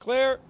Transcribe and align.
Clear. 0.00 0.40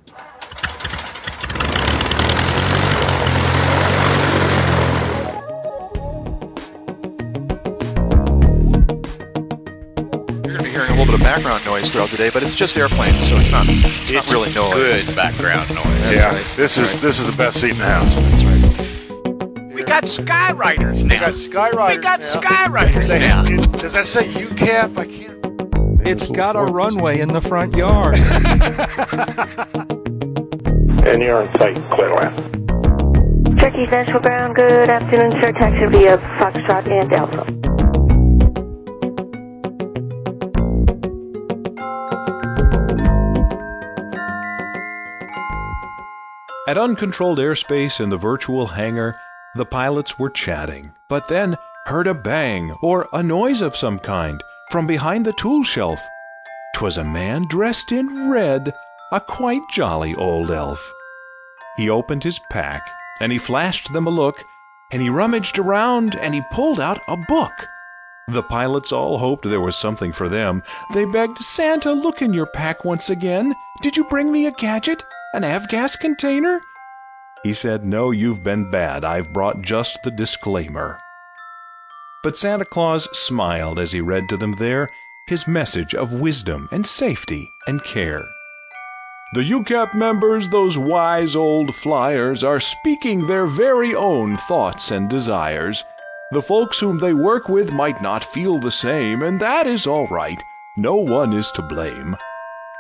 You're 9.51 10.57
going 10.57 10.57
to 10.57 10.63
be 10.63 10.71
hearing 10.71 10.91
a 10.91 10.95
little 10.95 11.07
bit 11.07 11.15
of 11.15 11.21
background 11.21 11.65
noise 11.67 11.91
throughout 11.91 12.11
the 12.11 12.17
day, 12.17 12.31
but 12.31 12.43
it's 12.45 12.55
just 12.55 12.77
airplanes, 12.77 13.29
so 13.29 13.37
it's 13.37 13.51
not 13.51 13.67
it's, 13.69 14.13
not 14.13 14.31
really 14.31 14.53
noise. 14.55 15.05
Good 15.05 15.17
background 15.17 15.69
noise. 15.71 15.85
That's 15.85 16.17
yeah, 16.21 16.33
right. 16.35 16.47
this 16.57 16.79
is 16.79 16.93
Right. 16.93 17.03
this 17.03 17.19
is 17.19 17.27
the 17.27 17.37
best 17.37 17.61
seat 17.61 17.73
in 17.73 17.79
the 17.79 17.85
house. 17.85 18.15
That's 18.15 18.45
right. 18.45 19.75
We 19.75 19.83
got 19.83 20.05
skywriters 20.05 21.03
now. 21.03 21.15
We 21.15 21.21
got 21.21 21.33
skywriters. 21.33 21.97
We 21.97 22.03
got 22.03 22.21
now. 22.21 22.27
skywriters 22.41 23.09
now. 23.09 23.45
it- 23.45 23.73
does 23.81 23.95
that 23.95 24.07
say 24.07 24.29
UCAP? 24.33 24.97
I 24.97 25.07
can't. 25.07 25.40
It's 26.05 26.29
got 26.29 26.57
a 26.57 26.63
runway 26.63 27.21
in 27.21 27.29
the 27.29 27.41
front 27.41 27.75
yard. 27.77 28.19
And 31.03 31.23
you're 31.23 31.39
on 31.41 31.47
site, 31.59 31.77
Clearland. 31.93 32.37
Turkey 33.59 33.87
Central 33.91 34.21
Ground, 34.21 34.55
good 34.55 34.91
afternoon, 34.91 35.33
sir. 35.41 35.51
Taxi 35.53 35.87
via 35.87 36.19
Foxtrot 36.39 36.89
and 36.89 37.13
Alpha. 37.15 37.47
At 46.69 46.77
uncontrolled 46.77 47.39
airspace 47.39 47.99
in 47.99 48.11
the 48.11 48.19
virtual 48.19 48.67
hangar, 48.67 49.17
the 49.57 49.65
pilots 49.65 50.19
were 50.19 50.31
chatting, 50.31 50.93
but 51.09 51.29
then 51.29 51.57
heard 51.87 52.07
a 52.07 52.15
bang 52.15 52.73
or 52.83 53.09
a 53.13 53.23
noise 53.23 53.63
of 53.63 53.75
some 53.75 53.99
kind 53.99 54.41
from 54.71 54.87
behind 54.87 55.27
the 55.27 55.33
tool 55.33 55.63
shelf. 55.63 56.01
'Twas 56.75 56.97
a 56.97 57.05
man 57.05 57.45
dressed 57.49 57.93
in 57.93 58.31
red, 58.31 58.73
a 59.13 59.21
quite 59.21 59.63
jolly 59.71 60.15
old 60.15 60.51
elf. 60.51 60.93
He 61.77 61.91
opened 61.91 62.25
his 62.25 62.41
pack 62.51 62.83
and 63.21 63.33
he 63.33 63.39
flashed 63.39 63.93
them 63.93 64.07
a 64.07 64.11
look, 64.11 64.43
and 64.91 65.03
he 65.03 65.11
rummaged 65.11 65.59
around 65.59 66.17
and 66.17 66.35
he 66.35 66.43
pulled 66.53 66.81
out 66.81 66.99
a 67.09 67.17
book. 67.29 67.53
The 68.29 68.43
pilots 68.43 68.93
all 68.93 69.19
hoped 69.19 69.49
there 69.49 69.61
was 69.61 69.77
something 69.77 70.13
for 70.13 70.29
them. 70.29 70.63
They 70.95 71.05
begged, 71.05 71.39
Santa, 71.39 71.93
look 71.93 72.23
in 72.23 72.33
your 72.33 72.47
pack 72.47 72.85
once 72.85 73.11
again. 73.11 73.55
Did 73.83 73.97
you 73.97 74.05
bring 74.05 74.31
me 74.31 74.47
a 74.47 74.53
gadget? 74.53 75.05
An 75.35 75.43
avgas 75.43 75.99
container? 75.99 76.61
He 77.43 77.53
said, 77.53 77.85
No, 77.85 78.11
you've 78.11 78.45
been 78.45 78.71
bad. 78.71 79.05
I've 79.05 79.33
brought 79.33 79.63
just 79.63 80.03
the 80.03 80.11
disclaimer. 80.11 81.01
But 82.23 82.37
Santa 82.37 82.65
Claus 82.65 83.09
smiled 83.17 83.79
as 83.79 83.93
he 83.93 84.01
read 84.01 84.29
to 84.29 84.37
them 84.37 84.53
there 84.53 84.91
his 85.27 85.47
message 85.47 85.95
of 85.95 86.21
wisdom 86.21 86.69
and 86.73 86.85
safety 86.85 87.51
and 87.67 87.83
care. 87.85 88.27
The 89.33 89.49
UCAP 89.49 89.95
members, 89.95 90.49
those 90.49 90.77
wise 90.77 91.37
old 91.37 91.75
flyers, 91.75 92.43
are 92.43 92.59
speaking 92.59 93.27
their 93.27 93.47
very 93.47 93.95
own 93.95 94.37
thoughts 94.37 94.91
and 94.91 95.09
desires. 95.09 95.85
The 96.33 96.43
folks 96.43 96.81
whom 96.81 96.99
they 96.99 97.15
work 97.15 97.49
with 97.49 97.73
might 97.73 98.03
not 98.03 98.25
feel 98.25 98.59
the 98.59 98.73
same, 98.73 99.23
and 99.23 99.41
that 99.41 99.69
is 99.69 99.87
all 99.87 100.09
right. 100.09 100.43
No 100.77 100.97
one 100.97 101.33
is 101.33 101.51
to 101.53 101.63
blame. 101.63 102.17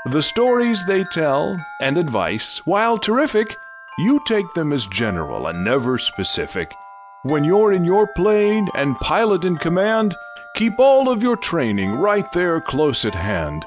The 0.07 0.23
stories 0.23 0.85
they 0.87 1.05
tell 1.05 1.57
and 1.81 1.97
advice, 1.97 2.67
while 2.67 2.99
terrific, 2.99 3.57
you 3.99 4.21
take 4.27 4.53
them 4.55 4.73
as 4.73 4.87
general 4.87 5.47
and 5.47 5.63
never 5.65 5.99
specific. 5.99 6.75
When 7.23 7.45
you're 7.45 7.71
in 7.75 7.85
your 7.85 8.07
plane 8.07 8.71
and 8.75 8.97
pilot 8.97 9.45
in 9.45 9.59
command, 9.59 10.17
keep 10.57 10.79
all 10.79 11.11
of 11.11 11.23
your 11.23 11.37
training 11.37 11.93
right 11.93 12.25
there 12.33 12.63
close 12.63 13.05
at 13.05 13.15
hand. 13.15 13.63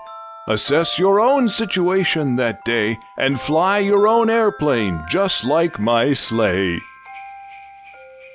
Assess 0.48 0.98
your 0.98 1.20
own 1.20 1.48
situation 1.48 2.36
that 2.38 2.66
day 2.66 2.98
and 3.16 3.40
fly 3.40 3.78
your 3.78 4.08
own 4.08 4.32
airplane 4.32 5.04
just 5.08 5.46
like 5.46 5.78
my 5.78 6.14
sleigh. 6.14 6.80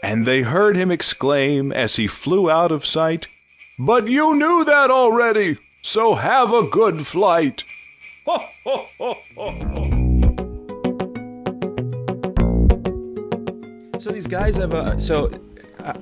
And 0.05 0.25
they 0.25 0.43
heard 0.43 0.77
him 0.77 0.93
exclaim 0.93 1.73
as 1.73 1.97
he 1.97 2.07
flew 2.07 2.49
out 2.49 2.71
of 2.71 2.87
sight, 2.87 3.27
But 3.81 4.07
you 4.07 4.37
knew 4.37 4.65
that 4.65 4.89
already, 4.89 5.57
so 5.83 6.15
have 6.15 6.53
a 6.53 6.63
good 6.63 7.05
flight. 7.05 7.65
Ho, 8.25 8.39
ho, 8.65 9.15
ho, 9.37 10.08
so 13.99 14.11
these 14.11 14.27
guys 14.27 14.57
have 14.57 14.73
a. 14.73 15.01
So 15.01 15.31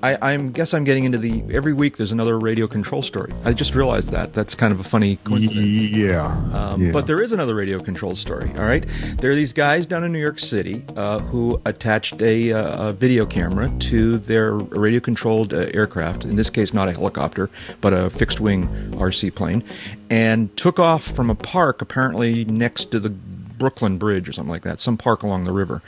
I, 0.03 0.19
I 0.21 0.37
guess 0.37 0.75
I'm 0.75 0.85
getting 0.85 1.05
into 1.05 1.19
the. 1.19 1.45
Every 1.53 1.73
week 1.73 1.97
there's 1.97 2.13
another 2.13 2.39
radio 2.39 2.67
control 2.67 3.03
story. 3.03 3.33
I 3.45 3.53
just 3.53 3.75
realized 3.75 4.11
that. 4.13 4.33
That's 4.33 4.55
kind 4.55 4.73
of 4.73 4.81
a 4.81 4.85
funny 4.85 5.17
coincidence. 5.17 5.67
Yeah. 5.67 6.27
Um, 6.53 6.83
yeah. 6.83 6.93
But 6.93 7.07
there 7.07 7.23
is 7.23 7.33
another 7.33 7.55
radio 7.55 7.83
control 7.83 8.17
story. 8.17 8.51
All 8.57 8.65
right, 8.65 8.85
there 9.21 9.31
are 9.31 9.35
these 9.35 9.53
guys 9.53 9.87
down 9.87 10.05
in 10.05 10.13
New 10.13 10.21
York 10.21 10.39
City 10.39 10.85
uh, 10.97 11.21
who 11.21 11.61
attached 11.65 12.21
a, 12.23 12.53
uh, 12.53 12.91
a 12.91 12.93
video 12.93 13.27
camera 13.27 13.71
to 13.81 14.19
their 14.19 14.53
radio 14.53 15.01
controlled 15.01 15.53
uh, 15.53 15.69
aircraft. 15.73 16.25
In 16.25 16.37
this 16.37 16.51
case, 16.51 16.73
not 16.73 16.89
a 16.89 16.93
helicopter, 16.93 17.51
but 17.81 17.93
a 17.93 18.11
fixed 18.11 18.41
wing 18.41 18.67
RC 18.93 19.35
plane, 19.35 19.65
and 20.11 20.55
took 20.57 20.79
off 20.79 21.05
from 21.05 21.31
a 21.31 21.35
park 21.35 21.83
apparently 21.83 22.45
next 22.45 22.93
to 22.93 23.01
the 23.01 23.11
Brooklyn 23.11 23.99
Bridge 23.99 24.29
or 24.29 24.33
something 24.33 24.51
like 24.51 24.63
that, 24.63 24.81
some 24.81 24.97
park 24.97 25.23
along 25.23 25.45
the 25.45 25.53
river, 25.53 25.83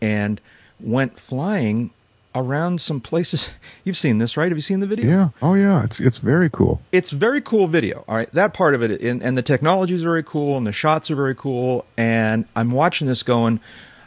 and 0.00 0.40
went 0.82 1.18
flying 1.18 1.90
around 2.34 2.80
some 2.80 3.00
places. 3.00 3.50
You've 3.84 3.96
seen 3.96 4.18
this, 4.18 4.36
right? 4.36 4.48
Have 4.50 4.58
you 4.58 4.62
seen 4.62 4.80
the 4.80 4.86
video? 4.86 5.08
yeah. 5.08 5.28
Oh 5.42 5.54
yeah. 5.54 5.84
It's 5.84 6.00
it's 6.00 6.18
very 6.18 6.50
cool. 6.50 6.80
it's 6.92 7.10
very 7.10 7.40
cool 7.40 7.66
video. 7.66 8.04
All 8.08 8.16
right, 8.16 8.30
that 8.32 8.54
part 8.54 8.74
of 8.74 8.82
it, 8.82 9.00
and, 9.02 9.22
and 9.22 9.36
the 9.36 9.42
technology 9.42 9.94
is 9.94 10.02
very 10.02 10.22
cool, 10.22 10.56
and 10.56 10.66
the 10.66 10.72
shots 10.72 11.10
are 11.10 11.16
very 11.16 11.34
cool. 11.34 11.84
And 11.96 12.46
I'm 12.54 12.70
watching 12.70 13.06
this 13.06 13.22
going, 13.22 13.60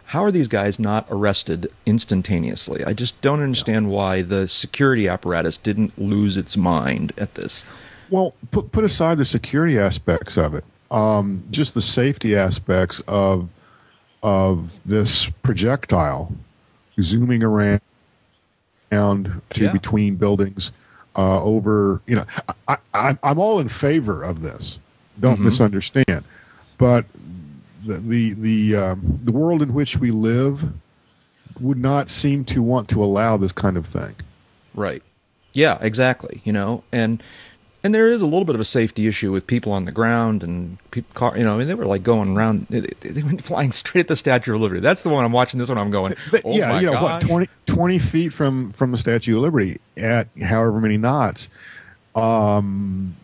how 0.06 0.23
are 0.23 0.31
these 0.31 0.47
guys 0.47 0.79
not 0.79 1.07
arrested 1.09 1.72
instantaneously? 1.85 2.83
I 2.83 2.94
just 2.94 3.19
don't 3.22 3.41
understand 3.41 3.89
why 3.89 4.22
the 4.22 4.47
security 4.47 5.07
apparatus 5.07 5.57
didn't 5.57 5.97
lose 5.97 6.38
its 6.38 6.56
mind 6.56 7.13
at 7.17 7.35
this. 7.35 7.63
Well, 8.09 8.33
put 8.51 8.72
put 8.72 8.83
aside 8.83 9.17
the 9.17 9.25
security 9.25 9.79
aspects 9.79 10.38
of 10.38 10.53
it, 10.53 10.63
um, 10.91 11.45
just 11.51 11.73
the 11.73 11.81
safety 11.81 12.35
aspects 12.35 13.01
of 13.07 13.50
of 14.22 14.79
this 14.85 15.29
projectile 15.41 16.31
zooming 17.01 17.43
around 17.43 17.81
to 18.91 19.63
Yeah. 19.63 19.71
between 19.71 20.15
buildings 20.15 20.71
uh, 21.15 21.41
over. 21.43 22.01
You 22.07 22.17
know, 22.17 22.25
I, 22.67 22.77
I, 22.93 23.17
I'm 23.23 23.39
all 23.39 23.59
in 23.59 23.69
favor 23.69 24.21
of 24.23 24.41
this. 24.41 24.79
Don't 25.19 25.39
misunderstand, 25.39 26.23
but 26.77 27.05
the 27.85 27.97
the 27.99 28.33
the, 28.33 28.75
um, 28.75 29.19
the 29.23 29.31
world 29.31 29.61
in 29.61 29.73
which 29.73 29.97
we 29.97 30.09
live 30.11 30.63
would 31.59 31.77
not 31.77 32.09
seem 32.09 32.43
to 32.45 32.63
want 32.63 32.89
to 32.89 33.03
allow 33.03 33.37
this 33.37 33.51
kind 33.51 33.77
of 33.77 33.85
thing. 33.85 34.15
Right. 34.73 35.03
Yeah, 35.53 35.77
exactly. 35.81 36.41
You 36.45 36.53
know, 36.53 36.83
and 36.91 37.21
and 37.83 37.94
there 37.94 38.07
is 38.07 38.21
a 38.21 38.25
little 38.25 38.45
bit 38.45 38.55
of 38.55 38.61
a 38.61 38.66
safety 38.66 39.07
issue 39.07 39.31
with 39.31 39.45
people 39.45 39.71
on 39.73 39.85
the 39.85 39.91
ground 39.91 40.41
and 40.44 40.77
people, 40.91 41.09
car, 41.13 41.38
you 41.38 41.44
know, 41.44 41.55
I 41.55 41.57
mean, 41.57 41.67
they 41.67 41.73
were 41.75 41.85
like 41.85 42.03
going 42.03 42.35
around. 42.38 42.66
They, 42.69 42.79
they 43.01 43.23
went 43.23 43.44
flying 43.45 43.71
straight 43.73 44.01
at 44.01 44.07
the 44.07 44.16
Statue 44.16 44.55
of 44.55 44.61
Liberty. 44.61 44.79
That's 44.79 45.03
the 45.03 45.09
one 45.09 45.25
I'm 45.25 45.31
watching. 45.33 45.59
This 45.59 45.69
one 45.69 45.77
I'm 45.77 45.91
going. 45.91 46.16
Oh 46.45 46.55
yeah, 46.55 46.79
you 46.79 46.85
know 46.85 46.94
gosh. 46.94 47.23
what, 47.23 47.29
20, 47.29 47.49
20 47.66 47.99
feet 47.99 48.33
from 48.33 48.71
from 48.71 48.91
the 48.91 48.97
Statue 48.97 49.35
of 49.35 49.44
Liberty 49.44 49.79
at 49.97 50.27
however 50.41 50.79
many 50.79 50.97
knots. 50.97 51.49
Um, 52.16 53.16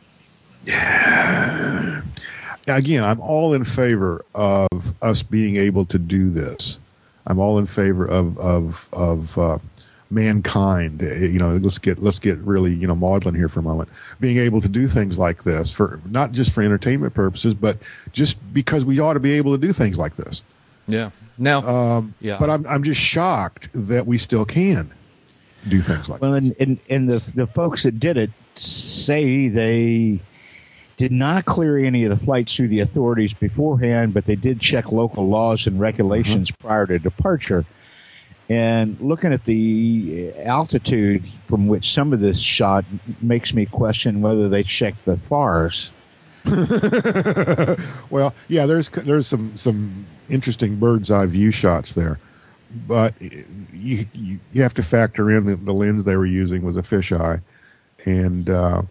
Yeah. 0.66 2.02
again, 2.68 3.03
I'm 3.03 3.20
all 3.22 3.53
in 3.53 3.64
favor 3.64 4.26
of 4.36 4.68
us 5.02 5.24
being 5.24 5.56
able 5.58 5.86
to 5.86 5.97
do 5.97 6.30
this. 6.30 6.80
I'm 7.26 7.40
all 7.40 7.59
in 7.59 7.66
favor 7.66 8.06
of 8.06 8.38
of 8.38 8.90
of 8.91 9.38
uh, 9.38 9.58
mankind. 10.09 11.03
Uh, 11.03 11.16
You 11.16 11.40
know, 11.40 11.58
let's 11.58 11.78
get 11.78 12.00
let's 12.00 12.20
get 12.20 12.38
really 12.40 12.74
you 12.74 12.88
know 12.88 12.96
maudlin 12.96 13.36
here 13.36 13.47
for 13.50 13.59
a 13.59 13.64
moment. 13.64 13.90
Being 14.20 14.38
able 14.38 14.62
to 14.62 14.70
do 14.70 14.88
things 14.88 15.18
like 15.18 15.44
this 15.44 15.72
for 15.72 16.00
not 16.09 16.31
just 16.31 16.52
for 16.52 16.62
entertainment 16.62 17.14
purposes, 17.14 17.53
but 17.53 17.78
just 18.12 18.38
because 18.53 18.86
we 18.86 19.00
ought 19.00 19.14
to 19.14 19.20
be 19.20 19.31
able 19.34 19.52
to 19.58 19.68
do 19.68 19.74
things 19.74 19.97
like 19.97 20.16
this. 20.16 20.42
Yeah. 20.88 21.11
Now, 21.38 21.61
Um, 21.67 22.14
Yeah. 22.20 22.38
But 22.40 22.50
I'm 22.50 22.66
I'm 22.67 22.84
just 22.84 23.00
shocked 23.00 23.70
that 23.73 24.08
we 24.08 24.17
still 24.17 24.46
can 24.46 24.91
do 25.67 25.82
things 25.82 26.09
like 26.09 26.22
Well, 26.22 26.34
and, 26.34 26.56
and, 26.59 26.79
and 26.90 27.09
the, 27.09 27.20
the 27.35 27.46
folks 27.46 27.84
that 27.84 28.00
did 28.00 28.16
it 28.17 28.32
say 28.56 29.50
they 29.50 30.20
did 30.97 31.11
not 31.11 31.46
clear 31.46 31.78
any 31.78 32.03
of 32.06 32.17
the 32.17 32.26
flights 32.26 32.56
through 32.56 32.70
the 32.70 32.79
authorities 32.79 33.34
beforehand, 33.34 34.14
but 34.14 34.26
they 34.26 34.35
did 34.35 34.59
check 34.59 34.91
local 34.91 35.28
laws 35.28 35.67
and 35.67 35.79
regulations 35.79 36.52
prior 36.52 36.85
to 36.88 37.00
departure. 37.00 37.66
And 38.49 38.99
looking 38.99 39.31
at 39.31 39.43
the 39.43 40.34
altitude 40.43 41.28
from 41.46 41.67
which 41.67 41.91
some 41.91 42.13
of 42.13 42.19
this 42.19 42.40
shot 42.41 42.84
makes 43.22 43.53
me 43.53 43.67
question 43.67 44.22
whether 44.22 44.49
they 44.49 44.63
checked 44.63 45.05
the 45.05 45.17
FARs. 45.17 45.91
well, 48.09 48.34
yeah, 48.47 48.66
there's 48.66 48.90
there's 48.90 49.28
some 49.28 49.55
some 49.55 50.07
interesting 50.29 50.78
bird's 50.78 51.11
eye 51.11 51.28
view 51.28 51.51
shots 51.51 51.91
there, 51.91 52.17
but 52.87 53.13
you 53.22 54.05
you, 54.13 54.40
you 54.51 54.63
have 54.63 54.73
to 54.75 54.81
factor 54.81 55.29
in 55.29 55.46
that 55.46 55.66
the 55.66 55.73
lens 55.73 56.05
they 56.05 56.16
were 56.16 56.25
using 56.25 56.63
was 56.63 56.75
a 56.78 56.81
fisheye, 56.81 57.41
and 58.05 58.49
uh, 58.49 58.81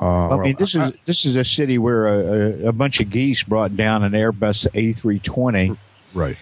Uh, 0.00 0.30
I 0.30 0.36
mean, 0.38 0.56
this 0.56 0.74
is 0.74 0.92
this 1.04 1.26
is 1.26 1.36
a 1.36 1.44
city 1.44 1.76
where 1.76 2.06
a, 2.06 2.68
a 2.68 2.72
bunch 2.72 3.00
of 3.00 3.10
geese 3.10 3.42
brought 3.42 3.76
down 3.76 4.02
an 4.04 4.12
Airbus 4.12 4.66
A320, 4.72 5.76
right. 6.14 6.36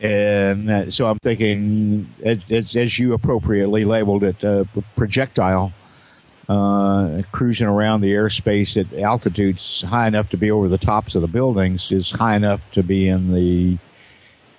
And 0.00 0.70
uh, 0.70 0.90
so 0.90 1.06
I'm 1.06 1.18
thinking, 1.18 2.12
as, 2.24 2.38
as, 2.50 2.76
as 2.76 2.98
you 2.98 3.12
appropriately 3.14 3.84
labeled 3.84 4.24
it, 4.24 4.44
uh, 4.44 4.64
projectile 4.96 5.72
uh, 6.48 7.22
cruising 7.32 7.66
around 7.66 8.00
the 8.00 8.12
airspace 8.12 8.78
at 8.78 8.92
altitudes 8.98 9.82
high 9.82 10.06
enough 10.06 10.28
to 10.30 10.36
be 10.36 10.50
over 10.50 10.68
the 10.68 10.78
tops 10.78 11.14
of 11.14 11.22
the 11.22 11.28
buildings 11.28 11.90
is 11.90 12.10
high 12.10 12.36
enough 12.36 12.60
to 12.72 12.82
be 12.82 13.08
in 13.08 13.32
the 13.32 13.78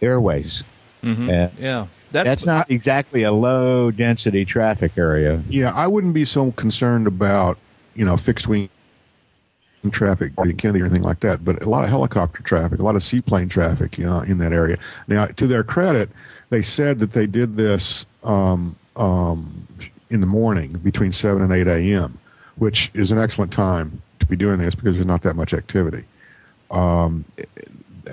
airways. 0.02 0.64
Mhm. 1.04 1.30
Uh, 1.30 1.52
Yeah, 1.60 1.88
that's, 2.12 2.28
that's, 2.28 2.46
not 2.46 2.72
exactly 2.72 3.24
a 3.24 3.32
low 3.32 3.92
density 3.92 4.46
traffic 4.46 4.98
area. 4.98 5.44
Yeah, 5.48 5.72
I 5.74 5.88
wouldn't 5.88 6.14
be 6.14 6.26
so 6.26 6.52
concerned 6.54 7.08
about 7.08 7.58
you 7.94 8.04
know 8.04 8.18
fixed 8.18 8.48
wing 8.48 8.70
traffic 9.92 10.32
or 10.38 10.46
Kennedy 10.54 10.82
or 10.82 10.86
anything 10.86 11.04
like 11.04 11.20
that, 11.22 11.44
but 11.46 11.62
a 11.62 11.70
lot 11.70 11.84
of 11.84 11.90
helicopter 11.90 12.42
traffic, 12.44 12.80
a 12.80 12.84
lot 12.84 12.96
of 12.96 13.04
seaplane 13.04 13.50
traffic, 13.50 13.98
you 13.98 14.06
know, 14.06 14.22
in 14.22 14.38
that 14.40 14.54
area. 14.54 14.78
Now, 15.08 15.26
to 15.28 15.48
their 15.48 15.64
credit, 15.64 16.10
they 16.50 16.62
said 16.62 17.00
that 17.00 17.12
they 17.14 17.26
did 17.28 17.56
this 17.56 18.06
um, 18.24 18.76
um, 18.96 19.68
in 20.10 20.22
the 20.22 20.28
morning 20.28 20.74
between 20.74 21.12
seven 21.12 21.42
and 21.42 21.52
eight 21.52 21.68
a.m., 21.68 22.18
which 22.58 22.92
is 22.94 23.12
an 23.12 23.18
excellent 23.20 23.52
time 23.52 24.02
to 24.20 24.26
be 24.26 24.36
doing 24.36 24.58
this 24.60 24.76
because 24.76 24.96
there's 24.96 25.06
not 25.08 25.22
that 25.24 25.36
much 25.36 25.54
activity. 25.54 26.04
Um, 26.72 27.26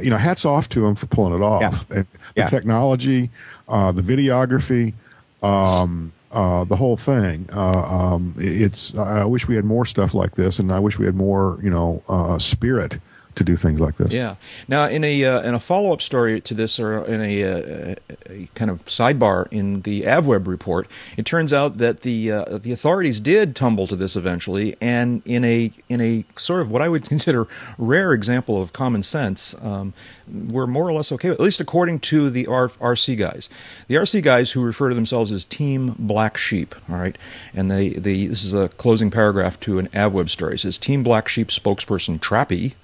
you 0.03 0.11
know, 0.11 0.17
hats 0.17 0.45
off 0.45 0.69
to 0.71 0.81
them 0.81 0.95
for 0.95 1.07
pulling 1.07 1.35
it 1.35 1.43
off. 1.43 1.63
Yeah. 1.91 1.97
The 2.03 2.07
Yeah. 2.37 2.47
technology, 2.49 3.31
uh, 3.69 3.93
the 3.93 4.03
videography, 4.03 4.95
um, 5.43 6.13
uh, 6.32 6.64
the 6.64 6.76
whole 6.76 6.96
thing. 6.96 7.49
Uh, 7.52 7.70
um, 7.70 8.34
it's. 8.38 8.96
I 8.96 9.25
wish 9.25 9.46
we 9.49 9.56
had 9.56 9.64
more 9.64 9.87
stuff 9.87 10.14
like 10.14 10.34
this, 10.34 10.58
and 10.58 10.73
I 10.73 10.79
wish 10.79 10.99
we 10.99 11.06
had 11.06 11.14
more, 11.14 11.58
you 11.62 11.70
know, 11.70 12.02
uh, 12.08 12.38
spirit 12.38 12.99
to 13.34 13.44
do 13.44 13.56
things 13.56 13.81
like 13.81 13.96
this. 13.96 14.12
Yeah. 14.12 14.37
Now, 14.69 14.88
in 14.88 15.05
a 15.05 15.25
uh, 15.25 15.43
in 15.43 15.55
a 15.55 15.61
follow 15.61 15.93
up 15.93 16.02
story 16.02 16.40
to 16.43 16.55
this, 16.55 16.79
or 16.79 17.05
in 17.05 17.20
a, 17.20 17.43
uh, 17.43 17.94
a 18.29 18.49
kind 18.55 18.70
of 18.70 18.84
sidebar 18.87 19.49
in 19.50 19.82
the 19.82 20.02
AvWeb 20.02 20.46
report, 20.46 20.88
it 21.17 21.26
turns 21.26 21.52
out 21.52 21.79
that 21.79 22.00
the 22.00 22.32
uh, 22.32 22.58
the 22.58 22.73
authorities 22.73 23.20
did 23.20 23.56
tumble 23.56 23.87
to 23.87 23.96
this 23.96 24.17
eventually, 24.17 24.76
and 24.81 25.23
in 25.25 25.44
a 25.44 25.73
in 25.88 26.00
a 26.00 26.25
sort 26.37 26.61
of 26.61 26.70
what 26.70 26.82
I 26.82 26.88
would 26.88 27.05
consider 27.08 27.49
rare 27.79 28.12
example 28.12 28.61
of 28.61 28.73
common 28.73 29.02
sense, 29.02 29.55
um, 29.62 29.94
we're 30.28 30.67
more 30.67 30.87
or 30.87 30.93
less 30.93 31.12
okay. 31.12 31.31
At 31.31 31.40
least 31.40 31.61
according 31.61 32.00
to 32.00 32.31
the 32.31 32.46
R- 32.46 32.69
RC 32.69 33.19
guys, 33.19 33.49
the 33.88 33.96
RC 33.96 34.23
guys 34.23 34.50
who 34.50 34.62
refer 34.62 34.88
to 34.88 34.94
themselves 34.94 35.32
as 35.32 35.44
Team 35.44 35.94
Black 35.99 36.37
Sheep. 36.37 36.75
All 36.90 36.96
right, 36.96 37.17
and 37.55 37.70
they 37.70 37.90
the 37.90 38.26
this 38.26 38.44
is 38.44 38.55
a 38.55 38.69
closing 38.69 39.11
paragraph 39.11 39.58
to 39.61 39.78
an 39.78 39.88
AvWeb 39.88 40.28
story. 40.28 40.55
It 40.55 40.61
says 40.61 40.78
Team 40.78 41.02
Black 41.02 41.28
Sheep 41.28 41.49
spokesperson 41.49 42.19
Trappy 42.19 42.75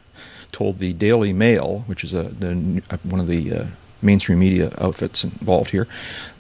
told 0.53 0.79
the 0.79 0.93
Daily 0.93 1.33
Mail, 1.33 1.85
which 1.87 2.05
is 2.05 2.15
a 2.15 2.25
the, 2.25 2.83
one 3.03 3.21
of 3.21 3.27
the 3.27 3.53
uh, 3.53 3.67
mainstream 4.03 4.39
media 4.39 4.73
outfits 4.79 5.25
involved 5.25 5.71
here, 5.71 5.89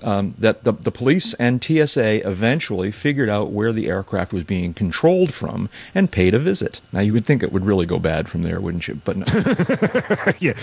um, 0.02 0.34
that 0.38 0.64
the, 0.64 0.72
the 0.72 0.90
police 0.90 1.34
and 1.34 1.62
TSA 1.62 2.28
eventually 2.28 2.90
figured 2.90 3.28
out 3.28 3.50
where 3.50 3.72
the 3.72 3.88
aircraft 3.88 4.32
was 4.32 4.44
being 4.44 4.74
controlled 4.74 5.32
from 5.32 5.68
and 5.94 6.10
paid 6.10 6.34
a 6.34 6.38
visit. 6.38 6.80
Now 6.92 7.00
you 7.00 7.12
would 7.12 7.26
think 7.26 7.42
it 7.42 7.52
would 7.52 7.64
really 7.64 7.86
go 7.86 7.98
bad 7.98 8.28
from 8.28 8.42
there, 8.42 8.60
wouldn't 8.60 8.86
you? 8.88 9.00
But 9.04 9.16
no. 9.16 9.24
yeah, 10.40 10.54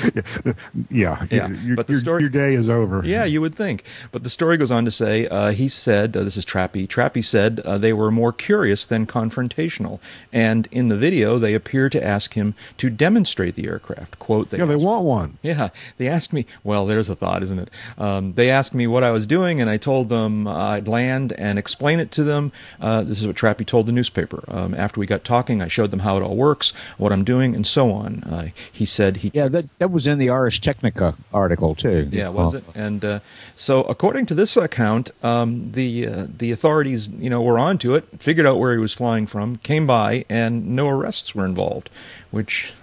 yeah, 0.90 1.26
yeah. 1.30 1.48
Your, 1.50 1.76
but 1.76 1.88
the 1.88 1.94
your- 1.94 2.00
story- 2.00 2.22
your 2.22 2.30
day 2.30 2.54
is 2.54 2.70
over. 2.70 3.04
Yeah, 3.06 3.26
you 3.26 3.42
would 3.42 3.56
think. 3.56 3.84
But 4.12 4.24
the 4.24 4.30
story 4.30 4.58
goes 4.58 4.72
on 4.72 4.86
to 4.86 4.92
say 4.92 5.28
uh, 5.28 5.52
he 5.52 5.70
said, 5.70 6.16
uh, 6.16 6.24
this 6.24 6.38
is 6.38 6.46
Trappy, 6.46 6.88
Trappy 6.88 7.24
said 7.24 7.60
uh, 7.60 7.78
they 7.78 7.94
were 7.94 8.12
more 8.12 8.32
curious 8.34 8.86
than 8.86 9.06
confrontational. 9.06 10.00
And 10.34 10.68
in 10.72 10.88
the 10.88 10.98
video, 10.98 11.38
they 11.38 11.54
appear 11.56 11.90
to 11.90 12.04
ask 12.04 12.34
him 12.34 12.56
to 12.78 12.90
demonstrate 12.90 13.56
the 13.56 13.68
aircraft. 13.68 14.20
Quote, 14.20 14.52
yeah, 14.54 14.66
they 14.66 14.76
want 14.76 15.06
one. 15.06 15.38
Yeah, 15.42 15.70
they 15.98 16.08
asked 16.08 16.34
me. 16.34 16.46
Well, 16.64 16.86
there's 16.86 17.10
a 17.10 17.16
thought, 17.16 17.44
isn't 17.44 17.60
it? 17.60 17.70
Um, 17.98 18.34
they 18.34 18.50
asked 18.50 18.74
me 18.74 18.88
what 18.88 19.04
I 19.04 19.12
was 19.12 19.25
doing, 19.28 19.62
and 19.62 19.70
I 19.70 19.78
told 19.78 20.10
them 20.10 20.48
I'd 20.48 20.88
land 20.88 21.34
and 21.34 21.58
explain 21.60 22.00
it 22.00 22.12
to 22.12 22.24
them. 22.24 22.52
Uh, 22.80 23.04
this 23.04 23.20
is 23.22 23.28
what 23.28 23.36
Trappy 23.36 23.66
told 23.66 23.86
the 23.86 23.92
newspaper. 23.92 24.44
Um, 24.48 24.74
after 24.74 25.00
we 25.00 25.06
got 25.06 25.24
talking, 25.24 25.62
I 25.62 25.68
showed 25.68 25.92
them 25.92 26.00
how 26.00 26.18
it 26.18 26.24
all 26.24 26.36
works, 26.36 26.74
what 26.98 27.12
I'm 27.12 27.24
doing, 27.24 27.56
and 27.56 27.66
so 27.66 27.92
on. 27.92 28.24
Uh, 28.24 28.48
he 28.72 28.86
said 28.86 29.18
he. 29.18 29.32
Yeah, 29.34 29.48
that 29.50 29.66
that 29.80 29.92
was 29.92 30.08
in 30.08 30.18
the 30.18 30.30
Ars 30.30 30.60
Technica 30.60 31.16
article 31.34 31.76
too. 31.76 32.08
Yeah, 32.12 32.30
was 32.30 32.54
it? 32.54 32.64
And 32.76 33.04
uh, 33.04 33.20
so, 33.56 33.82
according 33.84 34.28
to 34.28 34.36
this 34.36 34.58
account, 34.58 35.12
um, 35.24 35.72
the 35.72 36.08
uh, 36.08 36.28
the 36.38 36.52
authorities, 36.52 37.10
you 37.10 37.30
know, 37.30 37.42
were 37.42 37.60
onto 37.60 37.96
it, 37.96 38.06
figured 38.20 38.46
out 38.46 38.60
where 38.60 38.74
he 38.74 38.80
was 38.80 38.94
flying 38.94 39.28
from, 39.28 39.56
came 39.58 39.88
by, 39.88 40.26
and 40.30 40.76
no 40.76 40.90
arrests 40.90 41.34
were 41.36 41.46
involved. 41.46 41.90
Which, 42.32 42.74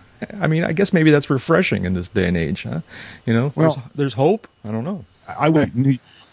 I 0.40 0.46
mean, 0.46 0.64
I 0.64 0.72
guess 0.72 0.92
maybe 0.92 1.10
that's 1.10 1.28
refreshing 1.28 1.84
in 1.84 1.92
this 1.94 2.08
day 2.08 2.26
and 2.28 2.36
age, 2.36 2.62
huh? 2.62 2.80
You 3.26 3.34
know, 3.34 3.52
there's, 3.56 3.76
Well- 3.76 3.90
there's 3.94 4.14
hope. 4.14 4.48
I 4.64 4.70
don't 4.72 4.84
know. 4.84 5.04
I 5.28 5.48
would. 5.48 5.72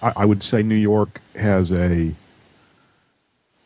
New- 0.01 0.07
I 0.07 0.13
I 0.17 0.25
would 0.25 0.41
say 0.43 0.63
New 0.63 0.75
York 0.75 1.21
has 1.35 1.71
a 1.71 2.11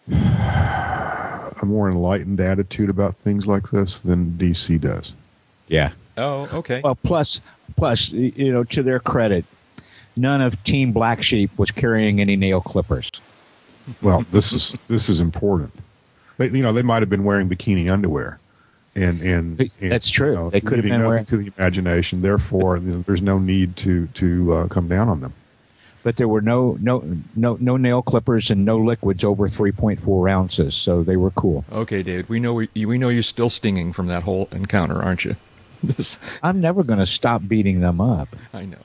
a 0.11 1.65
more 1.65 1.89
enlightened 1.89 2.39
attitude 2.39 2.89
about 2.89 3.15
things 3.15 3.47
like 3.47 3.69
this 3.71 4.01
than 4.01 4.31
DC 4.37 4.79
does. 4.81 5.13
Yeah. 5.67 5.91
Oh, 6.17 6.47
okay. 6.53 6.81
Well, 6.83 6.95
plus, 6.95 7.41
plus, 7.75 8.11
you 8.11 8.51
know, 8.53 8.63
to 8.65 8.83
their 8.83 8.99
credit, 8.99 9.45
none 10.15 10.41
of 10.41 10.61
Team 10.63 10.91
Black 10.91 11.23
Sheep 11.23 11.49
was 11.57 11.71
carrying 11.71 12.19
any 12.21 12.35
nail 12.35 12.61
clippers. 12.61 13.09
Well, 14.01 14.25
this 14.31 14.53
is 14.53 14.75
this 14.87 15.09
is 15.09 15.19
important. 15.19 15.71
They, 16.37 16.47
you 16.49 16.61
know, 16.63 16.73
they 16.73 16.81
might 16.83 17.01
have 17.01 17.09
been 17.09 17.23
wearing 17.23 17.49
bikini 17.49 17.89
underwear, 17.91 18.39
and 18.95 19.21
and, 19.21 19.59
and 19.81 19.91
That's 19.91 20.09
true. 20.09 20.29
you 20.31 20.35
know, 20.35 20.49
They 20.49 20.61
could 20.61 20.77
have 20.77 20.83
been 20.83 20.91
nothing 20.91 21.07
wearing- 21.07 21.25
to 21.25 21.37
the 21.37 21.51
imagination. 21.57 22.21
Therefore, 22.21 22.77
you 22.77 22.91
know, 22.91 23.03
there's 23.07 23.21
no 23.21 23.39
need 23.39 23.75
to 23.77 24.07
to 24.07 24.53
uh, 24.53 24.67
come 24.67 24.87
down 24.87 25.09
on 25.09 25.19
them. 25.21 25.33
But 26.03 26.17
there 26.17 26.27
were 26.27 26.41
no 26.41 26.77
no 26.81 27.03
no 27.35 27.57
no 27.59 27.77
nail 27.77 28.01
clippers 28.01 28.51
and 28.51 28.65
no 28.65 28.77
liquids 28.77 29.23
over 29.23 29.47
3.4 29.47 30.29
ounces, 30.29 30.75
so 30.75 31.01
they 31.01 31.15
were 31.15 31.31
cool. 31.31 31.63
Okay, 31.71 32.03
David. 32.03 32.27
We 32.27 32.39
know 32.39 32.53
we, 32.53 32.69
we 32.85 32.97
know 32.97 33.09
you're 33.09 33.23
still 33.23 33.49
stinging 33.49 33.93
from 33.93 34.07
that 34.07 34.23
whole 34.23 34.49
encounter, 34.51 35.01
aren't 35.01 35.25
you? 35.25 35.35
This, 35.83 36.17
I'm 36.41 36.61
never 36.61 36.81
going 36.81 36.99
to 36.99 37.05
stop 37.05 37.45
beating 37.45 37.81
them 37.81 37.99
up. 37.99 38.33
I 38.53 38.63
know. 38.63 38.77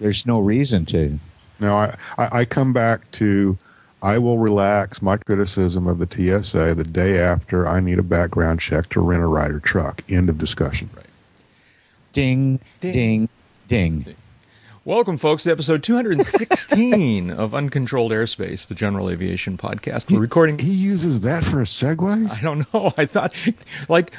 There's 0.00 0.24
no 0.24 0.38
reason 0.38 0.86
to. 0.86 1.18
No, 1.60 1.76
I, 1.76 1.98
I, 2.16 2.38
I 2.40 2.44
come 2.46 2.72
back 2.72 3.10
to 3.12 3.58
I 4.00 4.18
will 4.18 4.38
relax 4.38 5.02
my 5.02 5.16
criticism 5.16 5.88
of 5.88 5.98
the 5.98 6.06
TSA 6.06 6.74
the 6.74 6.84
day 6.84 7.18
after 7.18 7.66
I 7.66 7.80
need 7.80 7.98
a 7.98 8.02
background 8.02 8.60
check 8.60 8.88
to 8.90 9.00
rent 9.00 9.22
a 9.22 9.26
Ryder 9.26 9.60
truck. 9.60 10.02
End 10.08 10.28
of 10.28 10.38
discussion. 10.38 10.88
Ding, 12.12 12.60
Ding. 12.80 12.92
ding, 12.92 13.28
ding. 14.04 14.16
Welcome, 14.84 15.18
folks, 15.18 15.42
to 15.42 15.50
episode 15.50 15.82
216 15.82 17.30
of 17.32 17.54
Uncontrolled 17.54 18.12
Airspace, 18.12 18.68
the 18.68 18.74
General 18.74 19.10
Aviation 19.10 19.58
Podcast. 19.58 20.10
We're 20.10 20.20
recording. 20.20 20.58
He 20.58 20.70
uses 20.70 21.22
that 21.22 21.44
for 21.44 21.60
a 21.60 21.64
segue? 21.64 22.30
I 22.30 22.40
don't 22.40 22.72
know. 22.72 22.92
I 22.96 23.04
thought, 23.04 23.34
like, 23.88 24.12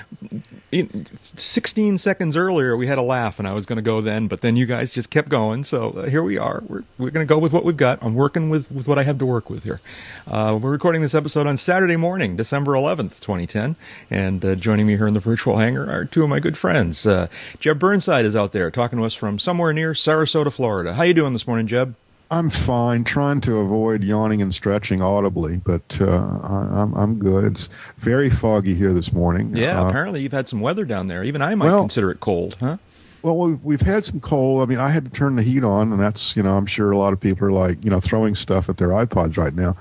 in 0.72 1.08
16 1.36 1.98
seconds 1.98 2.36
earlier, 2.36 2.78
we 2.78 2.86
had 2.86 3.00
a 3.00 3.02
laugh, 3.02 3.40
and 3.40 3.48
I 3.48 3.54
was 3.54 3.66
going 3.66 3.78
to 3.78 3.82
go 3.82 4.02
then, 4.02 4.28
but 4.28 4.42
then 4.42 4.58
you 4.58 4.68
guys 4.68 4.92
just 4.92 5.10
kept 5.10 5.30
going. 5.30 5.64
So 5.64 5.92
uh, 5.92 6.06
here 6.08 6.22
we 6.22 6.38
are. 6.38 6.62
We're, 6.68 6.84
we're 7.00 7.12
going 7.12 7.26
to 7.26 7.34
go 7.34 7.40
with 7.40 7.52
what 7.52 7.66
we've 7.66 7.78
got. 7.78 8.04
I'm 8.04 8.14
working 8.14 8.50
with, 8.50 8.70
with 8.72 8.88
what 8.88 9.00
I 9.00 9.04
have 9.04 9.20
to 9.20 9.26
work 9.26 9.50
with 9.50 9.64
here. 9.64 9.82
Uh, 10.28 10.60
we're 10.62 10.72
recording 10.72 11.02
this 11.02 11.16
episode 11.16 11.48
on 11.48 11.58
Saturday 11.58 11.96
morning, 11.96 12.36
December 12.36 12.74
11th, 12.74 13.22
2010. 13.22 13.76
And 14.12 14.46
uh, 14.46 14.56
joining 14.56 14.86
me 14.86 14.98
here 14.98 15.08
in 15.08 15.16
the 15.16 15.20
virtual 15.20 15.58
hangar 15.58 15.90
are 15.90 16.06
two 16.06 16.22
of 16.22 16.30
my 16.30 16.42
good 16.42 16.58
friends. 16.58 17.08
Uh, 17.08 17.28
Jeb 17.60 17.80
Burnside 17.80 18.26
is 18.26 18.36
out 18.36 18.52
there 18.52 18.70
talking 18.70 19.00
to 19.00 19.06
us 19.06 19.16
from 19.16 19.40
somewhere 19.40 19.74
near 19.74 19.94
Sarasota, 19.94 20.50
Florida. 20.60 20.94
How 20.94 21.04
you 21.04 21.14
doing 21.14 21.32
this 21.32 21.48
morning, 21.48 21.68
Jeb? 21.68 21.96
I'm 22.30 22.50
fine, 22.50 23.06
trying 23.06 23.40
to 23.42 23.60
avoid 23.60 24.04
yawning 24.04 24.42
and 24.42 24.54
stretching 24.54 25.02
audibly, 25.02 25.56
but 25.56 25.98
uh, 26.02 26.38
I, 26.44 26.82
I'm, 26.82 26.94
I'm 26.96 27.18
good. 27.18 27.46
It's 27.46 27.70
very 28.00 28.30
foggy 28.30 28.76
here 28.76 28.92
this 28.92 29.14
morning. 29.14 29.56
Yeah, 29.56 29.82
Uh, 29.82 29.88
apparently 29.88 30.20
you've 30.22 30.34
had 30.34 30.50
some 30.50 30.60
weather 30.60 30.84
down 30.84 31.08
there. 31.08 31.24
Even 31.24 31.42
I 31.42 31.56
might 31.56 31.68
well- 31.68 31.80
consider 31.84 32.12
it 32.12 32.20
cold, 32.20 32.58
huh? 32.60 32.76
Well, 33.22 33.38
we've, 33.38 33.64
we've 33.64 33.82
had 33.82 34.04
some 34.04 34.20
cold. 34.20 34.62
I 34.62 34.66
mean, 34.66 34.80
I 34.80 34.90
had 34.90 35.06
to 35.06 35.12
turn 35.12 35.38
the 35.38 35.44
heat 35.44 35.64
on, 35.64 35.94
and 35.94 36.02
that's, 36.02 36.36
you 36.36 36.44
know, 36.44 36.58
I'm 36.58 36.66
sure 36.66 36.92
a 36.92 36.98
lot 36.98 37.14
of 37.14 37.22
people 37.22 37.48
are 37.48 37.54
like, 37.54 37.82
you 37.82 37.90
know, 37.90 38.02
throwing 38.02 38.36
stuff 38.36 38.68
at 38.68 38.76
their 38.76 38.90
iPods 38.90 39.38
right 39.38 39.54
now. 39.56 39.78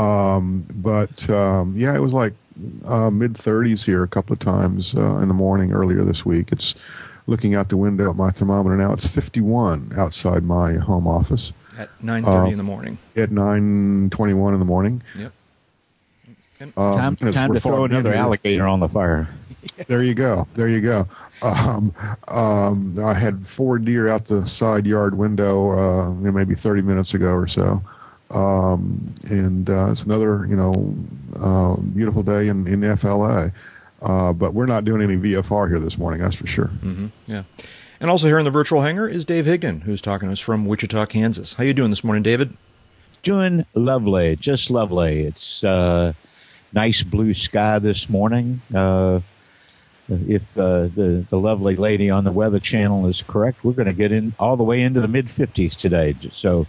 Um, 0.00 0.64
but 0.76 1.28
um, 1.30 1.74
yeah, 1.76 1.96
it 1.96 2.00
was 2.00 2.12
like 2.12 2.32
uh, 2.84 3.10
mid 3.10 3.32
30s 3.34 3.84
here 3.84 4.04
a 4.04 4.08
couple 4.08 4.34
of 4.34 4.38
times 4.38 4.94
uh, 4.94 5.16
in 5.16 5.26
the 5.26 5.34
morning 5.34 5.72
earlier 5.72 6.04
this 6.04 6.24
week. 6.24 6.52
It's 6.52 6.76
looking 7.26 7.54
out 7.54 7.68
the 7.68 7.76
window 7.76 8.10
at 8.10 8.16
my 8.16 8.30
thermometer 8.30 8.76
now. 8.76 8.92
It's 8.92 9.06
51 9.06 9.92
outside 9.96 10.44
my 10.44 10.74
home 10.74 11.06
office 11.06 11.52
At 11.78 11.88
9:30 12.02 12.26
Uh, 12.26 12.50
in 12.50 12.58
the 12.58 12.64
morning. 12.64 12.98
at 13.16 13.30
9:21 13.30 14.52
in 14.54 14.58
the 14.58 14.64
morning. 14.64 15.02
Yep. 15.18 15.32
Um, 16.60 16.72
Time, 16.76 17.16
and 17.22 17.34
time 17.34 17.52
to 17.54 17.58
throw 17.60 17.84
another 17.84 18.10
here. 18.12 18.20
alligator 18.20 18.66
on 18.66 18.80
the 18.80 18.88
fire. 18.88 19.28
There 19.86 20.02
you 20.02 20.14
go. 20.14 20.46
There 20.54 20.68
you 20.68 20.80
go. 20.80 21.06
Um, 21.40 21.94
um, 22.28 22.98
I 23.02 23.14
had 23.14 23.46
four 23.46 23.78
deer 23.78 24.08
out 24.08 24.26
the 24.26 24.44
side 24.46 24.86
yard 24.86 25.16
window 25.16 25.70
uh, 25.70 26.10
maybe 26.12 26.54
30 26.56 26.82
minutes 26.82 27.14
ago 27.14 27.32
or 27.32 27.46
so. 27.46 27.80
Um, 28.30 29.12
and 29.28 29.70
uh, 29.70 29.90
it's 29.92 30.02
another, 30.02 30.46
you 30.46 30.56
know, 30.56 30.94
uh, 31.38 31.76
beautiful 31.80 32.22
day 32.24 32.48
in, 32.48 32.66
in 32.66 32.96
FLA. 32.96 33.52
Uh, 34.02 34.32
but 34.32 34.52
we're 34.52 34.66
not 34.66 34.84
doing 34.84 35.00
any 35.00 35.16
VFR 35.16 35.68
here 35.68 35.78
this 35.78 35.96
morning, 35.96 36.20
that's 36.20 36.34
for 36.34 36.46
sure. 36.46 36.66
Mm-hmm. 36.82 37.06
Yeah. 37.26 37.44
And 38.00 38.10
also 38.10 38.26
here 38.26 38.38
in 38.38 38.44
the 38.44 38.50
virtual 38.50 38.82
hangar 38.82 39.08
is 39.08 39.24
Dave 39.24 39.46
Higdon, 39.46 39.80
who's 39.80 40.02
talking 40.02 40.28
to 40.28 40.32
us 40.32 40.40
from 40.40 40.66
Wichita, 40.66 41.06
Kansas. 41.06 41.54
How 41.54 41.62
you 41.62 41.72
doing 41.72 41.90
this 41.90 42.02
morning, 42.02 42.24
David? 42.24 42.56
Doing 43.22 43.64
lovely, 43.74 44.34
just 44.34 44.70
lovely. 44.70 45.20
It's 45.20 45.62
uh, 45.62 46.12
nice 46.72 47.04
blue 47.04 47.32
sky 47.32 47.78
this 47.78 48.08
morning. 48.08 48.60
Uh, 48.74 49.20
if 50.08 50.42
uh, 50.58 50.88
the 50.94 51.24
the 51.30 51.38
lovely 51.38 51.76
lady 51.76 52.10
on 52.10 52.24
the 52.24 52.32
Weather 52.32 52.58
Channel 52.58 53.06
is 53.06 53.22
correct, 53.22 53.62
we're 53.64 53.72
going 53.72 53.86
to 53.86 53.92
get 53.92 54.10
in 54.10 54.34
all 54.38 54.56
the 54.56 54.64
way 54.64 54.80
into 54.80 55.00
the 55.00 55.06
mid 55.06 55.28
50s 55.28 55.76
today. 55.76 56.16
So, 56.32 56.66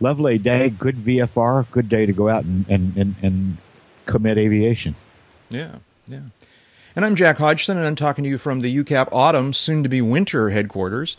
lovely 0.00 0.36
day, 0.36 0.68
good 0.68 0.96
VFR, 0.96 1.70
good 1.70 1.88
day 1.88 2.04
to 2.04 2.12
go 2.12 2.28
out 2.28 2.44
and 2.44 2.66
and 2.68 2.94
and, 2.96 3.14
and 3.22 3.56
commit 4.04 4.36
aviation. 4.36 4.94
Yeah, 5.48 5.76
yeah. 6.06 6.20
And 6.98 7.06
I'm 7.06 7.14
Jack 7.14 7.38
Hodgson, 7.38 7.76
and 7.76 7.86
I'm 7.86 7.94
talking 7.94 8.24
to 8.24 8.28
you 8.28 8.38
from 8.38 8.60
the 8.60 8.76
UCAP 8.82 9.10
autumn, 9.12 9.52
soon 9.52 9.84
to 9.84 9.88
be 9.88 10.00
winter 10.00 10.50
headquarters, 10.50 11.16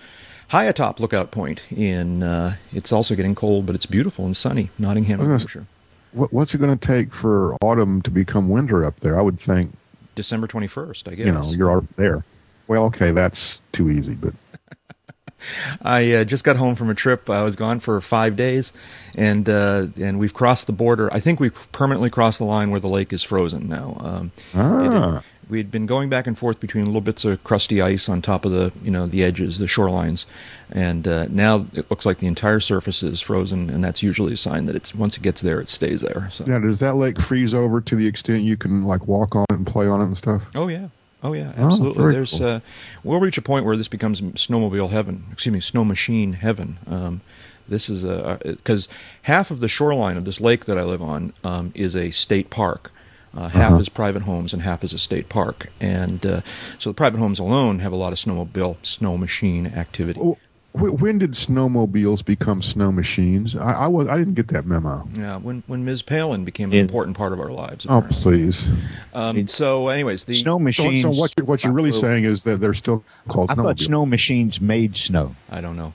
high 0.50 0.66
atop 0.66 1.00
Lookout 1.00 1.32
Point. 1.32 1.62
In 1.72 2.22
uh, 2.22 2.58
it's 2.74 2.92
also 2.92 3.16
getting 3.16 3.34
cold, 3.34 3.66
but 3.66 3.76
it's 3.76 3.86
beautiful 3.86 4.26
and 4.26 4.36
sunny, 4.36 4.72
Nottingham, 4.78 5.22
New 5.22 5.30
Hampshire. 5.30 5.66
What's 6.12 6.54
it 6.54 6.58
going 6.58 6.78
to 6.78 6.88
take 6.88 7.14
for 7.14 7.56
autumn 7.62 8.02
to 8.02 8.12
become 8.12 8.50
winter 8.50 8.84
up 8.84 9.00
there? 9.00 9.18
I 9.18 9.22
would 9.22 9.40
think 9.40 9.72
December 10.16 10.48
21st, 10.48 11.14
I 11.14 11.16
guess. 11.16 11.26
You 11.26 11.32
know, 11.32 11.50
you're 11.50 11.70
already 11.70 11.88
there. 11.96 12.26
Well, 12.68 12.84
okay, 12.88 13.12
that's 13.12 13.62
too 13.72 13.90
easy, 13.90 14.16
but. 14.16 14.34
I 15.82 16.12
uh, 16.12 16.24
just 16.26 16.44
got 16.44 16.58
home 16.58 16.76
from 16.76 16.90
a 16.90 16.96
trip. 16.96 17.30
I 17.30 17.44
was 17.44 17.56
gone 17.56 17.80
for 17.80 18.02
five 18.02 18.36
days, 18.36 18.74
and 19.16 19.48
uh, 19.48 19.88
and 19.98 20.20
we've 20.20 20.34
crossed 20.34 20.68
the 20.68 20.74
border. 20.74 21.08
I 21.14 21.22
think 21.22 21.40
we've 21.40 21.56
permanently 21.72 22.10
crossed 22.10 22.40
the 22.40 22.46
line 22.46 22.70
where 22.72 22.82
the 22.82 22.90
lake 22.90 23.14
is 23.14 23.24
frozen 23.24 23.70
now. 23.70 23.96
Um, 24.02 24.32
ah. 24.54 25.24
We 25.50 25.58
had 25.58 25.72
been 25.72 25.88
going 25.88 26.10
back 26.10 26.28
and 26.28 26.38
forth 26.38 26.60
between 26.60 26.86
little 26.86 27.02
bits 27.02 27.26
of 27.26 27.44
crusty 27.44 27.82
ice 27.82 28.08
on 28.08 28.22
top 28.22 28.46
of 28.46 28.52
the 28.52 28.72
you 28.84 28.92
know 28.92 29.08
the 29.08 29.24
edges, 29.24 29.58
the 29.58 29.66
shorelines, 29.66 30.26
and 30.72 31.08
uh, 31.08 31.26
now 31.28 31.66
it 31.74 31.90
looks 31.90 32.06
like 32.06 32.20
the 32.20 32.28
entire 32.28 32.60
surface 32.60 33.04
is 33.04 33.20
frozen, 33.20 33.70
and 33.70 33.84
that's 33.84 34.04
usually 34.04 34.34
a 34.34 34.38
sign 34.38 34.68
that 34.68 34.76
it's 34.76 34.94
once 34.94 35.18
it 35.18 35.24
gets 35.24 35.42
there, 35.42 35.60
it 35.60 35.70
stays 35.70 36.02
there. 36.02 36.30
So. 36.32 36.46
Now, 36.46 36.60
does 36.60 36.80
that 36.80 36.96
lake 36.96 37.20
freeze 37.20 37.54
over 37.54 37.82
to 37.82 37.96
the 37.96 38.08
extent 38.08 38.44
you 38.44 38.58
can 38.58 38.84
like 38.84 39.08
walk 39.08 39.36
on 39.36 39.46
it 39.50 39.56
and 39.56 39.68
play 39.68 39.88
on 39.88 40.02
it 40.02 40.06
and 40.06 40.18
stuff? 40.18 40.44
Oh 40.56 40.68
yeah. 40.68 40.90
Oh 41.22 41.34
yeah, 41.34 41.52
absolutely. 41.58 42.04
Oh, 42.04 42.12
There's 42.12 42.38
cool. 42.38 42.48
uh, 42.48 42.60
we'll 43.04 43.20
reach 43.20 43.38
a 43.38 43.42
point 43.42 43.66
where 43.66 43.76
this 43.76 43.90
becomes 43.90 44.22
snowmobile 44.22 44.90
heaven. 44.90 45.26
Excuse 45.34 45.54
me, 45.54 45.60
snow 45.60 45.84
machine 45.84 46.32
heaven. 46.32 46.78
Um, 46.88 47.22
this 47.68 47.90
is 47.90 48.04
a 48.04 48.40
because 48.44 48.88
half 49.22 49.52
of 49.52 49.60
the 49.60 49.68
shoreline 49.68 50.18
of 50.18 50.26
this 50.26 50.40
lake 50.40 50.66
that 50.66 50.78
I 50.78 50.84
live 50.84 51.02
on 51.02 51.34
um, 51.44 51.72
is 51.76 51.96
a 51.96 52.12
state 52.12 52.50
park. 52.50 52.92
Uh, 53.38 53.48
half 53.48 53.72
Uh-huh. 53.74 53.82
is 53.82 53.90
private 53.90 54.24
homes 54.24 54.54
and 54.54 54.62
half 54.62 54.84
is 54.84 54.92
a 54.94 54.98
state 54.98 55.30
park, 55.30 55.68
and 55.80 56.26
uh, 56.26 56.42
so 56.80 56.90
the 56.90 56.94
private 56.96 57.20
homes 57.20 57.38
alone 57.40 57.80
have 57.80 57.92
a 57.92 57.96
lot 57.96 58.12
of 58.12 58.18
snowmobile, 58.18 58.78
snow 58.84 59.18
machine 59.18 59.68
activity. 59.68 60.20
Oh, 60.22 60.38
when 60.74 61.18
did 61.20 61.32
snowmobiles 61.32 62.24
become 62.24 62.62
snow 62.62 62.92
machines? 62.92 63.56
I, 63.56 63.72
I 63.74 63.88
was 63.88 64.08
I 64.08 64.18
didn't 64.18 64.36
get 64.36 64.48
that 64.50 64.66
memo. 64.66 65.08
Yeah, 65.16 65.38
when 65.38 65.64
when 65.68 65.84
Ms. 65.86 66.02
Palin 66.04 66.44
became 66.46 66.70
an 66.72 66.78
It- 66.78 66.82
important 66.82 67.18
part 67.18 67.34
of 67.34 67.40
our 67.40 67.52
lives. 67.52 67.86
Oh, 67.90 68.02
please. 68.10 68.68
Um, 69.14 69.48
so, 69.48 69.88
anyways, 69.90 70.24
the 70.26 70.34
Snow 70.34 70.58
machines. 70.60 71.02
so 71.02 71.10
what 71.10 71.34
you're, 71.38 71.46
what 71.46 71.64
you're 71.64 71.74
really 71.74 71.92
saying 71.92 72.24
is 72.24 72.44
that 72.44 72.60
they're 72.62 72.74
still 72.76 73.04
called 73.28 73.50
I 73.52 73.56
thought 73.56 73.80
snow 73.80 74.06
machines 74.06 74.62
made 74.62 74.96
snow. 74.96 75.36
I 75.52 75.60
don't 75.62 75.76
know. 75.78 75.94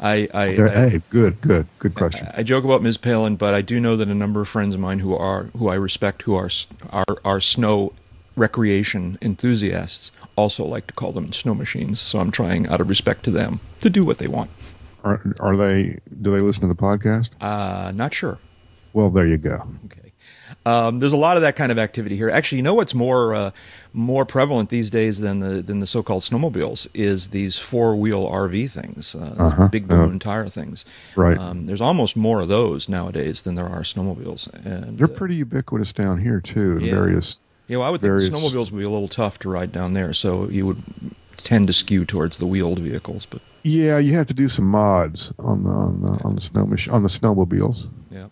I 0.00 0.28
I, 0.32 0.54
They're- 0.56 0.68
I, 0.68 0.88
hey, 0.88 1.02
good, 1.10 1.40
good, 1.42 1.66
good 1.78 1.94
question. 1.94 2.26
I 2.34 2.42
joke 2.42 2.64
about 2.64 2.82
Ms. 2.82 2.96
Palin, 2.96 3.36
but 3.36 3.52
I 3.54 3.60
do 3.62 3.78
know 3.80 3.96
that 3.98 4.08
a 4.08 4.14
number 4.14 4.40
of 4.40 4.48
friends 4.48 4.74
of 4.74 4.80
mine 4.80 4.98
who 4.98 5.14
are 5.14 5.44
who 5.56 5.68
I 5.68 5.74
respect, 5.74 6.22
who 6.22 6.34
are 6.36 6.48
are, 6.90 7.04
are 7.24 7.40
snow 7.40 7.92
recreation 8.36 9.18
enthusiasts, 9.20 10.10
also 10.36 10.64
like 10.64 10.86
to 10.86 10.94
call 10.94 11.12
them 11.12 11.32
snow 11.32 11.54
machines. 11.54 12.00
So 12.00 12.18
I'm 12.18 12.30
trying, 12.30 12.66
out 12.68 12.80
of 12.80 12.88
respect 12.88 13.24
to 13.24 13.30
them, 13.30 13.60
to 13.80 13.90
do 13.90 14.04
what 14.04 14.18
they 14.18 14.28
want. 14.28 14.50
Are, 15.04 15.20
are 15.40 15.56
they? 15.56 15.98
Do 16.22 16.30
they 16.32 16.40
listen 16.40 16.62
to 16.62 16.68
the 16.68 16.74
podcast? 16.74 17.30
Uh, 17.40 17.92
not 17.94 18.14
sure. 18.14 18.38
Well, 18.92 19.10
there 19.10 19.26
you 19.26 19.36
go. 19.36 19.66
Okay. 19.86 20.12
Um, 20.66 20.98
there's 20.98 21.12
a 21.12 21.16
lot 21.16 21.36
of 21.36 21.42
that 21.42 21.54
kind 21.56 21.70
of 21.70 21.78
activity 21.78 22.16
here. 22.16 22.28
Actually, 22.28 22.56
you 22.58 22.62
know 22.64 22.74
what's 22.74 22.92
more 22.94 23.34
uh, 23.34 23.50
more 23.92 24.24
prevalent 24.24 24.68
these 24.68 24.90
days 24.90 25.18
than 25.20 25.38
the 25.40 25.62
than 25.62 25.78
the 25.80 25.86
so-called 25.86 26.22
snowmobiles 26.22 26.88
is 26.92 27.28
these 27.28 27.56
four-wheel 27.56 28.26
RV 28.26 28.70
things, 28.70 29.14
uh, 29.14 29.34
Uh-huh. 29.38 29.68
big 29.68 29.82
Yeah. 29.84 29.88
balloon 29.96 30.18
tire 30.18 30.48
things. 30.48 30.84
Right. 31.16 31.38
Um, 31.38 31.66
there's 31.66 31.80
almost 31.80 32.16
more 32.16 32.40
of 32.40 32.48
those 32.48 32.88
nowadays 32.88 33.42
than 33.42 33.54
there 33.54 33.68
are 33.68 33.82
snowmobiles, 33.82 34.48
and 34.64 34.98
They're 34.98 35.06
uh, 35.06 35.10
pretty 35.10 35.36
ubiquitous 35.36 35.92
down 35.92 36.20
here 36.20 36.40
too. 36.40 36.78
In 36.78 36.84
Yeah. 36.86 36.90
various. 36.96 37.40
You 37.68 37.76
know, 37.76 37.82
I 37.82 37.90
would 37.90 38.00
think 38.00 38.14
snowmobiles 38.14 38.72
would 38.72 38.78
be 38.78 38.84
a 38.84 38.90
little 38.90 39.08
tough 39.08 39.38
to 39.40 39.48
ride 39.48 39.70
down 39.70 39.94
there, 39.94 40.12
so 40.12 40.48
you 40.48 40.66
would 40.66 40.82
tend 41.36 41.68
to 41.68 41.72
skew 41.72 42.04
towards 42.04 42.38
the 42.38 42.46
wheeled 42.46 42.80
vehicles. 42.80 43.26
But 43.30 43.40
Yeah, 43.62 43.98
you 43.98 44.14
have 44.14 44.26
to 44.26 44.34
do 44.34 44.48
some 44.48 44.64
mods 44.66 45.32
on 45.38 45.62
the 45.62 45.70
on 45.70 46.00
the 46.02 46.24
on 46.24 46.34
the 46.34 46.40
snow 46.40 46.62
on 46.90 47.02
the 47.04 47.08
snowmobiles. 47.08 47.86
yeah. 48.10 48.24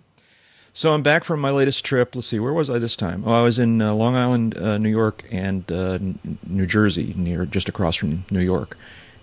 So 0.79 0.93
I'm 0.93 1.03
back 1.03 1.25
from 1.25 1.41
my 1.41 1.51
latest 1.51 1.85
trip. 1.85 2.15
Let's 2.15 2.29
see, 2.29 2.39
where 2.39 2.53
was 2.53 2.71
I 2.71 2.79
this 2.79 2.95
time? 2.95 3.25
Oh, 3.27 3.33
I 3.33 3.43
was 3.43 3.59
in 3.59 3.83
uh, 3.83 3.93
Long 3.95 4.15
Island, 4.15 4.57
uh, 4.57 4.79
New 4.79 4.91
York, 4.91 5.25
and 5.33 5.65
uh, 5.73 5.95
N- 5.95 6.39
New 6.47 6.67
Jersey, 6.67 7.15
near 7.17 7.47
just 7.47 7.69
across 7.69 7.97
from 7.97 8.25
New 8.31 8.39
York. 8.39 8.79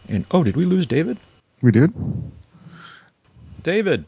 And 0.10 0.26
oh, 0.32 0.44
did 0.44 0.58
we 0.58 0.66
lose 0.66 0.86
David? 0.86 1.18
We 1.62 1.72
did. 1.72 1.94
David, 3.64 4.04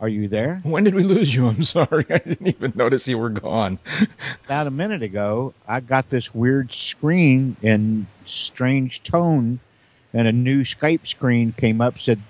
Are 0.00 0.08
you 0.08 0.28
there? 0.28 0.60
when 0.62 0.82
did 0.82 0.94
we 0.94 1.02
lose 1.02 1.34
you? 1.34 1.48
I'm 1.48 1.62
sorry, 1.62 2.06
I 2.10 2.20
didn't 2.20 2.46
even 2.46 2.72
notice 2.74 3.06
you 3.06 3.18
were 3.18 3.28
gone. 3.28 3.78
About 4.46 4.66
a 4.66 4.70
minute 4.70 5.02
ago, 5.02 5.52
I 5.68 5.80
got 5.80 6.08
this 6.08 6.34
weird 6.34 6.72
screen 6.72 7.58
and 7.62 8.06
strange 8.24 9.02
tone, 9.02 9.60
and 10.14 10.26
a 10.26 10.32
new 10.32 10.62
Skype 10.62 11.06
screen 11.06 11.52
came 11.52 11.82
up. 11.82 11.98
Said, 11.98 12.22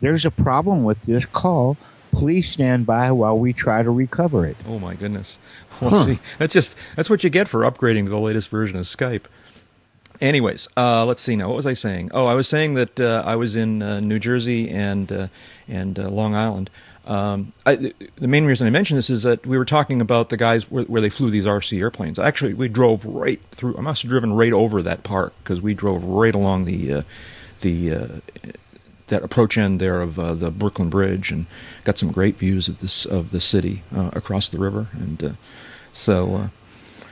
"There's 0.00 0.26
a 0.26 0.32
problem 0.32 0.82
with 0.82 1.00
this 1.02 1.26
call. 1.26 1.76
Please 2.12 2.48
stand 2.48 2.86
by 2.86 3.12
while 3.12 3.38
we 3.38 3.52
try 3.52 3.82
to 3.82 3.90
recover 3.90 4.44
it." 4.46 4.56
Oh 4.68 4.78
my 4.78 4.94
goodness. 4.94 5.38
Well, 5.80 5.90
Huh. 5.90 6.04
see, 6.04 6.18
that's 6.38 6.52
just 6.52 6.76
that's 6.96 7.08
what 7.08 7.24
you 7.24 7.30
get 7.30 7.48
for 7.48 7.60
upgrading 7.60 8.04
to 8.04 8.10
the 8.10 8.18
latest 8.18 8.50
version 8.50 8.76
of 8.76 8.84
Skype. 8.84 9.22
Anyways, 10.20 10.68
uh, 10.76 11.06
let's 11.06 11.22
see 11.22 11.36
now. 11.36 11.48
What 11.48 11.56
was 11.56 11.66
I 11.66 11.72
saying? 11.72 12.10
Oh, 12.12 12.26
I 12.26 12.34
was 12.34 12.46
saying 12.46 12.74
that 12.74 13.00
uh, 13.00 13.22
I 13.24 13.36
was 13.36 13.56
in 13.56 13.80
uh, 13.80 14.00
New 14.00 14.18
Jersey 14.18 14.68
and 14.68 15.10
uh, 15.10 15.28
and 15.68 15.98
uh, 15.98 16.10
Long 16.10 16.34
Island. 16.34 16.68
Um, 17.06 17.54
I, 17.64 17.76
the- 17.76 17.94
main 18.28 18.44
reason 18.44 18.66
I 18.66 18.70
mentioned 18.70 18.98
this 18.98 19.08
is 19.08 19.22
that 19.22 19.46
we 19.46 19.56
were 19.56 19.64
talking 19.64 20.02
about 20.02 20.28
the 20.28 20.36
guys 20.36 20.70
where, 20.70 20.84
where 20.84 21.00
they 21.00 21.08
flew 21.08 21.30
these 21.30 21.46
RC 21.46 21.80
airplanes. 21.80 22.18
Actually, 22.18 22.52
we 22.52 22.68
drove 22.68 23.06
right 23.06 23.40
through. 23.52 23.78
I 23.78 23.80
must 23.80 24.02
have 24.02 24.10
driven 24.10 24.34
right 24.34 24.52
over 24.52 24.82
that 24.82 25.02
park 25.02 25.32
because 25.42 25.62
we 25.62 25.72
drove 25.72 26.04
right 26.04 26.34
along 26.34 26.66
the 26.66 26.92
uh, 26.92 27.02
the 27.62 27.94
uh, 27.94 28.08
that 29.10 29.22
approach 29.22 29.56
end 29.58 29.80
there 29.80 30.00
of 30.00 30.18
uh, 30.18 30.34
the 30.34 30.50
Brooklyn 30.50 30.90
Bridge 30.90 31.30
and 31.30 31.46
got 31.84 31.98
some 31.98 32.10
great 32.10 32.36
views 32.36 32.68
of 32.68 32.80
this 32.80 33.04
of 33.04 33.30
the 33.30 33.40
city 33.40 33.82
uh, 33.94 34.10
across 34.14 34.48
the 34.48 34.58
river. 34.58 34.88
And 34.92 35.22
uh, 35.22 35.30
so, 35.92 36.34
uh, 36.34 36.48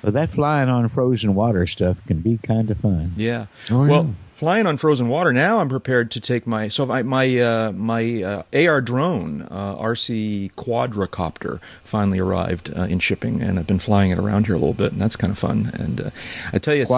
Well, 0.02 0.12
that 0.12 0.30
flying 0.30 0.68
on 0.68 0.88
frozen 0.88 1.34
water 1.34 1.66
stuff 1.66 1.98
can 2.06 2.20
be 2.20 2.38
kind 2.38 2.70
of 2.70 2.78
fun. 2.78 3.12
yeah. 3.16 3.46
Oh, 3.70 3.84
yeah. 3.84 3.90
well, 3.90 4.14
flying 4.36 4.66
on 4.68 4.76
frozen 4.76 5.08
water. 5.08 5.32
Now 5.32 5.58
I'm 5.58 5.68
prepared 5.68 6.12
to 6.12 6.20
take 6.20 6.46
my 6.46 6.68
so 6.68 6.88
I, 6.90 7.02
my 7.02 7.38
uh, 7.40 7.72
my 7.72 8.22
uh, 8.22 8.42
AR 8.54 8.80
drone 8.80 9.42
uh, 9.50 9.74
RC 9.76 10.52
quadricopter 10.54 11.60
finally 11.82 12.20
arrived 12.20 12.72
uh, 12.76 12.82
in 12.82 13.00
shipping, 13.00 13.42
and 13.42 13.58
I've 13.58 13.66
been 13.66 13.80
flying 13.80 14.12
it 14.12 14.18
around 14.18 14.46
here 14.46 14.54
a 14.54 14.58
little 14.58 14.74
bit, 14.74 14.92
and 14.92 15.00
that's 15.00 15.16
kind 15.16 15.32
of 15.32 15.38
fun. 15.38 15.70
And 15.74 16.00
uh, 16.00 16.10
I 16.52 16.58
tell 16.58 16.74
you, 16.74 16.82
it's, 16.82 16.90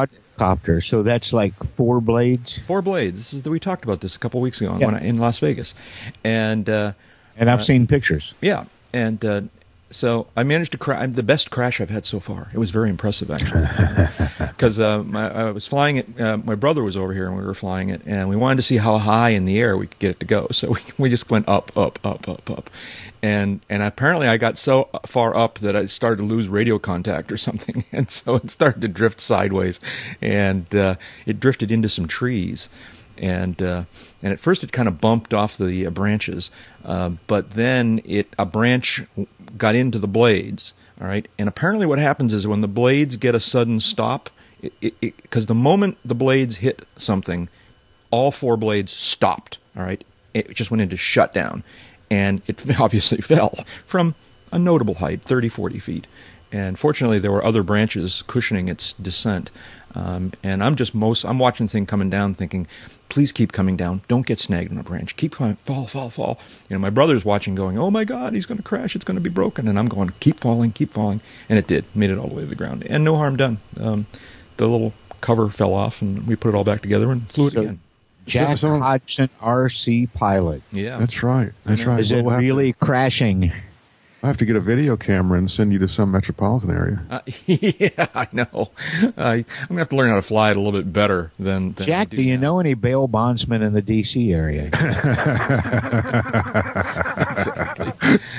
So 0.80 1.02
that's 1.02 1.32
like 1.32 1.52
four 1.76 2.00
blades. 2.00 2.58
Four 2.66 2.82
blades. 2.82 3.16
This 3.18 3.32
is 3.34 3.42
we 3.50 3.60
talked 3.60 3.84
about 3.84 4.00
this 4.00 4.16
a 4.16 4.18
couple 4.18 4.40
weeks 4.40 4.60
ago 4.60 4.76
Yeah. 4.80 4.98
in 5.00 5.18
Las 5.18 5.38
Vegas, 5.38 5.74
and 6.24 6.68
uh, 6.68 6.92
And 7.36 7.50
I've 7.50 7.60
Uh, 7.60 7.62
seen 7.62 7.86
pictures. 7.86 8.34
yeah, 8.40 8.64
and 8.92 9.24
uh, 9.24 9.42
so 9.90 10.28
I 10.36 10.44
managed 10.44 10.72
to 10.72 10.78
crash. 10.78 11.10
The 11.10 11.22
best 11.22 11.50
crash 11.50 11.80
I've 11.80 11.90
had 11.90 12.06
so 12.06 12.20
far. 12.20 12.48
It 12.52 12.58
was 12.58 12.70
very 12.70 12.90
impressive 12.90 13.30
actually, 13.30 13.66
because 14.38 14.78
uh, 14.78 15.04
I 15.14 15.50
was 15.50 15.66
flying 15.66 15.96
it. 15.96 16.20
Uh, 16.20 16.36
my 16.36 16.54
brother 16.54 16.82
was 16.82 16.96
over 16.96 17.12
here 17.12 17.26
and 17.26 17.36
we 17.36 17.44
were 17.44 17.54
flying 17.54 17.90
it, 17.90 18.02
and 18.06 18.28
we 18.28 18.36
wanted 18.36 18.56
to 18.56 18.62
see 18.62 18.76
how 18.76 18.98
high 18.98 19.30
in 19.30 19.44
the 19.44 19.58
air 19.58 19.76
we 19.76 19.88
could 19.88 19.98
get 19.98 20.10
it 20.12 20.20
to 20.20 20.26
go. 20.26 20.48
So 20.52 20.70
we 20.70 20.80
we 20.98 21.10
just 21.10 21.30
went 21.30 21.48
up, 21.48 21.76
up, 21.76 21.98
up, 22.04 22.28
up, 22.28 22.50
up, 22.50 22.70
and 23.22 23.60
and 23.68 23.82
apparently 23.82 24.28
I 24.28 24.36
got 24.36 24.58
so 24.58 24.88
far 25.06 25.36
up 25.36 25.58
that 25.58 25.74
I 25.74 25.86
started 25.86 26.18
to 26.18 26.28
lose 26.28 26.48
radio 26.48 26.78
contact 26.78 27.32
or 27.32 27.36
something, 27.36 27.84
and 27.92 28.10
so 28.10 28.36
it 28.36 28.50
started 28.50 28.82
to 28.82 28.88
drift 28.88 29.20
sideways, 29.20 29.80
and 30.22 30.72
uh, 30.74 30.94
it 31.26 31.40
drifted 31.40 31.72
into 31.72 31.88
some 31.88 32.06
trees 32.06 32.70
and 33.20 33.60
uh, 33.60 33.84
and 34.22 34.32
at 34.32 34.40
first 34.40 34.64
it 34.64 34.72
kind 34.72 34.88
of 34.88 35.00
bumped 35.00 35.34
off 35.34 35.58
the 35.58 35.86
uh, 35.86 35.90
branches, 35.90 36.50
uh, 36.84 37.10
but 37.26 37.50
then 37.50 38.00
it 38.04 38.34
a 38.38 38.46
branch 38.46 39.02
got 39.56 39.74
into 39.74 39.98
the 39.98 40.08
blades. 40.08 40.74
All 41.00 41.06
right, 41.06 41.26
and 41.38 41.48
apparently 41.48 41.86
what 41.86 41.98
happens 41.98 42.32
is 42.32 42.46
when 42.46 42.60
the 42.60 42.68
blades 42.68 43.16
get 43.16 43.34
a 43.34 43.40
sudden 43.40 43.80
stop, 43.80 44.30
because 44.80 45.46
the 45.46 45.54
moment 45.54 45.98
the 46.04 46.14
blades 46.14 46.56
hit 46.56 46.86
something, 46.96 47.48
all 48.10 48.30
four 48.30 48.56
blades 48.56 48.92
stopped. 48.92 49.58
All 49.76 49.82
right, 49.82 50.02
it 50.34 50.54
just 50.54 50.70
went 50.70 50.82
into 50.82 50.96
shutdown, 50.96 51.64
and 52.10 52.42
it 52.46 52.62
obviously 52.80 53.20
fell 53.22 53.54
from 53.86 54.14
a 54.52 54.58
notable 54.58 54.94
height, 54.94 55.22
30, 55.22 55.48
40 55.48 55.78
feet. 55.78 56.06
And 56.52 56.78
fortunately, 56.78 57.18
there 57.20 57.30
were 57.32 57.44
other 57.44 57.62
branches 57.62 58.22
cushioning 58.26 58.68
its 58.68 58.94
descent. 58.94 59.50
Um, 59.94 60.32
and 60.42 60.62
I'm 60.62 60.76
just 60.76 60.94
most 60.94 61.24
I'm 61.24 61.38
watching 61.38 61.66
the 61.66 61.72
thing 61.72 61.86
coming 61.86 62.10
down, 62.10 62.34
thinking, 62.34 62.66
please 63.08 63.32
keep 63.32 63.52
coming 63.52 63.76
down. 63.76 64.02
Don't 64.08 64.26
get 64.26 64.38
snagged 64.38 64.70
on 64.72 64.78
a 64.78 64.82
branch. 64.82 65.16
Keep 65.16 65.36
coming, 65.36 65.56
fall, 65.56 65.86
fall, 65.86 66.10
fall. 66.10 66.38
You 66.68 66.74
know, 66.76 66.80
my 66.80 66.90
brother's 66.90 67.24
watching, 67.24 67.54
going, 67.54 67.78
oh 67.78 67.90
my 67.90 68.04
God, 68.04 68.34
he's 68.34 68.46
going 68.46 68.58
to 68.58 68.64
crash. 68.64 68.94
It's 68.96 69.04
going 69.04 69.16
to 69.16 69.20
be 69.20 69.30
broken. 69.30 69.68
And 69.68 69.78
I'm 69.78 69.88
going, 69.88 70.10
keep 70.20 70.40
falling, 70.40 70.72
keep 70.72 70.92
falling. 70.92 71.20
And 71.48 71.58
it 71.58 71.66
did, 71.66 71.84
made 71.94 72.10
it 72.10 72.18
all 72.18 72.28
the 72.28 72.34
way 72.34 72.42
to 72.42 72.48
the 72.48 72.54
ground, 72.54 72.84
and 72.88 73.04
no 73.04 73.16
harm 73.16 73.36
done. 73.36 73.58
Um, 73.78 74.06
the 74.56 74.66
little 74.68 74.92
cover 75.20 75.48
fell 75.50 75.74
off, 75.74 76.02
and 76.02 76.26
we 76.26 76.36
put 76.36 76.48
it 76.50 76.54
all 76.56 76.64
back 76.64 76.82
together 76.82 77.10
and 77.10 77.28
flew 77.30 77.50
So- 77.50 77.58
it 77.60 77.62
again. 77.64 77.80
Jack 78.26 78.58
So- 78.58 78.68
so- 78.68 78.78
Hodgson 78.78 79.28
RC 79.40 80.06
pilot. 80.14 80.62
Yeah, 80.70 80.98
That's 80.98 81.22
right. 81.22 81.50
That's 81.64 81.84
right. 81.84 81.98
Is 81.98 82.12
it 82.12 82.22
We'll 82.22 82.30
have 82.30 82.40
to- 82.40 82.46
really 82.46 82.74
crashing? 82.74 83.50
I 84.22 84.26
have 84.26 84.36
to 84.36 84.44
get 84.44 84.54
a 84.54 84.60
video 84.60 84.98
camera 84.98 85.38
and 85.38 85.50
send 85.50 85.72
you 85.72 85.78
to 85.78 85.88
some 85.88 86.10
metropolitan 86.12 86.70
area. 86.70 87.00
Uh, 87.08 87.20
yeah, 87.46 88.06
I 88.14 88.28
know. 88.32 88.70
I, 89.16 89.36
I'm 89.36 89.44
gonna 89.68 89.80
have 89.80 89.88
to 89.88 89.96
learn 89.96 90.10
how 90.10 90.16
to 90.16 90.22
fly 90.22 90.50
it 90.50 90.58
a 90.58 90.60
little 90.60 90.78
bit 90.78 90.92
better 90.92 91.32
than. 91.38 91.72
than 91.72 91.86
Jack, 91.86 92.10
do 92.10 92.20
you 92.22 92.36
now. 92.36 92.42
know 92.42 92.60
any 92.60 92.74
bail 92.74 93.08
bondsmen 93.08 93.62
in 93.62 93.72
the 93.72 93.80
D.C. 93.80 94.30
area? 94.34 94.68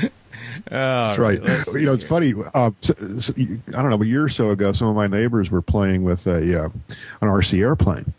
That's 0.70 1.18
right. 1.18 1.42
You 1.74 1.86
know, 1.86 1.94
it's 1.94 2.04
funny. 2.04 2.34
Uh, 2.54 2.72
s- 2.84 2.92
s- 3.30 3.32
I 3.38 3.72
don't 3.82 3.90
know. 3.90 4.02
A 4.02 4.06
year 4.06 4.24
or 4.24 4.30
so 4.30 4.52
ago, 4.52 4.72
some 4.74 4.88
of 4.88 4.96
my 4.96 5.08
neighbors 5.08 5.50
were 5.50 5.62
playing 5.62 6.04
with 6.04 6.28
a 6.28 6.66
uh, 6.66 6.70
an 7.22 7.28
RC 7.28 7.60
airplane, 7.60 8.14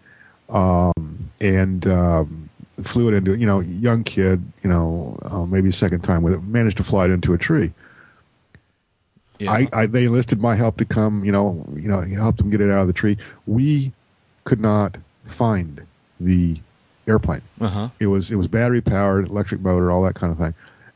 um, 0.50 1.30
and 1.40 1.86
um, 1.86 2.41
flew 2.82 3.08
it 3.08 3.14
into 3.14 3.36
you 3.36 3.46
know 3.46 3.60
young 3.60 4.04
kid, 4.04 4.42
you 4.62 4.70
know, 4.70 5.18
uh, 5.22 5.44
maybe 5.44 5.70
second 5.70 6.00
time 6.00 6.22
with 6.22 6.34
it, 6.34 6.42
managed 6.42 6.76
to 6.78 6.84
fly 6.84 7.04
it 7.04 7.10
into 7.10 7.32
a 7.32 7.38
tree. 7.38 7.72
Yeah. 9.38 9.52
I, 9.52 9.68
I 9.72 9.86
they 9.86 10.04
enlisted 10.04 10.40
my 10.40 10.54
help 10.54 10.76
to 10.78 10.84
come, 10.84 11.24
you 11.24 11.32
know, 11.32 11.66
you 11.74 11.88
know, 11.88 12.00
help 12.00 12.36
them 12.36 12.50
get 12.50 12.60
it 12.60 12.70
out 12.70 12.80
of 12.80 12.86
the 12.86 12.92
tree. 12.92 13.18
We 13.46 13.92
could 14.44 14.60
not 14.60 14.96
find 15.24 15.82
the 16.20 16.58
airplane. 17.06 17.42
Uh-huh. 17.60 17.88
It 18.00 18.06
was 18.06 18.30
it 18.30 18.36
was 18.36 18.48
battery 18.48 18.80
powered, 18.80 19.28
electric 19.28 19.60
motor, 19.60 19.90
all 19.90 20.02
that 20.04 20.14
kind 20.14 20.32
of 20.32 20.38
thing, 20.38 20.54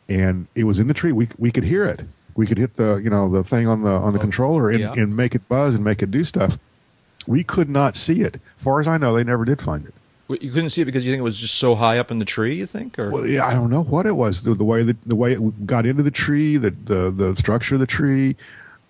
and 0.09 0.47
it 0.55 0.65
was 0.65 0.79
in 0.79 0.89
the 0.89 0.95
tree. 0.95 1.13
We 1.13 1.29
we 1.39 1.51
could 1.51 1.65
hear 1.65 1.85
it. 1.85 2.03
We 2.37 2.47
could 2.47 2.59
hit 2.59 2.77
the 2.77 2.97
you 2.97 3.11
know 3.11 3.29
the 3.29 3.43
thing 3.43 3.67
on 3.67 3.83
the 3.83 3.91
on 3.91 4.13
the 4.13 4.19
controller 4.19 4.71
and, 4.71 4.81
yeah. 4.81 4.93
and 4.93 5.17
make 5.17 5.35
it 5.35 5.49
buzz 5.49 5.75
and 5.75 5.85
make 5.85 6.03
it 6.03 6.11
do 6.11 6.25
stuff. 6.25 6.59
We 7.27 7.43
could 7.43 7.69
not 7.69 7.97
see 7.97 8.21
it. 8.21 8.41
far 8.57 8.81
as 8.81 8.87
I 8.87 8.99
know, 8.99 9.15
they 9.15 9.25
never 9.25 9.45
did 9.45 9.61
find 9.61 9.85
it. 9.85 9.95
You 10.29 10.51
couldn't 10.51 10.71
see 10.71 10.83
it 10.83 10.87
because 10.87 11.05
you 11.07 11.13
think 11.13 11.21
it 11.21 11.25
was 11.25 11.37
just 11.39 11.55
so 11.55 11.75
high 11.77 11.99
up 11.99 12.11
in 12.11 12.19
the 12.19 12.25
tree. 12.25 12.55
You 12.57 12.67
think, 12.67 12.99
or 12.99 13.11
Well, 13.11 13.27
yeah, 13.27 13.47
I 13.47 13.55
don't 13.55 13.71
know 13.71 13.85
what 13.85 14.07
it 14.07 14.17
was. 14.17 14.43
The, 14.43 14.55
the 14.55 14.65
way 14.65 14.83
that 14.83 14.97
the 15.07 15.15
way 15.15 15.33
it 15.35 15.67
got 15.67 15.87
into 15.87 16.03
the 16.03 16.11
tree, 16.11 16.57
the 16.57 16.71
the, 16.71 17.11
the 17.11 17.37
structure 17.37 17.75
of 17.77 17.81
the 17.81 17.87
tree. 17.87 18.37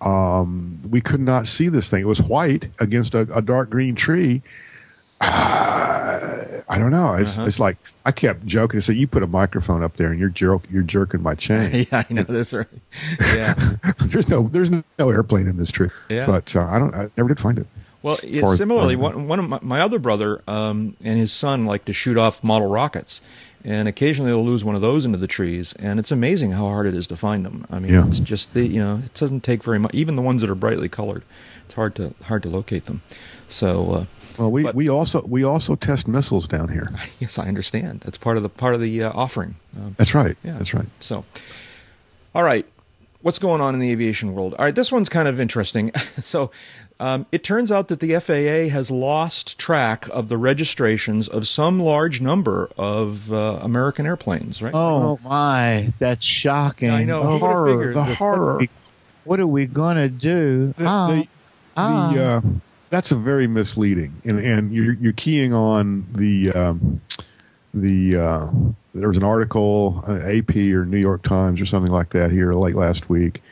Um, 0.01 0.79
we 0.89 1.01
could 1.01 1.19
not 1.19 1.47
see 1.47 1.69
this 1.69 1.89
thing. 1.89 2.01
It 2.01 2.07
was 2.07 2.21
white 2.21 2.69
against 2.79 3.15
a, 3.15 3.21
a 3.35 3.41
dark 3.41 3.69
green 3.71 3.95
tree. 3.95 4.41
I 5.21 6.77
don't 6.79 6.91
know. 6.91 7.15
It's, 7.15 7.37
Uh-huh. 7.37 7.47
it's 7.47 7.59
like 7.59 7.77
I 8.05 8.11
kept 8.11 8.45
joking 8.45 8.77
and 8.77 8.83
said, 8.83 8.95
"You 8.97 9.07
put 9.07 9.23
a 9.23 9.27
microphone 9.27 9.83
up 9.83 9.97
there 9.97 10.09
and 10.11 10.19
you're 10.19 10.29
jerk, 10.29 10.63
you're 10.69 10.83
jerking 10.83 11.21
my 11.23 11.33
chain." 11.35 11.87
yeah, 11.91 12.03
I 12.09 12.13
know 12.13 12.23
this. 12.23 12.53
Right? 12.53 12.67
Yeah. 13.21 13.53
there's 14.01 14.27
no 14.27 14.43
there's 14.47 14.69
no 14.71 14.83
airplane 14.99 15.47
in 15.47 15.57
this 15.57 15.71
tree. 15.71 15.89
Yeah. 16.09 16.25
But 16.25 16.55
uh, 16.55 16.61
I 16.63 16.77
don't. 16.79 16.93
I 16.93 17.09
never 17.17 17.29
did 17.29 17.39
find 17.39 17.57
it. 17.59 17.67
Well, 18.03 18.15
As 18.15 18.23
yeah, 18.23 18.41
far 18.41 18.51
as- 18.53 18.57
similarly, 18.57 18.95
one, 18.95 19.27
one 19.27 19.39
of 19.39 19.49
my, 19.49 19.59
my 19.61 19.81
other 19.81 19.99
brother 19.99 20.41
um, 20.47 20.95
and 21.03 21.17
his 21.19 21.31
son 21.31 21.65
like 21.65 21.85
to 21.85 21.93
shoot 21.93 22.17
off 22.17 22.43
model 22.43 22.67
rockets, 22.69 23.21
and 23.65 23.87
occasionally 23.87 24.31
they'll 24.31 24.45
lose 24.45 24.63
one 24.63 24.75
of 24.75 24.81
those 24.81 25.05
into 25.05 25.17
the 25.17 25.27
trees, 25.27 25.73
and 25.73 25.99
it's 25.99 26.11
amazing 26.11 26.51
how 26.51 26.65
hard 26.67 26.85
it 26.85 26.93
is 26.93 27.07
to 27.07 27.15
find 27.17 27.43
them. 27.45 27.65
I 27.71 27.79
mean, 27.79 27.93
Yeah. 27.93 28.07
it's 28.07 28.19
just 28.19 28.53
the 28.53 28.65
you 28.65 28.79
know 28.79 29.01
it 29.03 29.13
doesn't 29.15 29.43
take 29.43 29.63
very 29.63 29.79
much. 29.79 29.93
Even 29.93 30.15
the 30.15 30.21
ones 30.21 30.41
that 30.41 30.49
are 30.49 30.55
brightly 30.55 30.89
colored, 30.89 31.23
it's 31.65 31.73
hard 31.73 31.95
to 31.95 32.13
hard 32.23 32.43
to 32.43 32.49
locate 32.49 32.85
them. 32.85 33.01
So 33.49 33.91
uh, 33.91 34.05
Well, 34.37 34.51
we, 34.51 34.63
But- 34.63 34.75
we 34.75 34.89
also 34.89 35.21
we 35.25 35.43
also 35.43 35.75
test 35.75 36.07
missiles 36.07 36.47
down 36.47 36.69
here. 36.69 36.89
yes, 37.19 37.39
I 37.39 37.47
understand. 37.47 38.01
That's 38.01 38.17
part 38.19 38.37
of 38.37 38.43
the 38.43 38.49
part 38.49 38.75
of 38.75 38.81
the 38.81 39.03
uh, 39.03 39.11
offering. 39.13 39.55
Um, 39.75 39.95
That's 39.97 40.13
right. 40.13 40.37
Yeah. 40.43 40.53
That's 40.57 40.73
right. 40.73 40.85
So, 40.99 41.25
all 42.35 42.43
right, 42.43 42.65
what's 43.21 43.39
going 43.39 43.61
on 43.61 43.73
in 43.73 43.79
the 43.79 43.91
aviation 43.91 44.33
world? 44.35 44.53
All 44.53 44.63
right, 44.65 44.75
this 44.75 44.91
one's 44.91 45.09
kind 45.09 45.27
of 45.27 45.39
interesting. 45.39 45.91
so, 46.21 46.51
um, 46.99 47.25
it 47.31 47.43
turns 47.43 47.71
out 47.71 47.89
that 47.89 47.99
the 47.99 48.19
FAA 48.19 48.73
has 48.73 48.89
lost 48.89 49.57
track 49.59 50.07
of 50.09 50.29
the 50.29 50.37
registrations 50.37 51.27
of 51.27 51.47
some 51.47 51.79
large 51.79 52.21
number 52.21 52.69
of 52.77 53.31
uh, 53.31 53.59
American 53.61 54.05
airplanes. 54.05 54.61
Right? 54.61 54.73
Oh 54.73 55.19
my, 55.23 55.93
that's 55.99 56.25
shocking. 56.25 56.89
I 56.89 57.03
know. 57.03 57.23
The 57.23 57.29
Who 57.29 57.37
horror. 57.39 57.93
The 57.93 58.03
horror. 58.03 58.61
What 59.23 59.39
are 59.39 59.47
we 59.47 59.65
gonna 59.65 60.09
do? 60.09 60.73
The, 60.77 60.85
Ah, 60.85 61.07
the, 61.07 61.27
ah. 61.75 62.11
the, 62.13 62.23
uh, 62.23 62.41
that's 62.89 63.11
a 63.11 63.15
very 63.15 63.47
misleading, 63.47 64.21
and 64.23 64.39
and 64.39 64.73
you're 64.73 64.93
you're 64.93 65.13
keying 65.13 65.53
on 65.53 66.07
the 66.13 66.51
um, 66.53 67.01
the 67.73 68.15
uh, 68.17 68.49
there 68.95 69.07
was 69.07 69.17
an 69.17 69.23
article, 69.23 70.03
uh, 70.07 70.13
AP 70.13 70.55
or 70.55 70.85
New 70.85 70.97
York 70.97 71.21
Times 71.23 71.61
or 71.61 71.65
something 71.65 71.91
like 71.91 72.09
that 72.11 72.31
here 72.31 72.53
late 72.53 72.75
last 72.75 73.09
week 73.09 73.43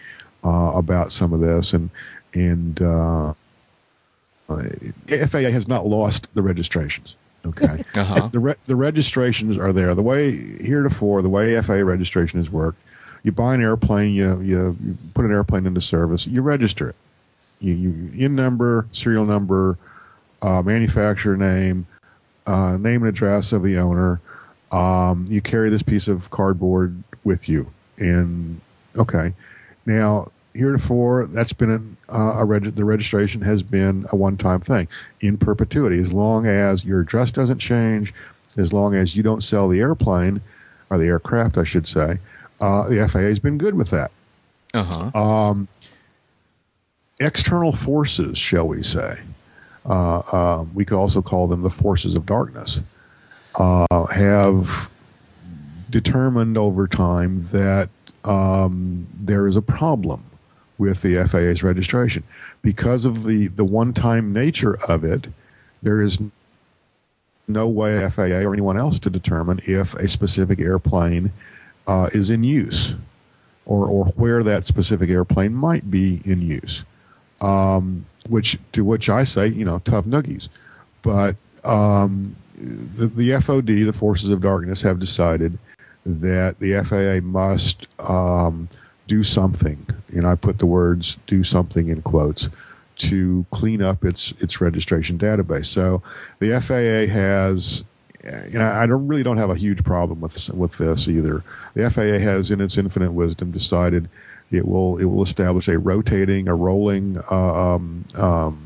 uh, 0.43 0.71
about 0.73 1.11
some 1.11 1.33
of 1.33 1.39
this, 1.41 1.73
and 1.73 1.89
and 2.35 2.79
uh, 2.81 3.33
uh, 4.49 4.63
FAA 5.07 5.49
has 5.49 5.67
not 5.67 5.87
lost 5.87 6.33
the 6.35 6.41
registrations. 6.43 7.15
Okay, 7.45 7.83
Uh-huh. 7.95 8.27
the 8.31 8.39
re- 8.39 8.55
the 8.67 8.75
registrations 8.75 9.57
are 9.57 9.71
there. 9.73 9.95
The 9.95 10.01
way 10.03 10.31
heretofore, 10.63 11.21
the 11.21 11.29
way 11.29 11.59
FAA 11.61 11.73
registration 11.75 12.39
has 12.39 12.49
worked, 12.49 12.79
you 13.23 13.31
buy 13.31 13.53
an 13.55 13.61
airplane, 13.61 14.13
you 14.13 14.39
you, 14.41 14.77
you 14.83 14.97
put 15.13 15.25
an 15.25 15.31
airplane 15.31 15.65
into 15.65 15.81
service, 15.81 16.27
you 16.27 16.41
register 16.41 16.89
it. 16.89 16.95
You, 17.61 17.73
you 17.73 18.25
N 18.25 18.35
number, 18.35 18.85
serial 18.91 19.25
number, 19.25 19.77
uh, 20.41 20.61
manufacturer 20.61 21.37
name, 21.37 21.85
uh, 22.47 22.77
name 22.77 23.01
and 23.03 23.07
address 23.09 23.51
of 23.53 23.63
the 23.63 23.77
owner. 23.77 24.19
Um, 24.71 25.25
you 25.29 25.41
carry 25.41 25.69
this 25.69 25.83
piece 25.83 26.07
of 26.07 26.31
cardboard 26.31 27.01
with 27.23 27.47
you, 27.47 27.71
and 27.97 28.59
okay. 28.97 29.33
Now, 29.85 30.27
heretofore, 30.55 31.27
that's 31.27 31.53
been 31.53 31.69
an, 31.71 31.97
uh, 32.11 32.35
a 32.37 32.45
reg- 32.45 32.75
the 32.75 32.85
registration 32.85 33.41
has 33.41 33.61
been 33.61 34.05
a 34.11 34.15
one-time 34.15 34.61
thing 34.61 34.87
in 35.21 35.37
perpetuity, 35.37 35.99
as 35.99 36.13
long 36.13 36.45
as 36.47 36.83
your 36.85 37.01
address 37.01 37.31
doesn't 37.31 37.59
change, 37.59 38.13
as 38.57 38.71
long 38.71 38.95
as 38.95 39.15
you 39.15 39.23
don't 39.23 39.43
sell 39.43 39.67
the 39.67 39.79
airplane 39.79 40.41
or 40.89 40.97
the 40.97 41.05
aircraft, 41.05 41.57
I 41.57 41.63
should 41.63 41.87
say. 41.87 42.19
Uh, 42.61 42.87
the 42.87 43.07
FAA 43.07 43.19
has 43.19 43.39
been 43.39 43.57
good 43.57 43.75
with 43.75 43.89
that 43.89 44.11
Uh-huh. 44.73 45.11
um, 45.19 45.67
external 47.19 47.73
forces, 47.73 48.37
shall 48.37 48.67
we 48.67 48.81
say, 48.81 49.17
uh, 49.85 50.19
uh, 50.19 50.65
we 50.73 50.85
could 50.85 50.97
also 50.97 51.21
call 51.21 51.47
them 51.47 51.61
the 51.61 51.69
forces 51.69 52.15
of 52.15 52.25
darkness, 52.25 52.79
uh, 53.55 54.05
have 54.07 54.89
determined 55.89 56.57
over 56.57 56.87
time 56.87 57.47
that 57.51 57.89
um, 58.23 59.05
there 59.21 59.47
is 59.47 59.55
a 59.55 59.61
problem 59.61 60.23
with 60.77 61.01
the 61.01 61.23
FAA's 61.27 61.63
registration. 61.63 62.23
Because 62.61 63.05
of 63.05 63.23
the, 63.23 63.47
the 63.47 63.65
one 63.65 63.93
time 63.93 64.33
nature 64.33 64.77
of 64.87 65.03
it, 65.03 65.27
there 65.81 66.01
is 66.01 66.19
no 67.47 67.67
way 67.67 68.09
FAA 68.09 68.23
or 68.23 68.53
anyone 68.53 68.77
else 68.77 68.99
to 68.99 69.09
determine 69.09 69.61
if 69.65 69.93
a 69.95 70.07
specific 70.07 70.59
airplane 70.59 71.31
uh, 71.87 72.09
is 72.13 72.29
in 72.29 72.43
use 72.43 72.95
or, 73.65 73.87
or 73.87 74.05
where 74.15 74.43
that 74.43 74.65
specific 74.65 75.09
airplane 75.09 75.53
might 75.53 75.89
be 75.89 76.21
in 76.25 76.41
use. 76.41 76.83
Um, 77.41 78.05
which 78.29 78.57
to 78.71 78.83
which 78.83 79.09
I 79.09 79.23
say, 79.23 79.47
you 79.47 79.65
know, 79.65 79.79
tough 79.79 80.05
noogies. 80.05 80.47
But 81.01 81.35
um, 81.63 82.35
the, 82.55 83.07
the 83.07 83.29
FOD, 83.31 83.85
the 83.85 83.93
Forces 83.93 84.29
of 84.29 84.41
Darkness, 84.41 84.81
have 84.81 84.99
decided 84.99 85.57
that 86.05 86.59
the 86.59 86.83
FAA 86.83 87.25
must 87.25 87.87
um, 87.99 88.69
do 89.07 89.23
something, 89.23 89.85
and 90.09 90.25
I 90.25 90.35
put 90.35 90.59
the 90.59 90.65
words 90.65 91.17
"do 91.27 91.43
something" 91.43 91.89
in 91.89 92.01
quotes, 92.01 92.49
to 92.97 93.45
clean 93.51 93.81
up 93.81 94.03
its 94.03 94.33
its 94.39 94.61
registration 94.61 95.17
database. 95.17 95.67
So 95.67 96.01
the 96.39 96.59
FAA 96.59 97.11
has 97.11 97.83
you 98.51 98.57
know, 98.57 98.71
I 98.71 98.85
don't 98.85 99.07
really 99.07 99.23
don't 99.23 99.37
have 99.37 99.49
a 99.49 99.55
huge 99.55 99.83
problem 99.83 100.21
with 100.21 100.49
with 100.49 100.77
this 100.77 101.07
either. 101.07 101.43
The 101.75 101.89
FAA 101.89 102.19
has, 102.19 102.51
in 102.51 102.61
its 102.61 102.77
infinite 102.77 103.11
wisdom, 103.11 103.51
decided 103.51 104.09
it 104.51 104.67
will 104.67 104.97
it 104.97 105.05
will 105.05 105.23
establish 105.23 105.67
a 105.67 105.77
rotating, 105.77 106.47
a 106.47 106.55
rolling 106.55 107.21
uh, 107.29 107.75
um, 107.75 108.05
um, 108.15 108.65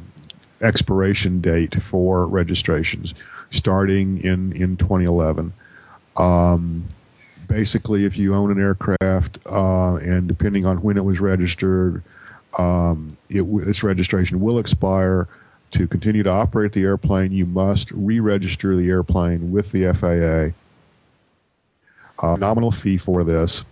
expiration 0.62 1.42
date 1.42 1.82
for 1.82 2.26
registrations, 2.26 3.14
starting 3.52 4.24
in 4.24 4.54
in 4.54 4.78
2011. 4.78 5.54
Um, 6.16 6.86
basically, 7.50 8.06
if 8.06 8.18
you 8.18 8.34
own 8.34 8.52
an 8.52 8.60
aircraft 8.62 9.40
uh, 9.46 9.96
and 9.96 10.28
depending 10.30 10.66
on 10.66 10.78
when 10.82 10.96
it 10.96 11.04
was 11.04 11.20
registered, 11.20 12.02
um, 12.58 13.10
it, 13.30 13.42
its 13.68 13.84
registration 13.84 14.40
will 14.40 14.60
expire. 14.60 15.28
To 15.74 15.86
continue 15.88 16.24
to 16.24 16.32
operate 16.32 16.72
the 16.74 16.82
airplane, 16.82 17.32
you 17.32 17.46
must 17.46 17.92
re-register 17.92 18.76
the 18.76 18.90
airplane 18.90 19.52
with 19.52 19.72
the 19.72 19.94
FAA. 19.94 20.56
a 22.28 22.38
nominal 22.38 22.72
fee 22.72 22.98
for 22.98 23.24
this, 23.24 23.64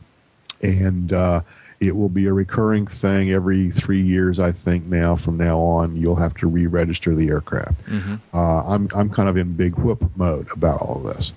and 0.61 1.11
uh, 1.11 1.41
it 1.79 1.95
will 1.95 2.07
be 2.09 2.27
a 2.27 2.33
recurring 2.33 2.85
thing 2.85 3.31
every 3.31 3.71
three 3.71 4.01
years. 4.01 4.39
I 4.39 4.51
think 4.51 4.85
now 4.85 5.15
from 5.15 5.37
now 5.37 5.59
on, 5.59 5.95
you'll 5.97 6.15
have 6.17 6.35
to 6.35 6.47
re-register 6.47 7.15
the 7.15 7.29
aircraft. 7.29 7.73
Uh, 8.31 8.61
I'm 8.67 8.87
I'm 8.93 9.09
kind 9.09 9.27
of 9.27 9.35
in 9.35 9.53
big 9.53 9.75
whoop 9.75 10.03
mode 10.15 10.47
about 10.51 10.79
all 10.81 10.97
of 11.07 11.15
this. 11.15 11.33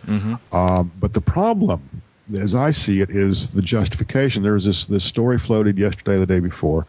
Um, 0.52 0.92
but 1.00 1.14
the 1.14 1.22
problem, 1.22 1.99
as 2.38 2.54
I 2.54 2.70
see 2.70 3.00
it, 3.00 3.10
is 3.10 3.52
the 3.54 3.62
justification. 3.62 4.42
There 4.42 4.52
was 4.54 4.64
this 4.64 4.86
this 4.86 5.04
story 5.04 5.38
floated 5.38 5.78
yesterday, 5.78 6.18
the 6.18 6.26
day 6.26 6.40
before, 6.40 6.86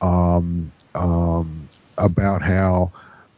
um, 0.00 0.70
um, 0.94 1.68
about 1.98 2.42
how 2.42 2.90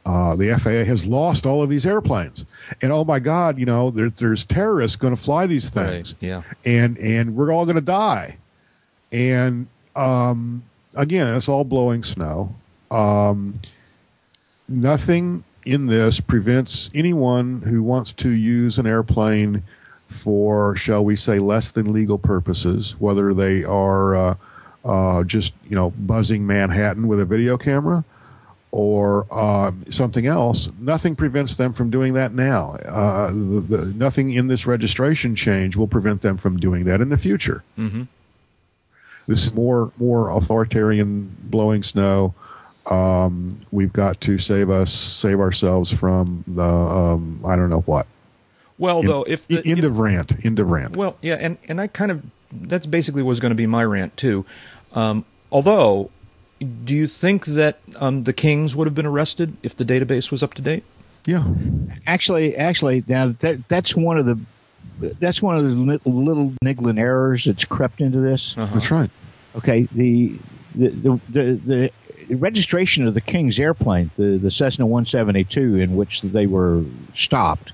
uh, 0.06 0.36
the 0.36 0.54
FAA 0.58 0.84
has 0.84 1.06
lost 1.06 1.46
all 1.46 1.62
of 1.62 1.68
these 1.70 1.86
airplanes, 1.86 2.44
and 2.82 2.92
oh 2.92 3.04
my 3.04 3.18
God, 3.18 3.58
you 3.58 3.66
know, 3.66 3.90
there, 3.90 4.10
there's 4.10 4.44
terrorists 4.44 4.96
going 4.96 5.14
to 5.16 5.20
fly 5.20 5.46
these 5.46 5.70
things, 5.70 6.14
Right, 6.14 6.28
yeah. 6.28 6.42
and 6.64 6.98
and 6.98 7.34
we're 7.34 7.52
all 7.52 7.64
going 7.64 7.76
to 7.76 7.80
die. 7.82 8.36
And 9.12 9.66
um, 9.96 10.62
again, 10.94 11.34
it's 11.36 11.48
all 11.48 11.64
blowing 11.64 12.02
snow. 12.02 12.54
Um, 12.90 13.54
nothing 14.68 15.44
in 15.64 15.86
this 15.86 16.20
prevents 16.20 16.90
anyone 16.94 17.62
who 17.62 17.82
wants 17.82 18.12
to 18.12 18.30
use 18.30 18.78
an 18.78 18.86
airplane 18.86 19.62
for, 20.08 20.76
shall 20.76 21.04
we 21.04 21.16
say, 21.16 21.38
less 21.38 21.70
than 21.70 21.92
legal 21.92 22.18
purposes, 22.18 22.94
whether 22.98 23.34
they 23.34 23.64
are 23.64 24.14
uh, 24.14 24.34
uh, 24.84 25.24
just 25.24 25.54
you 25.68 25.76
know 25.76 25.90
buzzing 25.90 26.46
Manhattan 26.46 27.08
with 27.08 27.20
a 27.20 27.24
video 27.24 27.56
camera 27.56 28.04
or 28.70 29.32
um, 29.32 29.84
something 29.88 30.26
else. 30.26 30.68
Nothing 30.80 31.14
prevents 31.14 31.56
them 31.56 31.72
from 31.72 31.90
doing 31.90 32.14
that 32.14 32.34
now. 32.34 32.72
Uh, 32.84 33.28
the, 33.28 33.66
the, 33.68 33.86
nothing 33.94 34.32
in 34.32 34.48
this 34.48 34.66
registration 34.66 35.36
change 35.36 35.76
will 35.76 35.86
prevent 35.86 36.22
them 36.22 36.36
from 36.36 36.58
doing 36.58 36.84
that 36.84 37.00
in 37.00 37.08
the 37.08 37.16
future. 37.16 37.62
Mm-hmm. 37.78 38.02
This 39.26 39.46
is 39.46 39.54
more 39.54 39.92
more 39.98 40.30
authoritarian 40.30 41.34
blowing 41.44 41.82
snow. 41.82 42.34
Um, 42.86 43.58
we've 43.70 43.92
got 43.92 44.20
to 44.22 44.38
save 44.38 44.68
us, 44.68 44.92
save 44.92 45.40
ourselves 45.40 45.90
from 45.90 46.44
the 46.46 46.62
um, 46.62 47.40
I 47.44 47.56
don't 47.56 47.70
know 47.70 47.80
what. 47.80 48.06
Well, 48.78 49.00
In- 49.00 49.06
though, 49.06 49.22
if 49.22 49.46
the, 49.46 49.58
end 49.64 49.78
if- 49.80 49.84
of 49.84 49.98
rant, 49.98 50.44
end 50.44 50.58
of 50.58 50.68
rant. 50.70 50.96
Well, 50.96 51.16
yeah, 51.22 51.36
and 51.40 51.58
and 51.68 51.80
I 51.80 51.86
kind 51.86 52.10
of 52.10 52.22
that's 52.52 52.86
basically 52.86 53.22
was 53.22 53.40
going 53.40 53.50
to 53.50 53.56
be 53.56 53.66
my 53.66 53.84
rant 53.84 54.16
too. 54.16 54.44
Um, 54.92 55.24
although, 55.52 56.10
do 56.84 56.94
you 56.94 57.06
think 57.06 57.46
that 57.46 57.78
um, 57.96 58.24
the 58.24 58.32
Kings 58.32 58.74
would 58.76 58.86
have 58.86 58.94
been 58.94 59.06
arrested 59.06 59.56
if 59.62 59.76
the 59.76 59.84
database 59.84 60.30
was 60.30 60.42
up 60.42 60.54
to 60.54 60.62
date? 60.62 60.84
yeah, 61.26 61.44
Actually, 62.06 62.56
actually, 62.56 63.02
now 63.08 63.28
that 63.40 63.66
that's 63.68 63.96
one 63.96 64.18
of 64.18 64.26
the 64.26 64.38
that's 65.18 65.40
one 65.42 65.56
of 65.56 65.70
the 65.70 66.00
little 66.08 66.52
niggling 66.62 66.98
errors 66.98 67.44
that's 67.44 67.64
crept 67.64 68.00
into 68.00 68.18
this. 68.20 68.54
that's 68.54 68.90
right. 68.90 69.10
Okay, 69.56 69.88
the 69.92 70.36
the 70.74 70.88
the, 70.90 71.20
the, 71.30 71.90
the 72.28 72.34
registration 72.34 73.06
of 73.06 73.14
the 73.14 73.20
King's 73.20 73.58
airplane, 73.58 74.10
the 74.16 74.36
the 74.36 74.50
Cessna 74.50 74.86
172, 74.86 75.76
in 75.76 75.96
which 75.96 76.22
they 76.22 76.46
were 76.46 76.84
stopped, 77.14 77.72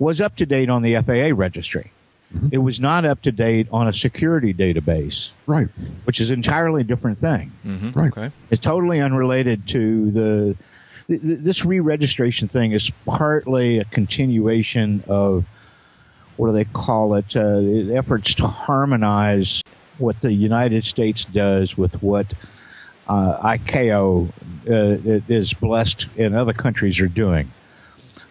was 0.00 0.20
up 0.20 0.34
to 0.36 0.46
date 0.46 0.68
on 0.68 0.82
the 0.82 0.96
FAA 1.00 1.32
registry. 1.36 1.92
It 2.52 2.58
was 2.58 2.78
not 2.80 3.04
up 3.04 3.22
to 3.22 3.32
date 3.32 3.66
on 3.72 3.88
a 3.88 3.92
security 3.92 4.54
database, 4.54 5.32
Right, 5.48 5.66
which 6.04 6.20
is 6.20 6.30
an 6.30 6.38
entirely 6.38 6.84
different 6.84 7.18
thing. 7.18 7.50
Mm-hmm. 7.66 7.90
Right. 7.90 8.12
Okay. 8.16 8.30
It's 8.50 8.60
totally 8.60 9.00
unrelated 9.00 9.66
to 9.68 10.10
the. 10.12 10.56
th- 11.08 11.20
th- 11.22 11.38
This 11.40 11.64
re-registration 11.64 12.46
thing 12.46 12.70
is 12.70 12.90
partly 13.04 13.78
a 13.80 13.84
continuation 13.86 15.02
of 15.08 15.44
what 16.36 16.46
do 16.46 16.52
they 16.52 16.66
call 16.66 17.14
it? 17.16 17.34
Uh, 17.36 17.58
efforts 17.92 18.32
to 18.36 18.46
harmonize 18.46 19.60
what 19.98 20.20
the 20.20 20.32
United 20.32 20.84
States 20.84 21.24
does 21.24 21.76
with 21.76 22.00
what 22.00 22.32
uh, 23.08 23.38
ICAO 23.42 24.28
uh, 24.68 25.20
is 25.28 25.52
blessed 25.52 26.06
and 26.16 26.36
other 26.36 26.52
countries 26.52 27.00
are 27.00 27.08
doing. 27.08 27.50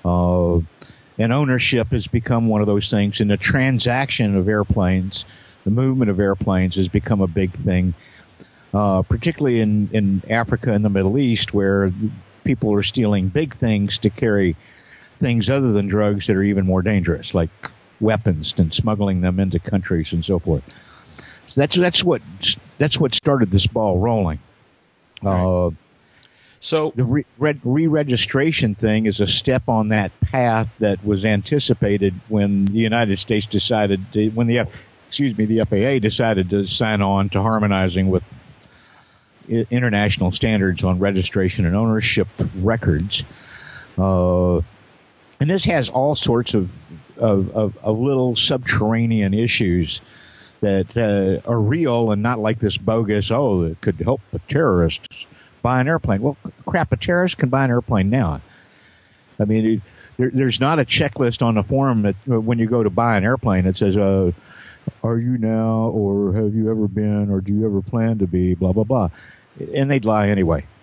Uh, 0.05 0.59
and 1.19 1.31
ownership 1.31 1.89
has 1.89 2.07
become 2.07 2.47
one 2.47 2.61
of 2.61 2.67
those 2.67 2.89
things, 2.89 3.21
and 3.21 3.29
the 3.29 3.37
transaction 3.37 4.35
of 4.35 4.49
airplanes, 4.49 5.25
the 5.65 5.71
movement 5.71 6.09
of 6.09 6.19
airplanes, 6.19 6.75
has 6.75 6.87
become 6.87 7.21
a 7.21 7.27
big 7.27 7.51
thing 7.63 7.93
uh, 8.73 9.01
particularly 9.03 9.59
in, 9.59 9.89
in 9.93 10.21
Africa 10.29 10.73
and 10.73 10.85
the 10.85 10.89
Middle 10.89 11.17
East, 11.17 11.53
where 11.53 11.91
people 12.43 12.73
are 12.73 12.83
stealing 12.83 13.27
big 13.27 13.55
things 13.55 13.97
to 13.99 14.09
carry 14.09 14.55
things 15.19 15.49
other 15.49 15.71
than 15.71 15.87
drugs 15.87 16.27
that 16.27 16.35
are 16.35 16.43
even 16.43 16.65
more 16.65 16.81
dangerous, 16.81 17.33
like 17.33 17.49
weapons, 17.99 18.53
and 18.57 18.73
smuggling 18.73 19.21
them 19.21 19.39
into 19.39 19.59
countries 19.59 20.13
and 20.13 20.23
so 20.23 20.39
forth. 20.39 20.63
So 21.47 21.61
that's 21.61 21.75
that's 21.75 22.03
what 22.03 22.21
that's 22.77 22.99
what 22.99 23.15
started 23.15 23.51
this 23.51 23.65
ball 23.65 23.97
rolling. 23.97 24.39
Uh, 25.25 25.71
So 26.61 26.91
the 26.95 27.05
re- 27.05 27.25
re-registration 27.37 28.75
thing 28.75 29.05
is 29.05 29.21
a 29.21 29.27
step 29.27 29.69
on 29.69 29.89
that 29.89 30.11
path 30.19 30.67
that 30.79 31.03
was 31.05 31.23
anticipated 31.23 32.13
when 32.27 32.65
the 32.65 32.79
United 32.79 33.17
States 33.17 33.45
decided 33.45 34.11
to, 34.13 34.29
when 34.29 34.47
the 34.47 34.67
excuse 35.07 35.37
me 35.37 35.45
the 35.45 35.65
FAA 35.65 35.99
decided 35.99 36.49
to 36.49 36.65
sign 36.65 37.01
on 37.01 37.29
to 37.29 37.41
harmonizing 37.41 38.09
with 38.09 38.33
international 39.47 40.31
standards 40.31 40.83
on 40.83 40.99
registration 40.99 41.65
and 41.65 41.75
ownership 41.75 42.27
records. 42.55 43.23
Uh, 43.97 44.57
and 45.39 45.49
this 45.49 45.65
has 45.65 45.89
all 45.89 46.15
sorts 46.15 46.53
of 46.53 46.71
of, 47.17 47.51
of, 47.55 47.77
of 47.83 47.99
little 47.99 48.35
subterranean 48.35 49.33
issues 49.33 50.01
that 50.61 50.95
uh, 50.97 51.49
are 51.49 51.59
real 51.59 52.11
and 52.11 52.21
not 52.21 52.39
like 52.39 52.59
this 52.59 52.77
bogus. 52.77 53.31
Oh, 53.31 53.63
it 53.63 53.81
could 53.81 53.95
help 53.99 54.21
the 54.31 54.39
terrorist 54.47 55.27
buy 55.61 55.79
an 55.81 55.87
airplane. 55.87 56.21
Well, 56.21 56.37
crap, 56.65 56.91
a 56.91 56.97
terrorist 56.97 57.37
can 57.37 57.49
buy 57.49 57.63
an 57.65 57.69
airplane 57.71 58.09
now. 58.09 58.41
I 59.39 59.45
mean, 59.45 59.81
there, 60.17 60.29
there's 60.33 60.59
not 60.59 60.79
a 60.79 60.85
checklist 60.85 61.41
on 61.41 61.55
the 61.55 61.63
form 61.63 62.01
that 62.03 62.15
uh, 62.29 62.39
when 62.39 62.59
you 62.59 62.67
go 62.67 62.83
to 62.83 62.89
buy 62.89 63.17
an 63.17 63.23
airplane 63.23 63.65
it 63.65 63.77
says, 63.77 63.95
uh, 63.97 64.31
"Are 65.03 65.17
you 65.17 65.37
now, 65.37 65.89
or 65.93 66.33
have 66.33 66.53
you 66.53 66.69
ever 66.69 66.87
been, 66.87 67.29
or 67.29 67.39
do 67.41 67.53
you 67.53 67.65
ever 67.65 67.81
plan 67.81 68.17
to 68.19 68.27
be?" 68.27 68.53
Blah 68.55 68.73
blah 68.73 68.83
blah, 68.83 69.09
and 69.73 69.89
they'd 69.89 70.05
lie 70.05 70.27
anyway. 70.29 70.65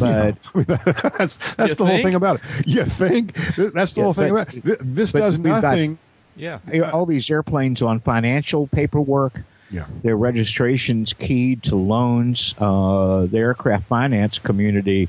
But 0.00 0.02
I 0.02 0.24
mean, 0.58 0.64
that's 0.66 1.36
that's 1.54 1.68
You 1.70 1.74
the 1.76 1.86
whole 1.86 2.02
thing 2.02 2.14
about 2.16 2.40
it. 2.42 2.66
You 2.66 2.84
think 2.84 3.34
that's 3.56 3.92
the 3.92 4.00
Yeah, 4.00 4.04
whole 4.04 4.14
thing 4.14 4.32
but- 4.34 4.54
about 4.56 4.70
it. 4.72 4.78
This 4.94 5.12
does 5.12 5.38
we've 5.38 5.44
got- 5.52 5.62
nothing. 5.62 5.98
yeah, 6.34 6.58
all 6.92 7.06
these 7.06 7.30
airplanes 7.30 7.80
on 7.80 8.00
financial 8.00 8.66
paperwork, 8.66 9.42
Yeah. 9.70 9.86
their 10.02 10.16
registrations 10.16 11.14
keyed 11.14 11.62
to 11.64 11.76
loans. 11.76 12.54
Uh, 12.58 13.26
the 13.26 13.38
aircraft 13.38 13.86
finance 13.86 14.38
community 14.38 15.08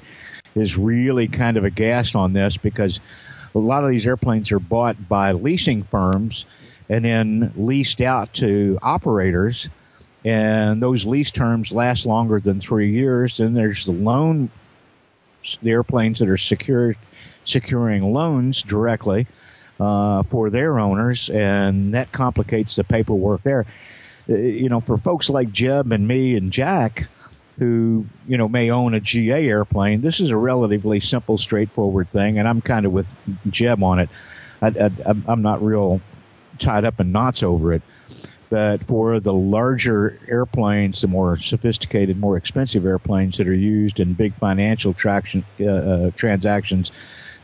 is 0.56 0.78
really 0.78 1.28
kind 1.28 1.58
of 1.58 1.66
aghast 1.66 2.16
on 2.16 2.34
this 2.34 2.58
because 2.58 3.00
a 3.54 3.60
lot 3.60 3.84
of 3.84 3.90
these 3.90 4.08
airplanes 4.08 4.52
are 4.52 4.60
bought 4.60 5.08
by 5.08 5.32
leasing 5.34 5.84
firms 5.84 6.46
and 6.90 7.06
then 7.06 7.52
leased 7.56 8.02
out 8.02 8.34
to 8.34 8.80
operators. 8.82 9.70
And 10.24 10.82
those 10.82 11.06
lease 11.06 11.32
terms 11.32 11.72
last 11.72 12.06
longer 12.06 12.40
than 12.40 12.60
three 12.60 12.92
years. 12.92 13.38
Then 13.38 13.54
there's 13.54 13.86
the 13.86 13.92
loan, 13.92 14.50
the 15.62 15.72
airplanes 15.72 16.20
that 16.20 16.30
are 16.30 16.38
securing 16.38 18.14
loans 18.14 18.64
directly 18.64 19.28
uh, 19.80 20.24
for 20.24 20.50
their 20.50 20.80
owners, 20.80 21.30
and 21.30 21.94
that 21.94 22.12
complicates 22.12 22.76
the 22.76 22.84
paperwork 22.84 23.44
there. 23.44 23.66
Uh, 24.30 24.36
You 24.36 24.70
know, 24.70 24.80
for 24.80 24.98
folks 24.98 25.30
like 25.30 25.52
Jeb 25.52 25.92
and 25.92 26.08
me 26.08 26.36
and 26.36 26.52
Jack, 26.52 27.08
who 27.58 28.06
you 28.28 28.38
know 28.38 28.50
may 28.50 28.70
own 28.70 28.94
a 28.94 29.00
GA 29.00 29.48
airplane, 29.48 30.02
this 30.02 30.20
is 30.20 30.30
a 30.30 30.38
relatively 30.38 31.00
simple, 31.00 31.38
straightforward 31.38 32.10
thing, 32.10 32.38
and 32.40 32.48
I'm 32.48 32.62
kind 32.62 32.86
of 32.86 32.92
with 32.92 33.10
Jeb 33.50 33.84
on 33.84 34.00
it. 34.00 34.10
I, 34.62 34.92
I'm 35.28 35.42
not 35.42 35.62
real 35.64 36.02
tied 36.60 36.86
up 36.86 37.00
in 37.00 37.12
knots 37.12 37.44
over 37.44 37.74
it. 37.74 37.82
But 38.50 38.84
for 38.84 39.20
the 39.20 39.34
larger 39.34 40.20
airplanes, 40.28 41.02
the 41.02 41.08
more 41.08 41.36
sophisticated, 41.36 42.20
more 42.20 42.38
expensive 42.38 42.86
airplanes 42.86 43.38
that 43.38 43.48
are 43.48 43.54
used 43.54 44.00
in 44.00 44.14
big 44.14 44.34
financial 44.36 44.94
traction, 44.94 45.44
uh, 45.60 45.66
uh, 45.66 46.12
transactions 46.12 46.92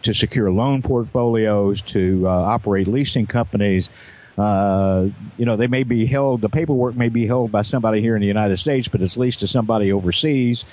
to 0.04 0.14
secure 0.14 0.52
loan 0.52 0.82
portfolios, 0.82 1.82
to 1.82 2.24
uh, 2.28 2.30
operate 2.30 2.88
leasing 2.88 3.26
companies, 3.28 3.90
uh, 4.42 5.08
you 5.38 5.46
know, 5.46 5.56
they 5.56 5.68
may 5.68 5.84
be 5.84 6.06
held, 6.06 6.42
the 6.42 6.50
paperwork 6.50 6.96
may 6.96 7.10
be 7.10 7.26
held 7.28 7.52
by 7.52 7.62
somebody 7.62 8.02
here 8.02 8.16
in 8.16 8.22
the 8.22 8.28
United 8.28 8.58
States, 8.58 8.88
but 8.88 9.02
it's 9.02 9.16
leased 9.18 9.40
to 9.42 9.48
somebody 9.48 9.92
overseas 9.94 10.66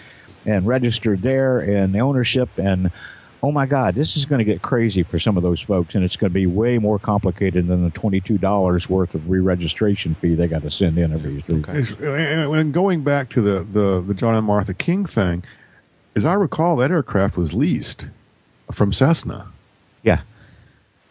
and 0.47 0.67
registered 0.67 1.21
there 1.23 1.61
and 1.61 1.95
the 1.95 1.99
ownership 2.01 2.49
and 2.59 2.91
oh 3.41 3.53
my 3.53 3.67
God, 3.67 3.95
this 3.95 4.17
is 4.17 4.27
going 4.27 4.41
to 4.41 4.45
get 4.45 4.63
crazy 4.63 5.05
for 5.05 5.17
some 5.21 5.37
of 5.37 5.45
those 5.45 5.61
folks, 5.61 5.95
and 5.95 6.05
it's 6.05 6.17
going 6.17 6.29
to 6.31 6.35
be 6.35 6.47
way 6.47 6.77
more 6.79 6.99
complicated 6.99 7.69
than 7.69 7.85
the 7.85 7.91
twenty-two 7.91 8.37
dollars 8.37 8.89
worth 8.91 9.15
of 9.15 9.31
re-registration 9.31 10.17
fee 10.17 10.35
they 10.35 10.49
got 10.49 10.63
to 10.63 10.71
send 10.73 10.99
in 10.99 11.13
every 11.13 11.41
three. 11.41 11.61
It's- 11.61 11.93
And 12.01 12.53
and 12.53 12.75
going 12.75 13.03
back 13.05 13.29
to 13.31 13.41
the, 13.41 13.61
the, 13.63 14.01
the 14.05 14.13
John 14.15 14.35
and 14.35 14.45
Martha 14.45 14.75
King 14.75 15.07
thing, 15.07 15.45
as 16.17 16.25
I 16.25 16.35
recall, 16.35 16.75
that 16.79 16.91
aircraft 16.91 17.37
was 17.37 17.55
leased 17.55 18.09
from 18.73 18.93
Cessna. 18.93 19.47
Yeah, 20.03 20.23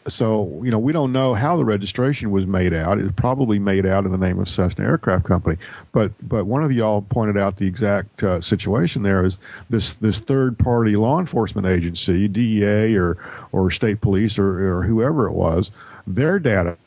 so 0.07 0.61
you 0.63 0.71
know 0.71 0.79
we 0.79 0.91
don't 0.91 1.11
know 1.11 1.33
how 1.33 1.57
the 1.57 1.65
registration 1.65 2.31
was 2.31 2.45
made 2.45 2.73
out. 2.73 2.99
It 2.99 3.03
was 3.03 3.11
probably 3.13 3.59
made 3.59 3.85
out 3.85 4.05
in 4.05 4.11
the 4.11 4.17
name 4.17 4.39
of 4.39 4.47
Cessna 4.49 4.85
Aircraft 4.85 5.25
Company. 5.25 5.57
But 5.91 6.11
but 6.27 6.45
one 6.45 6.63
of 6.63 6.71
y'all 6.71 7.01
pointed 7.01 7.37
out 7.37 7.57
the 7.57 7.67
exact 7.67 8.23
uh, 8.23 8.41
situation. 8.41 9.03
There 9.03 9.23
is 9.25 9.39
this 9.69 9.93
this 9.93 10.19
third 10.19 10.57
party 10.57 10.95
law 10.95 11.19
enforcement 11.19 11.67
agency, 11.67 12.27
DEA 12.27 12.95
or 12.97 13.17
or 13.51 13.71
state 13.71 14.01
police 14.01 14.37
or, 14.37 14.77
or 14.79 14.83
whoever 14.83 15.27
it 15.27 15.33
was, 15.33 15.71
their 16.05 16.39
data 16.39 16.77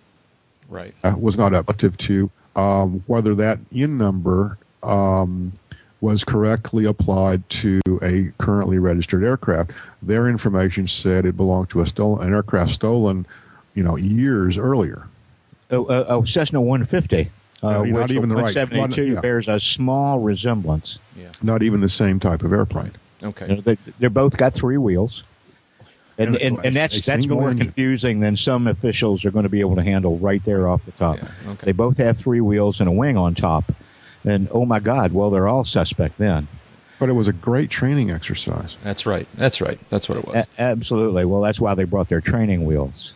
Right. 0.68 0.94
was 1.18 1.36
not 1.36 1.50
relative 1.50 1.96
to 1.98 2.30
um, 2.54 3.02
whether 3.08 3.34
that 3.34 3.58
N 3.74 3.98
number 3.98 4.56
um, 4.84 5.52
was 6.00 6.24
correctly 6.24 6.84
applied 6.86 7.48
to 7.50 7.80
a 8.02 8.32
currently 8.42 8.78
registered 8.78 9.22
aircraft. 9.22 9.72
Their 10.02 10.28
information 10.28 10.88
said 10.88 11.26
it 11.26 11.36
belonged 11.36 11.68
to 11.70 11.80
a 11.82 11.86
stolen 11.86 12.26
an 12.26 12.32
aircraft 12.34 12.72
stolen, 12.72 13.26
you 13.74 13.82
know, 13.82 13.96
years 13.96 14.56
earlier. 14.56 15.06
Oh, 15.70 15.84
uh, 15.86 16.06
oh 16.08 16.24
Cessna 16.24 16.60
150. 16.60 17.30
Uh, 17.62 17.70
No, 17.72 17.84
not 17.84 18.02
which 18.02 18.12
even 18.12 18.28
the 18.30 18.34
right- 18.36 18.44
172 18.56 19.14
yeah. 19.14 19.20
bears 19.20 19.48
a 19.48 19.60
small 19.60 20.18
resemblance. 20.20 20.98
Not 21.42 21.62
even 21.62 21.80
the 21.80 21.88
same 21.88 22.18
type 22.18 22.42
of 22.42 22.52
airplane. 22.52 22.92
Okay. 23.22 23.48
You 23.48 23.54
know, 23.56 23.60
they, 23.60 23.76
they're 23.98 24.10
both 24.10 24.36
got 24.38 24.54
three 24.54 24.78
wheels. 24.78 25.24
And, 26.18 26.36
And 26.36 26.56
and, 26.58 26.66
and 26.66 26.76
that's 26.76 27.06
that's 27.06 27.26
more 27.26 27.50
engine. 27.50 27.66
confusing 27.66 28.20
than 28.20 28.36
some 28.36 28.66
officials 28.66 29.24
are 29.24 29.30
going 29.30 29.44
to 29.44 29.48
be 29.48 29.60
able 29.60 29.76
to 29.76 29.82
handle 29.82 30.18
right 30.18 30.44
there 30.44 30.68
off 30.68 30.84
the 30.84 30.90
top. 30.92 31.16
Yeah, 31.16 31.28
okay. 31.52 31.66
They 31.66 31.72
both 31.72 31.96
have 31.96 32.18
three 32.18 32.40
wheels 32.42 32.80
and 32.80 32.88
a 32.88 32.92
wing 32.92 33.16
on 33.16 33.34
top. 33.34 33.72
And 34.24 34.48
oh 34.50 34.66
my 34.66 34.80
God, 34.80 35.12
well, 35.12 35.30
they're 35.30 35.48
all 35.48 35.64
suspect 35.64 36.18
then. 36.18 36.48
But 36.98 37.08
it 37.08 37.12
was 37.12 37.28
a 37.28 37.32
great 37.32 37.70
training 37.70 38.10
exercise. 38.10 38.76
That's 38.84 39.06
right. 39.06 39.26
That's 39.34 39.60
right. 39.60 39.78
That's 39.88 40.08
what 40.08 40.18
it 40.18 40.26
was. 40.26 40.46
A- 40.58 40.60
absolutely. 40.62 41.24
Well, 41.24 41.40
that's 41.40 41.58
why 41.60 41.74
they 41.74 41.84
brought 41.84 42.08
their 42.08 42.20
training 42.20 42.66
wheels. 42.66 43.14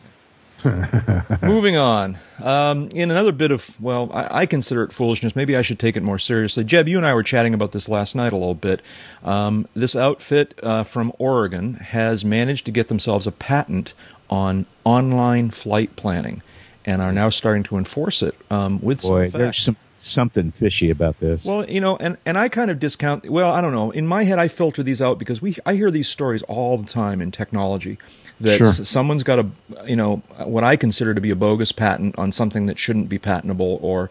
Moving 1.43 1.77
on. 1.77 2.17
Um, 2.43 2.89
in 2.95 3.11
another 3.11 3.33
bit 3.33 3.51
of, 3.51 3.79
well, 3.81 4.11
I, 4.13 4.41
I 4.41 4.47
consider 4.47 4.83
it 4.85 4.93
foolishness. 4.93 5.37
Maybe 5.37 5.57
I 5.57 5.63
should 5.63 5.79
take 5.79 5.97
it 5.97 6.03
more 6.03 6.19
seriously. 6.19 6.65
Jeb, 6.65 6.89
you 6.89 6.97
and 6.97 7.07
I 7.07 7.15
were 7.15 7.23
chatting 7.23 7.53
about 7.53 7.73
this 7.73 7.87
last 7.89 8.15
night 8.15 8.33
a 8.33 8.37
little 8.37 8.55
bit. 8.55 8.81
Um, 9.23 9.69
this 9.75 9.95
outfit 9.95 10.59
uh, 10.63 10.85
from 10.85 11.13
Oregon 11.19 11.75
has 11.75 12.25
managed 12.25 12.65
to 12.67 12.71
get 12.73 12.89
themselves 12.89 13.27
a 13.27 13.33
patent 13.33 13.93
on 14.31 14.65
online 14.85 15.51
flight 15.51 15.95
planning 15.97 16.43
and 16.87 17.03
are 17.03 17.13
now 17.13 17.29
starting 17.29 17.63
to 17.65 17.77
enforce 17.77 18.23
it 18.23 18.35
um, 18.51 18.81
with 18.81 19.03
Boy, 19.03 19.29
some 19.31 19.39
there's 19.41 19.57
facts. 19.57 19.65
some 19.65 19.77
something 20.07 20.51
fishy 20.53 20.91
about 20.91 21.19
this. 21.21 21.45
Well, 21.45 21.69
you 21.69 21.81
know, 21.81 21.97
and, 21.97 22.17
and 22.27 22.37
I 22.39 22.49
kind 22.49 22.71
of 22.71 22.79
discount. 22.79 23.29
Well, 23.29 23.51
I 23.51 23.61
don't 23.61 23.73
know. 23.73 23.91
In 23.91 24.07
my 24.07 24.25
head, 24.25 24.39
I 24.39 24.49
filter 24.49 24.83
these 24.83 25.01
out 25.03 25.19
because 25.19 25.41
we 25.41 25.57
I 25.65 25.75
hear 25.75 25.91
these 25.91 26.09
stories 26.09 26.43
all 26.43 26.79
the 26.79 26.91
time 26.91 27.21
in 27.21 27.31
technology 27.31 27.99
that 28.41 28.59
Sure. 28.59 28.67
someone's 28.67 29.23
got 29.23 29.39
a 29.39 29.47
you 29.87 29.97
know 29.97 30.17
what 30.39 30.65
I 30.65 30.77
consider 30.77 31.15
to 31.15 31.21
be 31.21 31.31
a 31.31 31.37
bogus 31.37 31.73
patent 31.73 32.19
on 32.19 32.33
something 32.33 32.67
that 32.67 32.79
shouldn't 32.79 33.09
be 33.09 33.19
patentable 33.19 33.79
or. 33.83 34.11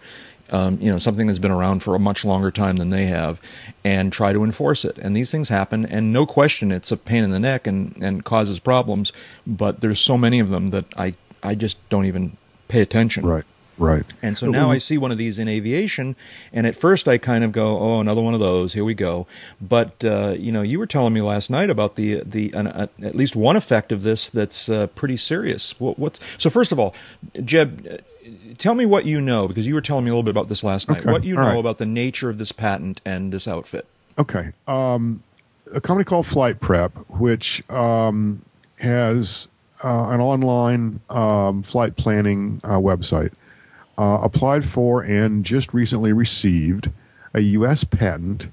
Um, 0.52 0.78
you 0.82 0.92
know 0.92 1.00
something 1.00 1.26
that's 1.26 1.40
been 1.40 1.52
around 1.52 1.82
for 1.82 1.96
a 1.96 2.00
much 2.00 2.26
longer 2.26 2.52
time 2.52 2.76
than 2.76 2.90
they 2.90 3.06
have, 3.06 3.42
and 3.84 4.12
try 4.12 4.34
to 4.34 4.44
enforce 4.44 4.84
it. 4.86 4.98
And 5.00 5.16
these 5.16 5.32
things 5.32 5.48
happen, 5.50 5.86
and 5.86 6.12
no 6.14 6.26
question, 6.28 6.72
it's 6.72 6.92
a 6.92 6.98
pain 6.98 7.24
in 7.24 7.32
the 7.32 7.40
neck 7.40 7.66
and 7.66 7.96
and 8.04 8.24
causes 8.24 8.60
problems. 8.60 9.14
But 9.48 9.80
there's 9.80 10.02
so 10.02 10.18
many 10.18 10.42
of 10.42 10.50
them 10.50 10.68
that 10.68 10.86
I 10.98 11.16
I 11.42 11.56
just 11.56 11.78
don't 11.90 12.06
even 12.06 12.36
pay 12.68 12.82
attention. 12.82 13.26
Right. 13.26 13.46
Right. 13.78 14.06
And 14.22 14.38
so 14.38 14.48
now 14.48 14.70
I 14.70 14.78
see 14.78 14.98
one 14.98 15.12
of 15.12 15.18
these 15.18 15.40
in 15.40 15.48
aviation, 15.48 16.16
and 16.52 16.68
at 16.68 16.76
first 16.76 17.08
I 17.08 17.18
kind 17.18 17.44
of 17.44 17.52
go, 17.52 17.80
"Oh, 17.80 18.00
another 18.00 18.22
one 18.22 18.34
of 18.34 18.40
those. 18.40 18.72
Here 18.72 18.84
we 18.84 18.94
go." 18.94 19.26
But 19.60 20.04
uh, 20.04 20.36
you 20.38 20.52
know, 20.52 20.62
you 20.62 20.78
were 20.78 20.86
telling 20.86 21.14
me 21.14 21.22
last 21.22 21.50
night 21.50 21.70
about 21.70 21.96
the 21.96 22.22
the 22.24 22.52
an, 22.54 22.68
uh, 22.68 22.88
at 23.02 23.16
least 23.16 23.36
one 23.36 23.56
effect 23.56 23.92
of 23.92 24.04
this 24.04 24.30
that's 24.30 24.70
uh, 24.70 24.88
pretty 24.88 25.18
serious. 25.18 25.80
What, 25.80 25.98
what's 25.98 26.20
so? 26.38 26.50
First 26.52 26.72
of 26.72 26.80
all, 26.80 26.94
Jeb, 27.44 27.88
uh, 27.90 27.98
tell 28.58 28.76
me 28.76 28.86
what 28.86 29.06
you 29.06 29.20
know 29.22 29.48
because 29.48 29.66
you 29.66 29.74
were 29.74 29.82
telling 29.82 30.06
me 30.06 30.12
a 30.12 30.14
little 30.14 30.24
bit 30.24 30.32
about 30.32 30.50
this 30.50 30.64
last 30.64 30.88
night. 30.88 31.00
Okay, 31.00 31.12
What 31.12 31.24
you 31.24 31.36
all 31.38 31.44
know 31.44 31.50
right. 31.50 31.60
about 31.60 31.80
the 31.80 31.86
nature 31.86 32.30
of 32.30 32.38
this 32.38 32.52
patent 32.52 33.02
and 33.06 33.32
this 33.32 33.48
outfit? 33.48 33.88
Okay. 34.18 34.52
Um, 34.68 35.24
a 35.74 35.82
company 35.82 36.04
called 36.06 36.28
Flight 36.28 36.60
Prep, 36.60 36.96
which 37.10 37.68
um, 37.72 38.44
has 38.78 39.48
uh, 39.84 40.10
an 40.10 40.22
online 40.22 41.00
um, 41.10 41.64
flight 41.64 41.96
planning 41.96 42.62
uh, 42.64 42.78
website, 42.78 43.34
uh, 43.98 44.20
applied 44.22 44.66
for 44.66 45.02
and 45.02 45.46
just 45.46 45.74
recently 45.74 46.14
received 46.14 46.90
a 47.34 47.42
U.S. 47.42 47.84
patent 47.84 48.48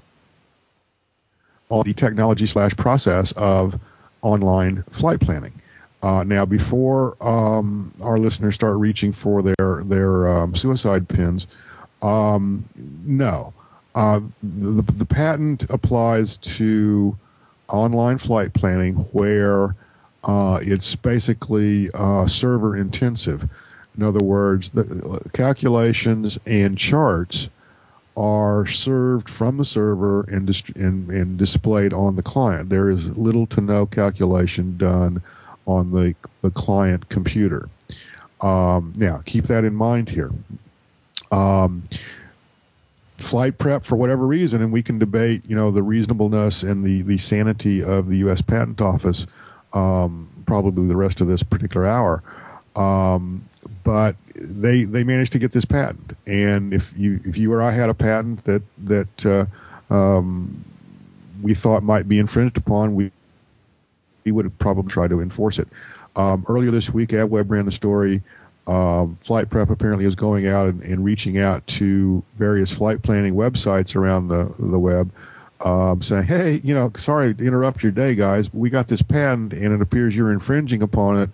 on 1.69 1.83
the 1.85 1.93
technology 1.93 2.45
slash 2.45 2.75
process 2.75 3.31
of 3.33 3.79
online 4.21 4.83
flight 4.91 5.19
planning. 5.19 5.53
Uh, 6.03 6.23
now, 6.23 6.45
before 6.45 7.15
um, 7.25 7.93
our 8.01 8.17
listeners 8.17 8.55
start 8.55 8.77
reaching 8.77 9.11
for 9.11 9.41
their 9.41 9.83
their 9.85 10.27
um, 10.27 10.55
suicide 10.55 11.07
pins, 11.07 11.45
um, 12.01 12.65
no, 13.05 13.53
uh, 13.93 14.19
the, 14.41 14.81
the 14.81 15.05
patent 15.05 15.69
applies 15.69 16.37
to 16.37 17.15
online 17.67 18.17
flight 18.17 18.53
planning 18.53 18.95
where 19.11 19.75
uh, 20.23 20.59
it's 20.61 20.95
basically 20.95 21.89
uh, 21.93 22.27
server 22.27 22.75
intensive. 22.75 23.47
In 23.97 24.03
other 24.03 24.23
words, 24.23 24.69
the 24.69 25.29
calculations 25.33 26.39
and 26.45 26.77
charts 26.77 27.49
are 28.17 28.67
served 28.67 29.29
from 29.29 29.57
the 29.57 29.65
server 29.65 30.23
and, 30.23 30.49
and, 30.75 31.09
and 31.09 31.37
displayed 31.37 31.93
on 31.93 32.15
the 32.15 32.23
client. 32.23 32.69
There 32.69 32.89
is 32.89 33.17
little 33.17 33.45
to 33.47 33.61
no 33.61 33.85
calculation 33.85 34.77
done 34.77 35.21
on 35.65 35.91
the, 35.91 36.15
the 36.41 36.51
client 36.51 37.09
computer. 37.09 37.69
Um, 38.41 38.93
now, 38.97 39.21
keep 39.25 39.45
that 39.45 39.63
in 39.63 39.75
mind 39.75 40.09
here. 40.09 40.31
Um, 41.31 41.83
flight 43.17 43.57
prep 43.57 43.83
for 43.83 43.95
whatever 43.95 44.25
reason, 44.25 44.61
and 44.61 44.73
we 44.73 44.83
can 44.83 44.99
debate, 44.99 45.43
you 45.47 45.55
know, 45.55 45.71
the 45.71 45.83
reasonableness 45.83 46.63
and 46.63 46.83
the, 46.83 47.03
the 47.03 47.17
sanity 47.17 47.83
of 47.83 48.09
the 48.09 48.17
U.S. 48.17 48.41
Patent 48.41 48.81
Office 48.81 49.27
um, 49.73 50.29
probably 50.45 50.87
the 50.87 50.95
rest 50.95 51.21
of 51.21 51.27
this 51.27 51.43
particular 51.43 51.85
hour. 51.85 52.23
Um, 52.75 53.45
but 53.83 54.15
they 54.35 54.83
they 54.83 55.03
managed 55.03 55.33
to 55.33 55.39
get 55.39 55.51
this 55.51 55.65
patent, 55.65 56.15
and 56.25 56.73
if 56.73 56.93
you 56.97 57.19
if 57.25 57.37
you 57.37 57.51
or 57.53 57.61
I 57.61 57.71
had 57.71 57.89
a 57.89 57.93
patent 57.93 58.43
that 58.45 58.61
that 58.79 59.25
uh, 59.25 59.93
um, 59.93 60.63
we 61.41 61.53
thought 61.53 61.83
might 61.83 62.07
be 62.07 62.19
infringed 62.19 62.57
upon, 62.57 62.95
we 62.95 63.11
we 64.23 64.31
would 64.31 64.57
probably 64.59 64.89
try 64.89 65.07
to 65.07 65.21
enforce 65.21 65.59
it. 65.59 65.67
Um, 66.15 66.45
earlier 66.47 66.71
this 66.71 66.89
week, 66.91 67.09
AvWeb 67.09 67.49
ran 67.49 67.65
the 67.65 67.71
story. 67.71 68.21
Um, 68.67 69.17
flight 69.21 69.49
Prep 69.49 69.69
apparently 69.69 70.05
is 70.05 70.15
going 70.15 70.47
out 70.47 70.67
and, 70.67 70.81
and 70.83 71.03
reaching 71.03 71.39
out 71.39 71.65
to 71.67 72.23
various 72.35 72.71
flight 72.71 73.01
planning 73.01 73.33
websites 73.33 73.95
around 73.95 74.27
the 74.27 74.53
the 74.59 74.79
web, 74.79 75.11
um, 75.61 76.01
saying, 76.01 76.25
"Hey, 76.25 76.61
you 76.63 76.73
know, 76.73 76.91
sorry 76.95 77.33
to 77.33 77.43
interrupt 77.43 77.83
your 77.83 77.91
day, 77.91 78.15
guys. 78.15 78.49
But 78.49 78.59
we 78.59 78.69
got 78.69 78.87
this 78.87 79.01
patent, 79.01 79.53
and 79.53 79.73
it 79.73 79.81
appears 79.81 80.15
you're 80.15 80.31
infringing 80.31 80.81
upon 80.81 81.21
it. 81.21 81.29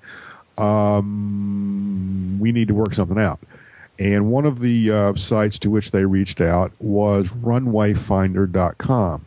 Um, 0.58 2.38
we 2.40 2.52
need 2.52 2.68
to 2.68 2.74
work 2.74 2.94
something 2.94 3.18
out." 3.18 3.40
And 4.00 4.32
one 4.32 4.46
of 4.46 4.60
the 4.60 4.92
uh, 4.92 5.16
sites 5.16 5.58
to 5.60 5.72
which 5.72 5.92
they 5.92 6.06
reached 6.06 6.40
out 6.40 6.72
was 6.80 7.30
RunwayFinder.com, 7.30 9.26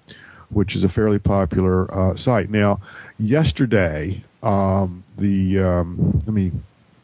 which 0.51 0.77
is 0.77 0.85
a 0.85 0.89
fairly 0.89 1.19
popular 1.19 1.93
uh, 1.93 2.15
site. 2.15 2.51
Now, 2.51 2.81
yesterday, 3.19 4.23
um, 4.43 5.03
the 5.17 5.59
um, 5.59 6.21
let 6.27 6.35
me 6.35 6.53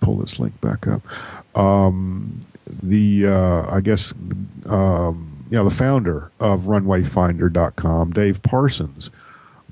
pull 0.00 0.16
this 0.16 0.38
link 0.38 0.60
back 0.60 0.86
up. 0.86 1.02
Um, 1.56 2.40
the 2.82 3.26
uh, 3.26 3.74
I 3.74 3.80
guess 3.80 4.12
um, 4.66 5.44
know 5.50 5.64
the 5.64 5.74
founder 5.74 6.30
of 6.40 6.62
RunwayFinder.com, 6.62 8.12
Dave 8.12 8.42
Parsons, 8.42 9.10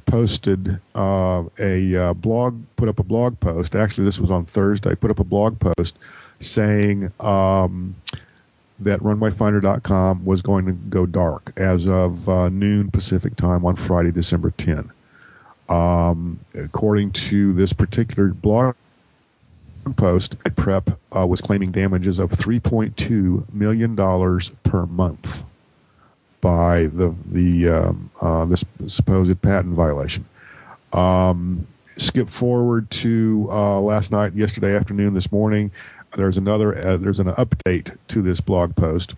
posted 0.06 0.80
uh, 0.94 1.44
a 1.58 1.96
uh, 1.96 2.14
blog, 2.14 2.62
put 2.76 2.88
up 2.88 2.98
a 2.98 3.02
blog 3.02 3.38
post. 3.40 3.74
Actually, 3.74 4.04
this 4.04 4.18
was 4.18 4.30
on 4.30 4.44
Thursday. 4.44 4.94
Put 4.94 5.10
up 5.10 5.18
a 5.18 5.24
blog 5.24 5.58
post 5.58 5.98
saying 6.40 7.12
um, 7.20 7.94
that 8.78 9.00
RunwayFinder.com 9.00 10.24
was 10.24 10.42
going 10.42 10.66
to 10.66 10.72
go 10.72 11.06
dark 11.06 11.52
as 11.56 11.86
of 11.86 12.28
uh, 12.28 12.48
noon 12.48 12.90
Pacific 12.90 13.36
time 13.36 13.64
on 13.64 13.76
Friday, 13.76 14.12
December 14.12 14.50
10. 14.50 14.90
Um, 15.68 16.40
according 16.54 17.12
to 17.12 17.52
this 17.54 17.72
particular 17.72 18.28
blog 18.28 18.76
post, 19.96 20.36
Prep 20.56 20.90
uh, 21.16 21.26
was 21.26 21.40
claiming 21.40 21.70
damages 21.70 22.18
of 22.18 22.30
$3.2 22.30 23.52
million 23.52 23.96
per 24.62 24.86
month 24.86 25.44
by 26.44 26.88
the 26.88 27.14
the 27.32 27.68
um, 27.70 28.10
uh, 28.20 28.44
this 28.44 28.62
supposed 28.86 29.40
patent 29.40 29.74
violation. 29.74 30.26
Um, 30.92 31.66
skip 31.96 32.28
forward 32.28 32.90
to 32.90 33.48
uh, 33.50 33.80
last 33.80 34.12
night, 34.12 34.34
yesterday 34.34 34.76
afternoon, 34.76 35.14
this 35.14 35.32
morning. 35.32 35.70
There's 36.14 36.36
another. 36.36 36.76
Uh, 36.86 36.98
there's 36.98 37.18
an 37.18 37.28
update 37.32 37.96
to 38.08 38.20
this 38.20 38.40
blog 38.42 38.76
post, 38.76 39.14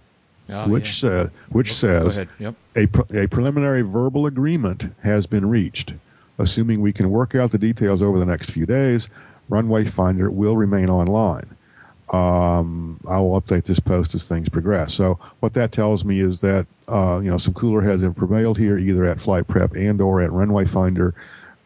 Oh, 0.49 0.69
which 0.69 1.03
yeah. 1.03 1.11
uh, 1.11 1.29
which 1.51 1.69
Go 1.71 1.73
says. 2.09 2.27
Yep. 2.39 2.55
a, 2.77 2.87
pre- 2.87 3.25
a 3.25 3.27
preliminary 3.29 3.83
verbal 3.83 4.27
agreement 4.27 4.95
has 5.03 5.27
been 5.27 5.51
reached. 5.51 5.95
Assuming 6.39 6.81
we 6.81 6.93
can 6.93 7.11
work 7.11 7.35
out 7.35 7.51
the 7.51 7.59
details 7.59 8.03
over 8.03 8.19
the 8.21 8.27
next 8.27 8.51
few 8.53 8.67
days, 8.67 9.09
Runway 9.49 9.85
Finder 9.87 10.31
will 10.31 10.57
remain 10.57 10.89
online. 10.89 11.56
Um, 12.11 13.01
I 13.09 13.19
will 13.21 13.41
update 13.41 13.65
this 13.65 13.81
post 13.81 14.15
as 14.15 14.25
things 14.25 14.49
progress. 14.49 14.95
So 14.95 15.19
what 15.41 15.55
that 15.55 15.73
tells 15.73 16.05
me 16.05 16.21
is 16.21 16.41
that 16.41 16.67
uh, 16.87 17.19
you 17.23 17.31
know 17.31 17.39
some 17.39 17.55
cooler 17.55 17.83
heads 17.83 18.03
have 18.03 18.15
prevailed 18.15 18.59
here, 18.59 18.79
either 18.79 19.05
at 19.05 19.19
Flight 19.21 19.49
Prep 19.49 19.75
and 19.75 20.01
or 20.01 20.23
at 20.23 20.31
Runway 20.31 20.67
Finder, 20.67 21.15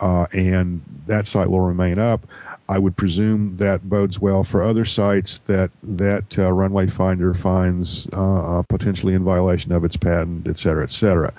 uh, 0.01 0.27
and 0.33 0.81
that 1.07 1.27
site 1.27 1.51
will 1.51 1.61
remain 1.61 1.99
up. 1.99 2.27
I 2.71 2.79
would 2.79 2.97
presume 2.97 3.57
that 3.57 3.89
bodes 3.91 4.21
well 4.21 4.45
for 4.45 4.63
other 4.63 4.85
sites 4.85 5.39
that 5.47 5.71
that 5.83 6.39
uh, 6.39 6.53
Runway 6.53 6.87
Finder 6.87 7.35
finds 7.35 8.09
uh, 8.13 8.61
uh, 8.61 8.63
potentially 8.63 9.13
in 9.13 9.25
violation 9.25 9.73
of 9.73 9.85
its 9.85 9.97
patent, 9.97 10.47
et 10.47 10.59
cetera, 10.59 10.85
et 10.85 10.91
cetera. 10.91 11.35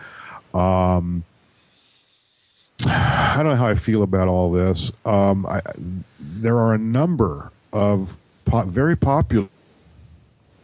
Um, 0.53 1.23
I 2.85 3.35
don't 3.37 3.47
know 3.47 3.55
how 3.55 3.67
I 3.67 3.75
feel 3.75 4.03
about 4.03 4.27
all 4.27 4.51
this. 4.51 4.91
Um, 5.05 5.45
I, 5.45 5.61
there 6.19 6.57
are 6.57 6.73
a 6.73 6.77
number 6.77 7.51
of 7.71 8.17
po- 8.45 8.63
very 8.65 8.95
popular 8.97 9.47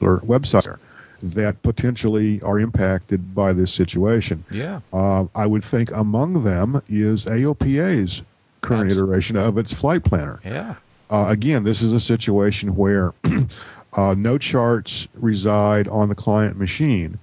websites 0.01 0.77
that 1.23 1.61
potentially 1.63 2.41
are 2.41 2.59
impacted 2.59 3.33
by 3.33 3.53
this 3.53 3.73
situation. 3.73 4.43
Yeah. 4.51 4.81
Uh, 4.93 5.25
I 5.33 5.45
would 5.47 5.63
think 5.63 5.91
among 5.91 6.43
them 6.43 6.81
is 6.87 7.25
AOPA's 7.25 8.21
current 8.61 8.91
Abs- 8.91 8.97
iteration 8.97 9.35
of 9.35 9.57
its 9.57 9.73
flight 9.73 10.03
planner. 10.03 10.39
Yeah. 10.45 10.75
Uh, 11.09 11.25
again, 11.29 11.63
this 11.63 11.81
is 11.81 11.91
a 11.91 11.99
situation 11.99 12.75
where 12.75 13.13
uh, 13.93 14.13
no 14.15 14.37
charts 14.37 15.07
reside 15.15 15.87
on 15.87 16.09
the 16.09 16.15
client 16.15 16.57
machine, 16.59 17.17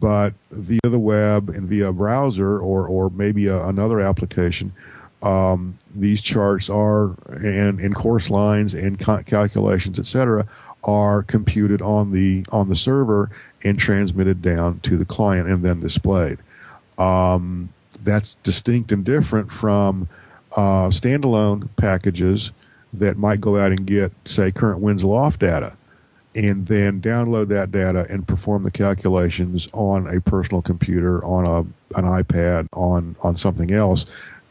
but 0.00 0.32
via 0.50 0.80
the 0.82 0.98
web 0.98 1.48
and 1.50 1.68
via 1.68 1.88
a 1.88 1.92
browser 1.92 2.58
or, 2.58 2.86
or 2.88 3.10
maybe 3.10 3.46
a, 3.46 3.64
another 3.66 4.00
application, 4.00 4.72
um, 5.22 5.76
these 5.94 6.20
charts 6.20 6.68
are 6.68 7.14
and, 7.28 7.80
and 7.80 7.94
course 7.94 8.30
lines 8.30 8.74
and 8.74 8.98
ca- 8.98 9.22
calculations, 9.22 9.98
etc., 9.98 10.46
are 10.84 11.22
computed 11.22 11.82
on 11.82 12.12
the 12.12 12.44
on 12.52 12.68
the 12.68 12.76
server 12.76 13.30
and 13.64 13.78
transmitted 13.78 14.42
down 14.42 14.78
to 14.80 14.96
the 14.96 15.04
client 15.04 15.48
and 15.48 15.64
then 15.64 15.80
displayed. 15.80 16.38
Um, 16.98 17.70
that's 18.04 18.36
distinct 18.36 18.92
and 18.92 19.04
different 19.04 19.50
from 19.50 20.08
uh, 20.52 20.88
standalone 20.88 21.68
packages 21.76 22.52
that 22.92 23.18
might 23.18 23.40
go 23.40 23.58
out 23.58 23.72
and 23.72 23.86
get, 23.86 24.12
say, 24.24 24.50
current 24.50 24.80
winds 24.80 25.02
aloft 25.02 25.40
data, 25.40 25.76
and 26.34 26.66
then 26.66 27.00
download 27.00 27.48
that 27.48 27.70
data 27.72 28.06
and 28.08 28.26
perform 28.26 28.62
the 28.62 28.70
calculations 28.70 29.68
on 29.72 30.06
a 30.14 30.20
personal 30.20 30.62
computer, 30.62 31.24
on 31.24 31.46
a 31.46 31.60
an 31.98 32.04
iPad, 32.04 32.68
on 32.72 33.16
on 33.22 33.36
something 33.36 33.72
else, 33.72 34.06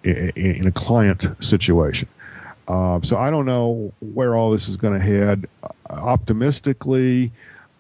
in, 0.06 0.30
in 0.36 0.68
a 0.68 0.72
client 0.72 1.28
situation. 1.40 2.08
Um, 2.68 3.04
so 3.04 3.18
I 3.18 3.30
don't 3.30 3.46
know 3.46 3.92
where 4.14 4.36
all 4.36 4.52
this 4.52 4.68
is 4.68 4.78
going 4.78 4.94
to 4.94 5.00
head. 5.00 5.48
Optimistically, 5.90 7.32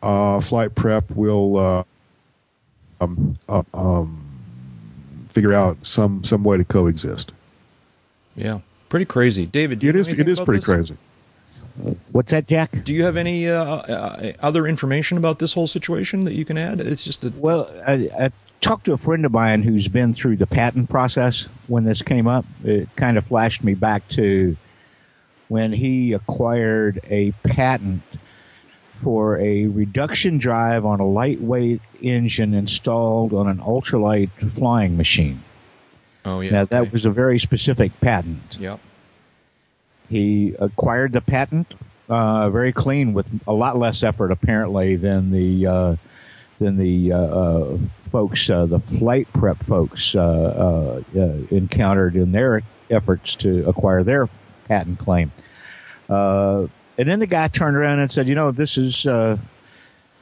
uh, 0.03 0.41
flight 0.41 0.75
prep 0.75 1.09
will 1.11 1.57
uh, 1.57 1.83
um, 3.01 3.37
uh, 3.49 3.63
um, 3.73 4.21
figure 5.29 5.53
out 5.53 5.77
some 5.83 6.23
some 6.23 6.43
way 6.43 6.57
to 6.57 6.63
coexist. 6.63 7.31
Yeah. 8.35 8.59
Pretty 8.89 9.05
crazy. 9.05 9.45
David, 9.45 9.79
do 9.79 9.87
you 9.87 9.89
It 9.89 9.95
know 9.95 9.99
is 10.01 10.07
anything 10.07 10.27
it 10.27 10.31
is 10.31 10.39
pretty 10.39 10.59
this? 10.59 10.65
crazy. 10.65 10.97
What's 12.11 12.31
that, 12.31 12.47
Jack? 12.47 12.83
Do 12.85 12.93
you 12.93 13.03
have 13.03 13.17
any 13.17 13.49
uh, 13.49 13.63
uh, 13.63 14.31
other 14.39 14.65
information 14.65 15.17
about 15.17 15.39
this 15.39 15.51
whole 15.51 15.67
situation 15.67 16.23
that 16.23 16.33
you 16.33 16.45
can 16.45 16.57
add? 16.57 16.79
It's 16.79 17.03
just 17.03 17.23
a, 17.25 17.33
Well, 17.35 17.69
I, 17.85 18.09
I 18.17 18.31
talked 18.65 18.85
to 18.85 18.93
a 18.93 18.97
friend 18.97 19.25
of 19.25 19.31
mine 19.31 19.61
who's 19.61 19.87
been 19.87 20.11
through 20.11 20.35
the 20.35 20.47
patent 20.47 20.89
process 20.89 21.47
when 21.67 21.83
this 21.83 22.01
came 22.01 22.27
up. 22.27 22.45
It 22.63 22.89
kind 22.95 23.15
of 23.15 23.25
flashed 23.25 23.63
me 23.63 23.75
back 23.75 24.07
to 24.09 24.57
when 25.49 25.71
he 25.71 26.13
acquired 26.13 26.99
a 27.07 27.31
patent 27.43 28.01
for 29.03 29.37
a 29.37 29.67
reduction 29.67 30.39
drive 30.39 30.83
on 30.83 30.99
a 30.99 31.05
lightweight 31.05 31.79
engine 32.01 32.55
installed 32.55 33.33
on 33.33 33.47
an 33.47 33.59
ultralight 33.59 34.31
flying 34.53 34.97
machine. 34.97 35.43
oh 36.25 36.41
yeah. 36.41 36.49
now, 36.49 36.65
that 36.65 36.91
was 36.91 37.05
a 37.05 37.11
very 37.11 37.37
specific 37.37 37.91
patent. 38.01 38.57
Yep. 38.59 38.79
He 40.09 40.55
acquired 40.57 41.13
the 41.13 41.21
patent 41.21 41.75
uh, 42.09 42.49
very 42.49 42.73
clean 42.73 43.13
with 43.13 43.29
a 43.45 43.53
lot 43.53 43.77
less 43.77 44.01
effort 44.01 44.31
apparently 44.31 44.95
than 44.95 45.29
the 45.29 45.67
uh, 45.67 45.95
than 46.59 46.77
the 46.77 47.11
uh, 47.11 47.17
uh, 47.17 47.77
folks, 48.15 48.49
uh, 48.49 48.65
the 48.65 48.79
flight 48.79 49.27
prep 49.33 49.61
folks, 49.65 50.15
uh, 50.15 50.21
uh, 51.15 51.19
uh, 51.19 51.21
encountered 51.51 52.15
in 52.15 52.31
their 52.31 52.61
efforts 52.89 53.35
to 53.35 53.67
acquire 53.67 54.03
their 54.03 54.29
patent 54.69 54.97
claim. 54.99 55.29
Uh, 56.09 56.65
and 56.97 57.09
then 57.09 57.19
the 57.19 57.27
guy 57.27 57.49
turned 57.49 57.75
around 57.75 57.99
and 57.99 58.09
said, 58.09 58.29
"You 58.29 58.35
know, 58.35 58.51
this 58.51 58.77
is." 58.77 59.05
Uh, 59.05 59.37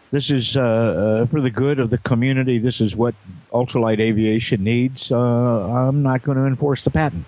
this 0.10 0.29
is 0.29 0.58
uh, 0.58 0.62
uh, 0.62 1.25
for 1.25 1.41
the 1.41 1.49
good 1.49 1.79
of 1.79 1.89
the 1.89 1.97
community. 1.99 2.60
This 2.60 2.82
is 2.82 2.95
what 2.95 3.15
ultralight 3.51 3.99
aviation 3.99 4.63
needs. 4.63 5.12
Uh, 5.12 5.19
I'm 5.19 6.03
not 6.03 6.21
going 6.21 6.38
to 6.38 6.45
enforce 6.45 6.84
the 6.84 6.91
patent. 6.91 7.25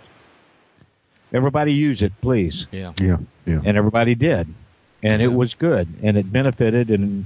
Everybody 1.33 1.73
use 1.73 2.03
it, 2.03 2.13
please. 2.21 2.67
Yeah. 2.71 2.93
Yeah, 3.01 3.17
yeah. 3.47 3.61
And 3.65 3.75
everybody 3.75 4.13
did. 4.13 4.53
And 5.01 5.19
Yeah. 5.19 5.27
it 5.29 5.33
was 5.33 5.55
good. 5.55 5.87
And 6.03 6.15
it 6.15 6.31
benefited. 6.31 6.91
And 6.91 7.25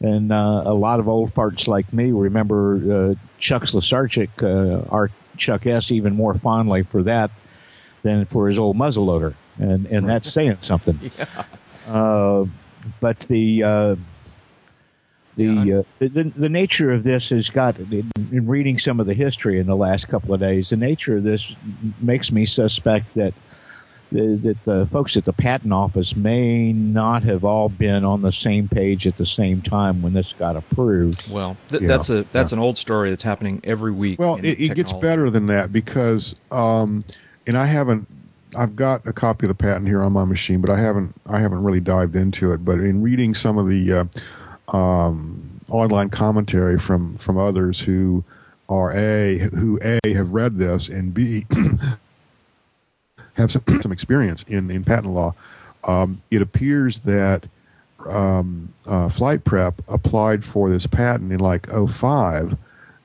and 0.00 0.32
uh, 0.32 0.62
a 0.66 0.74
lot 0.74 1.00
of 1.00 1.08
old 1.08 1.34
farts 1.34 1.68
like 1.68 1.92
me 1.92 2.10
remember 2.10 2.74
uh, 2.76 3.14
Chuck 3.38 3.62
Slusarczyk, 3.62 4.42
uh, 4.42 4.86
our 4.90 5.10
Chuck 5.36 5.66
S, 5.66 5.90
even 5.90 6.14
more 6.14 6.34
fondly 6.34 6.82
for 6.82 7.02
that 7.02 7.30
than 8.02 8.24
for 8.26 8.46
his 8.46 8.58
old 8.58 8.76
muzzleloader. 8.76 9.34
And, 9.58 9.86
and 9.86 10.08
that's 10.08 10.32
saying 10.32 10.58
something. 10.60 11.10
Uh, 11.86 12.46
but 13.00 13.18
the. 13.20 13.62
Uh, 13.62 13.96
the, 15.36 15.80
uh, 15.80 15.82
the 15.98 16.32
the 16.36 16.48
nature 16.48 16.92
of 16.92 17.02
this 17.04 17.28
has 17.30 17.50
got 17.50 17.76
in, 17.78 18.10
in 18.32 18.46
reading 18.46 18.78
some 18.78 19.00
of 19.00 19.06
the 19.06 19.12
history 19.12 19.58
in 19.58 19.66
the 19.66 19.76
last 19.76 20.08
couple 20.08 20.32
of 20.32 20.40
days. 20.40 20.70
The 20.70 20.76
nature 20.76 21.18
of 21.18 21.24
this 21.24 21.56
makes 22.00 22.32
me 22.32 22.46
suspect 22.46 23.12
that 23.16 23.34
that 24.14 24.56
the 24.64 24.86
folks 24.92 25.16
at 25.16 25.24
the 25.24 25.32
patent 25.32 25.72
office 25.72 26.14
may 26.14 26.72
not 26.72 27.22
have 27.24 27.44
all 27.44 27.68
been 27.68 28.04
on 28.04 28.22
the 28.22 28.30
same 28.32 28.68
page 28.68 29.06
at 29.06 29.16
the 29.16 29.26
same 29.26 29.60
time 29.60 30.02
when 30.02 30.12
this 30.12 30.32
got 30.32 30.56
approved. 30.56 31.28
Well, 31.28 31.56
th- 31.70 31.82
Yeah, 31.82 31.88
that's 31.88 32.10
a 32.10 32.22
that's 32.32 32.52
yeah. 32.52 32.58
an 32.58 32.62
old 32.62 32.78
story 32.78 33.10
that's 33.10 33.22
happening 33.22 33.60
every 33.64 33.92
week. 33.92 34.18
Well, 34.18 34.36
it, 34.36 34.60
it 34.60 34.74
gets 34.74 34.92
better 34.92 35.30
than 35.30 35.46
that 35.48 35.72
because, 35.72 36.36
um, 36.50 37.02
and 37.46 37.58
I 37.58 37.66
haven't. 37.66 38.08
I've 38.56 38.76
got 38.76 39.04
a 39.04 39.12
copy 39.12 39.46
of 39.46 39.48
the 39.48 39.54
patent 39.56 39.88
here 39.88 40.00
on 40.00 40.12
my 40.12 40.24
machine, 40.24 40.60
but 40.60 40.70
I 40.70 40.78
haven't. 40.78 41.14
I 41.26 41.40
haven't 41.40 41.64
really 41.64 41.80
dived 41.80 42.14
into 42.14 42.52
it. 42.52 42.64
But 42.64 42.78
in 42.78 43.02
reading 43.02 43.34
some 43.34 43.58
of 43.58 43.68
the 43.68 44.08
uh, 44.72 44.76
um, 44.76 45.60
online 45.70 46.08
commentary 46.10 46.78
from 46.78 47.16
from 47.16 47.36
others 47.36 47.80
who 47.80 48.22
are 48.68 48.94
a 48.94 49.38
who 49.38 49.78
a 49.82 49.98
have 50.12 50.32
read 50.32 50.56
this 50.56 50.88
and 50.88 51.12
b 51.12 51.44
have 53.34 53.52
some 53.52 53.62
some 53.82 53.92
experience 53.92 54.44
in 54.48 54.70
in 54.70 54.84
patent 54.84 55.12
law, 55.12 55.34
um, 55.84 56.20
it 56.30 56.42
appears 56.42 57.00
that 57.00 57.46
um, 58.06 58.72
uh, 58.86 59.08
Flight 59.08 59.44
Prep 59.44 59.80
applied 59.88 60.44
for 60.44 60.70
this 60.70 60.86
patent 60.86 61.32
in 61.32 61.40
like 61.40 61.68
05, 61.70 62.56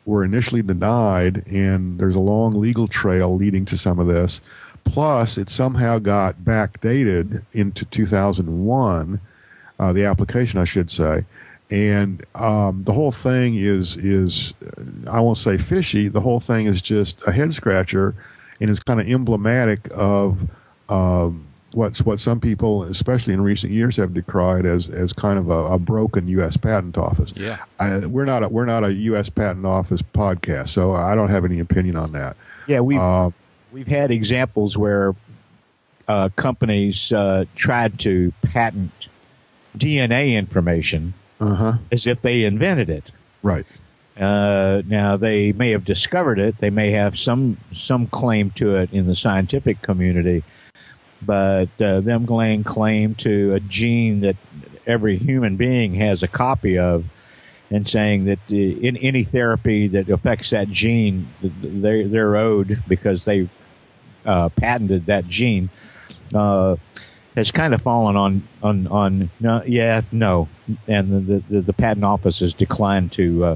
were 0.06 0.24
initially 0.24 0.62
denied, 0.62 1.44
and 1.48 2.00
there's 2.00 2.16
a 2.16 2.20
long 2.20 2.60
legal 2.60 2.88
trail 2.88 3.36
leading 3.36 3.66
to 3.66 3.78
some 3.78 4.00
of 4.00 4.08
this. 4.08 4.42
Plus, 4.84 5.38
it 5.38 5.50
somehow 5.50 6.00
got 6.00 6.40
backdated 6.40 7.44
into 7.54 7.86
2001, 7.86 9.20
uh, 9.80 9.94
the 9.94 10.06
application, 10.06 10.60
I 10.60 10.64
should 10.64 10.90
say. 10.90 11.26
And 11.70 12.26
um, 12.34 12.84
the 12.84 12.94
whole 12.94 13.12
thing 13.12 13.56
is 13.56 13.96
is 13.98 14.56
I 15.08 15.20
won't 15.20 15.38
say 15.38 15.58
fishy. 15.58 16.08
The 16.08 16.22
whole 16.22 16.40
thing 16.40 16.66
is 16.66 16.82
just 16.82 17.22
a 17.28 17.32
head 17.32 17.54
scratcher, 17.54 18.16
and 18.60 18.70
it's 18.70 18.84
kind 18.84 19.00
of 19.00 19.08
emblematic 19.08 19.88
of 19.92 20.50
um, 20.90 21.48
what's 21.74 22.02
what 22.02 22.20
some 22.20 22.40
people, 22.40 22.84
especially 22.84 23.34
in 23.34 23.42
recent 23.42 23.72
years, 23.72 23.98
have 23.98 24.14
decried 24.14 24.66
as 24.66 24.90
as 24.90 25.14
kind 25.14 25.40
of 25.40 25.50
a, 25.50 25.74
a 25.74 25.80
broken 25.80 26.28
U.S. 26.30 26.58
patent 26.58 26.98
office. 26.98 27.34
Yeah. 27.36 27.58
I, 27.80 28.06
we're 28.06 28.26
not 28.26 28.44
a, 28.44 28.50
we're 28.50 28.66
not 28.66 28.84
a 28.84 28.94
U.S. 28.94 29.30
patent 29.30 29.66
office 29.66 30.02
podcast, 30.02 30.70
so 30.70 30.94
I 30.94 31.16
don't 31.16 31.30
have 31.30 31.46
any 31.46 31.60
opinion 31.60 31.96
on 31.96 32.12
that. 32.14 32.36
Yeah, 32.68 32.82
we 32.82 32.98
Uh, 32.98 33.32
we've 33.72 33.88
had 33.88 34.12
examples 34.12 34.78
where 34.78 35.16
uh, 36.08 36.30
companies 36.36 37.12
uh, 37.14 37.46
tried 37.56 38.00
to 38.00 38.34
patent 38.44 38.92
DNA 39.78 40.36
information 40.36 41.14
uh 41.40 41.56
huh. 41.56 41.74
as 41.92 42.08
if 42.08 42.22
they 42.22 42.44
invented 42.44 42.90
it. 42.90 43.12
Right. 43.44 43.66
Uh, 44.20 44.82
now 44.86 45.16
they 45.16 45.54
may 45.54 45.72
have 45.72 45.86
discovered 45.86 46.40
it. 46.40 46.58
They 46.58 46.70
may 46.70 46.92
have 46.92 47.18
some 47.18 47.58
some 47.72 48.08
claim 48.08 48.52
to 48.52 48.76
it 48.76 48.92
in 48.92 49.08
the 49.08 49.16
scientific 49.16 49.82
community, 49.82 50.44
but 51.22 51.70
uh, 51.80 52.02
them 52.02 52.26
laying 52.26 52.66
claim 52.66 53.16
to 53.16 53.54
a 53.54 53.62
gene 53.62 54.20
that 54.22 54.36
every 54.86 55.18
human 55.18 55.56
being 55.56 55.94
has 55.96 56.22
a 56.22 56.28
copy 56.28 56.78
of, 56.78 57.06
and 57.72 57.88
saying 57.88 58.26
that 58.26 58.40
uh, 58.52 58.56
in 58.56 58.98
any 58.98 59.24
therapy 59.24 59.88
that 59.88 60.10
affects 60.10 60.50
that 60.50 60.68
gene, 60.68 61.26
they 61.42 62.04
they're 62.04 62.36
owed 62.36 62.84
because 62.90 63.24
they 63.24 63.48
uh, 64.26 64.50
patented 64.50 65.06
that 65.06 65.28
gene. 65.28 65.70
Uh, 66.34 66.76
has 67.36 67.52
kind 67.52 67.74
of 67.74 67.82
fallen 67.82 68.18
on 68.18 68.44
on 68.62 68.88
on 68.88 69.30
no, 69.40 69.64
yeah 69.66 70.02
no, 70.12 70.50
and 70.88 71.26
the 71.26 71.42
the, 71.50 71.62
the 71.62 71.74
patent 71.74 72.04
office 72.04 72.40
has 72.40 72.54
declined 72.54 73.14
to 73.14 73.46
uh, 73.46 73.56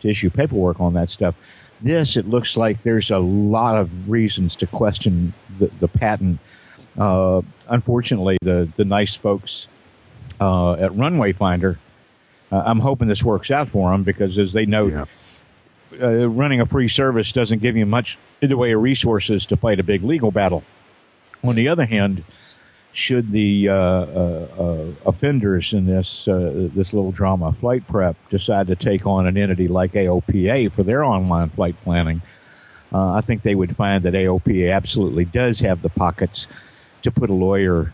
to 0.00 0.08
issue 0.08 0.30
paperwork 0.30 0.80
on 0.80 0.94
that 0.94 1.08
stuff. 1.10 1.34
This 1.80 2.16
it 2.16 2.28
looks 2.28 2.56
like 2.56 2.82
there's 2.82 3.10
a 3.10 3.18
lot 3.18 3.76
of 3.76 4.08
reasons 4.10 4.56
to 4.56 4.66
question 4.66 5.32
the, 5.58 5.68
the 5.80 5.88
patent. 5.88 6.40
Uh, 6.98 7.42
unfortunately, 7.68 8.36
the 8.42 8.68
the 8.76 8.84
nice 8.84 9.14
folks 9.14 9.68
uh, 10.40 10.72
at 10.74 10.94
Runway 10.96 11.32
Finder, 11.32 11.78
uh, 12.50 12.62
I'm 12.66 12.80
hoping 12.80 13.06
this 13.08 13.22
works 13.22 13.50
out 13.50 13.68
for 13.68 13.90
them 13.92 14.02
because 14.02 14.38
as 14.38 14.52
they 14.52 14.66
know, 14.66 14.86
Yeah. 14.86 15.04
Uh, 16.02 16.28
running 16.28 16.60
a 16.60 16.66
free 16.66 16.86
service 16.88 17.32
doesn't 17.32 17.62
give 17.62 17.74
you 17.74 17.86
much 17.86 18.18
in 18.42 18.50
the 18.50 18.56
way 18.58 18.72
of 18.72 18.82
resources 18.82 19.46
to 19.46 19.56
fight 19.56 19.80
a 19.80 19.82
big 19.82 20.02
legal 20.02 20.30
battle. 20.30 20.62
On 21.42 21.54
the 21.54 21.66
other 21.68 21.86
hand, 21.86 22.24
should 22.92 23.30
the 23.30 23.68
uh, 23.68 23.74
uh, 23.74 24.48
uh, 24.58 24.86
offenders 25.06 25.72
in 25.72 25.86
this 25.86 26.26
uh, 26.26 26.68
this 26.74 26.92
little 26.92 27.12
drama, 27.12 27.52
Flight 27.52 27.86
Prep, 27.86 28.16
decide 28.30 28.66
to 28.68 28.76
take 28.76 29.06
on 29.06 29.26
an 29.26 29.36
entity 29.36 29.68
like 29.68 29.92
AOPA 29.92 30.72
for 30.72 30.82
their 30.82 31.04
online 31.04 31.50
flight 31.50 31.76
planning, 31.84 32.22
uh, 32.92 33.12
I 33.12 33.20
think 33.20 33.42
they 33.42 33.54
would 33.54 33.76
find 33.76 34.02
that 34.04 34.14
AOPA 34.14 34.74
absolutely 34.74 35.26
does 35.26 35.60
have 35.60 35.82
the 35.82 35.90
pockets 35.90 36.48
to 37.02 37.10
put 37.10 37.30
a 37.30 37.34
lawyer 37.34 37.92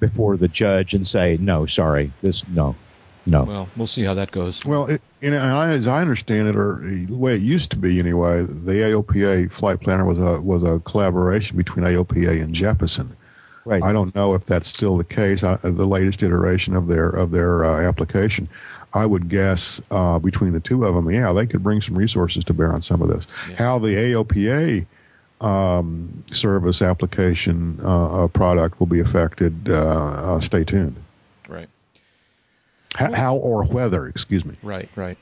before 0.00 0.36
the 0.36 0.48
judge 0.48 0.94
and 0.94 1.06
say, 1.08 1.38
"No, 1.40 1.66
sorry, 1.66 2.12
this 2.20 2.46
no, 2.48 2.76
no." 3.26 3.44
Well, 3.44 3.68
we'll 3.76 3.86
see 3.86 4.04
how 4.04 4.14
that 4.14 4.30
goes. 4.30 4.64
Well, 4.64 4.86
it, 4.86 5.00
and 5.22 5.34
I, 5.36 5.70
as 5.70 5.86
I 5.86 6.02
understand 6.02 6.48
it, 6.48 6.56
or 6.56 6.80
the 6.82 7.16
way 7.16 7.34
it 7.34 7.42
used 7.42 7.70
to 7.72 7.76
be 7.76 7.98
anyway, 7.98 8.42
the 8.42 8.72
AOPA 8.72 9.50
flight 9.50 9.80
planner 9.80 10.04
was 10.04 10.18
a 10.20 10.40
was 10.40 10.62
a 10.62 10.80
collaboration 10.80 11.56
between 11.56 11.86
AOPA 11.86 12.42
and 12.42 12.54
Jeppesen. 12.54 13.16
Right. 13.64 13.82
I 13.82 13.92
don't 13.92 14.14
know 14.14 14.34
if 14.34 14.44
that's 14.44 14.68
still 14.68 14.96
the 14.96 15.04
case. 15.04 15.44
I, 15.44 15.56
the 15.62 15.86
latest 15.86 16.22
iteration 16.22 16.74
of 16.74 16.86
their 16.88 17.08
of 17.08 17.30
their 17.30 17.64
uh, 17.64 17.80
application, 17.82 18.48
I 18.94 19.04
would 19.04 19.28
guess 19.28 19.80
uh, 19.90 20.18
between 20.18 20.52
the 20.52 20.60
two 20.60 20.84
of 20.84 20.94
them, 20.94 21.10
yeah, 21.10 21.32
they 21.32 21.46
could 21.46 21.62
bring 21.62 21.80
some 21.82 21.96
resources 21.96 22.44
to 22.44 22.54
bear 22.54 22.72
on 22.72 22.82
some 22.82 23.02
of 23.02 23.08
this. 23.08 23.26
How 23.58 23.78
the 23.78 23.88
AOPA 23.88 24.86
um, 25.40 26.24
service 26.32 26.82
application 26.82 27.78
uh, 27.82 28.24
uh, 28.24 28.28
product 28.28 28.80
will 28.80 28.86
be 28.86 29.00
affected, 29.00 29.68
uh, 29.68 29.74
uh, 30.36 30.40
stay 30.40 30.64
tuned. 30.64 30.96
Right. 31.48 31.68
H- 32.98 33.12
how 33.14 33.36
or 33.36 33.64
whether, 33.66 34.06
excuse 34.06 34.44
me. 34.44 34.56
Right. 34.62 34.88
Right. 34.96 35.18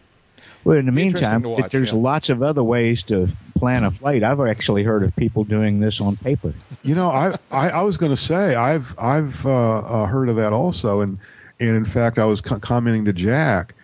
Well, 0.64 0.76
in 0.78 0.86
the 0.86 0.92
meantime, 0.92 1.42
watch, 1.42 1.70
there's 1.70 1.92
yeah. 1.92 1.98
lots 1.98 2.28
of 2.28 2.42
other 2.42 2.62
ways 2.62 3.02
to 3.04 3.28
plan 3.56 3.84
a 3.84 3.90
flight. 3.90 4.24
I've 4.24 4.40
actually 4.40 4.82
heard 4.82 5.02
of 5.04 5.14
people 5.14 5.44
doing 5.44 5.78
this 5.80 6.00
on 6.00 6.16
paper. 6.16 6.52
You 6.82 6.94
know, 6.94 7.08
I 7.10 7.36
I, 7.50 7.70
I 7.70 7.82
was 7.82 7.96
going 7.96 8.10
to 8.12 8.16
say 8.16 8.54
I've 8.56 8.94
I've 8.98 9.46
uh, 9.46 9.78
uh, 9.78 10.06
heard 10.06 10.28
of 10.28 10.36
that 10.36 10.52
also, 10.52 11.00
and 11.02 11.18
and 11.60 11.70
in 11.70 11.84
fact 11.84 12.18
I 12.18 12.24
was 12.24 12.40
co- 12.40 12.58
commenting 12.58 13.04
to 13.04 13.12
Jack. 13.12 13.74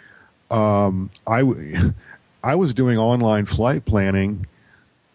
Um, 0.51 1.09
I 1.27 1.39
w- 1.41 1.93
I 2.45 2.55
was 2.57 2.75
doing 2.75 2.99
online 2.99 3.47
flight 3.47 3.85
planning 3.85 4.45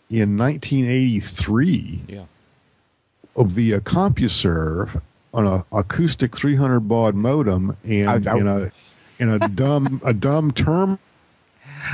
in 0.10 0.38
1983 0.38 2.02
Yeah. 2.08 2.24
via 3.38 3.82
CompuServe 3.82 5.02
on 5.34 5.46
a 5.46 5.66
acoustic 5.74 6.34
300 6.36 6.80
baud 6.82 7.16
modem 7.16 7.76
and 7.84 8.28
I- 8.28 8.32
I- 8.34 8.38
in 8.38 8.48
a 8.48 8.72
in 9.20 9.30
a 9.30 9.40
dumb 9.50 10.02
a 10.06 10.14
dumb 10.14 10.52
term. 10.52 10.98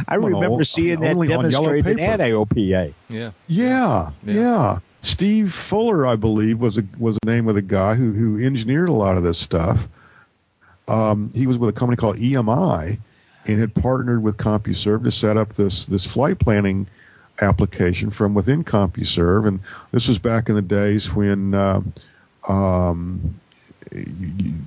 I 0.07 0.17
Well, 0.17 0.29
remember 0.29 0.63
seeing 0.63 0.99
that 1.01 1.11
only 1.11 1.33
on 1.33 1.43
demonstrated 1.49 1.99
at 1.99 2.19
AOPA. 2.19 2.93
Yeah. 3.09 3.31
Yeah, 3.47 4.09
Yeah. 4.25 4.33
yeah. 4.33 4.79
Steve 5.01 5.51
Fuller, 5.53 6.07
I 6.07 6.15
believe, 6.15 6.59
was 6.59 6.77
a, 6.77 6.83
was 6.97 7.17
the 7.23 7.31
name 7.31 7.49
of 7.49 7.55
the 7.55 7.61
guy 7.61 7.95
who 7.95 8.13
who 8.13 8.43
engineered 8.43 8.87
a 8.89 8.93
lot 8.93 9.17
of 9.17 9.23
this 9.23 9.37
stuff. 9.37 9.87
Um, 10.87 11.29
he 11.33 11.45
was 11.47 11.57
with 11.57 11.69
a 11.69 11.73
company 11.73 11.97
called 11.97 12.17
EMI, 12.17 12.97
and 13.45 13.59
had 13.59 13.75
partnered 13.75 14.23
with 14.23 14.37
CompuServe 14.37 15.03
to 15.03 15.11
set 15.11 15.35
up 15.35 15.53
this 15.53 15.85
this 15.87 16.05
flight 16.07 16.39
planning 16.39 16.87
application 17.41 18.11
from 18.11 18.33
within 18.33 18.63
CompuServe. 18.63 19.45
And 19.47 19.59
this 19.91 20.07
was 20.07 20.19
back 20.19 20.47
in 20.49 20.55
the 20.55 20.61
days 20.61 21.13
when 21.13 21.53
uh, 21.53 21.81
um, 22.47 23.35
there, 23.42 23.42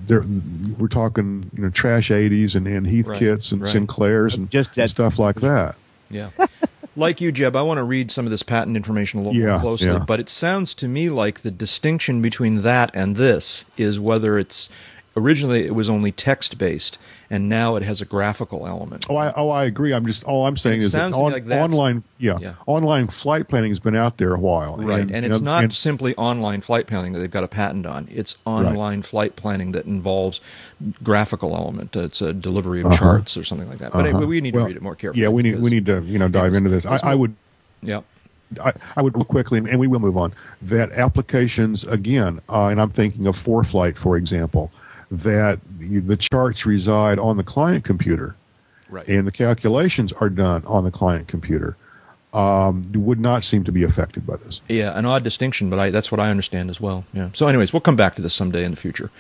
we're 0.08 0.88
talking 0.88 1.50
you 1.54 1.62
know 1.62 1.70
trash 1.70 2.10
80s 2.10 2.54
and, 2.56 2.66
and 2.66 2.86
Heathkits 2.86 3.52
and 3.52 3.62
right. 3.62 3.70
Sinclairs 3.70 4.36
and, 4.36 4.50
Just 4.50 4.74
that- 4.74 4.82
and 4.82 4.90
stuff 4.90 5.18
like 5.18 5.40
that. 5.40 5.76
Yeah. 6.10 6.30
like 6.96 7.20
you, 7.20 7.32
Jeb, 7.32 7.56
I 7.56 7.62
want 7.62 7.78
to 7.78 7.84
read 7.84 8.10
some 8.10 8.24
of 8.26 8.30
this 8.30 8.42
patent 8.42 8.76
information 8.76 9.20
a 9.20 9.22
little 9.24 9.40
Yeah, 9.40 9.52
more 9.52 9.60
closely, 9.60 9.88
yeah. 9.88 9.98
but 9.98 10.20
it 10.20 10.28
sounds 10.28 10.74
to 10.74 10.88
me 10.88 11.10
like 11.10 11.40
the 11.40 11.50
distinction 11.50 12.22
between 12.22 12.62
that 12.62 12.92
and 12.94 13.16
this 13.16 13.64
is 13.76 13.98
whether 13.98 14.38
it's 14.38 14.68
originally 15.16 15.66
it 15.66 15.74
was 15.74 15.88
only 15.88 16.12
text 16.12 16.58
based 16.58 16.98
and 17.30 17.48
now 17.48 17.76
it 17.76 17.82
has 17.82 18.00
a 18.00 18.04
graphical 18.04 18.66
element. 18.66 19.06
Oh, 19.08 19.16
I 19.16 19.32
oh 19.36 19.50
I 19.50 19.64
agree. 19.64 19.92
I'm 19.92 20.06
just 20.06 20.24
all 20.24 20.46
I'm 20.46 20.56
saying 20.56 20.80
is 20.80 20.92
that 20.92 20.98
sounds 20.98 21.14
to 21.14 21.18
me 21.18 21.24
on, 21.26 21.32
like 21.32 21.50
online, 21.50 22.02
yeah, 22.18 22.38
yeah. 22.40 22.54
online 22.66 23.08
flight 23.08 23.48
planning 23.48 23.70
has 23.70 23.80
been 23.80 23.96
out 23.96 24.16
there 24.18 24.34
a 24.34 24.38
while, 24.38 24.76
Right, 24.76 25.00
and, 25.00 25.10
you 25.10 25.16
it's 25.16 25.40
know, 25.40 25.52
not 25.52 25.64
and- 25.64 25.72
simply 25.72 26.14
online 26.16 26.60
flight 26.60 26.86
planning 26.86 27.12
that 27.12 27.20
they've 27.20 27.30
got 27.30 27.44
a 27.44 27.48
patent 27.48 27.86
on. 27.86 28.08
It's 28.10 28.36
online 28.44 29.02
flight 29.02 29.36
planning 29.36 29.72
that 29.72 29.86
involves 29.86 30.40
graphical 31.02 31.56
element. 31.56 31.94
It's 31.96 32.22
a 32.22 32.32
delivery 32.32 32.80
of 32.80 32.86
Uh-huh. 32.86 32.96
charts 32.96 33.36
or 33.36 33.44
something 33.44 33.68
like 33.68 33.78
that. 33.78 33.92
But 33.92 34.06
uh-huh. 34.06 34.26
we 34.26 34.40
need 34.40 34.54
Well, 34.54 34.64
to 34.64 34.68
read 34.68 34.76
it 34.76 34.82
more 34.82 34.94
carefully. 34.94 35.22
Yeah, 35.22 35.28
we 35.28 35.42
need 35.42 35.60
we 35.60 35.70
need 35.70 35.86
to 35.86 36.02
you 36.02 36.18
know 36.18 36.28
dive 36.28 36.54
into 36.54 36.70
this. 36.70 36.86
I, 36.86 36.98
I 37.02 37.14
would 37.14 37.34
Yeah. 37.82 38.00
I, 38.64 38.72
I 38.96 39.02
would 39.02 39.14
quickly, 39.26 39.58
and 39.58 39.80
we 39.80 39.88
will 39.88 39.98
move 39.98 40.16
on. 40.16 40.32
That 40.62 40.92
applications 40.92 41.82
again, 41.82 42.40
uh, 42.48 42.66
and 42.68 42.80
I'm 42.80 42.90
thinking 42.90 43.26
of 43.26 43.36
ForeFlight, 43.36 43.96
for 43.98 44.16
example, 44.16 44.70
that 45.11 45.61
the, 45.78 46.00
the 46.00 46.16
charts 46.16 46.66
reside 46.66 47.18
on 47.18 47.36
the 47.36 47.44
client 47.44 47.84
computer, 47.84 48.34
Right. 48.88 49.07
and 49.09 49.26
the 49.26 49.32
calculations 49.32 50.12
are 50.12 50.28
done 50.30 50.62
on 50.66 50.84
the 50.84 50.90
client 50.90 51.28
computer. 51.28 51.76
Um, 52.34 52.84
would 52.94 53.18
not 53.20 53.44
seem 53.44 53.64
to 53.64 53.72
be 53.72 53.82
affected 53.82 54.26
by 54.26 54.36
this. 54.36 54.61
Yeah, 54.68 54.96
an 54.98 55.07
odd 55.07 55.24
distinction, 55.24 55.70
but 55.70 55.78
I, 55.78 55.90
that's 55.90 56.12
what 56.12 56.20
I 56.20 56.30
understand 56.30 56.68
as 56.68 56.78
well. 56.78 57.04
Yeah. 57.14 57.30
So, 57.32 57.48
anyways, 57.48 57.72
we'll 57.72 57.80
come 57.80 57.96
back 57.96 58.16
to 58.16 58.22
this 58.22 58.34
someday 58.34 58.64
in 58.64 58.72
the 58.72 58.76
future. 58.76 59.11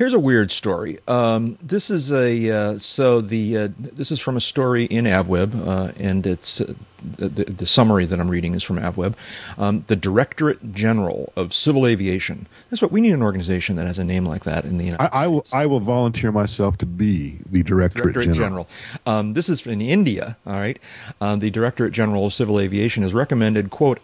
Here's 0.00 0.14
a 0.14 0.18
weird 0.18 0.50
story. 0.50 0.98
Um, 1.06 1.58
this 1.60 1.90
is 1.90 2.10
a 2.10 2.50
uh, 2.50 2.78
so 2.78 3.20
the 3.20 3.58
uh, 3.58 3.68
this 3.78 4.10
is 4.10 4.18
from 4.18 4.38
a 4.38 4.40
story 4.40 4.86
in 4.86 5.04
AvWeb, 5.04 5.54
uh, 5.54 5.92
and 5.98 6.26
it's 6.26 6.62
uh, 6.62 6.72
the, 7.18 7.28
the 7.28 7.66
summary 7.66 8.06
that 8.06 8.18
I'm 8.18 8.30
reading 8.30 8.54
is 8.54 8.62
from 8.62 8.78
AvWeb. 8.78 9.14
Um, 9.58 9.84
the 9.88 9.96
Directorate 9.96 10.72
General 10.72 11.30
of 11.36 11.52
Civil 11.52 11.86
Aviation. 11.86 12.46
That's 12.70 12.80
what 12.80 12.92
we 12.92 13.02
need 13.02 13.12
an 13.12 13.20
organization 13.20 13.76
that 13.76 13.86
has 13.86 13.98
a 13.98 14.04
name 14.04 14.24
like 14.24 14.44
that 14.44 14.64
in 14.64 14.78
the 14.78 14.86
United 14.86 15.14
I, 15.14 15.24
I 15.24 15.26
will 15.26 15.40
States. 15.40 15.52
I 15.52 15.66
will 15.66 15.80
volunteer 15.80 16.32
myself 16.32 16.78
to 16.78 16.86
be 16.86 17.36
the 17.50 17.62
Directorate, 17.62 18.14
Directorate 18.14 18.34
General. 18.34 18.64
General. 18.64 18.68
Um, 19.04 19.34
this 19.34 19.50
is 19.50 19.66
in 19.66 19.82
India. 19.82 20.34
All 20.46 20.54
right, 20.54 20.78
uh, 21.20 21.36
the 21.36 21.50
Directorate 21.50 21.92
General 21.92 22.24
of 22.24 22.32
Civil 22.32 22.58
Aviation 22.58 23.02
has 23.02 23.12
recommended 23.12 23.68
quote 23.68 24.00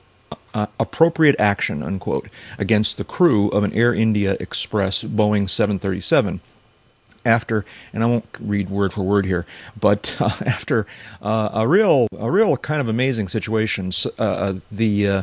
uh, 0.56 0.66
appropriate 0.80 1.36
action 1.38 1.82
unquote 1.82 2.30
against 2.58 2.96
the 2.96 3.04
crew 3.04 3.48
of 3.50 3.62
an 3.62 3.74
Air 3.74 3.92
India 3.92 4.34
Express 4.40 5.04
Boeing 5.04 5.50
737 5.50 6.40
after, 7.26 7.66
and 7.92 8.02
I 8.02 8.06
won't 8.06 8.24
read 8.40 8.70
word 8.70 8.92
for 8.92 9.02
word 9.02 9.26
here, 9.26 9.44
but 9.78 10.16
uh, 10.20 10.30
after 10.46 10.86
uh, 11.20 11.50
a 11.52 11.68
real, 11.68 12.08
a 12.18 12.30
real 12.30 12.56
kind 12.56 12.80
of 12.80 12.88
amazing 12.88 13.28
situation, 13.28 13.90
uh, 14.18 14.22
uh, 14.22 14.54
the 14.72 15.08
uh, 15.08 15.22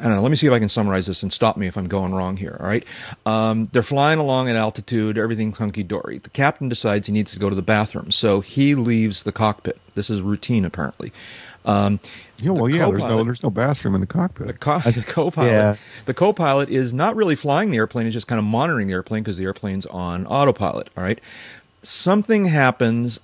I 0.00 0.04
don't 0.04 0.14
know. 0.14 0.22
Let 0.22 0.30
me 0.30 0.36
see 0.38 0.46
if 0.46 0.52
I 0.54 0.58
can 0.58 0.70
summarize 0.70 1.06
this 1.06 1.22
and 1.22 1.30
stop 1.30 1.58
me 1.58 1.66
if 1.66 1.76
I'm 1.76 1.88
going 1.88 2.14
wrong 2.14 2.38
here. 2.38 2.56
All 2.58 2.66
right. 2.66 2.84
Um, 3.26 3.68
they're 3.72 3.82
flying 3.82 4.18
along 4.18 4.48
at 4.48 4.56
altitude. 4.56 5.18
Everything's 5.18 5.58
hunky 5.58 5.82
dory. 5.82 6.16
The 6.16 6.30
captain 6.30 6.70
decides 6.70 7.06
he 7.06 7.12
needs 7.12 7.32
to 7.32 7.38
go 7.38 7.50
to 7.50 7.54
the 7.54 7.60
bathroom, 7.60 8.10
so 8.10 8.40
he 8.40 8.74
leaves 8.74 9.22
the 9.22 9.32
cockpit. 9.32 9.78
This 9.94 10.08
is 10.08 10.22
routine, 10.22 10.64
apparently. 10.64 11.12
Um, 11.64 12.00
Yeah, 12.42 12.50
well, 12.50 12.66
the 12.66 12.76
yeah. 12.76 12.90
There's 12.90 13.02
no 13.02 13.24
there's 13.24 13.42
no 13.42 13.50
bathroom 13.50 13.94
in 13.94 14.00
the 14.00 14.06
cockpit. 14.06 14.48
the, 14.48 14.52
co- 14.52 14.78
the 14.78 15.04
co-pilot. 15.06 15.50
Yeah. 15.50 15.76
The 16.06 16.14
co-pilot 16.14 16.70
is 16.70 16.92
not 16.92 17.16
really 17.16 17.36
flying 17.36 17.70
the 17.70 17.76
airplane; 17.76 18.06
he's 18.06 18.14
just 18.14 18.26
kind 18.26 18.38
of 18.38 18.44
monitoring 18.44 18.88
the 18.88 18.94
airplane 18.94 19.22
because 19.22 19.36
the 19.36 19.44
airplane's 19.44 19.86
on 19.86 20.26
autopilot. 20.26 20.90
All 20.96 21.04
right. 21.04 21.20
Something 21.82 22.44
happens 22.44 23.20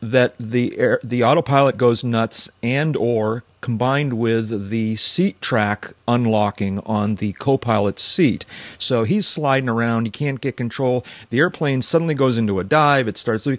that 0.00 0.34
the 0.38 0.78
air, 0.78 1.00
the 1.04 1.24
autopilot 1.24 1.76
goes 1.76 2.02
nuts, 2.02 2.50
and 2.62 2.96
or 2.96 3.44
combined 3.60 4.14
with 4.14 4.70
the 4.70 4.96
seat 4.96 5.40
track 5.40 5.92
unlocking 6.08 6.78
on 6.80 7.16
the 7.16 7.32
co-pilot's 7.32 8.02
seat. 8.02 8.46
So 8.78 9.04
he's 9.04 9.26
sliding 9.26 9.68
around. 9.68 10.06
He 10.06 10.10
can't 10.10 10.40
get 10.40 10.56
control. 10.56 11.04
The 11.30 11.38
airplane 11.38 11.82
suddenly 11.82 12.14
goes 12.14 12.36
into 12.36 12.60
a 12.60 12.64
dive. 12.64 13.08
It 13.08 13.18
starts. 13.18 13.44
The 13.44 13.58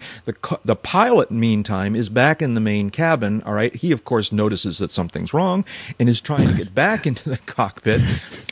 the 0.66 0.76
pilot, 0.76 1.32
meantime, 1.32 1.96
is 1.96 2.10
back 2.10 2.42
in 2.42 2.54
the 2.54 2.62
main 2.62 2.90
cabin. 2.90 3.44
All 3.44 3.54
right. 3.54 3.74
He 3.74 3.92
of 3.92 4.04
course 4.04 4.32
notices 4.32 4.80
that 4.80 4.92
something's 4.92 5.34
wrong 5.34 5.66
and 6.00 6.10
is 6.10 6.22
trying 6.22 6.48
to 6.48 6.54
get 6.54 6.74
back 6.74 7.06
into 7.12 7.30
the 7.30 7.38
cockpit, 7.38 8.02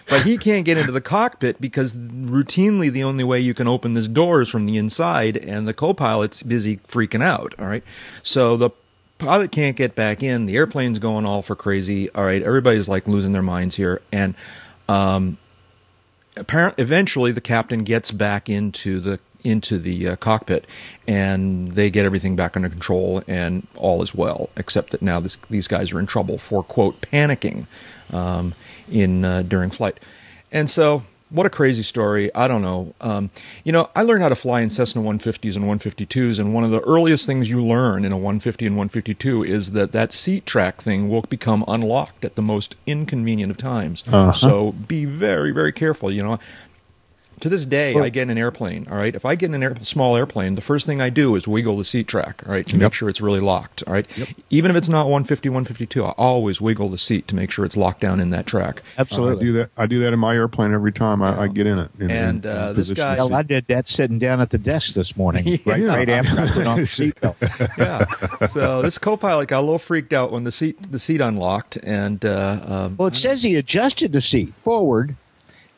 but 0.08 0.24
he 0.24 0.38
can't 0.38 0.66
get 0.66 0.78
into 0.78 0.91
the 0.91 1.02
cockpit 1.02 1.60
because 1.60 1.95
routinely 1.95 2.91
the 2.91 3.04
only 3.04 3.24
way 3.24 3.39
you 3.39 3.54
can 3.54 3.68
open 3.68 3.93
this 3.93 4.08
door 4.08 4.41
is 4.41 4.50
from 4.50 4.66
the 4.66 4.78
inside, 4.78 5.38
and 5.38 5.68
the 5.68 5.74
co-pilot's 5.74 6.43
busy 6.43 6.78
freaking 6.78 7.24
out. 7.24 7.56
All 7.60 7.68
right. 7.68 7.84
So 8.24 8.58
the 8.58 8.72
pilot 9.20 9.51
can't 9.51 9.76
get 9.76 9.93
back 9.93 10.24
in. 10.24 10.47
The 10.47 10.55
airplane's 10.57 10.97
going 10.99 11.26
all 11.26 11.41
for 11.43 11.55
crazy. 11.55 12.09
All 12.09 12.24
right, 12.24 12.41
everybody's 12.41 12.88
like 12.88 13.07
losing 13.07 13.32
their 13.32 13.43
minds 13.43 13.76
here, 13.76 14.01
and 14.11 14.34
um, 14.88 15.38
apparently, 16.36 16.82
eventually, 16.82 17.32
the 17.32 17.41
captain 17.41 17.84
gets 17.84 18.09
back 18.09 18.49
into 18.49 18.99
the 18.99 19.20
into 19.43 19.78
the 19.78 20.09
uh, 20.09 20.15
cockpit, 20.15 20.65
and 21.07 21.72
they 21.72 21.91
get 21.91 22.05
everything 22.05 22.36
back 22.36 22.55
under 22.55 22.70
control, 22.70 23.22
and 23.28 23.67
all 23.76 24.01
is 24.01 24.15
well. 24.15 24.49
Except 24.57 24.91
that 24.91 25.01
now 25.01 25.20
this, 25.20 25.38
these 25.49 25.67
guys 25.67 25.93
are 25.93 25.99
in 25.99 26.07
trouble 26.07 26.38
for 26.38 26.63
quote 26.63 26.99
panicking 27.01 27.67
um, 28.11 28.55
in 28.91 29.24
uh, 29.24 29.43
during 29.43 29.70
flight, 29.70 29.99
and 30.51 30.70
so 30.70 31.03
what 31.30 31.45
a 31.45 31.49
crazy 31.49 31.84
story. 31.84 32.34
I 32.34 32.47
don't 32.47 32.61
know. 32.61 32.93
Um, 33.01 33.30
you 33.63 33.71
know, 33.71 33.89
I 33.95 34.03
learned 34.03 34.23
how 34.23 34.30
to 34.30 34.36
fly 34.36 34.61
in 34.61 34.69
Cessna 34.69 35.01
150s 35.01 35.55
and 35.55 35.65
152s, 35.65 36.39
and 36.39 36.53
one 36.53 36.63
of 36.63 36.71
the 36.71 36.82
earliest 36.82 37.25
things 37.25 37.49
you 37.49 37.63
learn 37.63 38.05
in 38.05 38.11
a 38.11 38.17
150 38.17 38.65
and 38.65 38.75
152 38.75 39.43
is 39.43 39.71
that 39.71 39.91
that 39.91 40.11
seat 40.11 40.45
track 40.45 40.82
thing 40.82 41.09
will 41.09 41.21
become 41.21 41.63
unlocked 41.67 42.25
at 42.25 42.36
the 42.36 42.41
most 42.41 42.75
inconvenient 42.88 43.51
of 43.51 43.57
times. 43.57 44.03
Uh-huh. 44.07 44.34
So 44.34 44.71
be 44.71 45.05
very, 45.05 45.51
very 45.51 45.71
careful. 45.71 46.11
You 46.11 46.23
know, 46.23 46.39
to 47.42 47.50
this 47.50 47.66
day, 47.66 47.96
I 47.96 48.10
get 48.10 48.24
in 48.24 48.30
an 48.32 48.38
airplane. 48.38 48.88
All 48.90 48.98
right, 48.98 49.16
if 49.16 49.26
I 49.26 49.36
get 49.36 49.48
in 49.48 49.56
an 49.56 49.64
air, 49.64 49.76
small 49.84 50.16
airplane, 50.16 50.56
the 50.56 50.62
first 50.62 50.86
thing 50.86 51.02
I 51.02 51.10
do 51.10 51.36
is 51.36 51.48
wiggle 51.48 51.78
the 51.78 51.86
seat 51.86 52.08
track. 52.08 52.44
All 52.46 52.52
right, 52.52 52.66
to 52.66 52.74
Yep. 52.76 52.82
make 52.82 52.94
sure 52.94 53.10
it's 53.10 53.22
really 53.22 53.40
locked. 53.40 53.84
All 53.88 53.94
right, 53.94 54.06
even 54.50 54.72
if 54.72 54.78
it's 54.78 54.90
not 54.90 55.06
150, 55.08 55.50
152, 55.50 56.04
I 56.06 56.10
always 56.12 56.60
wiggle 56.62 56.90
the 56.90 56.98
seat 56.98 57.28
to 57.30 57.36
make 57.36 57.52
sure 57.52 57.66
it's 57.66 57.78
locked 57.78 58.02
down 58.02 58.20
in 58.20 58.30
that 58.32 58.46
track. 58.46 58.82
Absolutely. 58.98 59.38
I 59.38 59.46
do 59.48 59.54
that. 59.54 59.70
I 59.78 59.86
do 59.86 60.00
that 60.00 60.14
in 60.14 60.20
my 60.20 60.34
airplane 60.34 60.74
every 60.74 60.92
time 60.92 61.22
I, 61.22 61.42
I 61.44 61.48
get 61.48 61.68
in 61.68 61.78
it. 61.80 61.90
in- 62.00 62.12
And, 62.12 62.46
in- 62.46 62.52
in 62.52 62.58
uh, 62.58 62.74
this 62.74 62.92
guy- 62.92 63.12
to 63.12 63.16
Hell, 63.16 63.34
I 63.34 63.42
did 63.44 63.66
that 63.68 63.88
sitting 63.88 64.20
down 64.20 64.42
at 64.42 64.50
the 64.50 64.58
desk 64.58 64.94
this 64.94 65.16
morning, 65.18 65.60
right, 65.66 65.80
Yeah. 65.80 65.96
right 65.96 66.10
after 66.10 66.42
I 66.42 66.48
put 66.52 66.68
on 66.68 66.78
the 66.80 66.84
seatbelt. 66.88 67.36
yeah. 67.78 68.46
So 68.48 68.82
this 68.82 68.98
co-pilot 68.98 69.48
got 69.48 69.60
a 69.60 69.62
little 69.62 69.80
freaked 69.80 70.14
out 70.14 70.32
when 70.32 70.44
the 70.44 70.52
seat 70.52 70.92
the 70.92 71.00
seat 71.00 71.22
unlocked, 71.22 71.78
and 71.82 72.24
uh, 72.26 72.60
um, 72.66 72.96
Well, 72.98 73.08
it 73.08 73.16
says 73.16 73.44
he 73.44 73.56
adjusted 73.56 74.12
the 74.14 74.22
seat 74.22 74.54
forward 74.64 75.16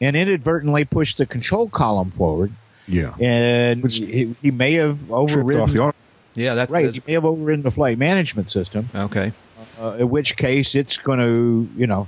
and 0.01 0.15
inadvertently 0.15 0.83
pushed 0.83 1.17
the 1.19 1.25
control 1.25 1.69
column 1.69 2.11
forward, 2.11 2.51
Yeah. 2.87 3.13
and 3.19 3.83
Which 3.83 3.97
he, 3.97 4.35
he 4.41 4.51
may 4.51 4.73
have 4.73 4.97
Tripped 4.97 5.11
off 5.11 5.31
overridden. 5.31 5.69
the 5.69 5.79
auto. 5.79 5.95
yeah, 6.35 6.55
that's, 6.55 6.71
Right, 6.71 6.85
that's 6.85 6.95
he 6.97 7.03
may 7.07 7.13
have 7.13 7.23
overridden 7.25 7.61
the 7.63 7.71
flight 7.71 7.97
management 7.97 8.49
system. 8.49 8.89
okay. 8.95 9.31
uh, 9.79 9.97
in 9.99 10.09
which 10.09 10.35
case 10.37 10.75
it's 10.75 10.97
going 10.97 11.19
to, 11.19 11.69
you 11.79 11.87
know, 11.87 12.07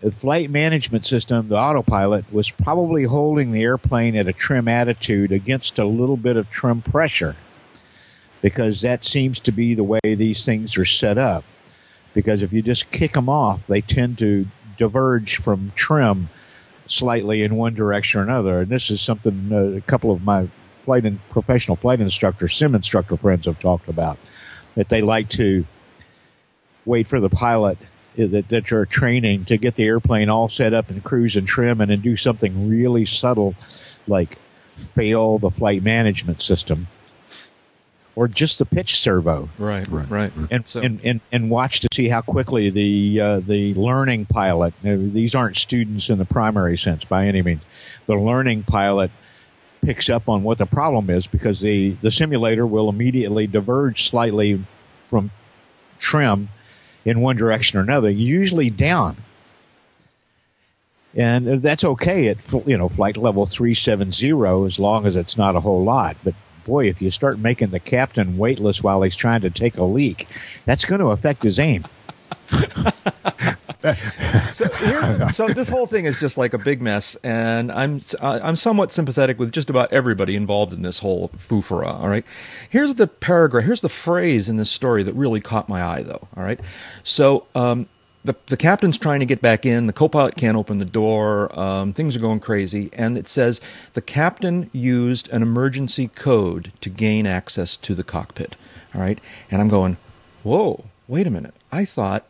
the 0.00 0.12
flight 0.12 0.48
management 0.48 1.04
system, 1.06 1.48
the 1.48 1.56
autopilot, 1.56 2.32
was 2.32 2.48
probably 2.50 3.02
holding 3.02 3.50
the 3.50 3.62
airplane 3.62 4.14
at 4.16 4.28
a 4.28 4.32
trim 4.32 4.68
attitude 4.68 5.32
against 5.32 5.80
a 5.80 5.84
little 5.84 6.16
bit 6.16 6.36
of 6.36 6.48
trim 6.50 6.80
pressure 6.80 7.34
because 8.40 8.80
that 8.82 9.04
seems 9.04 9.40
to 9.40 9.50
be 9.50 9.74
the 9.74 9.82
way 9.82 9.98
these 10.04 10.44
things 10.44 10.78
are 10.78 10.84
set 10.84 11.18
up. 11.18 11.42
Because 12.14 12.42
if 12.42 12.52
you 12.52 12.62
just 12.62 12.92
kick 12.92 13.14
them 13.14 13.28
off, 13.28 13.60
they 13.66 13.80
tend 13.80 14.18
to 14.18 14.46
diverge 14.76 15.36
from 15.38 15.72
trim 15.74 16.28
slightly 16.90 17.42
in 17.42 17.54
one 17.54 17.74
direction 17.74 18.20
or 18.20 18.24
another. 18.24 18.60
And 18.60 18.70
this 18.70 18.90
is 18.90 19.00
something 19.00 19.50
uh, 19.52 19.76
a 19.76 19.80
couple 19.82 20.10
of 20.10 20.24
my 20.24 20.48
flight 20.82 21.04
and 21.04 21.20
professional 21.30 21.76
flight 21.76 22.00
instructor, 22.00 22.48
sim 22.48 22.74
instructor 22.74 23.16
friends 23.16 23.46
have 23.46 23.60
talked 23.60 23.88
about 23.88 24.18
that 24.74 24.88
they 24.88 25.00
like 25.00 25.28
to 25.28 25.64
wait 26.86 27.06
for 27.06 27.20
the 27.20 27.28
pilot 27.28 27.78
uh, 28.18 28.26
that, 28.26 28.48
that 28.48 28.70
you're 28.70 28.86
training 28.86 29.44
to 29.44 29.56
get 29.56 29.74
the 29.74 29.84
airplane 29.84 30.28
all 30.28 30.48
set 30.48 30.72
up 30.72 30.88
and 30.88 31.04
cruise 31.04 31.36
and 31.36 31.46
trim 31.46 31.80
and 31.80 31.90
then 31.90 32.00
do 32.00 32.16
something 32.16 32.68
really 32.68 33.04
subtle 33.04 33.54
like 34.06 34.38
fail 34.94 35.38
the 35.38 35.50
flight 35.50 35.82
management 35.82 36.40
system 36.40 36.86
or 38.18 38.26
just 38.26 38.58
the 38.58 38.64
pitch 38.64 38.96
servo. 38.98 39.48
Right, 39.60 39.86
Right. 39.86 40.10
right, 40.10 40.32
and, 40.50 40.66
So- 40.66 40.80
and, 40.80 40.98
and, 41.04 41.20
and 41.30 41.50
watch 41.50 41.78
to 41.82 41.88
see 41.92 42.08
how 42.08 42.20
quickly 42.20 42.68
the 42.68 43.20
uh, 43.20 43.40
the 43.40 43.74
learning 43.74 44.26
pilot 44.26 44.74
uh, 44.84 44.96
these 44.98 45.36
aren't 45.36 45.56
students 45.56 46.10
in 46.10 46.18
the 46.18 46.24
primary 46.24 46.76
sense 46.76 47.04
by 47.04 47.26
any 47.28 47.42
means. 47.42 47.64
The 48.06 48.16
learning 48.16 48.64
pilot 48.64 49.12
picks 49.82 50.10
up 50.10 50.28
on 50.28 50.42
what 50.42 50.58
the 50.58 50.66
problem 50.66 51.10
is 51.10 51.28
because 51.28 51.60
the, 51.60 51.90
the 52.02 52.10
simulator 52.10 52.66
will 52.66 52.88
immediately 52.88 53.46
diverge 53.46 54.08
slightly 54.10 54.60
from 55.08 55.30
trim 56.00 56.48
in 57.04 57.20
one 57.20 57.36
direction 57.36 57.78
or 57.78 57.82
another 57.82 58.10
usually 58.10 58.68
down. 58.68 59.16
And 61.14 61.62
that's 61.62 61.84
okay 61.84 62.26
at 62.26 62.38
you 62.66 62.76
know 62.76 62.88
flight 62.88 63.16
level 63.16 63.46
370 63.46 64.32
as 64.66 64.78
long 64.80 65.06
as 65.06 65.14
it's 65.14 65.38
not 65.38 65.54
a 65.54 65.60
whole 65.60 65.84
lot 65.84 66.16
but 66.24 66.34
boy 66.68 66.86
if 66.88 67.02
you 67.02 67.10
start 67.10 67.38
making 67.38 67.70
the 67.70 67.80
captain 67.80 68.36
weightless 68.38 68.82
while 68.82 69.02
he's 69.02 69.16
trying 69.16 69.40
to 69.40 69.50
take 69.50 69.76
a 69.76 69.84
leak 69.84 70.28
that's 70.66 70.84
going 70.84 71.00
to 71.00 71.08
affect 71.08 71.42
his 71.42 71.58
aim 71.58 71.84
so, 74.50 74.68
here, 74.78 75.32
so 75.32 75.48
this 75.48 75.68
whole 75.68 75.86
thing 75.86 76.04
is 76.06 76.18
just 76.18 76.38
like 76.38 76.54
a 76.54 76.58
big 76.58 76.80
mess, 76.80 77.16
and 77.16 77.70
I'm 77.70 78.00
I'm 78.20 78.56
somewhat 78.56 78.92
sympathetic 78.92 79.38
with 79.38 79.52
just 79.52 79.70
about 79.70 79.92
everybody 79.92 80.34
involved 80.34 80.72
in 80.72 80.82
this 80.82 80.98
whole 80.98 81.28
foofara. 81.28 82.00
All 82.00 82.08
right, 82.08 82.24
here's 82.70 82.94
the 82.94 83.06
paragraph. 83.06 83.64
Here's 83.64 83.80
the 83.80 83.88
phrase 83.88 84.48
in 84.48 84.56
this 84.56 84.70
story 84.70 85.02
that 85.04 85.14
really 85.14 85.40
caught 85.40 85.68
my 85.68 85.82
eye, 85.82 86.02
though. 86.02 86.26
All 86.36 86.42
right, 86.42 86.60
so 87.02 87.46
um, 87.54 87.86
the 88.24 88.34
the 88.46 88.56
captain's 88.56 88.98
trying 88.98 89.20
to 89.20 89.26
get 89.26 89.40
back 89.40 89.64
in. 89.66 89.86
The 89.86 89.92
co-pilot 89.92 90.36
can't 90.36 90.56
open 90.56 90.78
the 90.78 90.84
door. 90.84 91.56
Um, 91.58 91.92
things 91.92 92.16
are 92.16 92.20
going 92.20 92.40
crazy, 92.40 92.90
and 92.92 93.16
it 93.16 93.28
says 93.28 93.60
the 93.94 94.02
captain 94.02 94.70
used 94.72 95.30
an 95.30 95.42
emergency 95.42 96.08
code 96.08 96.72
to 96.80 96.90
gain 96.90 97.26
access 97.26 97.76
to 97.78 97.94
the 97.94 98.04
cockpit. 98.04 98.56
All 98.94 99.00
right, 99.00 99.20
and 99.50 99.60
I'm 99.60 99.68
going, 99.68 99.96
whoa, 100.42 100.84
wait 101.06 101.26
a 101.26 101.30
minute. 101.30 101.54
I 101.70 101.84
thought 101.84 102.24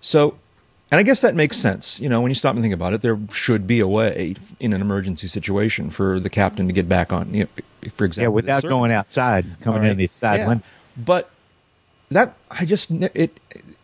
so. 0.00 0.36
And 0.92 0.98
I 0.98 1.04
guess 1.04 1.20
that 1.20 1.36
makes 1.36 1.56
sense. 1.56 2.00
You 2.00 2.08
know, 2.08 2.20
when 2.20 2.32
you 2.32 2.34
stop 2.34 2.54
and 2.56 2.64
think 2.64 2.74
about 2.74 2.94
it, 2.94 3.00
there 3.00 3.16
should 3.32 3.68
be 3.68 3.78
a 3.78 3.86
way 3.86 4.34
in 4.58 4.72
an 4.72 4.80
emergency 4.80 5.28
situation 5.28 5.90
for 5.90 6.18
the 6.18 6.28
captain 6.28 6.66
to 6.66 6.72
get 6.72 6.88
back 6.88 7.12
on. 7.12 7.32
You 7.32 7.44
know, 7.44 7.90
for 7.94 8.04
example, 8.04 8.24
yeah 8.32 8.34
without 8.34 8.62
going 8.64 8.92
outside 8.92 9.46
coming 9.60 9.82
right. 9.82 9.92
in 9.92 9.98
the 9.98 10.08
side 10.08 10.40
Yeah. 10.40 10.48
window 10.48 10.64
But 10.96 11.30
that 12.10 12.34
I 12.50 12.64
just 12.64 12.90
it. 12.90 13.38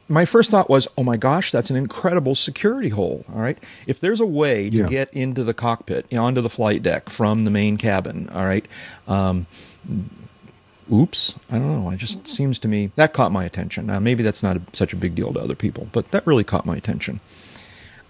My 0.09 0.25
first 0.25 0.53
thought 0.53 0.71
was, 0.71 0.87
oh 0.97 1.03
my 1.03 1.17
gosh, 1.17 1.51
that's 1.51 1.71
an 1.71 1.77
incredible 1.77 2.35
security 2.37 2.89
hole. 2.89 3.25
All 3.35 3.41
right, 3.41 3.59
if 3.89 3.99
there's 4.01 4.21
a 4.21 4.27
way 4.27 4.71
to 4.71 4.77
Yeah. 4.77 4.87
get 4.87 5.15
into 5.15 5.43
the 5.43 5.55
cockpit, 5.55 6.07
onto 6.17 6.41
the 6.43 6.49
flight 6.51 6.83
deck 6.83 7.09
from 7.11 7.45
the 7.45 7.51
main 7.51 7.77
cabin, 7.77 8.29
all 8.33 8.45
right. 8.45 8.67
Um, 9.09 9.47
oops, 10.93 11.35
I 11.51 11.59
don't 11.59 11.83
know. 11.85 11.91
It 11.91 11.97
just 11.99 12.29
seems 12.29 12.61
to 12.61 12.69
me 12.69 12.91
that 12.97 13.13
caught 13.13 13.33
my 13.33 13.45
attention. 13.45 13.87
Now 13.87 13.99
maybe 13.99 14.23
that's 14.23 14.43
not 14.43 14.57
a, 14.57 14.61
such 14.73 14.93
a 14.93 14.97
big 14.97 15.15
deal 15.17 15.33
to 15.33 15.41
other 15.41 15.57
people, 15.57 15.89
but 15.93 16.11
that 16.13 16.27
really 16.27 16.45
caught 16.45 16.67
my 16.67 16.77
attention. 16.77 17.19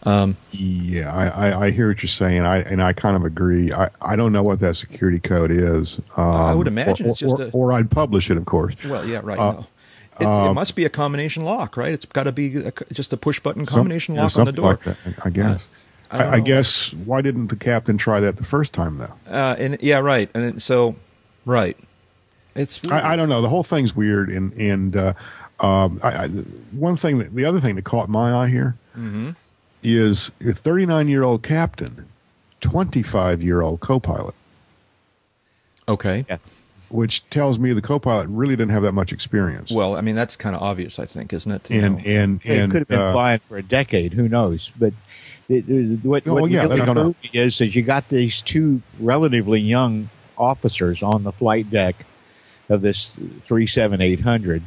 Um, 0.02 0.36
Yeah, 0.52 1.12
I, 1.12 1.26
I, 1.48 1.64
I 1.66 1.70
hear 1.70 1.88
what 1.88 2.02
you're 2.02 2.08
saying, 2.08 2.42
I 2.42 2.58
and 2.58 2.82
I 2.82 2.92
kind 2.92 3.16
of 3.16 3.24
agree. 3.24 3.72
I, 3.72 3.88
I 4.00 4.14
don't 4.16 4.32
know 4.32 4.42
what 4.42 4.60
that 4.60 4.76
security 4.76 5.18
code 5.18 5.50
is. 5.50 5.98
Um, 6.16 6.24
I 6.26 6.54
would 6.54 6.66
imagine 6.66 7.06
or, 7.06 7.10
it's 7.10 7.18
just 7.18 7.34
or, 7.34 7.42
a- 7.44 7.50
or 7.52 7.72
I'd 7.72 7.90
publish 7.90 8.30
it, 8.30 8.36
of 8.36 8.44
course. 8.44 8.74
Well, 8.84 9.04
yeah, 9.06 9.20
right. 9.24 9.38
Uh, 9.38 9.52
no. 9.52 9.66
It's, 10.16 10.22
it 10.22 10.26
um, 10.26 10.54
must 10.54 10.74
be 10.76 10.84
a 10.84 10.88
combination 10.88 11.44
lock, 11.44 11.76
right? 11.76 11.92
It's 11.92 12.04
got 12.06 12.24
to 12.24 12.32
be 12.32 12.56
a, 12.56 12.72
just 12.92 13.12
a 13.12 13.16
push 13.16 13.38
button 13.40 13.66
Some- 13.66 13.80
combination 13.80 14.14
yeah, 14.14 14.22
lock 14.22 14.38
on 14.38 14.46
the 14.46 14.52
door. 14.52 14.70
like 14.70 14.82
that, 14.84 14.96
I 15.24 15.30
guess. 15.30 15.66
I 16.10 16.18
I, 16.24 16.32
I 16.34 16.40
guess 16.40 16.92
why 16.94 17.20
didn't 17.20 17.48
the 17.48 17.56
captain 17.56 17.98
try 17.98 18.20
that 18.20 18.36
the 18.36 18.44
first 18.44 18.72
time 18.72 18.98
though? 18.98 19.12
Uh, 19.30 19.56
and 19.58 19.76
yeah, 19.82 19.98
right. 19.98 20.30
And 20.34 20.62
so, 20.62 20.94
right. 21.44 21.76
It's 22.54 22.80
I, 22.90 23.12
I 23.12 23.16
don't 23.16 23.28
know. 23.28 23.42
The 23.42 23.48
whole 23.48 23.64
thing's 23.64 23.94
weird, 23.94 24.30
and 24.30 24.52
and 24.54 24.96
uh, 24.96 25.12
um, 25.60 26.00
I, 26.02 26.08
I, 26.24 26.28
one 26.70 26.96
thing, 26.96 27.18
that, 27.18 27.34
the 27.34 27.44
other 27.44 27.60
thing 27.60 27.74
that 27.74 27.84
caught 27.84 28.08
my 28.08 28.32
eye 28.34 28.48
here 28.48 28.76
is 29.82 30.30
Mhm. 30.40 30.50
a 30.50 30.52
39 30.54 31.08
year 31.08 31.22
old 31.24 31.42
captain, 31.42 32.06
25 32.62 33.42
year 33.42 33.60
old 33.60 33.80
co-pilot, 33.80 34.34
okay. 35.88 36.24
Which 36.90 37.28
tells 37.30 37.58
me 37.58 37.72
the 37.72 37.82
co-pilot 37.82 38.28
really 38.28 38.56
didn't 38.56 38.72
have 38.72 38.82
that 38.82 38.92
much 38.92 39.12
experience. 39.12 39.70
Well, 39.70 39.96
I 39.96 40.00
mean 40.00 40.14
that's 40.14 40.36
kind 40.36 40.54
of 40.56 40.62
obvious, 40.62 40.98
I 40.98 41.06
think, 41.06 41.32
isn't 41.32 41.50
it? 41.50 41.64
to 41.64 41.74
and 41.78 42.04
and 42.06 42.40
It 42.44 42.58
and 42.58 42.72
could 42.72 42.80
have 42.82 42.88
been 42.88 43.00
uh, 43.00 43.12
flying 43.12 43.40
for 43.48 43.56
a 43.56 43.62
decade. 43.62 44.12
Who 44.14 44.28
knows? 44.28 44.72
But 44.78 44.92
it, 45.48 45.68
it- 45.68 46.04
what, 46.04 46.26
Oh, 46.26 46.34
what 46.34 46.50
yeah, 46.50 46.62
you 46.64 46.68
they 46.68 46.76
don't 46.76 46.86
don't 46.86 46.96
know. 46.96 47.04
know 47.08 47.14
is 47.32 47.58
that 47.58 47.74
you 47.74 47.82
got 47.82 48.08
these 48.08 48.42
two 48.42 48.80
relatively 49.00 49.60
young 49.60 50.08
officers 50.38 51.02
on 51.02 51.22
the 51.22 51.32
flight 51.32 51.70
deck 51.70 52.04
of 52.68 52.82
this 52.82 53.18
three 53.42 53.66
seven 53.66 54.00
eight 54.00 54.20
hundred. 54.20 54.62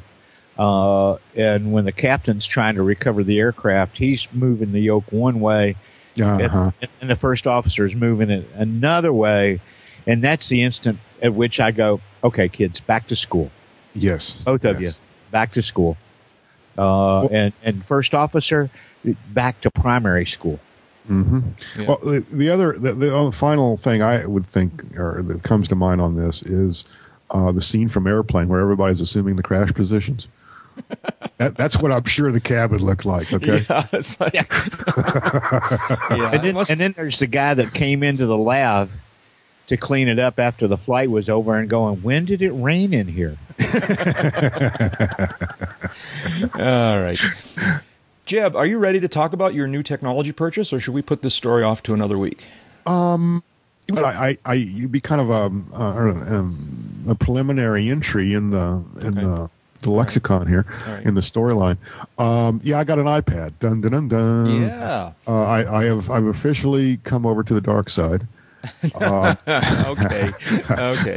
Uh, 0.58 1.16
and 1.36 1.72
when 1.72 1.86
the 1.86 1.92
captain's 1.92 2.46
trying 2.46 2.76
to 2.76 2.84
recover 2.84 3.24
the 3.24 3.40
aircraft, 3.40 3.98
he's 3.98 4.28
moving 4.34 4.74
the 4.74 4.82
yoke 4.82 5.10
one 5.10 5.40
way, 5.40 5.76
uh-huh. 6.22 6.72
and, 6.82 6.92
and 7.00 7.10
the 7.10 7.16
first 7.16 7.48
officer 7.48 7.86
is 7.86 7.96
moving 7.96 8.30
it 8.30 8.46
another 8.56 9.14
way. 9.14 9.62
And 10.06 10.22
that's 10.22 10.50
the 10.50 10.64
instant 10.64 11.00
at 11.22 11.34
which 11.34 11.60
I 11.60 11.72
go, 11.72 12.02
okay, 12.24 12.50
kids, 12.50 12.80
back 12.80 13.08
to 13.08 13.16
school. 13.16 13.52
Yes, 13.94 14.34
Both 14.34 14.66
of 14.66 14.82
yes. 14.82 14.94
you, 14.94 15.00
back 15.32 15.52
to 15.54 15.62
school. 15.62 15.98
Uh, 16.78 17.26
and, 17.26 17.54
and 17.64 17.86
first 17.86 18.16
officer, 18.16 18.70
back 19.30 19.60
to 19.62 19.72
primary 19.72 20.26
school. 20.26 20.60
Mm-hmm. 21.10 21.40
Yeah. 21.82 21.88
Well, 21.88 21.98
the, 21.98 22.20
the 22.32 22.50
other, 22.50 22.74
the, 22.78 22.94
the 22.94 23.16
uh, 23.16 23.32
final 23.32 23.78
thing 23.78 24.02
I 24.02 24.26
would 24.26 24.46
think, 24.46 24.98
or 24.98 25.24
that 25.24 25.44
comes 25.44 25.68
to 25.70 25.76
mind 25.76 26.02
on 26.02 26.16
this, 26.16 26.44
is 26.44 26.86
uh, 27.32 27.52
the 27.52 27.62
scene 27.62 27.90
from 27.90 28.08
Airplane 28.08 28.48
where 28.48 28.60
everybody's 28.60 29.02
assuming 29.02 29.36
the 29.36 29.44
crash 29.44 29.74
positions. 29.74 30.28
That, 31.38 31.58
that's 31.58 31.78
what 31.78 31.94
I'm 31.94 32.04
sure 32.04 32.34
the 32.34 32.42
cabin 32.42 32.80
looked 32.80 33.06
like. 33.06 33.32
Okay. 33.32 33.64
Yeah, 33.70 33.88
like, 34.20 34.34
yeah, 34.34 34.46
And 36.34 36.44
then, 36.44 36.58
and 36.58 36.80
then 36.80 36.94
there's 36.98 37.20
the 37.20 37.28
guy 37.28 37.54
that 37.54 37.74
came 37.74 38.04
into 38.04 38.26
the 38.26 38.38
lab 38.38 38.90
to 39.70 39.78
clean 39.78 40.08
it 40.08 40.20
up 40.20 40.40
after 40.40 40.68
the 40.68 40.78
flight 40.78 41.10
was 41.10 41.30
over 41.30 41.56
and 41.56 41.70
going, 41.70 42.02
when 42.02 42.26
did 42.26 42.42
it 42.42 42.52
rain 42.52 42.94
in 42.94 43.08
here? 43.08 43.38
all 46.56 47.02
right. 47.02 47.20
Jeb, 48.26 48.56
are 48.56 48.66
you 48.66 48.78
ready 48.78 49.00
to 49.00 49.08
talk 49.08 49.34
about 49.34 49.54
your 49.54 49.68
new 49.68 49.82
technology 49.84 50.32
purchase, 50.32 50.72
or 50.74 50.80
should 50.80 50.94
we 50.94 51.02
put 51.02 51.22
this 51.22 51.34
story 51.34 51.64
off 51.64 51.82
to 51.84 51.94
another 51.94 52.18
week? 52.18 52.44
Um, 52.86 53.44
but 53.88 54.04
I, 54.06 54.30
I, 54.30 54.38
I 54.46 54.54
you'd 54.56 54.92
be 54.92 55.02
kind 55.02 55.22
of 55.22 55.30
a, 55.30 55.52
a, 55.76 56.38
um, 56.40 57.06
a 57.08 57.16
preliminary 57.16 57.90
entry 57.90 58.34
in 58.34 58.52
the 58.52 58.84
in 59.02 59.18
Okay. 59.18 59.22
the, 59.22 59.50
the 59.82 59.90
lexicon 59.92 60.46
here 60.48 60.66
All 60.88 60.94
right. 60.94 61.06
in 61.06 61.14
the 61.16 61.22
storyline. 61.22 61.78
Um, 62.18 62.60
yeah, 62.64 62.80
I 62.80 62.84
got 62.84 63.00
an 63.00 63.06
iPad. 63.06 63.54
Dun 63.60 63.82
dun 63.82 63.92
dun 63.92 64.08
dun. 64.10 64.62
Yeah. 64.64 65.12
Uh, 65.28 65.44
I, 65.44 65.80
I 65.82 65.84
have 65.86 66.10
I've 66.12 66.26
officially 66.26 66.98
come 67.04 67.26
over 67.26 67.44
to 67.44 67.54
the 67.54 67.62
dark 67.62 67.90
side. 67.90 68.28
Uh, 68.96 69.36
okay. 69.88 70.32
Okay. 70.70 71.16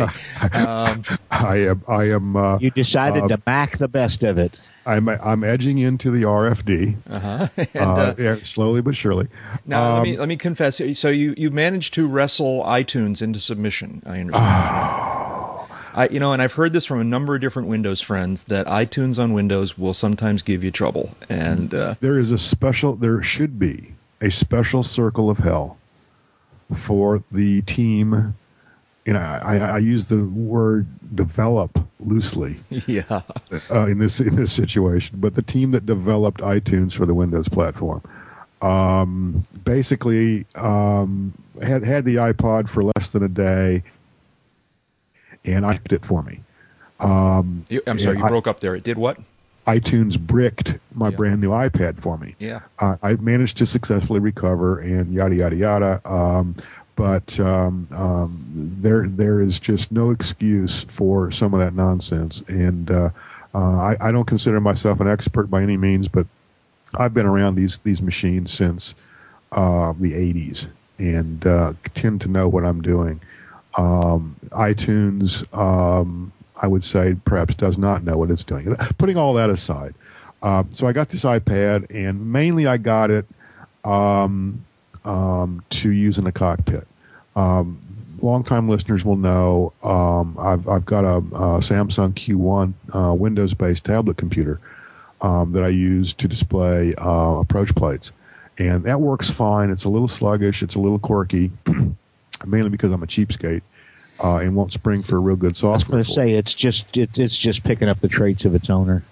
Um, 0.55 1.03
I 1.31 1.57
am 1.57 1.83
I 1.89 2.05
am 2.11 2.37
uh, 2.37 2.59
You 2.59 2.71
decided 2.71 3.25
Uh, 3.25 3.29
to 3.29 3.37
back 3.39 3.79
the 3.79 3.89
best 3.89 4.25
of 4.25 4.39
it. 4.39 4.61
I'm 4.87 5.09
I'm 5.09 5.45
edging 5.45 5.79
into 5.79 6.11
the 6.11 6.23
EFB 6.23 6.97
uh-huh. 7.09 7.49
And, 7.57 7.77
uh, 7.77 8.15
uh, 8.19 8.37
slowly 8.43 8.81
but 8.83 8.97
surely. 8.97 9.29
now 9.67 9.95
let 9.95 9.99
Um, 9.99 10.03
me 10.05 10.17
let 10.17 10.29
me 10.29 10.37
confess. 10.37 10.81
So 10.95 11.09
you 11.09 11.35
you 11.37 11.51
managed 11.51 11.95
to 11.95 12.07
wrestle 12.07 12.63
iTunes 12.65 13.23
into 13.23 13.41
submission. 13.41 14.03
I 14.07 14.21
understand. 14.21 14.35
Oh. 14.37 15.69
I, 15.95 16.09
you 16.09 16.21
know, 16.21 16.33
and 16.33 16.41
I've 16.41 16.55
heard 16.55 16.73
this 16.73 16.87
from 16.87 17.01
a 17.01 17.05
number 17.05 17.35
of 17.35 17.43
different 17.43 17.69
Windows 17.69 18.01
friends 18.01 18.45
that 18.45 18.67
iTunes 18.67 19.19
on 19.23 19.35
Windows 19.35 19.77
will 19.77 19.93
sometimes 19.93 20.43
give 20.43 20.65
you 20.65 20.71
trouble, 20.71 21.15
and 21.29 21.75
uh, 21.75 21.97
there 22.01 22.19
is 22.19 22.31
a 22.31 22.39
special 22.39 22.95
there 22.97 23.23
should 23.23 23.59
be 23.59 23.93
a 24.23 24.31
special 24.31 24.83
circle 24.83 25.29
of 25.29 25.39
hell 25.39 25.77
for 26.75 27.23
the 27.33 27.63
team 27.63 28.35
you 29.05 29.13
know 29.13 29.19
i, 29.21 29.57
I 29.59 29.79
use 29.79 30.07
the 30.07 30.25
word 30.25 30.87
develop 31.17 31.79
loosely 31.99 32.61
yeah, 32.87 33.21
uh, 33.71 33.87
in 33.87 33.99
this 33.99 34.21
in 34.21 34.37
this 34.37 34.53
situation 34.53 35.19
but 35.21 35.35
the 35.35 35.43
team 35.43 35.71
that 35.73 35.87
developed 35.87 36.41
itunes 36.41 36.93
for 36.95 37.07
the 37.07 37.15
windows 37.15 37.49
platform 37.49 38.03
um, 38.63 39.43
basically 39.65 40.47
um, 40.55 41.33
had 41.63 41.83
had 41.85 42.05
the 42.05 42.17
ipod 42.17 42.69
for 42.69 42.85
less 42.85 43.11
than 43.11 43.23
a 43.25 43.29
day 43.29 43.83
and 45.45 45.67
i 45.67 45.79
it 45.91 46.05
for 46.05 46.23
me 46.23 46.41
um, 47.01 47.65
You- 47.69 47.83
I'm 47.89 47.99
sorry, 47.99 48.19
you 48.19 48.25
I- 48.25 48.29
broke 48.29 48.47
up 48.47 48.61
there. 48.61 48.77
It 48.77 48.85
did 48.85 48.97
what? 48.97 49.19
iTunes 49.67 50.19
bricked 50.19 50.75
my 50.95 51.09
Yeah. 51.09 51.17
brand 51.17 51.41
new 51.41 51.51
iPad 51.51 51.99
for 51.99 52.19
me. 52.19 52.35
Yeah. 52.39 52.61
Uh, 52.79 52.97
I 53.03 53.15
managed 53.15 53.59
to 53.59 53.67
successfully 53.67 54.21
recover 54.21 54.81
and 54.81 55.13
yada 55.13 55.35
yada 55.35 55.57
yada. 55.57 56.01
Um, 56.05 56.55
but 56.97 57.39
um, 57.41 57.87
um, 57.93 58.45
there 58.81 59.07
there 59.09 59.41
is 59.41 59.59
just 59.61 59.93
no 59.93 60.11
excuse 60.11 60.85
for 60.85 61.31
some 61.31 61.55
of 61.55 61.61
that 61.61 61.75
nonsense. 61.75 62.43
And 62.49 62.91
uh, 62.91 63.11
uh, 63.55 63.59
I, 63.59 63.97
I 64.01 64.13
don't 64.13 64.27
consider 64.27 64.61
myself 64.61 65.01
an 65.01 65.09
expert 65.09 65.49
by 65.49 65.63
any 65.63 65.77
means, 65.77 66.09
but 66.09 66.27
I've 66.99 67.15
been 67.15 67.27
around 67.27 67.55
these 67.55 67.79
these 67.79 68.03
machines 68.03 68.53
since 68.53 68.95
uh, 69.53 69.95
the 69.99 70.13
'80s 70.13 70.67
and 70.99 71.47
uh, 71.47 71.73
tend 71.95 72.21
to 72.23 72.29
know 72.29 72.49
what 72.49 72.65
I'm 72.67 72.83
doing. 72.83 73.21
Um, 73.79 74.37
iTunes, 74.51 75.47
um, 75.57 76.31
I 76.63 76.69
would 76.69 76.85
say, 76.85 77.17
perhaps 77.25 77.57
does 77.57 77.77
not 77.77 78.05
know 78.05 78.17
what 78.17 78.31
it's 78.31 78.45
doing. 78.45 78.75
Putting 78.99 79.17
all 79.17 79.35
that 79.35 79.51
aside, 79.51 79.95
uh, 80.43 80.63
so 80.73 80.87
I 80.87 80.93
got 80.93 81.11
this 81.11 81.25
iPad, 81.25 81.87
and 81.91 82.33
mainly 82.33 82.67
I 82.67 82.77
got 82.77 83.11
it 83.11 83.27
um, 83.85 84.65
um, 85.05 85.63
to 85.71 85.91
use 85.91 86.19
in 86.19 86.25
the 86.25 86.33
cockpit. 86.33 86.87
Um, 87.35 87.81
longtime 88.21 88.69
listeners 88.69 89.05
will 89.05 89.17
know 89.17 89.73
um, 89.83 90.37
I've, 90.39 90.69
I've 90.69 90.85
got 90.85 91.05
a, 91.05 91.17
a 91.17 91.59
Samsung 91.59 92.13
Q1 92.13 92.75
uh, 92.95 93.15
Windows-based 93.15 93.85
tablet 93.85 94.17
computer 94.17 94.61
um, 95.21 95.53
that 95.53 95.65
I 95.65 95.69
use 95.69 96.15
to 96.15 96.29
display 96.29 96.95
uh, 96.95 97.39
approach 97.41 97.75
plates, 97.75 98.13
and 98.59 98.85
that 98.85 99.01
works 99.01 99.31
fine. 99.31 99.71
It's 99.71 99.85
a 99.85 99.89
little 99.89 100.09
sluggish. 100.09 100.63
It's 100.63 100.77
a 100.77 100.81
little 100.81 101.01
quirky, 101.01 101.51
mainly 102.47 102.71
because 102.71 102.93
I'm 102.93 103.03
a 103.03 103.07
cheapskate 103.07 103.63
uh, 104.23 104.37
and 104.37 104.55
won't 104.55 104.73
spring 104.73 105.03
for 105.03 105.17
a 105.17 105.21
real 105.21 105.37
good 105.37 105.57
software. 105.57 105.73
I 105.73 105.75
was 105.77 105.85
going 105.85 106.05
to 106.05 106.11
say 106.11 106.33
it's 106.33 106.55
just 106.55 106.97
it, 106.97 107.19
it's 107.19 107.37
just 107.37 107.65
picking 107.65 107.89
up 107.89 108.01
the 108.01 108.09
traits 108.09 108.45
of 108.45 108.55
its 108.55 108.71
owner. 108.71 109.03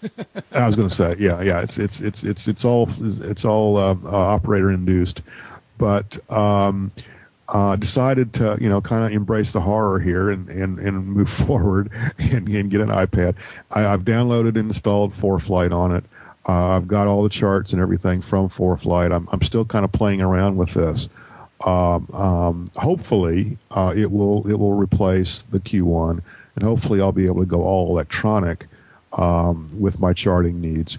I 0.52 0.66
was 0.66 0.76
going 0.76 0.88
to 0.88 0.94
say, 0.94 1.16
yeah, 1.18 1.40
yeah. 1.40 1.60
It's 1.60 1.78
it's 1.78 2.00
it's 2.00 2.22
it's 2.24 2.48
it's 2.48 2.64
all 2.64 2.88
it's 3.00 3.44
all 3.44 3.76
uh, 3.76 3.96
uh, 4.04 4.08
operator 4.10 4.70
induced, 4.70 5.22
but 5.78 6.18
um, 6.30 6.92
uh, 7.48 7.76
decided 7.76 8.32
to 8.34 8.58
you 8.60 8.68
know 8.68 8.80
kind 8.80 9.04
of 9.04 9.12
embrace 9.12 9.52
the 9.52 9.60
horror 9.60 9.98
here 10.00 10.30
and, 10.30 10.48
and, 10.48 10.78
and 10.78 11.06
move 11.06 11.30
forward 11.30 11.90
and, 12.18 12.48
and 12.48 12.70
get 12.70 12.80
an 12.80 12.88
iPad. 12.88 13.34
I, 13.70 13.86
I've 13.86 14.02
downloaded 14.02 14.48
and 14.48 14.68
installed 14.68 15.12
ForeFlight 15.12 15.72
on 15.72 15.94
it. 15.94 16.04
Uh, 16.48 16.76
I've 16.76 16.88
got 16.88 17.06
all 17.06 17.22
the 17.22 17.28
charts 17.28 17.72
and 17.72 17.80
everything 17.80 18.20
from 18.20 18.48
ForeFlight. 18.48 19.14
I'm 19.14 19.28
I'm 19.32 19.42
still 19.42 19.64
kind 19.64 19.84
of 19.84 19.92
playing 19.92 20.20
around 20.20 20.56
with 20.56 20.74
this. 20.74 21.08
Um, 21.64 22.08
um, 22.12 22.66
hopefully, 22.76 23.56
uh, 23.70 23.94
it 23.96 24.10
will 24.10 24.48
it 24.48 24.58
will 24.58 24.74
replace 24.74 25.42
the 25.42 25.60
Q1, 25.60 26.20
and 26.56 26.64
hopefully, 26.64 27.00
I'll 27.00 27.12
be 27.12 27.26
able 27.26 27.40
to 27.40 27.46
go 27.46 27.62
all 27.62 27.90
electronic 27.90 28.66
um, 29.12 29.70
with 29.78 30.00
my 30.00 30.12
charting 30.12 30.60
needs 30.60 30.98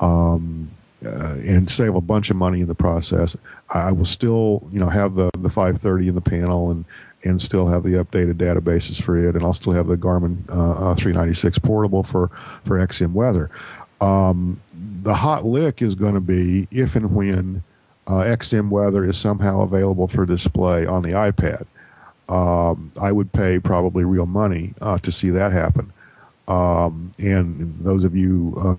um, 0.00 0.66
uh, 1.04 1.36
and 1.44 1.70
save 1.70 1.94
a 1.94 2.00
bunch 2.00 2.30
of 2.30 2.36
money 2.36 2.60
in 2.60 2.66
the 2.66 2.74
process. 2.74 3.36
I 3.70 3.92
will 3.92 4.04
still, 4.04 4.66
you 4.72 4.78
know, 4.78 4.88
have 4.88 5.14
the, 5.14 5.30
the 5.38 5.48
530 5.48 6.08
in 6.08 6.14
the 6.14 6.20
panel 6.20 6.70
and, 6.70 6.84
and 7.24 7.40
still 7.40 7.66
have 7.66 7.82
the 7.82 7.90
updated 7.90 8.34
databases 8.34 9.02
for 9.02 9.16
it, 9.16 9.34
and 9.34 9.44
I'll 9.44 9.52
still 9.52 9.72
have 9.72 9.86
the 9.86 9.96
Garmin 9.96 10.48
uh, 10.48 10.90
uh, 10.90 10.94
396 10.94 11.58
portable 11.58 12.02
for, 12.02 12.28
for 12.64 12.78
XM 12.78 13.12
weather. 13.12 13.50
Um, 14.00 14.60
the 15.02 15.14
hot 15.14 15.44
lick 15.44 15.82
is 15.82 15.94
going 15.94 16.14
to 16.14 16.20
be 16.20 16.68
if 16.70 16.96
and 16.96 17.14
when 17.14 17.62
uh, 18.06 18.22
XM 18.22 18.68
weather 18.68 19.04
is 19.04 19.16
somehow 19.16 19.62
available 19.62 20.08
for 20.08 20.26
display 20.26 20.86
on 20.86 21.02
the 21.02 21.10
iPad. 21.10 21.66
Um, 22.28 22.90
I 23.00 23.12
would 23.12 23.32
pay 23.32 23.58
probably 23.58 24.04
real 24.04 24.26
money 24.26 24.74
uh, 24.80 24.98
to 24.98 25.12
see 25.12 25.30
that 25.30 25.52
happen. 25.52 25.92
Um, 26.48 27.12
and 27.18 27.78
those 27.80 28.04
of 28.04 28.14
you 28.14 28.78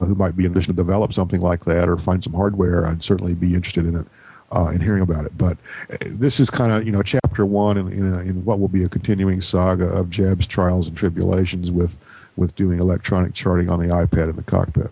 uh, 0.00 0.04
who 0.04 0.14
might 0.14 0.36
be 0.36 0.44
in 0.44 0.52
position 0.52 0.74
to 0.74 0.82
develop 0.82 1.12
something 1.12 1.40
like 1.40 1.64
that 1.64 1.88
or 1.88 1.96
find 1.96 2.22
some 2.22 2.32
hardware, 2.32 2.86
I'd 2.86 3.02
certainly 3.02 3.34
be 3.34 3.54
interested 3.54 3.86
in 3.86 3.96
it, 3.96 4.06
uh, 4.54 4.68
in 4.68 4.80
hearing 4.80 5.02
about 5.02 5.24
it. 5.24 5.36
But 5.36 5.56
uh, 5.90 5.96
this 6.02 6.38
is 6.38 6.50
kind 6.50 6.72
of 6.72 6.84
you 6.84 6.92
know 6.92 7.02
chapter 7.02 7.44
one 7.44 7.76
in, 7.76 7.92
in, 7.92 8.14
in 8.20 8.44
what 8.44 8.60
will 8.60 8.68
be 8.68 8.84
a 8.84 8.88
continuing 8.88 9.40
saga 9.40 9.86
of 9.88 10.10
Jeb's 10.10 10.46
trials 10.46 10.86
and 10.88 10.96
tribulations 10.96 11.70
with 11.70 11.98
with 12.36 12.54
doing 12.54 12.78
electronic 12.78 13.34
charting 13.34 13.70
on 13.70 13.80
the 13.80 13.86
iPad 13.86 14.28
in 14.28 14.36
the 14.36 14.42
cockpit. 14.42 14.90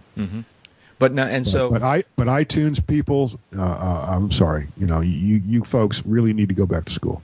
But 0.98 1.12
now, 1.12 1.26
and 1.26 1.46
so 1.46 1.70
but 1.70 1.82
I 1.82 2.04
but 2.16 2.28
iTunes 2.28 2.84
people, 2.86 3.32
uh, 3.56 3.62
uh, 3.62 4.06
I'm 4.08 4.30
sorry, 4.30 4.68
you 4.76 4.86
know 4.86 5.00
you 5.00 5.40
you 5.44 5.64
folks 5.64 6.04
really 6.06 6.32
need 6.32 6.48
to 6.48 6.54
go 6.54 6.66
back 6.66 6.84
to 6.86 6.92
school. 6.92 7.22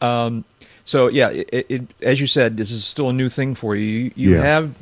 Um, 0.00 0.44
so 0.84 1.08
yeah, 1.08 1.30
it, 1.30 1.66
it, 1.68 1.82
as 2.02 2.20
you 2.20 2.26
said, 2.26 2.56
this 2.56 2.70
is 2.70 2.84
still 2.84 3.08
a 3.08 3.12
new 3.12 3.28
thing 3.28 3.54
for 3.54 3.74
you. 3.74 3.82
You, 3.84 4.10
you 4.14 4.34
Yeah. 4.34 4.42
have 4.42 4.74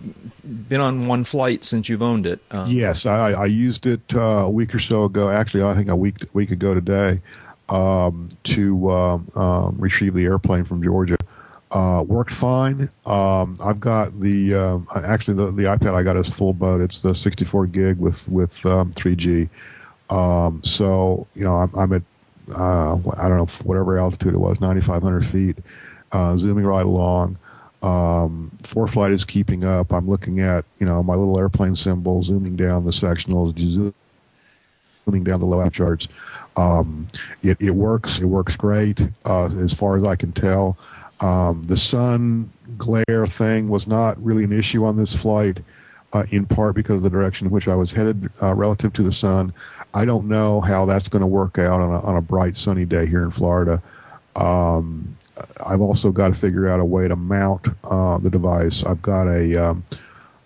been 0.69 0.81
on 0.81 1.07
one 1.07 1.25
flight 1.25 1.65
since 1.65 1.89
you've 1.89 2.03
owned 2.03 2.27
it. 2.27 2.41
Um, 2.51 2.69
Yes, 2.71 3.07
I, 3.07 3.33
I 3.33 3.47
used 3.47 3.87
it 3.87 4.01
uh, 4.15 4.21
a 4.21 4.51
week 4.51 4.75
or 4.75 4.81
so 4.81 5.05
ago. 5.05 5.31
Actually, 5.31 5.63
I 5.63 5.75
think 5.75 5.89
a 5.89 5.97
week 5.97 6.17
week 6.35 6.51
ago 6.51 6.75
today 6.75 7.21
um, 7.69 8.29
to 8.45 8.91
um, 8.91 9.31
um, 9.37 9.77
retrieve 9.79 10.15
the 10.15 10.25
airplane 10.25 10.65
from 10.65 10.83
Georgia. 10.83 11.17
Uh, 11.75 12.03
worked 12.03 12.31
fine. 12.31 12.89
Um, 13.05 13.57
I've 13.61 13.81
got 13.81 14.21
the 14.21 14.55
um, 14.55 14.89
actually 14.95 15.35
the, 15.35 15.51
the 15.51 15.65
iPad 15.65 15.93
I 15.95 16.05
got 16.05 16.17
is 16.17 16.29
full 16.29 16.53
boat. 16.53 16.81
It's 16.81 17.03
the 17.03 17.17
64 17.17 17.67
gig 17.67 17.99
with 17.99 18.29
with 18.29 18.65
um, 18.65 18.93
3G. 18.93 19.49
Um, 20.09 20.63
so 20.63 21.27
you 21.35 21.43
know 21.43 21.57
I'm, 21.57 21.75
I'm 21.75 21.93
at 21.93 22.03
uh, 22.55 22.95
I 23.17 23.29
don't 23.29 23.39
know 23.39 23.49
whatever 23.65 23.99
altitude 23.99 24.35
it 24.35 24.39
was, 24.39 24.61
9,500 24.61 25.27
feet, 25.27 25.59
uh, 26.13 26.37
zooming 26.37 26.65
right 26.65 26.87
along. 26.87 27.39
Um, 27.83 28.53
ForeFlight 28.63 29.11
is 29.11 29.25
keeping 29.25 29.65
up. 29.65 29.93
I'm 29.93 30.09
looking 30.09 30.39
at 30.39 30.65
you 30.79 30.87
know 30.87 31.03
my 31.03 31.15
little 31.15 31.39
airplane 31.41 31.75
symbol, 31.75 32.23
zooming 32.23 32.55
down 32.55 32.85
the 32.85 32.93
sectionals, 32.93 33.59
zooming 33.59 35.25
down 35.25 35.41
the 35.41 35.47
low 35.47 35.69
charts. 35.71 36.07
Um, 36.57 37.09
it, 37.43 37.57
it 37.61 37.71
works. 37.71 38.21
It 38.21 38.27
works 38.27 38.57
great 38.57 39.01
uh, 39.25 39.47
as 39.47 39.75
far 39.75 39.99
as 39.99 40.05
I 40.05 40.15
can 40.15 40.31
tell. 40.31 40.79
Um, 41.21 41.63
the 41.65 41.77
sun 41.77 42.51
glare 42.77 43.27
thing 43.27 43.69
was 43.69 43.87
not 43.87 44.23
really 44.23 44.45
an 44.45 44.53
issue 44.53 44.85
on 44.85 44.97
this 44.97 45.15
flight, 45.15 45.61
uh, 46.13 46.25
in 46.31 46.47
part 46.47 46.75
because 46.75 46.97
of 46.97 47.03
the 47.03 47.11
direction 47.11 47.47
in 47.47 47.53
which 47.53 47.69
I 47.69 47.75
was 47.75 47.93
headed 47.93 48.31
uh, 48.43 48.55
relative 48.55 48.93
to 48.95 49.03
the 49.03 49.13
sun. 49.13 49.53
I 49.95 50.05
don't 50.05 50.29
know 50.29 50.61
how 50.61 50.87
that's 50.87 51.09
going 51.09 51.21
to 51.21 51.27
work 51.27 51.59
out 51.59 51.81
on 51.81 51.91
a, 51.91 52.01
on 52.01 52.17
a 52.17 52.21
bright 52.21 52.57
sunny 52.57 52.85
day 52.85 53.07
here 53.07 53.23
in 53.23 53.31
Florida. 53.31 53.83
Um, 54.35 55.17
I've 55.65 55.81
also 55.81 56.11
got 56.11 56.29
to 56.29 56.35
figure 56.35 56.69
out 56.69 56.81
a 56.81 56.85
way 56.85 57.09
to 57.09 57.17
mount 57.17 57.69
uh, 57.85 58.19
the 58.19 58.31
device. 58.31 58.85
I've 58.85 59.03
got 59.03 59.27
a 59.27 59.57
um, 59.57 59.85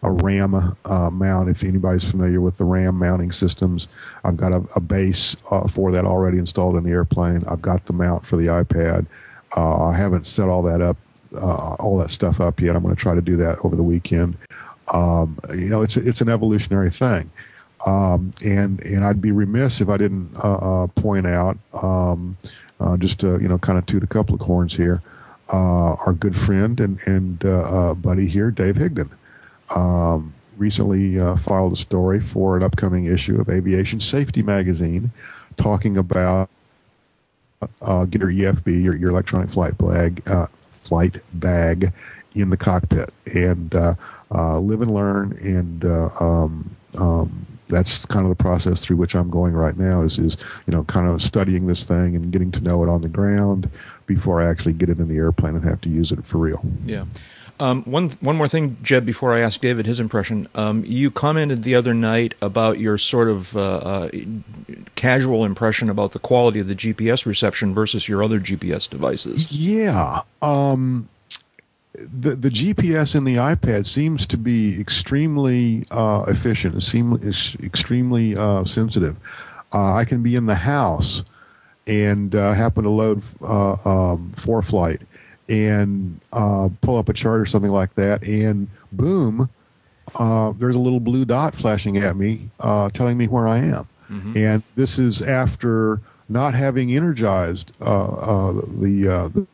a 0.03 0.11
RAM 0.11 0.77
uh, 0.85 1.11
mount. 1.11 1.49
If 1.49 1.65
anybody's 1.65 2.09
familiar 2.09 2.41
with 2.41 2.57
the 2.57 2.65
RAM 2.65 2.95
mounting 2.97 3.33
systems, 3.33 3.89
I've 4.25 4.37
got 4.37 4.53
a, 4.53 4.63
a 4.77 4.81
base 4.81 5.37
uh, 5.51 5.67
for 5.67 5.91
that 5.93 6.05
already 6.05 6.39
installed 6.39 6.77
in 6.77 6.85
the 6.85 6.91
airplane. 6.91 7.45
I've 7.49 7.63
got 7.63 7.87
the 7.87 7.93
mount 7.93 8.27
for 8.27 8.37
the 8.37 8.47
iPad. 8.47 9.07
Uh, 9.57 9.87
I 9.87 9.97
haven't 9.97 10.27
set 10.27 10.49
all 10.49 10.63
that 10.63 10.81
up, 10.81 10.97
uh, 11.35 11.75
all 11.75 11.99
that 11.99 12.11
stuff 12.11 12.41
up 12.41 12.61
yet. 12.61 12.77
I'm 12.77 12.83
going 12.83 12.95
to 12.95 13.01
try 13.01 13.15
to 13.15 13.21
do 13.21 13.37
that 13.37 13.59
over 13.65 13.77
the 13.77 13.83
weekend. 13.83 14.37
Um, 14.93 15.39
you 15.51 15.69
know, 15.69 15.83
it's 15.83 15.97
it's 15.97 16.21
an 16.21 16.29
evolutionary 16.29 16.91
thing, 16.91 17.31
um, 17.87 18.33
and 18.43 18.81
and 18.81 19.05
I'd 19.05 19.21
be 19.21 19.33
remiss 19.33 19.81
if 19.81 19.89
I 19.89 19.97
didn't 19.97 20.35
uh, 20.37 20.85
uh, 20.85 20.87
point 20.89 21.27
out 21.27 21.59
um, 21.75 22.37
just 22.99 23.21
to 23.21 23.39
you 23.41 23.49
know 23.49 23.59
kind 23.59 23.79
of 23.79 23.87
toot 23.87 24.03
a 24.03 24.07
couple 24.07 24.35
of 24.35 24.41
horns 24.41 24.75
here. 24.75 25.03
our 25.51 26.15
good 26.15 26.37
friend 26.37 26.81
and 26.81 26.99
and 27.07 27.39
buddy 28.03 28.27
here, 28.27 28.51
Dave 28.51 28.77
Higdon 28.77 29.11
um, 29.71 30.33
recently 30.57 31.19
uh, 31.19 31.37
filed 31.37 31.73
a 31.73 31.77
story 31.77 32.21
for 32.21 32.57
an 32.57 32.63
upcoming 32.63 33.07
issue 33.07 33.41
of 33.41 33.49
Aviation 33.49 34.01
Safety 34.01 34.43
Magazine 34.43 35.11
talking 35.57 35.97
about 35.97 36.51
uh, 37.83 38.05
get 38.05 38.21
your 38.21 38.31
EFB, 38.31 38.83
your, 38.83 38.97
your 38.97 39.11
electronic 39.11 39.51
flight 39.51 39.77
bag, 39.79 40.23
uh, 40.27 40.47
flight 40.73 41.19
bag 41.35 41.93
in 42.35 42.51
the 42.51 42.57
cockpit 42.57 43.13
and 43.27 43.75
uh, 43.75 43.95
uh, 44.33 44.59
live 44.59 44.81
and 44.83 44.93
learn. 44.93 45.33
And 45.41 45.85
uh, 45.85 46.11
um, 46.21 46.71
um, 46.97 47.47
that's 47.69 48.07
kind 48.07 48.25
of 48.25 48.31
the 48.31 48.43
process 48.43 48.85
through 48.85 48.97
which 48.97 49.15
I'm 49.15 49.31
going 49.31 49.55
right 49.55 49.77
now 49.77 50.03
is, 50.03 50.19
is, 50.19 50.37
you 50.67 50.73
know, 50.73 50.85
kind 50.85 51.09
of 51.09 51.23
studying 51.23 51.67
this 51.67 51.87
thing 51.87 52.17
and 52.17 52.33
getting 52.33 52.51
to 52.53 52.63
know 52.63 52.83
it 52.83 52.89
on 52.89 53.03
the 53.03 53.09
ground 53.09 53.71
before 54.07 54.41
I 54.43 54.49
actually 54.49 54.73
get 54.73 54.89
it 54.89 54.99
in 54.99 55.09
the 55.09 55.17
airplane 55.17 55.55
and 55.55 55.65
have 55.65 55.81
to 55.83 55.89
use 55.89 56.13
it 56.13 56.27
for 56.27 56.39
real. 56.39 56.63
Yeah. 56.87 57.05
Um, 57.61 57.83
one 57.85 58.11
one 58.21 58.37
more 58.37 58.49
thing, 58.49 58.77
Jeb, 58.83 59.05
before 59.05 59.35
I 59.35 59.41
ask 59.41 59.61
David 59.61 59.87
his 59.87 60.01
impression. 60.01 60.49
Um, 60.55 60.85
you 60.87 61.11
commented 61.11 61.65
the 61.65 61.75
other 61.75 61.93
night 61.95 62.35
about 62.41 62.79
your 62.79 62.99
sort 62.99 63.29
of 63.29 63.57
uh, 63.57 63.61
uh, 63.61 64.11
casual 64.95 65.45
impression 65.45 65.91
about 65.91 66.13
the 66.13 66.19
quality 66.19 66.61
of 66.61 66.69
the 66.69 66.75
GPS 66.75 67.27
reception 67.27 67.75
versus 67.75 68.09
your 68.09 68.23
other 68.23 68.39
GPS 68.39 68.89
devices. 68.89 69.57
Yeah. 69.59 70.23
Um, 70.41 71.09
the 71.95 72.37
the 72.37 72.51
GPS 72.51 73.15
in 73.15 73.25
the 73.25 73.37
iPad 73.37 73.87
seems 73.87 74.27
to 74.29 74.37
be 74.37 74.81
extremely 74.81 75.85
uh, 75.91 76.25
efficient. 76.29 76.77
It 76.77 76.83
seems 76.83 77.57
extremely 77.57 78.37
uh, 78.37 78.65
sensitive. 78.65 79.17
Uh, 79.73 79.95
I 79.95 80.05
can 80.05 80.23
be 80.23 80.37
in 80.37 80.47
the 80.47 80.55
house 80.55 81.25
and 81.87 82.35
uh, 82.35 82.53
happen 82.53 82.85
to 82.85 82.91
load 82.91 83.19
um, 83.43 84.33
ForeFlight 84.37 85.01
and 85.49 86.21
uh, 86.33 86.69
pull 86.83 86.97
up 86.97 87.09
a 87.09 87.13
chart 87.13 87.41
or 87.41 87.47
something 87.47 87.71
like 87.71 87.95
that, 87.95 88.23
and 88.23 88.69
boom, 88.93 89.49
uh, 90.15 90.53
there's 90.59 90.77
a 90.77 90.79
little 90.79 91.01
blue 91.01 91.25
dot 91.25 91.55
flashing 91.55 91.97
at 91.99 92.17
me, 92.17 92.51
uh, 92.61 92.91
telling 92.91 93.17
me 93.17 93.27
where 93.27 93.49
I 93.49 93.59
am. 93.59 93.89
Mm-hmm. 94.11 94.37
And 94.37 94.63
this 94.77 94.99
is 94.99 95.23
after 95.23 96.01
not 96.29 96.55
having 96.55 96.95
energized 96.95 97.73
uh, 97.81 97.85
uh, 97.85 98.53
the, 98.53 99.09
uh, 99.09 99.29
the, 99.29 99.47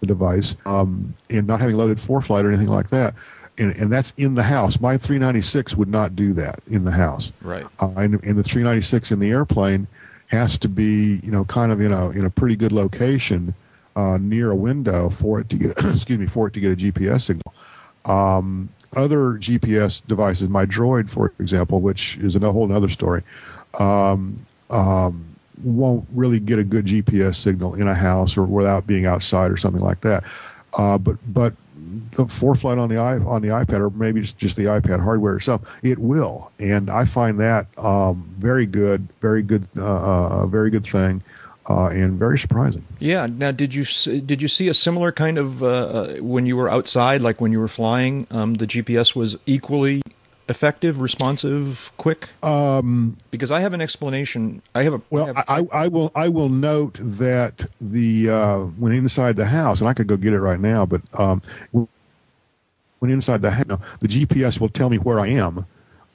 the 0.00 0.06
device 0.06 0.54
um, 0.66 1.14
and 1.30 1.46
not 1.46 1.60
having 1.60 1.76
loaded 1.76 1.98
ForeFlight 1.98 2.44
or 2.44 2.48
anything 2.48 2.68
like 2.68 2.90
that. 2.90 3.14
And, 3.58 3.74
and, 3.74 3.90
that's 3.90 4.12
in 4.16 4.36
the 4.36 4.42
house. 4.44 4.80
My 4.80 4.96
396 4.96 5.74
would 5.74 5.88
not 5.88 6.14
do 6.14 6.32
that 6.34 6.60
in 6.68 6.84
the 6.84 6.92
house. 6.92 7.32
Right. 7.42 7.66
and, 7.80 8.22
and 8.22 8.38
the 8.38 8.42
396 8.44 9.10
in 9.10 9.18
the 9.18 9.30
airplane 9.30 9.88
has 10.28 10.58
to 10.58 10.68
be, 10.68 11.20
you 11.24 11.32
know, 11.32 11.44
kind 11.46 11.72
of 11.72 11.80
in 11.80 11.92
a 11.92 12.10
in 12.10 12.24
a 12.24 12.30
pretty 12.30 12.54
good 12.54 12.70
location 12.70 13.54
uh, 13.98 14.16
near 14.18 14.52
a 14.52 14.56
window 14.56 15.10
for 15.10 15.40
it 15.40 15.48
to 15.50 15.56
get 15.56 15.70
excuse 15.84 16.18
me 16.18 16.26
for 16.26 16.46
it 16.46 16.54
to 16.54 16.60
get 16.60 16.72
a 16.72 16.76
GPS 16.76 17.22
signal. 17.22 17.52
Um, 18.04 18.68
other 18.96 19.34
GPS 19.34 20.06
devices, 20.06 20.48
my 20.48 20.64
Droid, 20.64 21.10
for 21.10 21.32
example, 21.40 21.80
which 21.80 22.16
is 22.18 22.36
a 22.36 22.52
whole 22.52 22.72
other 22.72 22.88
story, 22.88 23.22
um, 23.78 24.36
um, 24.70 25.26
won't 25.62 26.06
really 26.14 26.38
get 26.38 26.58
a 26.58 26.64
good 26.64 26.86
GPS 26.86 27.36
signal 27.36 27.74
in 27.74 27.88
a 27.88 27.94
house 27.94 28.36
or 28.36 28.44
without 28.44 28.86
being 28.86 29.04
outside 29.04 29.50
or 29.50 29.56
something 29.56 29.82
like 29.82 30.00
that. 30.02 30.24
Uh, 30.74 30.96
but 30.96 31.16
but 31.34 31.52
the 32.12 32.24
ForeFlight 32.24 32.78
on 32.78 32.88
the 32.88 32.98
i 32.98 33.18
on 33.18 33.42
the 33.42 33.48
iPad 33.48 33.80
or 33.80 33.90
maybe 33.90 34.20
just, 34.20 34.38
just 34.38 34.56
the 34.56 34.64
iPad 34.64 35.02
hardware 35.02 35.36
itself, 35.36 35.62
it 35.82 35.98
will, 35.98 36.52
and 36.60 36.88
I 36.88 37.04
find 37.04 37.40
that 37.40 37.66
um, 37.76 38.32
very 38.38 38.66
good, 38.66 39.08
very 39.20 39.42
good, 39.42 39.66
uh, 39.76 39.82
uh, 39.82 40.46
very 40.46 40.70
good 40.70 40.86
thing 40.86 41.22
uh, 41.68 41.88
and 41.88 42.18
very 42.18 42.38
surprising. 42.38 42.84
Yeah. 42.98 43.26
Now, 43.26 43.52
did 43.52 43.74
you 43.74 43.84
did 44.20 44.40
you 44.40 44.48
see 44.48 44.68
a 44.68 44.74
similar 44.74 45.12
kind 45.12 45.38
of 45.38 45.62
uh, 45.62 45.66
uh, 45.66 46.14
when 46.16 46.46
you 46.46 46.56
were 46.56 46.70
outside, 46.70 47.20
like 47.20 47.40
when 47.40 47.52
you 47.52 47.60
were 47.60 47.68
flying? 47.68 48.26
Um, 48.30 48.54
the 48.54 48.66
GPS 48.66 49.14
was 49.14 49.36
equally 49.46 50.02
effective, 50.48 51.00
responsive, 51.00 51.92
quick. 51.98 52.28
Um, 52.42 53.18
because 53.30 53.50
I 53.50 53.60
have 53.60 53.74
an 53.74 53.82
explanation. 53.82 54.62
I 54.74 54.84
have 54.84 54.94
a 54.94 55.02
well. 55.10 55.24
I, 55.24 55.26
have, 55.26 55.68
I, 55.72 55.84
I, 55.84 55.88
will. 55.88 56.10
I 56.14 56.28
will 56.28 56.48
note 56.48 56.98
that 57.00 57.68
the 57.80 58.30
uh, 58.30 58.58
when 58.60 58.92
inside 58.92 59.36
the 59.36 59.46
house, 59.46 59.80
and 59.80 59.88
I 59.88 59.94
could 59.94 60.06
go 60.06 60.16
get 60.16 60.32
it 60.32 60.40
right 60.40 60.60
now, 60.60 60.86
but 60.86 61.02
um, 61.12 61.42
when 61.72 63.10
inside 63.12 63.42
the 63.42 63.50
house, 63.50 63.80
the 64.00 64.08
GPS 64.08 64.58
will 64.58 64.70
tell 64.70 64.88
me 64.88 64.96
where 64.96 65.20
I 65.20 65.28
am 65.28 65.66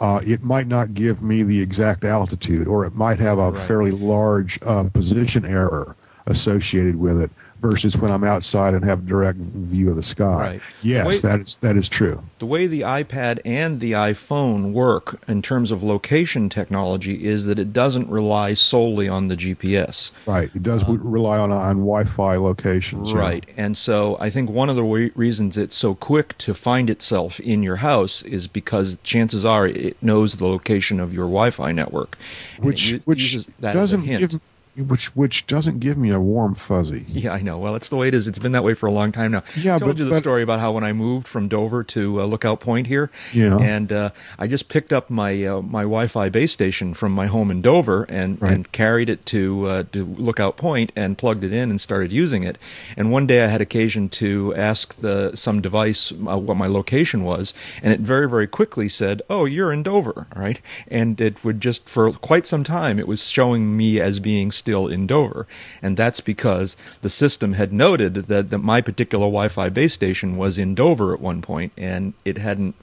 uh, 0.03 0.19
it 0.25 0.43
might 0.43 0.67
not 0.67 0.93
give 0.93 1.23
me 1.23 1.43
the 1.43 1.61
exact 1.61 2.03
altitude, 2.03 2.67
or 2.67 2.85
it 2.85 2.93
might 2.93 3.19
have 3.19 3.39
a 3.39 3.51
right. 3.51 3.57
fairly 3.57 3.91
large 3.91 4.59
uh, 4.63 4.83
position 4.89 5.45
error 5.45 5.95
associated 6.25 6.97
with 6.97 7.21
it 7.21 7.31
versus 7.63 7.95
when 7.95 8.11
I'm 8.11 8.25
outside 8.25 8.73
and 8.73 8.83
have 8.83 9.07
direct 9.07 9.39
view 9.39 9.89
of 9.89 9.95
the 9.95 10.03
sky. 10.03 10.35
Right. 10.35 10.61
Yes, 10.81 11.07
way, 11.07 11.29
that 11.29 11.39
is 11.39 11.55
that 11.61 11.77
is 11.77 11.87
true. 11.87 12.21
The 12.39 12.45
way 12.45 12.67
the 12.67 12.81
iPad 12.81 13.39
and 13.45 13.79
the 13.79 13.93
iPhone 13.93 14.73
work 14.73 15.21
in 15.29 15.41
terms 15.41 15.71
of 15.71 15.81
location 15.81 16.49
technology 16.49 17.23
is 17.23 17.45
that 17.45 17.57
it 17.57 17.71
doesn't 17.71 18.09
rely 18.09 18.53
solely 18.53 19.07
on 19.07 19.29
the 19.29 19.37
GPS. 19.37 20.11
Right. 20.25 20.51
It 20.53 20.61
does 20.61 20.83
um, 20.83 20.99
rely 21.09 21.39
on 21.39 21.51
on 21.53 21.77
Wi-Fi 21.77 22.35
locations. 22.35 23.13
Right. 23.13 23.45
Yeah. 23.47 23.65
And 23.65 23.77
so 23.77 24.17
I 24.19 24.29
think 24.29 24.49
one 24.49 24.69
of 24.69 24.75
the 24.75 24.83
reasons 25.15 25.55
it's 25.55 25.77
so 25.77 25.95
quick 25.95 26.37
to 26.39 26.53
find 26.53 26.89
itself 26.89 27.39
in 27.39 27.63
your 27.63 27.77
house 27.77 28.23
is 28.23 28.45
because 28.45 28.97
chances 29.03 29.45
are 29.45 29.65
it 29.65 29.95
knows 30.03 30.33
the 30.33 30.45
location 30.45 30.99
of 30.99 31.13
your 31.13 31.25
Wi-Fi 31.25 31.71
network, 31.71 32.17
which 32.59 32.99
which 33.05 33.47
doesn't 33.61 34.05
give 34.05 34.39
which 34.75 35.15
which 35.15 35.45
doesn't 35.45 35.79
give 35.79 35.97
me 35.97 36.09
a 36.09 36.19
warm 36.19 36.55
fuzzy. 36.55 37.05
Yeah, 37.07 37.31
I 37.31 37.41
know. 37.41 37.59
Well, 37.59 37.75
it's 37.75 37.89
the 37.89 37.95
way 37.95 38.07
it 38.07 38.15
is. 38.15 38.27
It's 38.27 38.39
been 38.39 38.53
that 38.53 38.63
way 38.63 38.73
for 38.73 38.87
a 38.87 38.91
long 38.91 39.11
time 39.11 39.31
now. 39.31 39.43
Yeah, 39.55 39.75
I 39.75 39.79
told 39.79 39.91
but, 39.91 39.97
you 39.99 40.05
the 40.05 40.11
but, 40.11 40.19
story 40.19 40.41
about 40.41 40.59
how 40.59 40.71
when 40.71 40.83
I 40.83 40.93
moved 40.93 41.27
from 41.27 41.47
Dover 41.47 41.83
to 41.83 42.21
uh, 42.21 42.25
Lookout 42.25 42.59
Point 42.59 42.87
here, 42.87 43.11
yeah, 43.33 43.57
and 43.57 43.91
uh, 43.91 44.09
I 44.39 44.47
just 44.47 44.69
picked 44.69 44.91
up 44.91 45.09
my 45.09 45.45
uh, 45.45 45.61
my 45.61 45.83
Wi-Fi 45.83 46.29
base 46.29 46.51
station 46.51 46.95
from 46.95 47.11
my 47.11 47.27
home 47.27 47.51
in 47.51 47.61
Dover 47.61 48.03
and 48.09 48.41
right. 48.41 48.53
and 48.53 48.71
carried 48.71 49.09
it 49.09 49.25
to 49.27 49.67
uh, 49.67 49.83
to 49.91 50.05
Lookout 50.05 50.57
Point 50.57 50.91
and 50.95 51.17
plugged 51.17 51.43
it 51.43 51.53
in 51.53 51.69
and 51.69 51.79
started 51.79 52.11
using 52.11 52.43
it. 52.43 52.57
And 52.97 53.11
one 53.11 53.27
day 53.27 53.43
I 53.43 53.47
had 53.47 53.61
occasion 53.61 54.09
to 54.09 54.55
ask 54.55 54.95
the 54.95 55.35
some 55.35 55.61
device 55.61 56.11
uh, 56.11 56.37
what 56.37 56.57
my 56.57 56.67
location 56.67 57.23
was, 57.23 57.53
and 57.83 57.93
it 57.93 57.99
very 57.99 58.27
very 58.27 58.47
quickly 58.47 58.89
said, 58.89 59.21
"Oh, 59.29 59.45
you're 59.45 59.71
in 59.71 59.83
Dover," 59.83 60.25
right? 60.35 60.59
And 60.87 61.21
it 61.21 61.43
would 61.43 61.61
just 61.61 61.87
for 61.87 62.11
quite 62.11 62.47
some 62.47 62.63
time 62.63 62.97
it 62.97 63.07
was 63.07 63.29
showing 63.29 63.77
me 63.77 63.99
as 63.99 64.19
being 64.19 64.51
still 64.63 64.87
in 64.87 65.07
Dover 65.07 65.45
and 65.81 65.97
that's 65.97 66.21
because 66.21 66.75
the 67.01 67.09
system 67.09 67.53
had 67.53 67.73
noted 67.73 68.15
that, 68.15 68.49
that 68.49 68.57
my 68.59 68.81
particular 68.81 69.25
Wi-Fi 69.25 69.69
base 69.69 69.93
station 69.93 70.37
was 70.37 70.57
in 70.57 70.75
Dover 70.75 71.13
at 71.13 71.19
one 71.19 71.41
point, 71.41 71.73
and 71.77 72.13
it 72.25 72.37
hadn't 72.37 72.75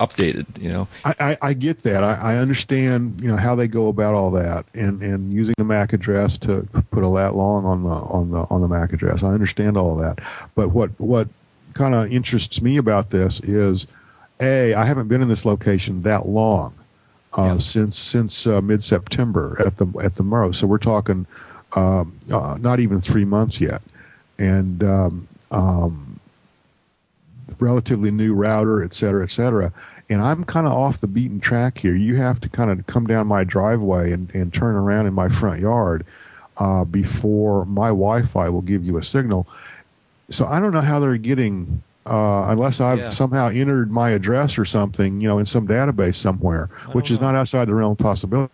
updated. 0.00 0.46
You 0.60 0.70
know, 0.70 0.88
I, 1.04 1.14
I, 1.20 1.38
I 1.42 1.52
get 1.54 1.82
that. 1.82 2.02
I, 2.02 2.14
I, 2.14 2.36
understand. 2.36 3.20
You 3.20 3.28
know 3.28 3.36
how 3.36 3.54
they 3.54 3.68
go 3.68 3.88
about 3.88 4.14
all 4.14 4.30
that, 4.32 4.66
and, 4.74 5.02
and 5.02 5.32
using 5.32 5.54
the 5.58 5.64
MAC 5.64 5.92
address 5.92 6.38
to 6.38 6.66
put 6.90 7.02
a 7.02 7.08
lat 7.08 7.34
long 7.34 7.64
on 7.64 7.82
the 7.84 7.90
on 7.90 8.30
the 8.30 8.46
on 8.50 8.60
the 8.60 8.68
MAC 8.68 8.92
address. 8.92 9.22
I 9.22 9.28
understand 9.28 9.76
all 9.76 9.96
that. 9.96 10.18
But 10.54 10.70
what 10.70 10.90
what 10.98 11.28
kind 11.74 11.94
of 11.94 12.12
interests 12.12 12.60
me 12.60 12.76
about 12.76 13.10
this 13.10 13.40
is, 13.40 13.86
a 14.40 14.74
I 14.74 14.84
haven't 14.84 15.08
been 15.08 15.22
in 15.22 15.28
this 15.28 15.44
location 15.44 16.02
that 16.02 16.26
long. 16.26 16.74
Uh, 17.36 17.42
yeah. 17.42 17.58
Since 17.58 17.98
since 17.98 18.46
uh, 18.46 18.60
mid 18.62 18.82
September 18.82 19.56
at 19.64 19.76
the 19.76 19.86
at 20.02 20.14
the 20.14 20.22
most, 20.22 20.60
so 20.60 20.66
we're 20.66 20.78
talking 20.78 21.26
um, 21.76 22.18
uh, 22.32 22.56
not 22.58 22.80
even 22.80 23.00
three 23.00 23.26
months 23.26 23.60
yet, 23.60 23.82
and 24.38 24.82
um, 24.82 25.28
um, 25.50 26.18
relatively 27.58 28.10
new 28.10 28.32
router, 28.32 28.82
et 28.82 28.94
cetera, 28.94 29.24
et 29.24 29.30
cetera. 29.30 29.72
And 30.10 30.22
I'm 30.22 30.44
kind 30.44 30.66
of 30.66 30.72
off 30.72 31.00
the 31.00 31.06
beaten 31.06 31.38
track 31.38 31.76
here. 31.76 31.94
You 31.94 32.16
have 32.16 32.40
to 32.40 32.48
kind 32.48 32.70
of 32.70 32.86
come 32.86 33.06
down 33.06 33.26
my 33.26 33.44
driveway 33.44 34.10
and, 34.12 34.34
and 34.34 34.54
turn 34.54 34.74
around 34.74 35.06
in 35.06 35.12
my 35.12 35.28
front 35.28 35.60
yard 35.60 36.06
uh, 36.56 36.86
before 36.86 37.66
my 37.66 37.88
Wi-Fi 37.88 38.48
will 38.48 38.62
give 38.62 38.84
you 38.84 38.96
a 38.96 39.02
signal. 39.02 39.46
So 40.30 40.46
I 40.46 40.60
don't 40.60 40.72
know 40.72 40.80
how 40.80 40.98
they're 40.98 41.18
getting 41.18 41.82
uh, 42.08 42.50
unless 42.50 42.80
I've 42.80 42.98
yeah. 42.98 43.10
somehow 43.10 43.48
entered 43.48 43.90
my 43.90 44.10
address 44.10 44.58
or 44.58 44.64
something, 44.64 45.20
you 45.20 45.28
know, 45.28 45.38
in 45.38 45.46
some 45.46 45.66
database 45.66 46.16
somewhere, 46.16 46.66
which 46.92 47.10
is 47.10 47.20
not 47.20 47.34
outside 47.34 47.68
the 47.68 47.74
realm 47.74 47.92
of 47.92 47.98
possibility. 47.98 48.52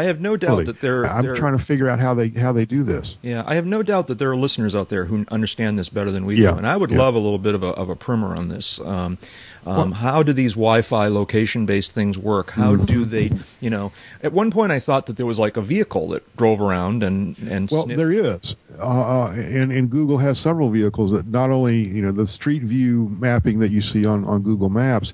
I 0.00 0.04
have 0.04 0.20
no 0.20 0.36
doubt 0.36 0.50
Really. 0.50 0.64
that 0.64 0.80
there. 0.80 1.04
I'm 1.06 1.24
there- 1.24 1.34
trying 1.36 1.56
to 1.56 1.62
figure 1.62 1.88
out 1.88 2.00
how 2.00 2.14
they 2.14 2.28
how 2.28 2.52
they 2.52 2.64
do 2.64 2.82
this. 2.82 3.16
Yeah, 3.22 3.42
I 3.46 3.54
have 3.56 3.66
no 3.66 3.82
doubt 3.82 4.06
that 4.08 4.18
there 4.18 4.30
are 4.30 4.36
listeners 4.36 4.74
out 4.74 4.88
there 4.88 5.04
who 5.04 5.24
understand 5.30 5.78
this 5.78 5.88
better 5.88 6.10
than 6.10 6.24
we 6.26 6.36
Yeah, 6.36 6.52
do, 6.52 6.56
and 6.58 6.66
I 6.66 6.76
would 6.76 6.90
yeah. 6.90 6.98
love 6.98 7.14
a 7.14 7.18
little 7.18 7.38
bit 7.38 7.54
of 7.54 7.62
a, 7.62 7.68
of 7.68 7.88
a 7.90 7.96
primer 7.96 8.34
on 8.34 8.48
this. 8.48 8.80
Um, 8.84 9.18
um, 9.66 9.92
how 9.92 10.22
do 10.22 10.32
these 10.32 10.54
Wi-Fi 10.54 11.08
location-based 11.08 11.92
things 11.92 12.16
work? 12.16 12.50
How 12.50 12.76
Mm-hmm. 12.76 12.84
do 12.86 13.04
they, 13.04 13.30
you 13.60 13.68
know? 13.68 13.92
At 14.22 14.32
one 14.32 14.50
point, 14.50 14.72
I 14.72 14.80
thought 14.80 15.04
that 15.06 15.18
there 15.18 15.26
was 15.26 15.38
like 15.38 15.58
a 15.58 15.62
vehicle 15.62 16.08
that 16.10 16.22
drove 16.38 16.62
around 16.62 17.02
and 17.02 17.36
and 17.48 17.70
Well, 17.70 17.84
sniffed- 17.84 17.98
there 17.98 18.10
is, 18.12 18.56
uh, 18.78 18.82
uh, 18.82 19.32
and, 19.32 19.70
and 19.70 19.90
Google 19.90 20.16
has 20.18 20.38
several 20.38 20.70
vehicles 20.70 21.12
that 21.12 21.26
not 21.26 21.50
only 21.50 21.86
you 21.86 22.00
know 22.00 22.12
the 22.12 22.26
Street 22.26 22.62
View 22.62 23.14
mapping 23.20 23.58
that 23.58 23.70
you 23.70 23.82
see 23.82 24.06
on, 24.06 24.24
on 24.24 24.40
Google 24.42 24.70
Maps. 24.70 25.12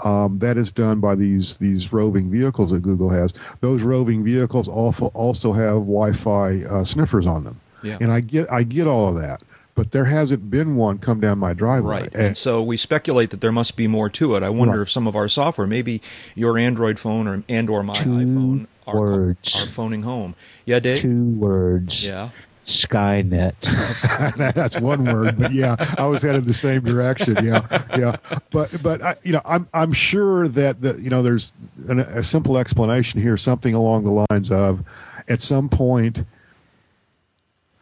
Um, 0.00 0.38
that 0.40 0.56
is 0.58 0.72
done 0.72 0.98
by 1.00 1.14
these 1.14 1.56
these 1.58 1.92
roving 1.92 2.30
vehicles 2.30 2.72
that 2.72 2.80
Google 2.82 3.10
has. 3.10 3.32
Those 3.60 3.82
roving 3.82 4.24
vehicles 4.24 4.66
also 4.68 5.06
also 5.14 5.52
have 5.52 5.74
Wi-Fi 5.74 6.64
uh, 6.64 6.84
sniffers 6.84 7.26
on 7.26 7.44
them, 7.44 7.60
Yeah. 7.82 7.98
and 8.00 8.12
I 8.12 8.20
get 8.20 8.50
I 8.52 8.64
get 8.64 8.88
all 8.88 9.08
of 9.16 9.22
that, 9.22 9.42
but 9.76 9.92
there 9.92 10.04
hasn't 10.04 10.50
been 10.50 10.74
one 10.74 10.98
come 10.98 11.20
down 11.20 11.38
my 11.38 11.52
driveway. 11.54 12.00
Right, 12.02 12.12
And- 12.14 12.26
and 12.26 12.36
so 12.36 12.62
we 12.64 12.76
speculate 12.76 13.30
that 13.30 13.40
there 13.40 13.52
must 13.52 13.76
be 13.76 13.86
more 13.86 14.10
to 14.10 14.34
it. 14.34 14.42
I 14.42 14.50
wonder 14.50 14.78
Right. 14.78 14.82
if 14.82 14.90
some 14.90 15.06
of 15.06 15.14
our 15.14 15.28
software, 15.28 15.66
maybe 15.68 16.02
your 16.34 16.58
Android 16.58 16.98
phone 16.98 17.28
or 17.28 17.42
and 17.48 17.70
or 17.70 17.84
my 17.84 17.94
Two 17.94 18.10
iPhone, 18.10 18.66
are, 18.88 18.98
words. 18.98 19.62
are 19.64 19.70
phoning 19.70 20.02
home. 20.02 20.34
Yeah, 20.66 20.80
Dave. 20.80 20.98
Two 20.98 21.24
words. 21.38 22.04
Yeah. 22.06 22.30
Skynet. 22.84 24.54
That's 24.54 24.78
one 24.80 25.04
word, 25.04 25.36
but 25.38 25.52
yeah, 25.52 25.76
I 25.98 26.06
was 26.06 26.22
headed 26.22 26.46
the 26.46 26.52
same 26.54 26.82
direction. 26.82 27.44
Yeah, 27.44 27.66
yeah, 27.96 28.16
but 28.50 28.82
but 28.82 29.02
I, 29.02 29.16
you 29.22 29.32
know, 29.32 29.42
I'm 29.44 29.68
I'm 29.74 29.92
sure 29.92 30.48
that 30.48 30.80
the 30.80 30.94
you 30.94 31.10
know 31.10 31.22
there's 31.22 31.52
an, 31.88 32.00
a 32.00 32.22
simple 32.22 32.56
explanation 32.56 33.20
here, 33.20 33.36
something 33.36 33.74
along 33.74 34.04
the 34.04 34.26
lines 34.30 34.50
of, 34.50 34.82
at 35.28 35.42
some 35.42 35.68
point, 35.68 36.24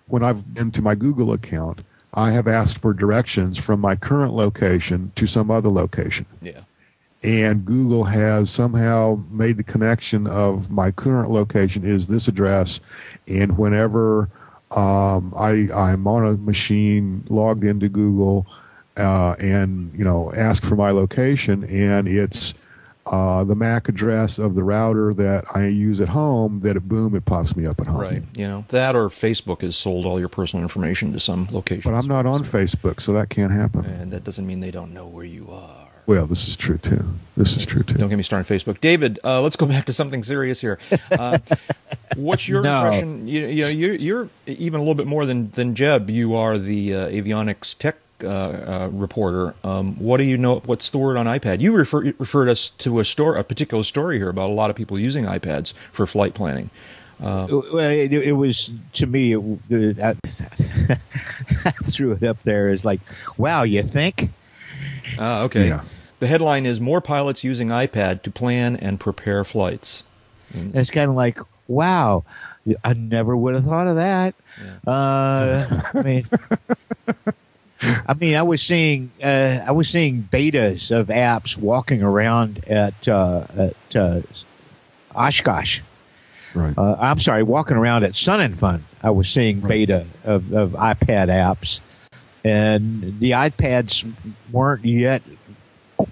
when 0.09 0.23
I've 0.25 0.53
been 0.55 0.71
to 0.73 0.83
my 0.83 0.95
Google 0.95 1.33
account, 1.33 1.83
I 2.15 2.33
have 2.33 2.49
asked 2.49 2.79
for 2.79 2.93
directions 2.93 3.59
from 3.59 3.81
my 3.81 3.95
current 3.97 4.35
location 4.35 5.13
to 5.15 5.27
some 5.27 5.51
other 5.51 5.71
location 5.71 6.27
Yeah. 6.43 6.61
and 7.23 7.65
Google 7.65 8.05
has 8.05 8.51
somehow 8.51 9.21
made 9.31 9.57
the 9.57 9.63
connection 9.65 10.27
of 10.27 10.71
my 10.71 10.91
current 10.91 11.31
location 11.31 11.85
is 11.85 12.09
this 12.09 12.27
address, 12.29 12.81
and 13.29 13.57
whenever 13.57 14.29
um, 14.77 15.35
I 15.37 15.69
I'm 15.75 16.07
on 16.07 16.27
a 16.27 16.33
machine 16.37 17.25
logged 17.29 17.65
into 17.65 17.89
Google, 17.89 18.47
uh, 18.97 19.35
and 19.39 19.93
you 19.97 20.05
know 20.05 20.33
ask 20.35 20.65
for 20.65 20.77
my 20.77 20.91
location, 20.91 21.65
and 21.65 22.09
it's 22.09 22.55
uh, 23.07 23.45
the 23.45 23.55
MAC 23.55 23.89
address 23.89 24.39
of 24.39 24.55
the 24.55 24.63
router 24.63 25.13
that 25.15 25.45
I 25.55 25.67
use 25.67 26.01
at 26.01 26.09
home, 26.09 26.61
that 26.61 26.77
it, 26.77 26.89
boom, 26.89 27.15
it 27.17 27.25
pops 27.25 27.57
me 27.57 27.67
up 27.67 27.81
at 27.81 27.87
home. 27.87 28.01
Right. 28.01 28.23
You 28.37 28.49
know 28.49 28.65
that 28.69 28.95
or 28.95 29.09
Facebook 29.09 29.63
has 29.63 29.77
sold 29.77 30.07
all 30.07 30.19
your 30.19 30.29
personal 30.29 30.63
information 30.63 31.13
to 31.13 31.21
some 31.21 31.49
location. 31.51 31.91
But 31.91 31.99
I'm 31.99 32.09
not 32.09 32.27
on 32.27 32.45
Facebook, 32.45 33.01
so 33.01 33.13
that 33.13 33.29
can't 33.29 33.53
happen. 33.53 33.85
And 33.85 34.13
that 34.13 34.25
doesn't 34.25 34.47
mean 34.47 34.61
they 34.61 34.71
don't 34.71 34.95
know 34.95 35.07
where 35.07 35.25
you 35.25 35.51
are. 35.51 35.82
Well, 36.07 36.27
this 36.27 36.49
is 36.49 36.57
true 36.57 36.79
too. 36.79 37.05
This 37.37 37.57
is 37.57 37.65
true 37.65 37.83
too. 37.83 37.95
Don't 37.95 38.09
get 38.09 38.17
me 38.17 38.23
started 38.25 38.51
on 38.53 38.59
Facebook. 38.59 38.81
David, 38.81 39.21
uh, 39.25 39.41
let's 39.41 39.57
go 39.57 39.67
back 39.67 39.87
to 39.87 39.93
something 39.93 40.23
serious 40.25 40.61
here. 40.61 40.79
Uh, 41.11 41.39
what's 42.17 42.49
your 42.49 42.63
No. 42.63 42.85
impression? 42.87 43.29
You, 43.29 43.47
you 43.47 43.63
know, 43.63 43.69
you're, 43.71 43.95
you're 43.95 44.29
even 44.47 44.81
a 44.81 44.83
little 44.83 44.97
bit 44.97 45.07
more 45.07 45.27
than, 45.27 45.51
than 45.53 45.75
Jeb. 45.75 46.11
You 46.11 46.35
are 46.37 46.59
the 46.59 46.95
uh, 46.95 47.09
avionics 47.09 47.79
tech 47.79 47.97
uh, 48.25 48.27
uh, 48.29 48.89
reporter. 48.93 49.55
Um, 49.65 49.95
what 49.99 50.17
do 50.19 50.25
you 50.25 50.37
know? 50.39 50.57
What's 50.67 50.91
the 50.91 50.99
word 50.99 51.17
on 51.17 51.27
iPad? 51.27 51.61
You 51.61 51.73
refer, 51.73 52.13
referred 52.19 52.49
us 52.49 52.71
to 52.79 52.99
a 53.01 53.05
store, 53.05 53.37
a 53.37 53.45
particular 53.45 53.85
story 53.85 54.19
here 54.19 54.29
about 54.29 54.51
a 54.51 54.53
lot 54.53 54.71
of 54.71 54.77
people 54.77 54.99
using 54.99 55.25
iPads 55.25 55.73
for 55.93 56.07
flight 56.07 56.35
planning. 56.35 56.69
Uh, 57.23 57.47
Well, 57.49 57.79
it, 57.79 58.13
it 58.13 58.33
was 58.33 58.73
to 58.95 59.07
me. 59.07 59.35
It, 59.35 59.69
the- 59.69 60.05
I, 60.05 60.99
I 61.65 61.71
threw 61.85 62.13
it 62.13 62.25
up 62.25 62.43
there 62.43 62.69
as 62.71 62.85
like, 62.85 63.01
wow, 63.37 63.63
you 63.63 63.85
think? 63.85 64.31
Ah, 65.19 65.43
okay. 65.45 65.69
Yeah. 65.69 65.83
The 66.21 66.27
headline 66.27 66.67
is 66.67 66.81
More 66.81 67.01
Pilots 67.01 67.43
Using 67.43 67.69
iPad 67.69 68.23
to 68.23 68.31
Plan 68.31 68.77
and 68.77 69.01
Prepare 69.01 69.45
Flights. 69.45 70.05
It's 70.55 70.91
kind 70.91 71.09
of 71.09 71.17
like, 71.17 71.39
wow, 71.67 72.25
I 72.85 72.93
never 72.93 73.37
would 73.37 73.55
have 73.55 73.65
thought 73.65 73.87
of 73.87 73.97
that. 73.97 74.35
Uh, 74.87 75.83
I 75.95 76.03
mean, 76.03 76.25
I 78.07 78.15
mean, 78.15 78.37
I 78.37 78.43
was 78.43 78.63
seeing, 78.63 79.11
uh, 79.23 79.61
I 79.67 79.73
was 79.73 79.89
seeing 79.89 80.29
betas 80.31 80.97
of 80.97 81.09
apps 81.09 81.57
walking 81.57 82.03
around 82.03 82.65
at 82.67 83.09
uh, 83.09 83.47
at 83.57 83.97
uh, 83.97 84.21
Oshkosh. 85.15 85.81
Right. 86.55 86.77
Uh, 86.77 86.97
I'm 87.01 87.19
sorry, 87.19 87.43
walking 87.43 87.77
around 87.77 88.05
at 88.05 88.15
Sun 88.15 88.41
and 88.41 88.59
Fun. 88.59 88.85
I 89.03 89.11
was 89.11 89.29
seeing 89.29 89.61
beta 89.61 90.07
of, 90.23 90.53
of 90.53 90.73
iPad 90.73 91.29
apps, 91.29 91.81
and 92.45 93.21
the 93.21 93.33
iPads 93.33 94.11
weren't 94.51 94.85
yet 94.85 95.23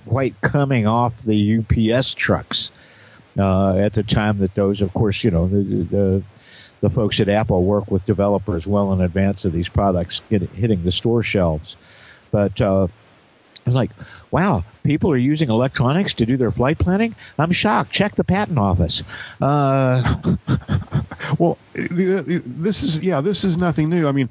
quite 0.06 0.40
coming 0.40 0.86
off 0.86 1.22
the 1.22 1.58
UPS 1.58 2.14
trucks 2.14 2.70
uh, 3.38 3.76
at 3.76 3.94
the 3.94 4.02
time 4.02 4.38
that 4.38 4.54
those, 4.54 4.80
of 4.80 4.92
course, 4.92 5.24
you 5.24 5.30
know, 5.30 5.48
the, 5.48 5.62
the 5.84 6.22
the 6.80 6.90
folks 6.90 7.20
at 7.20 7.28
Apple 7.28 7.64
work 7.64 7.90
with 7.90 8.06
developers 8.06 8.66
well 8.66 8.92
in 8.92 9.02
advance 9.02 9.44
of 9.44 9.52
these 9.52 9.68
products 9.68 10.22
get, 10.30 10.40
hitting 10.50 10.82
the 10.82 10.92
store 10.92 11.22
shelves. 11.22 11.76
But 12.30 12.58
uh, 12.60 12.88
I 13.66 13.68
was 13.70 13.74
like, 13.74 13.90
wow, 14.30 14.64
people 14.84 15.10
are 15.10 15.16
using 15.16 15.50
electronics 15.50 16.14
to 16.14 16.26
do 16.26 16.36
their 16.36 16.50
flight 16.50 16.78
planning. 16.78 17.14
I'm 17.38 17.52
shocked. 17.52 17.92
Check 17.92 18.14
the 18.16 18.24
patent 18.24 18.58
office. 18.58 19.02
Uh, 19.40 20.24
Well, 21.38 21.58
the- 21.74 22.22
the- 22.26 22.42
this 22.44 22.82
is 22.82 23.02
yeah, 23.02 23.20
this 23.20 23.44
is 23.44 23.58
nothing 23.58 23.88
new. 23.90 24.08
I 24.08 24.12
mean, 24.12 24.28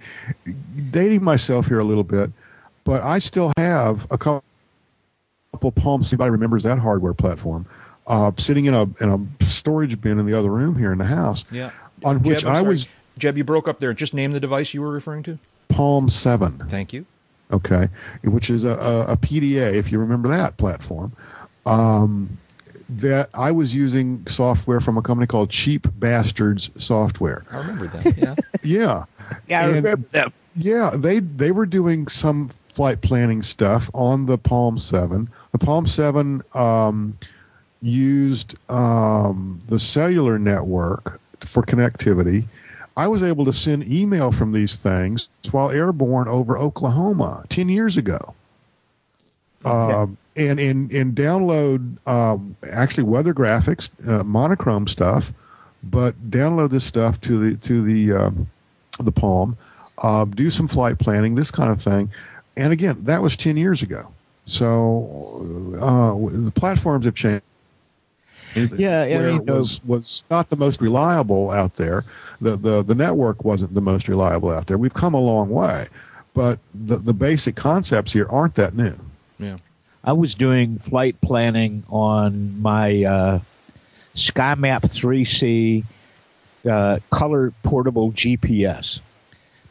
dating 0.91 1.23
myself 1.23 1.67
here 1.67 1.79
a 1.79 1.83
little 1.83 2.03
bit, 2.03 2.31
but 2.83 3.03
I 3.03 3.19
still 3.19 3.53
have 3.57 4.07
a 4.11 4.17
couple 4.17 4.43
Palms. 5.75 6.11
Anybody 6.11 6.31
remembers 6.31 6.63
that 6.63 6.79
hardware 6.79 7.13
platform? 7.13 7.65
Uh, 8.07 8.31
sitting 8.37 8.65
in 8.65 8.73
a 8.73 8.83
in 9.01 9.09
a 9.39 9.45
storage 9.45 10.01
bin 10.01 10.17
in 10.19 10.25
the 10.25 10.33
other 10.37 10.49
room 10.49 10.75
here 10.77 10.91
in 10.91 10.97
the 10.97 11.05
house. 11.05 11.45
Yeah. 11.51 11.69
On 12.03 12.21
which 12.23 12.39
Jeb, 12.39 12.47
I'm 12.49 12.55
I 12.55 12.59
sorry. 12.59 12.69
was 12.69 12.87
Jeb, 13.19 13.37
you 13.37 13.43
broke 13.43 13.67
up 13.67 13.79
there. 13.79 13.93
Just 13.93 14.13
name 14.15 14.31
the 14.31 14.39
device 14.39 14.73
you 14.73 14.81
were 14.81 14.91
referring 14.91 15.21
to. 15.23 15.37
Palm 15.69 16.09
Seven. 16.09 16.57
Thank 16.69 16.91
you. 16.91 17.05
Okay, 17.51 17.89
which 18.23 18.49
is 18.49 18.63
a, 18.63 18.71
a, 18.71 19.13
a 19.13 19.17
PDA, 19.17 19.73
if 19.73 19.91
you 19.91 19.99
remember 19.99 20.29
that 20.29 20.57
platform. 20.57 21.11
Um, 21.65 22.37
that 22.91 23.29
I 23.35 23.51
was 23.51 23.75
using 23.75 24.25
software 24.25 24.79
from 24.79 24.97
a 24.97 25.01
company 25.03 25.27
called 25.27 25.51
Cheap 25.51 25.87
Bastards 25.99 26.71
Software. 26.83 27.45
I 27.51 27.57
remember 27.57 27.87
that. 27.87 28.17
Yeah. 28.17 28.35
Yeah, 28.63 29.05
yeah, 29.47 29.59
I 29.61 29.63
And- 29.65 29.75
remember 29.75 30.07
that. 30.11 30.33
yeah. 30.55 30.91
They 30.95 31.19
they 31.19 31.51
were 31.51 31.65
doing 31.67 32.07
some 32.07 32.49
flight 32.49 33.01
planning 33.01 33.41
stuff 33.43 33.89
on 33.93 34.25
the 34.25 34.37
Palm 34.39 34.79
Seven. 34.79 35.29
The 35.51 35.59
Palm 35.59 35.85
Seven 35.87 36.41
um, 36.55 37.15
used 37.81 38.55
um, 38.71 39.59
the 39.67 39.79
cellular 39.79 40.39
network 40.39 41.19
for 41.41 41.61
connectivity. 41.63 42.45
I 42.97 43.07
was 43.07 43.23
able 43.23 43.45
to 43.45 43.53
send 43.53 43.87
email 43.87 44.31
from 44.31 44.51
these 44.51 44.77
things 44.77 45.27
while 45.51 45.69
airborne 45.69 46.27
over 46.27 46.57
Oklahoma 46.57 47.45
ten 47.49 47.69
years 47.69 47.97
ago. 47.97 48.33
Um, 49.65 50.17
and 50.35 50.59
and 50.59 50.91
and 50.91 51.15
download 51.15 51.97
um, 52.07 52.55
actually 52.69 53.03
weather 53.03 53.33
graphics, 53.33 53.89
uh, 54.07 54.23
monochrome 54.23 54.87
stuff, 54.87 55.33
but 55.83 56.31
download 56.31 56.71
this 56.71 56.85
stuff 56.85 57.19
to 57.21 57.37
the 57.37 57.57
to 57.57 57.83
the 57.83 58.13
um, 58.13 58.47
the 58.99 59.11
Palm, 59.11 59.57
uh, 59.97 60.25
do 60.25 60.49
some 60.49 60.67
flight 60.67 60.97
planning, 60.97 61.35
this 61.35 61.51
kind 61.51 61.71
of 61.71 61.81
thing. 61.81 62.11
And 62.55 62.71
again, 62.73 63.03
that 63.03 63.21
was 63.21 63.35
ten 63.35 63.57
years 63.57 63.81
ago. 63.81 64.11
So 64.45 65.45
uh, 65.79 66.43
the 66.43 66.51
platforms 66.51 67.05
have 67.05 67.15
changed. 67.15 67.43
Yeah, 68.55 69.01
I 69.01 69.07
where 69.09 69.33
mean, 69.33 69.47
it 69.47 69.51
was 69.51 69.83
was 69.83 70.23
not 70.29 70.49
the 70.49 70.55
most 70.55 70.81
reliable 70.81 71.51
out 71.51 71.75
there. 71.75 72.03
The, 72.41 72.55
the 72.55 72.83
the 72.83 72.95
network 72.95 73.43
wasn't 73.43 73.73
the 73.73 73.81
most 73.81 74.07
reliable 74.07 74.49
out 74.49 74.67
there. 74.67 74.77
We've 74.77 74.93
come 74.93 75.13
a 75.13 75.21
long 75.21 75.49
way, 75.49 75.87
but 76.33 76.59
the 76.73 76.97
the 76.97 77.13
basic 77.13 77.55
concepts 77.55 78.13
here 78.13 78.27
aren't 78.29 78.55
that 78.55 78.75
new. 78.75 78.95
Yeah. 79.37 79.57
I 80.03 80.13
was 80.13 80.33
doing 80.33 80.79
flight 80.79 81.19
planning 81.21 81.83
on 81.89 82.61
my 82.61 83.03
uh, 83.03 83.39
SkyMap 84.15 84.81
3C 84.81 85.83
uh, 86.69 86.99
color 87.09 87.53
portable 87.63 88.11
GPS. 88.11 89.01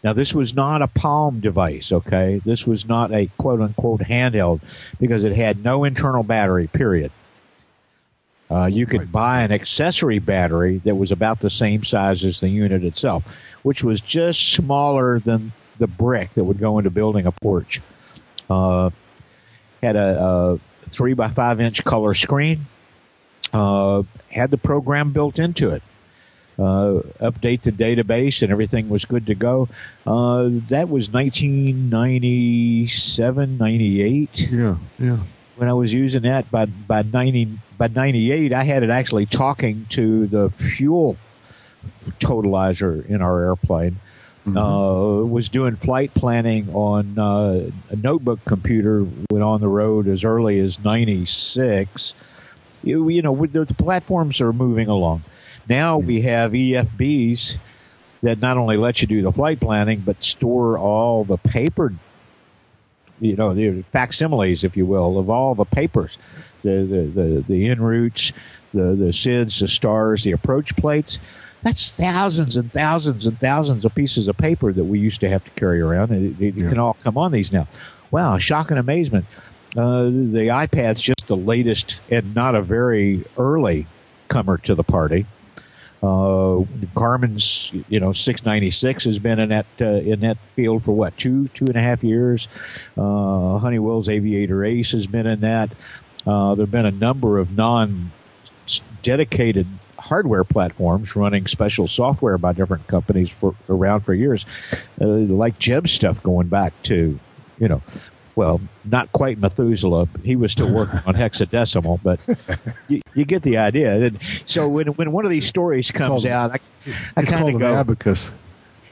Now, 0.04 0.12
this 0.12 0.34
was 0.34 0.54
not 0.54 0.80
a 0.80 0.86
Palm 0.86 1.40
device, 1.40 1.90
okay? 1.92 2.40
This 2.44 2.66
was 2.66 2.86
not 2.86 3.12
a 3.12 3.28
quote 3.38 3.60
unquote 3.60 4.00
handheld 4.00 4.60
because 5.00 5.24
it 5.24 5.34
had 5.34 5.64
no 5.64 5.84
internal 5.84 6.22
battery, 6.22 6.68
period. 6.68 7.10
Uh, 8.50 8.64
you 8.66 8.86
could 8.86 9.00
Right. 9.00 9.12
buy 9.12 9.40
an 9.42 9.52
accessory 9.52 10.18
battery 10.18 10.80
that 10.84 10.96
was 10.96 11.12
about 11.12 11.40
the 11.40 11.50
same 11.50 11.82
size 11.84 12.24
as 12.24 12.40
the 12.40 12.48
unit 12.48 12.82
itself, 12.82 13.22
which 13.62 13.84
was 13.84 14.00
just 14.00 14.52
smaller 14.52 15.20
than 15.20 15.52
the 15.78 15.86
brick 15.86 16.32
that 16.34 16.44
would 16.44 16.58
go 16.58 16.78
into 16.78 16.88
building 16.90 17.26
a 17.26 17.32
porch. 17.32 17.80
Uh, 18.48 18.88
had 19.82 19.96
a, 19.96 20.22
a 20.22 20.58
three 20.88 21.12
by 21.12 21.28
five 21.28 21.60
inch 21.60 21.84
color 21.84 22.14
screen, 22.14 22.64
uh, 23.52 24.02
had 24.30 24.50
the 24.50 24.56
program 24.58 25.12
built 25.12 25.38
into 25.38 25.70
it. 25.70 25.82
uh, 26.58 26.98
update 27.20 27.62
the 27.62 27.70
database, 27.70 28.42
and 28.42 28.50
everything 28.50 28.88
was 28.88 29.04
good 29.04 29.26
to 29.26 29.34
go. 29.36 29.68
Uh, 30.04 30.48
that 30.68 30.88
was 30.88 31.12
1997, 31.12 33.58
98 33.58 34.48
Yeah, 34.50 34.76
yeah. 34.98 35.18
when 35.56 35.68
I 35.68 35.72
was 35.74 35.92
using 35.94 36.22
that. 36.22 36.50
By 36.50 36.64
by 36.66 37.02
90 37.02 37.58
by 37.78 37.86
98, 37.86 38.52
I 38.52 38.64
had 38.64 38.82
it 38.82 38.90
actually 38.90 39.26
talking 39.26 39.86
to 39.90 40.26
the 40.26 40.50
fuel 40.50 41.16
totalizer 42.18 43.06
in 43.06 43.22
our 43.22 43.40
airplane. 43.42 44.00
Uh, 44.46 45.24
was 45.26 45.50
doing 45.50 45.76
flight 45.76 46.14
planning 46.14 46.70
on 46.74 47.18
uh, 47.18 47.70
a 47.90 47.96
notebook 47.96 48.42
computer. 48.46 49.06
Went 49.30 49.44
on 49.44 49.60
the 49.60 49.68
road 49.68 50.08
as 50.08 50.24
early 50.24 50.58
as 50.58 50.82
'96. 50.82 52.14
You, 52.82 53.08
you 53.10 53.20
know, 53.20 53.44
the, 53.44 53.66
the 53.66 53.74
platforms 53.74 54.40
are 54.40 54.54
moving 54.54 54.86
along. 54.88 55.22
Now 55.68 55.98
we 55.98 56.22
have 56.22 56.52
EFBs 56.52 57.58
that 58.22 58.40
not 58.40 58.56
only 58.56 58.78
let 58.78 59.02
you 59.02 59.06
do 59.06 59.20
the 59.20 59.32
flight 59.32 59.60
planning, 59.60 60.00
but 60.00 60.24
store 60.24 60.78
all 60.78 61.24
the 61.24 61.36
paper, 61.36 61.92
you 63.20 63.36
know, 63.36 63.54
the 63.54 63.82
facsimiles, 63.92 64.64
if 64.64 64.76
you 64.76 64.86
will, 64.86 65.18
of 65.18 65.30
all 65.30 65.54
the 65.54 65.64
papers, 65.64 66.18
the 66.62 66.84
the 66.84 67.22
the, 67.22 67.44
the 67.48 67.68
en 67.68 67.80
routes, 67.80 68.32
the 68.72 68.94
the 68.94 69.12
SIDS, 69.12 69.60
the 69.60 69.68
stars, 69.68 70.24
the 70.24 70.32
approach 70.32 70.76
plates. 70.76 71.18
That's 71.62 71.92
thousands 71.92 72.56
and 72.56 72.70
thousands 72.70 73.26
and 73.26 73.38
thousands 73.40 73.84
of 73.84 73.94
pieces 73.94 74.28
of 74.28 74.36
paper 74.36 74.72
that 74.72 74.84
we 74.84 75.00
used 75.00 75.20
to 75.22 75.28
have 75.28 75.44
to 75.44 75.50
carry 75.52 75.80
around, 75.80 76.12
and 76.12 76.40
it, 76.40 76.56
it 76.56 76.68
can 76.68 76.78
all 76.78 76.96
come 77.02 77.18
on 77.18 77.32
these 77.32 77.52
now. 77.52 77.66
Wow, 78.10 78.38
shock 78.38 78.70
and 78.70 78.78
amazement. 78.78 79.26
Uh, 79.76 80.04
the 80.04 80.48
iPad's 80.50 81.00
just 81.00 81.26
the 81.26 81.36
latest 81.36 82.00
and 82.10 82.34
not 82.34 82.54
a 82.54 82.62
very 82.62 83.24
early 83.36 83.86
comer 84.28 84.56
to 84.58 84.74
the 84.74 84.84
party. 84.84 85.26
Uh, 86.02 86.60
Garmin's, 86.94 87.72
you 87.88 87.98
know, 87.98 88.12
696 88.12 89.04
has 89.04 89.18
been 89.18 89.40
in 89.40 89.48
that 89.48 89.66
uh, 89.80 89.84
in 89.84 90.20
that 90.20 90.38
field 90.54 90.84
for 90.84 90.92
what 90.92 91.16
two 91.16 91.48
two 91.48 91.66
and 91.66 91.76
a 91.76 91.80
half 91.80 92.04
years. 92.04 92.48
Uh, 92.96 93.58
Honeywell's 93.58 94.08
Aviator 94.08 94.64
Ace 94.64 94.92
has 94.92 95.06
been 95.06 95.26
in 95.26 95.40
that. 95.40 95.70
Uh, 96.26 96.54
there've 96.54 96.70
been 96.70 96.86
a 96.86 96.92
number 96.92 97.38
of 97.38 97.52
non 97.52 98.12
dedicated 99.02 99.66
hardware 99.98 100.44
platforms 100.44 101.16
running 101.16 101.46
special 101.46 101.88
software 101.88 102.38
by 102.38 102.52
different 102.52 102.86
companies 102.86 103.30
for 103.30 103.54
around 103.68 104.02
for 104.02 104.14
years, 104.14 104.46
uh, 105.00 105.06
like 105.06 105.58
Jeb 105.58 105.88
stuff 105.88 106.22
going 106.22 106.46
back 106.48 106.72
to, 106.84 107.18
you 107.58 107.68
know, 107.68 107.82
well, 108.38 108.60
not 108.84 109.10
quite 109.12 109.38
Methuselah. 109.38 110.06
He 110.22 110.36
was 110.36 110.52
still 110.52 110.72
working 110.72 111.00
on 111.06 111.14
hexadecimal, 111.22 111.98
but 112.04 112.20
you, 112.86 113.02
you 113.12 113.24
get 113.24 113.42
the 113.42 113.56
idea. 113.56 114.00
And 114.00 114.18
so 114.46 114.68
when 114.68 114.86
when 114.94 115.10
one 115.10 115.24
of 115.24 115.30
these 115.32 115.46
stories 115.46 115.90
comes 115.90 116.22
called- 116.22 116.26
out, 116.26 116.52
I, 116.52 116.60
I 117.16 117.24
kind 117.24 117.52
of 117.52 117.60
go, 117.60 117.74
abacus. 117.74 118.32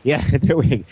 yeah, 0.02 0.20
there 0.42 0.56
we. 0.56 0.84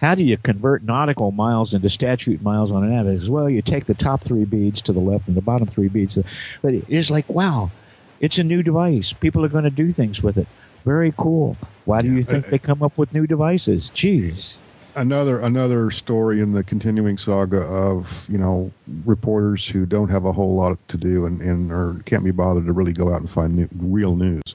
How 0.00 0.14
do 0.14 0.22
you 0.22 0.36
convert 0.36 0.84
nautical 0.84 1.32
miles 1.32 1.74
into 1.74 1.88
statute 1.88 2.40
miles 2.42 2.70
on 2.70 2.84
an 2.84 2.92
abacus? 2.96 3.28
Well, 3.28 3.50
you 3.50 3.60
take 3.60 3.86
the 3.86 3.94
top 3.94 4.22
three 4.22 4.44
beads 4.44 4.80
to 4.82 4.92
the 4.92 5.00
left 5.00 5.26
and 5.26 5.36
the 5.36 5.42
bottom 5.42 5.66
three 5.66 5.88
beads. 5.88 6.16
But 6.62 6.74
it's 6.88 7.10
like, 7.10 7.28
wow, 7.28 7.72
it's 8.20 8.38
a 8.38 8.44
new 8.44 8.62
device. 8.62 9.12
People 9.12 9.44
are 9.44 9.48
going 9.48 9.64
to 9.64 9.70
do 9.70 9.90
things 9.90 10.22
with 10.22 10.38
it. 10.38 10.46
Very 10.84 11.12
cool. 11.16 11.56
Why 11.86 12.00
do 12.02 12.10
you 12.10 12.20
uh, 12.20 12.24
think 12.24 12.46
uh, 12.46 12.50
they 12.50 12.58
come 12.58 12.84
up 12.84 12.96
with 12.96 13.12
new 13.12 13.26
devices? 13.26 13.90
Jeez. 13.90 14.58
Another 15.00 15.40
another 15.40 15.90
story 15.90 16.40
in 16.40 16.52
the 16.52 16.62
continuing 16.62 17.16
saga 17.16 17.62
of 17.62 18.26
you 18.30 18.38
know 18.38 18.70
reporters 19.04 19.66
who 19.66 19.86
don't 19.86 20.08
have 20.08 20.24
a 20.24 20.32
whole 20.32 20.54
lot 20.54 20.76
to 20.88 20.96
do 20.96 21.26
and, 21.26 21.40
and 21.40 21.72
or 21.72 21.96
can't 22.04 22.22
be 22.22 22.30
bothered 22.30 22.66
to 22.66 22.72
really 22.72 22.92
go 22.92 23.12
out 23.12 23.20
and 23.20 23.30
find 23.30 23.56
new, 23.56 23.68
real 23.76 24.14
news. 24.14 24.54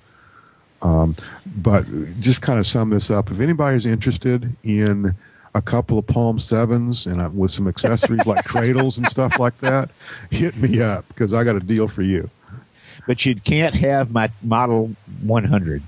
Um, 0.81 1.15
but 1.57 1.85
just 2.19 2.41
kind 2.41 2.59
of 2.59 2.67
sum 2.67 2.91
this 2.91 3.09
up. 3.09 3.31
If 3.31 3.39
anybody's 3.39 3.87
interested 3.87 4.55
in 4.63 5.15
a 5.55 5.61
couple 5.61 5.97
of 5.97 6.05
Palm 6.05 6.37
Sevens 6.37 7.07
and 7.07 7.21
uh, 7.21 7.29
with 7.33 7.49
some 7.49 7.67
accessories 7.67 8.25
like 8.25 8.45
cradles 8.45 8.97
and 8.97 9.07
stuff 9.07 9.39
like 9.39 9.57
that, 9.59 9.89
hit 10.29 10.55
me 10.57 10.81
up 10.81 11.07
because 11.07 11.33
I 11.33 11.43
got 11.43 11.55
a 11.55 11.59
deal 11.59 11.87
for 11.87 12.03
you. 12.03 12.29
But 13.07 13.25
you 13.25 13.35
can't 13.35 13.73
have 13.75 14.11
my 14.11 14.29
Model 14.43 14.95
100. 15.23 15.81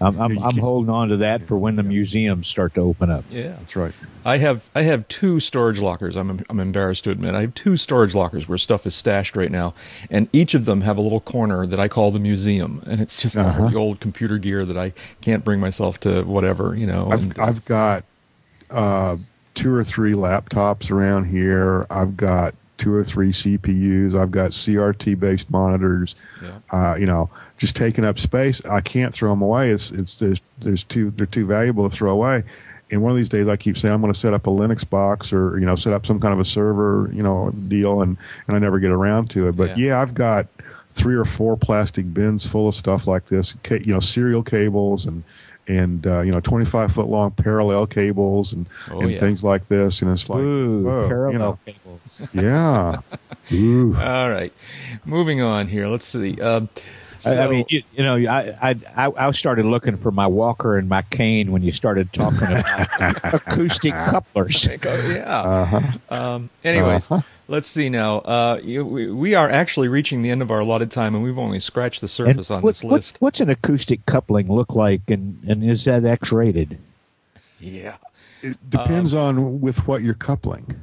I'm, 0.00 0.20
I'm, 0.20 0.38
I'm 0.42 0.58
holding 0.58 0.90
on 0.90 1.08
to 1.10 1.16
that 1.18 1.42
for 1.46 1.56
when 1.56 1.76
the 1.76 1.82
museums 1.82 2.48
start 2.48 2.74
to 2.74 2.80
open 2.80 3.10
up. 3.10 3.24
Yeah. 3.30 3.56
That's 3.60 3.76
right. 3.76 3.92
I 4.24 4.38
have 4.38 4.68
I 4.74 4.82
have 4.82 5.06
two 5.08 5.38
storage 5.38 5.78
lockers. 5.80 6.16
I'm 6.16 6.44
I'm 6.50 6.58
embarrassed 6.60 7.04
to 7.04 7.10
admit 7.10 7.34
I 7.34 7.42
have 7.42 7.54
two 7.54 7.76
storage 7.76 8.14
lockers 8.14 8.48
where 8.48 8.58
stuff 8.58 8.86
is 8.86 8.94
stashed 8.94 9.36
right 9.36 9.50
now, 9.50 9.74
and 10.10 10.28
each 10.32 10.54
of 10.54 10.64
them 10.64 10.80
have 10.80 10.96
a 10.96 11.00
little 11.00 11.20
corner 11.20 11.64
that 11.66 11.78
I 11.78 11.88
call 11.88 12.10
the 12.10 12.18
museum, 12.18 12.82
and 12.86 13.00
it's 13.00 13.20
just 13.22 13.36
Uh-huh. 13.36 13.68
the 13.68 13.76
old 13.76 14.00
computer 14.00 14.38
gear 14.38 14.64
that 14.64 14.76
I 14.78 14.92
can't 15.20 15.44
bring 15.44 15.60
myself 15.60 16.00
to 16.00 16.22
whatever 16.24 16.74
you 16.74 16.86
know. 16.86 17.10
I've 17.12 17.22
and- 17.22 17.38
I've 17.38 17.64
got 17.64 18.04
uh, 18.70 19.16
two 19.54 19.72
or 19.74 19.84
three 19.84 20.12
laptops 20.12 20.90
around 20.90 21.26
here. 21.26 21.86
I've 21.90 22.16
got 22.16 22.54
two 22.84 22.94
or 22.94 23.02
three 23.02 23.32
CPUs. 23.32 24.14
I've 24.14 24.30
got 24.30 24.50
CRT 24.50 25.18
based 25.18 25.50
monitors. 25.50 26.14
Yeah. 26.42 26.58
Uh, 26.70 26.94
you 26.96 27.06
know, 27.06 27.30
just 27.56 27.74
taking 27.76 28.04
up 28.04 28.18
space. 28.18 28.64
I 28.66 28.80
can't 28.82 29.14
throw 29.14 29.30
them 29.30 29.40
away. 29.42 29.70
It's 29.70 29.90
it's 29.90 30.16
there's, 30.18 30.40
there's 30.58 30.84
too 30.84 31.10
they're 31.16 31.26
too 31.26 31.46
valuable 31.46 31.88
to 31.88 31.94
throw 31.96 32.10
away. 32.12 32.44
And 32.90 33.02
one 33.02 33.10
of 33.10 33.16
these 33.16 33.30
days, 33.30 33.48
I 33.48 33.56
keep 33.56 33.78
saying 33.78 33.94
I'm 33.94 34.00
going 34.02 34.12
to 34.12 34.18
set 34.18 34.34
up 34.34 34.46
a 34.46 34.50
Linux 34.50 34.88
box 34.88 35.32
or 35.32 35.58
you 35.58 35.64
know 35.64 35.74
set 35.76 35.92
up 35.94 36.04
some 36.04 36.20
kind 36.20 36.34
of 36.34 36.40
a 36.40 36.44
server 36.44 37.10
you 37.12 37.22
know 37.22 37.50
deal, 37.68 38.02
and 38.02 38.16
and 38.46 38.56
I 38.56 38.58
never 38.58 38.78
get 38.78 38.90
around 38.90 39.30
to 39.30 39.48
it. 39.48 39.56
But 39.56 39.70
Yeah. 39.78 39.86
yeah, 39.86 40.00
I've 40.02 40.12
got 40.14 40.46
three 40.90 41.14
or 41.16 41.24
four 41.24 41.56
plastic 41.56 42.12
bins 42.12 42.46
full 42.46 42.68
of 42.68 42.74
stuff 42.74 43.06
like 43.06 43.26
this. 43.26 43.54
Ca- 43.64 43.80
You 43.84 43.94
know, 43.94 44.00
serial 44.00 44.42
cables 44.42 45.06
and 45.06 45.24
and 45.66 46.06
uh, 46.06 46.20
you 46.20 46.30
know 46.32 46.40
25 46.40 46.92
foot 46.92 47.06
long 47.06 47.30
parallel 47.32 47.86
cables 47.86 48.52
and, 48.52 48.66
Oh, 48.90 49.00
and 49.00 49.12
yeah. 49.12 49.18
things 49.20 49.42
like 49.42 49.66
this. 49.68 50.02
And 50.02 50.10
it's 50.10 50.28
like, 50.28 50.40
Ooh, 50.40 50.84
whoa, 50.84 51.08
parallel 51.08 51.32
you 51.32 51.38
know, 51.38 51.58
cables. 51.64 52.22
yeah. 52.34 53.00
Ooh. 53.52 53.96
all 53.96 54.30
right, 54.30 54.52
moving 55.04 55.40
on 55.40 55.66
here. 55.68 55.86
Let's 55.86 56.06
see. 56.06 56.40
Um, 56.40 56.68
I, 57.26 57.44
I 57.44 57.48
mean, 57.48 57.64
you, 57.68 57.82
you 57.94 58.02
know, 58.04 58.16
I, 58.16 58.70
I 58.70 58.76
I 59.06 59.26
I 59.28 59.30
started 59.32 59.64
looking 59.66 59.96
for 59.96 60.10
my 60.10 60.26
Walker 60.26 60.76
and 60.76 60.88
my 60.88 61.02
cane 61.02 61.52
when 61.52 61.62
you 61.62 61.70
started 61.70 62.12
talking 62.12 62.38
about 62.48 62.88
acoustic 63.34 63.92
couplers. 63.92 64.66
Yeah. 64.66 65.22
Uh-huh. 65.26 65.80
Um, 66.10 66.50
anyways, 66.64 67.10
Uh-huh. 67.10 67.22
let's 67.48 67.68
see 67.68 67.88
now. 67.88 68.18
Uh, 68.18 68.60
you, 68.62 68.84
we, 68.84 69.10
we 69.10 69.34
are 69.34 69.48
actually 69.48 69.88
reaching 69.88 70.22
the 70.22 70.30
end 70.30 70.42
of 70.42 70.50
our 70.50 70.60
allotted 70.60 70.90
time, 70.90 71.14
and 71.14 71.22
we've 71.24 71.38
only 71.38 71.60
scratched 71.60 72.00
the 72.00 72.04
And 72.06 72.10
surface 72.10 72.50
on 72.50 72.62
what- 72.62 72.70
this 72.70 72.84
what's, 72.84 72.92
list. 73.12 73.16
what's 73.20 73.40
an 73.40 73.50
acoustic 73.50 74.04
coupling 74.06 74.48
look 74.52 74.74
like, 74.74 75.08
and, 75.10 75.42
and 75.46 75.62
is 75.64 75.84
that 75.84 76.04
X 76.04 76.32
rated? 76.32 76.78
Yeah. 77.60 77.96
It 78.42 78.58
depends 78.68 79.14
on 79.14 79.60
with 79.62 79.86
what 79.86 80.02
you're 80.02 80.12
coupling. 80.14 80.74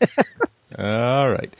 All 0.78 1.30
right. 1.30 1.52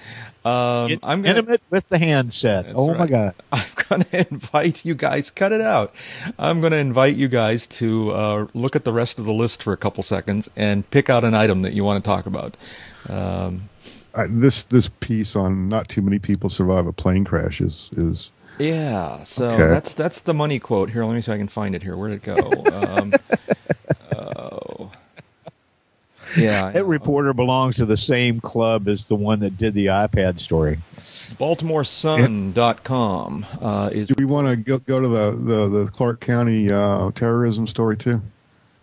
Um, 0.45 0.89
Get 0.89 0.99
I'm 1.03 1.23
gonna. 1.23 1.39
intimate 1.39 1.63
with 1.71 1.89
the 1.89 1.99
handset. 1.99 2.67
That's 2.67 2.77
oh 2.79 2.93
my. 2.95 3.07
God! 3.07 3.35
I'm 3.53 3.65
gonna 3.89 4.07
invite 4.31 4.85
you 4.85 4.95
guys. 4.95 5.31
Cut 5.31 5.53
it 5.53 5.61
out. 5.63 5.95
I'm 6.39 6.61
gonna 6.61 6.77
invite 6.77 7.17
you 7.17 7.29
guys 7.29 7.67
to 7.69 8.11
uh, 8.11 8.47
look 8.53 8.77
at 8.77 8.85
the 8.85 8.93
rest 8.93 9.19
of 9.19 9.25
the 9.25 9.33
list 9.33 9.63
for 9.63 9.73
a 9.73 9.77
couple 9.77 10.03
seconds 10.03 10.51
and 10.57 10.89
pick 10.91 11.09
out 11.09 11.25
an 11.25 11.33
item 11.35 11.63
that 11.63 11.73
you 11.73 11.83
want 11.85 12.05
to 12.05 12.07
talk 12.09 12.27
about. 12.27 12.57
Um, 13.09 13.71
I, 14.15 14.27
this 14.29 14.65
this 14.65 14.89
piece 15.01 15.35
on 15.35 15.69
not 15.69 15.89
too 15.89 16.03
many 16.03 16.19
people 16.19 16.51
survive 16.51 16.87
a 16.87 16.93
plane 16.93 17.25
crash 17.25 17.61
is 17.61 17.91
is 17.97 18.31
yeah. 18.59 19.25
So 19.25 19.49
Okay. 19.49 19.67
that's 19.67 19.95
that's 19.95 20.21
the 20.21 20.35
money 20.35 20.59
quote. 20.59 20.91
Here, 20.91 21.05
let 21.05 21.15
me 21.15 21.23
see 21.23 21.31
if 21.33 21.35
I 21.35 21.39
can 21.39 21.49
find 21.49 21.75
it. 21.75 21.83
Here, 21.83 21.97
where'd 21.97 22.13
it 22.13 22.23
go? 22.23 22.37
Um. 22.73 23.15
Yeah. 26.37 26.71
That 26.73 26.85
reporter 26.85 27.33
belongs 27.33 27.77
to 27.77 27.87
the 27.87 27.97
same 27.97 28.41
club 28.41 28.89
as 28.89 29.07
the 29.07 29.15
one 29.17 29.41
that 29.41 29.57
did 29.59 29.75
the 29.75 29.87
iPad 29.87 30.39
story. 30.41 30.79
BaltimoreSun.com 31.39 33.47
uh, 33.61 33.91
is 33.93 34.09
Do 34.09 34.15
we 34.19 34.25
want 34.25 34.49
to 34.49 34.57
go, 34.57 34.79
go 34.79 35.01
to 35.01 35.09
the, 35.09 35.31
the, 35.33 35.69
the 35.85 35.91
Clark 35.91 36.21
County 36.21 36.71
uh, 36.71 37.11
terrorism 37.13 37.67
story 37.67 37.97
too? 37.97 38.21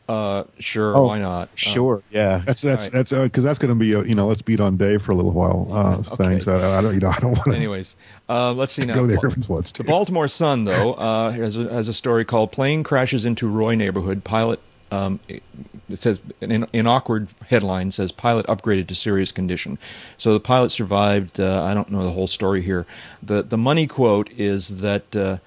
uh, 0.09 0.43
sure. 0.59 0.97
Oh, 0.97 1.07
why 1.07 1.19
not? 1.19 1.47
Uh, 1.47 1.51
Sure, 1.55 2.03
yeah. 2.11 2.41
That's 2.45 2.61
that's 2.61 2.83
Right. 2.85 2.91
that's 2.91 3.13
because 3.13 3.45
that's 3.45 3.59
going 3.59 3.69
to 3.69 3.75
be 3.75 3.93
a, 3.93 4.03
you 4.03 4.13
know 4.13 4.27
let's 4.27 4.41
beat 4.41 4.59
on 4.59 4.75
Dave 4.75 5.01
for 5.03 5.13
a 5.13 5.15
little 5.15 5.31
while. 5.31 5.67
Uh, 5.71 5.97
Okay. 5.99 6.15
Thing. 6.15 6.41
So 6.41 6.59
I, 6.59 6.79
I 6.79 6.81
don't 6.81 6.93
you 6.95 6.99
know 6.99 7.07
I 7.09 7.19
don't 7.19 7.31
want 7.31 7.45
to 7.45 7.53
anyways, 7.55 7.95
uh, 8.27 8.51
let's 8.53 8.73
see 8.73 8.81
now. 8.85 8.95
go 8.95 9.07
there 9.07 9.19
Ba- 9.21 9.27
if 9.27 9.37
it 9.37 9.47
wants 9.47 9.71
to. 9.73 9.83
The 9.83 9.87
Baltimore 9.87 10.27
Sun, 10.27 10.65
though, 10.65 10.93
uh, 10.95 11.31
has, 11.31 11.55
a, 11.57 11.71
has 11.71 11.87
a 11.87 11.93
story 11.93 12.25
called 12.25 12.51
"Plane 12.51 12.83
Crashes 12.83 13.23
into 13.23 13.47
Roy 13.47 13.75
Neighborhood." 13.75 14.25
Pilot, 14.25 14.59
um, 14.91 15.19
it 15.27 15.41
it 15.89 15.99
says 15.99 16.19
an, 16.41 16.65
in 16.73 16.87
awkward 16.87 17.27
headline 17.47 17.91
says 17.91 18.11
pilot 18.11 18.45
upgraded 18.47 18.87
to 18.87 18.95
serious 18.95 19.31
condition. 19.31 19.77
So 20.17 20.33
the 20.33 20.39
pilot 20.39 20.71
survived. 20.71 21.39
Uh, 21.39 21.63
I 21.63 21.73
don't 21.73 21.89
know 21.89 22.03
the 22.03 22.11
whole 22.11 22.27
story 22.27 22.61
here. 22.61 22.85
The 23.23 23.43
the 23.43 23.57
money 23.57 23.87
quote 23.87 24.31
is 24.31 24.67
that 24.79 25.15
uh, 25.15 25.37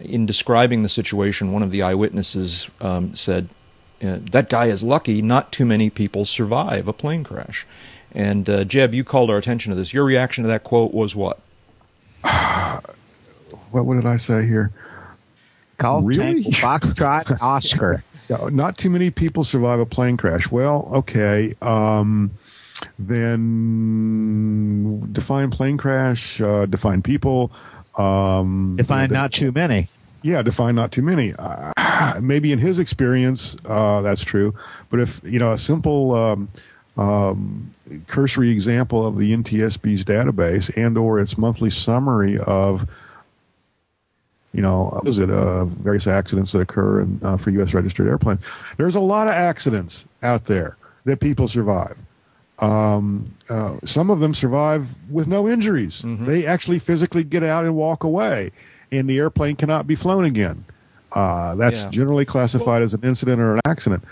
in 0.00 0.26
describing 0.26 0.82
the 0.82 0.88
situation, 0.88 1.52
one 1.52 1.62
of 1.62 1.70
the 1.70 1.82
eyewitnesses 1.82 2.68
um, 2.80 3.14
said, 3.16 3.48
uh, 4.02 4.18
"That 4.30 4.48
guy 4.48 4.66
is 4.66 4.82
lucky. 4.82 5.20
Not 5.20 5.52
too 5.52 5.66
many 5.66 5.90
people 5.90 6.24
survive 6.24 6.88
a 6.88 6.92
plane 6.92 7.24
crash." 7.24 7.66
And 8.14 8.48
uh, 8.48 8.64
Jeb, 8.64 8.94
you 8.94 9.04
called 9.04 9.30
our 9.30 9.38
attention 9.38 9.70
to 9.70 9.76
this. 9.76 9.92
Your 9.92 10.04
reaction 10.04 10.44
to 10.44 10.48
that 10.48 10.64
quote 10.64 10.92
was 10.92 11.14
what? 11.16 11.40
what 12.22 13.84
what 13.86 13.94
did 13.96 14.06
I 14.06 14.16
say 14.16 14.46
here? 14.46 14.72
Golf 15.78 16.04
Really? 16.04 16.44
Tango 16.44 16.50
Foxtrot 16.50 17.38
Oscar. 17.40 18.04
Not 18.50 18.78
too 18.78 18.90
many 18.90 19.10
people 19.10 19.44
survive 19.44 19.80
a 19.80 19.86
plane 19.86 20.16
crash. 20.16 20.50
Well, 20.50 20.88
okay. 20.92 21.54
Um, 21.62 22.32
then 22.98 25.12
define 25.12 25.50
plane 25.50 25.78
crash. 25.78 26.40
Uh, 26.40 26.66
define 26.66 27.02
people. 27.02 27.52
Um, 27.96 28.76
Define 28.76 29.10
not 29.10 29.32
too 29.32 29.52
many. 29.52 29.88
Yeah, 30.22 30.42
define 30.42 30.74
not 30.74 30.92
too 30.92 31.02
many. 31.02 31.34
Uh, 31.38 32.18
maybe 32.22 32.52
in 32.52 32.58
his 32.58 32.78
experience, 32.78 33.56
uh, 33.66 34.00
that's 34.00 34.22
true. 34.22 34.54
But 34.88 35.00
if 35.00 35.20
you 35.24 35.38
know 35.38 35.52
a 35.52 35.58
simple 35.58 36.14
um, 36.14 36.48
um, 36.96 37.70
cursory 38.06 38.50
example 38.50 39.06
of 39.06 39.16
the 39.16 39.36
NTSB's 39.36 40.04
database 40.04 40.74
and 40.76 40.96
or 40.96 41.20
its 41.20 41.36
monthly 41.36 41.70
summary 41.70 42.38
of 42.38 42.88
you 44.52 44.60
know, 44.62 44.90
what 44.92 45.06
is 45.08 45.18
it 45.18 45.30
uh, 45.30 45.64
various 45.64 46.06
accidents 46.06 46.52
that 46.52 46.60
occur 46.60 47.00
in, 47.00 47.18
uh, 47.22 47.36
for 47.36 47.50
U.S. 47.50 47.72
registered 47.74 48.06
airplanes. 48.06 48.40
There's 48.76 48.94
a 48.94 49.00
lot 49.00 49.26
of 49.28 49.34
accidents 49.34 50.04
out 50.22 50.44
there 50.46 50.76
that 51.04 51.20
people 51.20 51.48
survive. 51.48 51.96
Um, 52.58 53.24
uh, 53.48 53.76
some 53.84 54.10
of 54.10 54.20
them 54.20 54.34
survive 54.34 54.94
with 55.10 55.26
no 55.26 55.48
injuries. 55.48 56.04
They 56.04 56.46
actually 56.46 56.78
physically 56.78 57.24
get 57.24 57.42
out 57.42 57.64
and 57.64 57.74
walk 57.74 58.04
away, 58.04 58.52
and 58.92 59.08
the 59.08 59.18
airplane 59.18 59.56
cannot 59.56 59.86
be 59.86 59.94
flown 59.96 60.24
again. 60.24 60.64
Uh, 61.12 61.54
that's 61.56 61.84
Yeah. 61.84 61.90
generally 61.90 62.24
classified 62.24 62.82
as 62.82 62.94
an 62.94 63.00
incident 63.02 63.40
or 63.40 63.54
an 63.54 63.60
accident. 63.66 64.04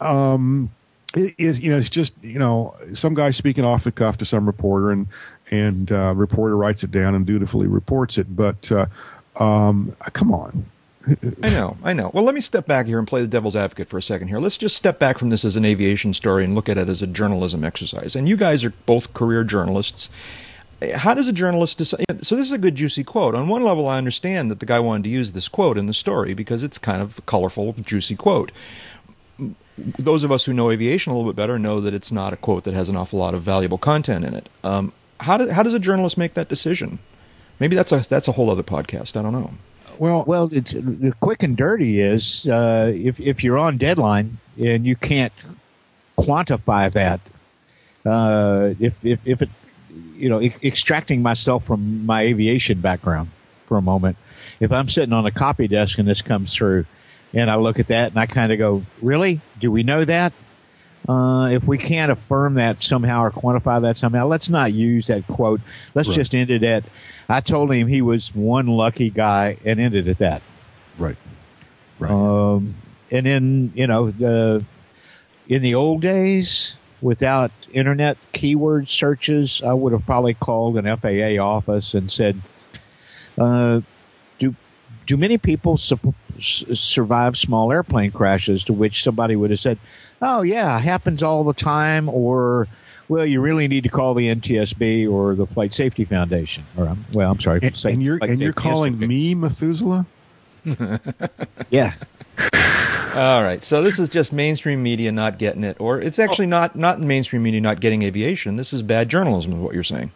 Um, 0.00 0.70
it 1.16 1.34
is 1.38 1.60
you 1.60 1.70
know 1.70 1.78
it's 1.78 1.88
just 1.88 2.12
you 2.22 2.38
know 2.38 2.74
some 2.92 3.14
guy 3.14 3.30
speaking 3.30 3.64
off 3.64 3.84
the 3.84 3.92
cuff 3.92 4.16
to 4.18 4.24
some 4.24 4.46
reporter 4.46 4.90
and 4.90 5.06
and 5.50 5.92
uh, 5.92 6.12
reporter 6.16 6.56
writes 6.56 6.82
it 6.82 6.90
down 6.90 7.14
and 7.14 7.24
dutifully 7.24 7.68
reports 7.68 8.18
it 8.18 8.34
but 8.34 8.72
uh, 8.72 8.86
um, 9.36 9.96
come 10.12 10.32
on 10.32 10.66
I 11.42 11.50
know, 11.50 11.76
I 11.82 11.92
know. 11.92 12.10
Well, 12.12 12.24
let 12.24 12.34
me 12.34 12.40
step 12.40 12.66
back 12.66 12.86
here 12.86 12.98
and 12.98 13.06
play 13.06 13.20
the 13.20 13.26
devil's 13.26 13.56
advocate 13.56 13.88
for 13.88 13.98
a 13.98 14.02
second 14.02 14.28
here. 14.28 14.38
Let's 14.38 14.56
just 14.56 14.76
step 14.76 14.98
back 14.98 15.18
from 15.18 15.28
this 15.28 15.44
as 15.44 15.56
an 15.56 15.64
aviation 15.64 16.14
story 16.14 16.44
and 16.44 16.54
look 16.54 16.68
at 16.68 16.78
it 16.78 16.88
as 16.88 17.02
a 17.02 17.06
journalism 17.06 17.64
exercise. 17.64 18.16
And 18.16 18.28
you 18.28 18.36
guys 18.36 18.64
are 18.64 18.72
both 18.86 19.12
career 19.12 19.44
journalists. 19.44 20.08
How 20.94 21.14
does 21.14 21.28
a 21.28 21.32
journalist 21.32 21.78
decide? 21.78 22.04
So 22.22 22.36
this 22.36 22.46
is 22.46 22.52
a 22.52 22.58
good 22.58 22.74
juicy 22.74 23.04
quote. 23.04 23.34
On 23.34 23.48
one 23.48 23.62
level, 23.62 23.86
I 23.86 23.98
understand 23.98 24.50
that 24.50 24.60
the 24.60 24.66
guy 24.66 24.80
wanted 24.80 25.04
to 25.04 25.10
use 25.10 25.32
this 25.32 25.48
quote 25.48 25.76
in 25.76 25.86
the 25.86 25.94
story 25.94 26.34
because 26.34 26.62
it's 26.62 26.78
kind 26.78 27.02
of 27.02 27.18
a 27.18 27.22
colorful, 27.22 27.74
juicy 27.74 28.16
quote. 28.16 28.50
Those 29.76 30.24
of 30.24 30.32
us 30.32 30.44
who 30.44 30.52
know 30.52 30.70
aviation 30.70 31.12
a 31.12 31.16
little 31.16 31.30
bit 31.30 31.36
better 31.36 31.58
know 31.58 31.82
that 31.82 31.94
it's 31.94 32.12
not 32.12 32.32
a 32.32 32.36
quote 32.36 32.64
that 32.64 32.74
has 32.74 32.88
an 32.88 32.96
awful 32.96 33.18
lot 33.18 33.34
of 33.34 33.42
valuable 33.42 33.78
content 33.78 34.24
in 34.24 34.34
it. 34.34 34.48
Um, 34.62 34.92
how, 35.20 35.36
do, 35.36 35.50
how 35.50 35.62
does 35.62 35.74
a 35.74 35.78
journalist 35.78 36.16
make 36.16 36.34
that 36.34 36.48
decision? 36.48 36.98
Maybe 37.60 37.76
that's 37.76 37.92
a 37.92 38.06
that's 38.08 38.28
a 38.28 38.32
whole 38.32 38.50
other 38.50 38.62
podcast. 38.62 39.16
I 39.16 39.22
don't 39.22 39.32
know. 39.32 39.50
well 39.98 40.24
Well, 40.26 40.48
it's 40.52 40.72
the 40.72 41.14
quick 41.20 41.42
and 41.42 41.56
dirty 41.56 42.00
is 42.00 42.48
uh, 42.48 42.92
if 42.94 43.20
if 43.20 43.44
you're 43.44 43.58
on 43.58 43.76
deadline 43.76 44.38
and 44.62 44.84
you 44.84 44.96
can't 44.96 45.32
quantify 46.18 46.92
that, 46.92 47.20
uh, 48.04 48.74
if 48.80 49.04
if 49.04 49.20
if 49.24 49.42
it, 49.42 49.50
you 50.16 50.28
know, 50.28 50.40
e- 50.40 50.54
extracting 50.62 51.22
myself 51.22 51.64
from 51.64 52.04
my 52.06 52.22
aviation 52.22 52.80
background 52.80 53.30
for 53.66 53.76
a 53.76 53.82
moment, 53.82 54.16
if 54.60 54.72
I'm 54.72 54.88
sitting 54.88 55.12
on 55.12 55.26
a 55.26 55.30
copy 55.30 55.68
desk 55.68 55.98
and 55.98 56.08
this 56.08 56.22
comes 56.22 56.54
through, 56.54 56.86
and 57.32 57.50
I 57.50 57.56
look 57.56 57.78
at 57.78 57.88
that 57.88 58.10
and 58.10 58.18
I 58.18 58.26
kind 58.26 58.52
of 58.52 58.58
go, 58.58 58.84
really? 59.00 59.40
Do 59.58 59.70
we 59.70 59.82
know 59.82 60.04
that? 60.04 60.32
Uh, 61.08 61.48
if 61.52 61.64
we 61.64 61.76
can't 61.76 62.10
affirm 62.10 62.54
that 62.54 62.82
somehow 62.82 63.22
or 63.22 63.30
quantify 63.30 63.80
that 63.82 63.96
somehow, 63.96 64.26
let's 64.26 64.48
not 64.48 64.72
use 64.72 65.08
that 65.08 65.26
quote. 65.26 65.60
Let's 65.94 66.08
Right. 66.08 66.14
just 66.14 66.34
end 66.34 66.50
it 66.50 66.62
at, 66.62 66.84
I 67.28 67.40
told 67.40 67.70
him 67.72 67.88
he 67.88 68.00
was 68.00 68.34
one 68.34 68.66
lucky 68.68 69.10
guy 69.10 69.58
and 69.64 69.78
ended 69.80 70.08
at 70.08 70.18
that. 70.18 70.40
right 70.98 71.16
right 71.98 72.10
Um, 72.10 72.74
and 73.10 73.26
then, 73.26 73.72
you 73.74 73.86
know, 73.86 74.10
the, 74.10 74.64
in 75.48 75.60
the 75.60 75.74
old 75.74 76.00
days, 76.00 76.76
without 77.02 77.50
internet 77.72 78.16
keyword 78.32 78.88
searches, 78.88 79.62
I 79.62 79.74
would 79.74 79.92
have 79.92 80.06
probably 80.06 80.32
called 80.32 80.78
an 80.78 80.84
FAA 80.96 81.36
office 81.42 81.92
and 81.92 82.10
said, 82.10 82.40
uh, 83.36 83.82
do, 84.38 84.54
do 85.06 85.16
many 85.18 85.36
people 85.36 85.76
su- 85.76 85.98
survive 86.40 87.36
small 87.36 87.70
airplane 87.72 88.10
crashes? 88.10 88.64
To 88.64 88.72
which 88.72 89.02
somebody 89.02 89.36
would 89.36 89.50
have 89.50 89.60
said, 89.60 89.78
oh, 90.24 90.42
yeah, 90.42 90.78
happens 90.78 91.22
all 91.22 91.44
the 91.44 91.52
time, 91.52 92.08
or, 92.08 92.66
well, 93.08 93.26
you 93.26 93.40
really 93.40 93.68
need 93.68 93.84
to 93.84 93.90
call 93.90 94.14
the 94.14 94.34
NTSB 94.34 95.10
or 95.10 95.34
the 95.34 95.46
Flight 95.46 95.74
Safety 95.74 96.04
Foundation. 96.04 96.64
Or, 96.76 96.88
um, 96.88 97.04
well, 97.12 97.30
I'm 97.30 97.40
sorry. 97.40 97.60
and, 97.62 97.84
and 97.84 98.02
you're 98.02 98.18
and 98.22 98.40
you're 98.40 98.52
calling 98.52 98.98
me 98.98 99.34
Methuselah 99.34 100.06
Yeah. 101.70 101.92
All 103.14 103.42
right, 103.42 103.62
so 103.62 103.82
this 103.82 104.00
is 104.00 104.08
just 104.08 104.32
mainstream 104.32 104.82
media 104.82 105.12
not 105.12 105.38
getting 105.38 105.62
it, 105.62 105.76
or 105.78 106.00
it's 106.00 106.18
actually 106.18 106.46
not 106.46 106.74
not 106.74 107.00
mainstream 107.00 107.44
media 107.44 107.60
not 107.60 107.78
getting 107.78 108.02
aviation. 108.02 108.56
This 108.56 108.72
is 108.72 108.82
bad 108.82 109.08
journalism, 109.08 109.52
is 109.52 109.58
what 109.58 109.72
you're 109.72 109.84
saying. 109.84 110.10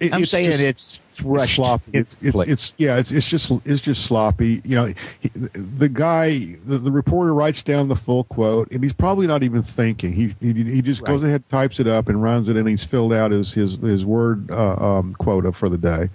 It- 0.00 0.14
I'm 0.14 0.22
it's 0.22 0.30
saying 0.30 0.50
just- 0.50 0.62
it's 0.62 1.02
rushed. 1.22 1.56
sloppy. 1.56 1.90
It's, 1.92 2.16
it's, 2.22 2.38
it's 2.48 2.74
yeah. 2.78 2.96
It's 2.96 3.12
it's 3.12 3.28
just 3.28 3.52
it's 3.66 3.80
just 3.82 4.06
sloppy. 4.06 4.62
You 4.64 4.76
know, 4.76 4.94
he, 5.20 5.28
the 5.34 5.88
guy, 5.90 6.56
the, 6.64 6.78
the 6.78 6.90
reporter 6.90 7.34
writes 7.34 7.62
down 7.62 7.88
the 7.88 7.96
full 7.96 8.24
quote, 8.24 8.70
and 8.70 8.82
he's 8.82 8.94
probably 8.94 9.26
not 9.26 9.42
even 9.42 9.60
thinking. 9.62 10.12
He 10.14 10.34
he, 10.40 10.52
he 10.54 10.80
just 10.82 11.04
goes 11.04 11.22
ahead, 11.22 11.46
types 11.50 11.78
it 11.80 11.86
up, 11.86 12.08
and 12.08 12.22
runs 12.22 12.48
it, 12.48 12.56
and 12.56 12.66
he's 12.66 12.82
filled 12.84 13.12
out 13.12 13.30
his 13.30 13.52
his 13.52 13.74
his 13.76 14.04
word 14.06 14.50
uh, 14.50 14.74
um, 14.76 15.14
quota 15.16 15.52
for 15.52 15.68
the 15.68 15.76
day, 15.78 16.08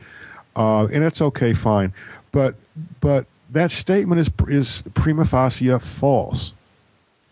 uh, 0.55 0.87
and 0.91 1.03
that's 1.03 1.21
okay, 1.21 1.53
fine. 1.53 1.93
But 2.31 2.55
but 3.01 3.27
that 3.51 3.69
statement 3.69 4.19
is 4.19 4.31
is 4.47 4.81
prima 4.95 5.25
facie 5.25 5.77
false. 5.77 6.53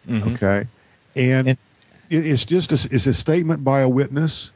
Okay, 0.10 0.68
and, 1.16 1.47
And- 1.49 1.58
it's 2.10 2.45
just 2.45 2.72
a, 2.72 2.89
it's 2.93 3.08
a 3.08 3.14
statement 3.14 3.64
by 3.64 3.80
a 3.82 3.89
witness. 3.89 4.51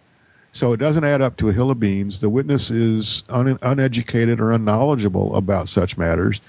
So 0.54 0.74
it 0.74 0.78
doesn't 0.78 1.04
add 1.04 1.22
up 1.22 1.38
to 1.38 1.50
a 1.50 1.54
hill 1.54 1.70
of 1.70 1.80
beans. 1.80 2.20
The 2.20 2.30
witness 2.30 2.72
is 2.72 3.24
un, 3.30 3.60
uneducated 3.62 4.40
or 4.40 4.52
unknowledgeable 4.52 5.36
about 5.36 5.70
such 5.70 5.98
matters, 5.98 6.42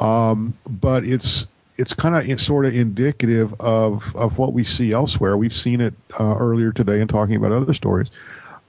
um, 0.00 0.54
but 0.66 1.04
it's 1.04 1.46
it's 1.76 1.92
kind 1.92 2.30
of 2.32 2.40
sort 2.40 2.66
of 2.66 2.74
indicative 2.74 3.54
of 3.60 4.14
of 4.16 4.38
what 4.38 4.52
we 4.52 4.64
see 4.64 4.92
elsewhere. 4.92 5.36
We've 5.36 5.54
seen 5.54 5.80
it 5.80 5.94
uh, 6.18 6.36
earlier 6.36 6.72
today 6.72 7.00
in 7.00 7.06
talking 7.08 7.36
about 7.36 7.52
other 7.52 7.74
stories. 7.74 8.10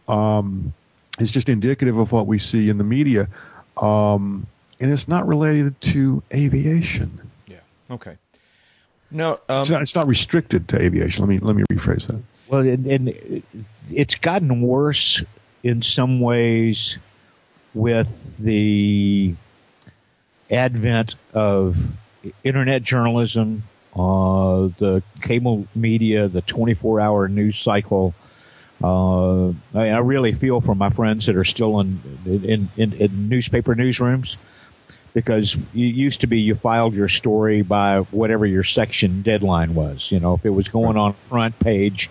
Um, 0.08 0.74
it's 1.20 1.32
just 1.32 1.50
indicative 1.50 1.98
of 1.98 2.12
what 2.12 2.28
we 2.28 2.38
see 2.38 2.70
in 2.70 2.78
the 2.78 2.84
media, 2.84 3.28
um, 3.78 4.46
and 4.80 4.92
it's 4.92 5.08
not 5.08 5.26
related 5.28 5.80
to 5.82 6.22
aviation. 6.34 7.20
Yeah. 7.48 7.58
Okay. 7.90 8.18
No. 9.12 9.40
Um, 9.50 9.62
It's 9.62 9.70
not, 9.70 9.82
it's 9.82 9.96
not 9.96 10.08
restricted 10.08 10.68
to 10.70 10.82
aviation. 10.82 11.24
Let 11.24 11.30
me 11.30 11.40
let 11.40 11.56
me 11.56 11.64
rephrase 11.72 12.08
that. 12.08 12.22
Well, 12.48 12.62
and, 12.62 12.86
and 12.86 13.44
it's 13.92 14.16
gotten 14.16 14.62
worse 14.62 15.24
in 15.64 15.82
some 15.82 16.20
ways 16.20 17.00
with 17.74 18.38
the 18.38 19.36
advent 20.52 21.16
of 21.34 21.78
internet 22.44 22.84
journalism, 22.84 23.64
uh, 23.96 24.70
the 24.78 25.02
cable 25.22 25.68
media, 25.76 26.28
the 26.28 26.42
24 26.42 27.02
hour 27.02 27.28
news 27.28 27.58
cycle. 27.58 28.14
Uh, 28.84 29.50
I, 29.74 29.90
I 29.90 30.00
really 30.00 30.34
feel 30.34 30.62
for 30.62 30.76
my 30.76 30.90
friends 30.90 31.26
that 31.26 31.36
are 31.36 31.44
still 31.44 31.80
in, 31.80 32.00
in, 32.26 32.70
in, 32.78 32.94
in 32.94 33.30
newspaper 33.30 33.74
newsrooms 33.74 34.38
because 35.14 35.58
you 35.74 35.88
used 35.88 36.22
to 36.22 36.28
be 36.28 36.40
you 36.42 36.56
filed 36.56 36.94
your 36.94 37.08
story 37.08 37.62
by 37.62 38.00
whatever 38.12 38.46
your 38.46 38.64
section 38.64 39.22
deadline 39.22 39.74
was. 39.74 40.12
You 40.12 40.20
know, 40.20 40.34
if 40.34 40.46
it 40.46 40.50
was 40.50 40.68
going 40.68 40.98
on 40.98 41.14
front 41.28 41.58
page 41.60 42.10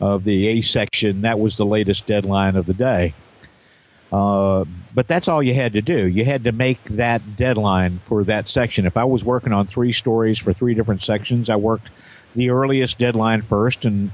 of 0.00 0.24
the 0.24 0.48
A 0.48 0.60
section, 0.62 1.22
that 1.22 1.38
was 1.38 1.56
the 1.56 1.66
latest 1.66 2.06
deadline 2.06 2.56
of 2.56 2.66
the 2.66 2.74
day. 2.74 3.14
Uh, 4.12 4.64
but 4.92 5.06
that's 5.06 5.28
all 5.28 5.42
you 5.42 5.54
had 5.54 5.72
to 5.74 5.82
do. 5.82 6.06
You 6.06 6.24
had 6.24 6.44
to 6.44 6.52
make 6.52 6.82
that 6.84 7.36
deadline 7.36 8.00
for 8.06 8.24
that 8.24 8.48
section. 8.48 8.86
If 8.86 8.96
I 8.96 9.04
was 9.04 9.24
working 9.24 9.52
on 9.52 9.66
three 9.66 9.92
stories 9.92 10.38
for 10.38 10.52
three 10.52 10.74
different 10.74 11.02
sections, 11.02 11.48
I 11.48 11.56
worked 11.56 11.90
the 12.34 12.50
earliest 12.50 12.98
deadline 12.98 13.42
first 13.42 13.84
and 13.84 14.10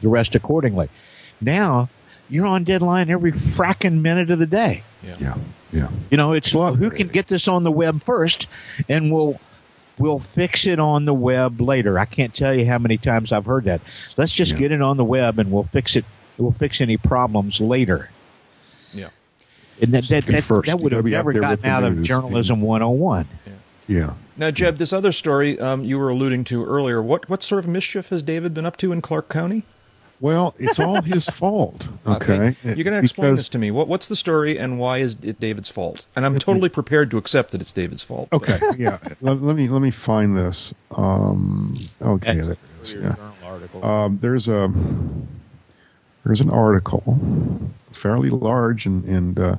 the 0.00 0.08
rest 0.08 0.34
accordingly. 0.34 0.88
Now 1.40 1.88
you're 2.30 2.46
on 2.46 2.64
deadline 2.64 3.10
every 3.10 3.32
fracking 3.32 4.00
minute 4.00 4.30
of 4.30 4.38
the 4.38 4.46
day. 4.46 4.82
Yeah, 5.02 5.36
yeah. 5.72 5.88
You 6.10 6.16
know, 6.16 6.32
it's 6.32 6.54
Well, 6.54 6.74
who 6.74 6.90
can 6.90 7.08
get 7.08 7.26
this 7.26 7.48
on 7.48 7.64
the 7.64 7.70
web 7.70 8.02
first, 8.02 8.48
and 8.88 9.12
we'll 9.12 9.38
we'll 9.98 10.18
fix 10.18 10.66
it 10.66 10.78
on 10.78 11.04
the 11.04 11.14
web 11.14 11.60
later. 11.60 11.98
I 11.98 12.04
can't 12.04 12.34
tell 12.34 12.54
you 12.54 12.66
how 12.66 12.78
many 12.78 12.98
times 12.98 13.32
I've 13.32 13.46
heard 13.46 13.64
that. 13.64 13.80
Let's 14.16 14.32
just 14.32 14.52
Yeah. 14.52 14.58
get 14.58 14.72
it 14.72 14.82
on 14.82 14.96
the 14.96 15.04
web, 15.04 15.38
and 15.38 15.50
we'll 15.50 15.64
fix 15.64 15.96
it. 15.96 16.04
We'll 16.36 16.52
fix 16.52 16.80
any 16.80 16.96
problems 16.96 17.60
later. 17.60 18.10
Yeah. 18.94 19.08
And 19.82 19.92
that 19.92 20.04
that, 20.04 20.24
that, 20.26 20.42
first. 20.44 20.66
that 20.66 20.80
would 20.80 20.92
have 20.92 21.04
never 21.04 21.32
gotten 21.32 21.64
out 21.66 21.84
of 21.84 21.96
news. 21.96 22.06
journalism 22.06 22.60
101. 22.62 23.26
Yeah. 23.86 24.12
now, 24.36 24.50
Jeb, 24.50 24.76
this 24.76 24.92
other 24.92 25.12
story 25.12 25.58
um, 25.58 25.82
you 25.82 25.98
were 25.98 26.10
alluding 26.10 26.44
to 26.44 26.64
earlier. 26.64 27.00
What 27.02 27.28
what 27.28 27.42
sort 27.42 27.64
of 27.64 27.70
mischief 27.70 28.08
has 28.10 28.22
David 28.22 28.52
been 28.54 28.66
up 28.66 28.76
to 28.78 28.92
in 28.92 29.00
Clark 29.00 29.28
County? 29.28 29.62
Well, 30.20 30.54
it's 30.58 30.80
all 30.80 31.00
his 31.02 31.26
fault. 31.30 31.88
Okay, 32.06 32.56
You're 32.64 32.74
going 32.84 32.92
to 32.92 32.98
explain 32.98 33.30
Because- 33.32 33.40
this 33.40 33.48
to 33.50 33.58
me. 33.58 33.70
What, 33.70 33.88
what's 33.88 34.08
the 34.08 34.16
story, 34.16 34.58
and 34.58 34.78
why 34.78 34.98
is 34.98 35.16
it 35.22 35.38
David's 35.40 35.68
fault? 35.68 36.04
And 36.16 36.26
I'm 36.26 36.38
totally 36.38 36.68
prepared 36.68 37.10
to 37.12 37.18
accept 37.18 37.52
that 37.52 37.60
it's 37.60 37.72
David's 37.72 38.02
fault. 38.02 38.28
Okay, 38.32 38.58
yeah. 38.78 38.98
let, 39.20 39.40
let 39.40 39.56
me 39.56 39.68
let 39.68 39.80
me 39.82 39.90
find 39.90 40.36
this. 40.36 40.74
Um, 40.90 41.76
okay, 42.02 42.34
there 42.40 42.52
it 42.52 42.58
is, 42.82 42.94
yeah. 42.94 43.14
Um, 43.82 44.18
there's 44.18 44.48
a 44.48 44.72
there's 46.24 46.40
an 46.40 46.50
article, 46.50 47.18
fairly 47.92 48.30
large 48.30 48.86
and 48.86 49.04
and 49.04 49.38
uh, 49.38 49.56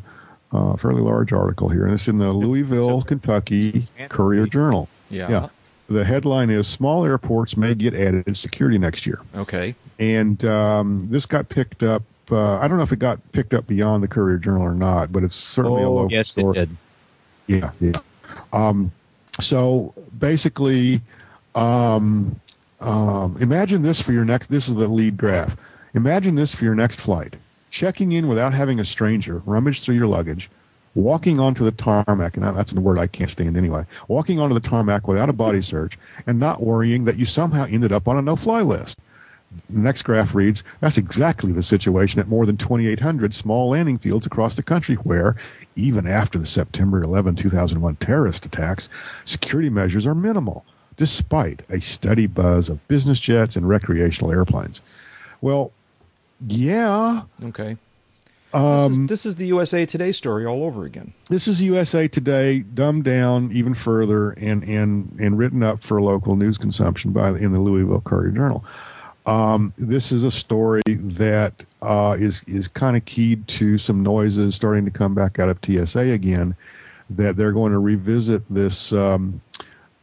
uh, 0.52 0.76
fairly 0.76 1.02
large 1.02 1.32
article 1.32 1.70
here, 1.70 1.86
and 1.86 1.94
it's 1.94 2.08
in 2.08 2.18
the 2.18 2.32
Louisville, 2.32 3.02
Kentucky 3.02 3.86
Courier 4.10 4.46
Journal. 4.46 4.90
Yeah. 5.10 5.30
Yeah. 5.30 5.50
The 5.90 6.04
headline 6.06 6.50
is 6.52 6.68
"Small 6.68 7.04
airports 7.06 7.58
may 7.58 7.74
get 7.74 7.94
added 7.96 8.28
in 8.28 8.36
security 8.36 8.78
next 8.78 9.06
year," 9.08 9.20
Okay. 9.36 9.74
and 9.98 10.44
um, 10.46 11.08
this 11.10 11.26
got 11.26 11.50
picked 11.50 11.82
up. 11.84 12.04
Uh, 12.32 12.58
I 12.60 12.68
don't 12.68 12.78
know 12.78 12.84
if 12.84 12.92
it 12.92 13.00
got 13.00 13.20
picked 13.32 13.56
up 13.56 13.66
beyond 13.66 14.04
the 14.04 14.08
Courier 14.08 14.38
Journal 14.38 14.62
or 14.62 14.76
not, 14.76 15.12
but 15.12 15.24
it's 15.24 15.36
certainly 15.36 15.82
a 15.82 15.88
Oh, 15.88 15.94
local 15.94 16.12
yes, 16.12 16.38
it 16.38 16.54
did. 16.54 16.70
Yeah, 17.48 17.72
yeah. 17.82 17.94
Um, 18.54 18.92
so 19.42 19.96
basically, 20.20 21.02
um, 21.56 22.40
um, 22.82 23.36
imagine 23.42 23.82
this 23.82 24.00
for 24.00 24.12
your 24.12 24.26
next. 24.26 24.48
This 24.48 24.70
is 24.70 24.76
the 24.76 24.88
lead 24.88 25.18
graph. 25.18 25.58
Imagine 25.96 26.36
this 26.36 26.54
for 26.54 26.66
your 26.66 26.76
next 26.76 27.00
flight: 27.02 27.36
checking 27.72 28.12
in 28.12 28.28
without 28.28 28.54
having 28.54 28.80
a 28.80 28.86
stranger 28.86 29.42
rummage 29.48 29.82
through 29.82 29.96
your 29.96 30.06
luggage, 30.08 30.52
walking 30.96 31.40
onto 31.40 31.64
the 31.64 31.72
tarmac, 31.72 32.38
and 32.38 32.46
that's 32.46 32.72
a 32.72 32.80
word 32.80 33.00
I 33.00 33.08
can't 33.08 33.30
stand 33.30 33.58
anyway. 33.58 33.86
Walking 34.08 34.40
onto 34.40 34.54
the 34.54 34.60
tarmac 34.60 35.08
without 35.08 35.30
a 35.30 35.34
body 35.34 35.62
search, 35.62 35.98
and 36.28 36.40
not 36.40 36.62
worrying 36.62 37.06
that 37.06 37.18
you 37.18 37.26
somehow 37.26 37.66
ended 37.66 37.92
up 37.92 38.08
on 38.08 38.18
a 38.18 38.22
no-fly 38.22 38.62
list. 38.62 39.00
The 39.70 39.80
next 39.80 40.04
graph 40.04 40.36
reads, 40.36 40.64
that's 40.80 40.98
exactly 40.98 41.52
the 41.52 41.64
situation 41.64 42.20
at 42.20 42.28
more 42.28 42.46
than 42.46 42.58
2,800 42.58 43.34
small 43.34 43.70
landing 43.70 43.98
fields 43.98 44.28
across 44.28 44.56
the 44.56 44.64
country 44.64 44.96
where, 44.96 45.36
even 45.76 46.06
after 46.08 46.38
the 46.38 46.46
September 46.46 47.02
11, 47.02 47.36
2001 47.36 47.96
terrorist 47.96 48.46
attacks, 48.46 48.90
security 49.26 49.70
measures 49.70 50.06
are 50.06 50.14
minimal, 50.14 50.66
despite 50.98 51.64
a 51.70 51.80
steady 51.82 52.28
buzz 52.28 52.70
of 52.70 52.88
business 52.88 53.20
jets 53.20 53.56
and 53.56 53.68
recreational 53.68 54.32
airplanes. 54.32 54.82
Well, 55.42 55.72
yeah, 56.48 57.24
Okay. 57.44 57.78
Um, 58.54 58.90
this, 58.90 58.98
is, 58.98 59.08
this 59.08 59.26
is 59.26 59.36
the 59.36 59.46
USA 59.48 59.86
Today 59.86 60.12
story 60.12 60.46
all 60.46 60.64
over 60.64 60.86
again. 60.86 61.14
this 61.30 61.48
is 61.48 61.62
USA 61.62 62.08
Today 62.08 62.60
dumbed 62.60 63.04
down 63.04 63.52
even 63.54 63.74
further 63.74 64.32
and 64.32 64.64
and 64.64 65.16
and 65.20 65.38
written 65.38 65.62
up 65.64 65.82
for 65.82 66.02
local 66.02 66.36
news 66.36 66.58
consumption 66.58 67.12
by 67.12 67.30
in 67.30 67.52
the 67.52 67.60
Louisville 67.60 68.02
Courier 68.02 68.32
Journal. 68.32 68.64
Um, 69.26 69.74
this 69.78 70.12
is 70.12 70.24
a 70.24 70.32
story 70.32 70.82
that 70.88 71.66
uh, 71.84 72.18
is 72.20 72.42
is 72.48 72.68
kind 72.68 72.98
of 72.98 73.06
keyed 73.06 73.48
to 73.50 73.78
some 73.78 74.02
noises 74.02 74.56
starting 74.56 74.86
to 74.86 74.92
come 74.92 75.14
back 75.14 75.38
out 75.38 75.50
of 75.50 75.60
TSA 75.64 76.00
again. 76.00 76.56
That 77.12 77.38
they're 77.38 77.52
going 77.52 77.72
to 77.72 77.80
revisit 77.80 78.44
this 78.50 78.94
um, 78.94 79.42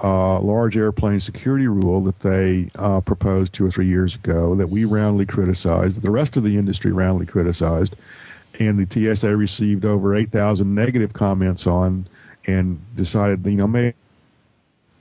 uh, 0.02 0.38
large 0.40 0.76
airplane 0.76 1.20
security 1.20 1.66
rule 1.66 2.02
that 2.02 2.20
they 2.20 2.68
uh, 2.76 3.00
proposed 3.00 3.52
two 3.52 3.66
or 3.66 3.70
three 3.70 3.88
years 3.88 4.14
ago. 4.14 4.54
That 4.54 4.68
we 4.68 4.84
roundly 4.84 5.26
criticized. 5.26 5.96
That 5.96 6.02
the 6.02 6.10
rest 6.10 6.36
of 6.36 6.44
the 6.44 6.56
industry 6.56 6.92
roundly 6.92 7.26
criticized 7.26 7.96
and 8.58 8.78
the 8.78 9.14
TSA 9.14 9.36
received 9.36 9.84
over 9.84 10.14
8,000 10.14 10.74
negative 10.74 11.12
comments 11.12 11.66
on 11.66 12.06
and 12.46 12.80
decided, 12.94 13.44
you 13.44 13.52
know, 13.52 13.66
maybe, 13.66 13.94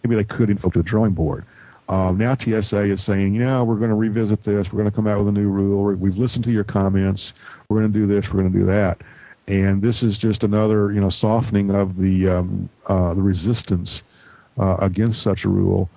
maybe 0.04 0.16
they 0.16 0.24
could 0.24 0.50
invoke 0.50 0.74
the 0.74 0.84
drawing 0.84 1.14
board. 1.14 1.46
Um, 1.88 2.18
now 2.18 2.36
TSA 2.36 2.84
is 2.86 3.04
saying, 3.04 3.36
you 3.36 3.42
know, 3.42 3.64
we're 3.64 3.76
going 3.76 3.92
to 3.92 3.96
revisit 3.96 4.44
this. 4.44 4.74
We're 4.74 4.80
going 4.80 4.90
to 4.90 4.96
come 4.96 5.08
out 5.08 5.20
with 5.20 5.28
a 5.28 5.32
new 5.32 5.48
rule. 5.48 5.94
We've 5.96 6.18
listened 6.18 6.44
to 6.46 6.52
your 6.52 6.64
comments. 6.64 7.34
We're 7.70 7.80
going 7.80 7.94
to 7.94 8.00
do 8.00 8.08
this. 8.08 8.34
We're 8.34 8.42
going 8.42 8.52
to 8.52 8.60
do 8.60 8.66
that. 8.66 9.02
And 9.48 9.82
this 9.82 10.02
is 10.02 10.18
just 10.18 10.44
another, 10.44 10.92
you 10.92 11.00
know, 11.00 11.12
softening 11.12 11.70
of 11.70 11.98
the 11.98 12.28
um, 12.28 12.68
uh, 12.88 13.14
the 13.14 13.22
resistance 13.22 14.02
uh, 14.58 14.78
against 14.80 15.22
such 15.22 15.46
a 15.46 15.50
rule 15.50 15.88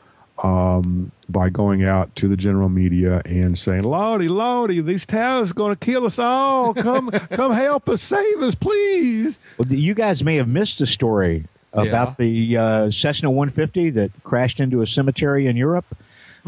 um, 0.42 1.10
by 1.30 1.50
going 1.50 1.84
out 1.84 2.14
to 2.16 2.26
the 2.28 2.36
general 2.36 2.68
media 2.68 3.20
and 3.26 3.58
saying, 3.58 3.82
"Lordy, 3.84 4.28
Lordy, 4.28 4.80
these 4.80 5.04
towers 5.06 5.50
are 5.50 5.54
going 5.54 5.74
to 5.74 5.78
kill 5.84 6.06
us 6.06 6.18
all. 6.18 6.72
Come, 6.74 7.10
come, 7.32 7.52
help 7.52 7.88
us, 7.88 8.00
save 8.02 8.40
us, 8.42 8.54
please." 8.54 9.38
Well, 9.58 9.68
you 9.68 9.94
guys 9.94 10.24
may 10.24 10.36
have 10.36 10.48
missed 10.48 10.78
the 10.78 10.86
story 10.86 11.44
about 11.74 12.16
the 12.18 12.56
uh, 12.56 12.90
Cessna 12.90 13.30
150 13.30 13.90
that 13.90 14.10
crashed 14.24 14.58
into 14.58 14.80
a 14.82 14.86
cemetery 14.86 15.46
in 15.46 15.56
Europe. 15.56 15.86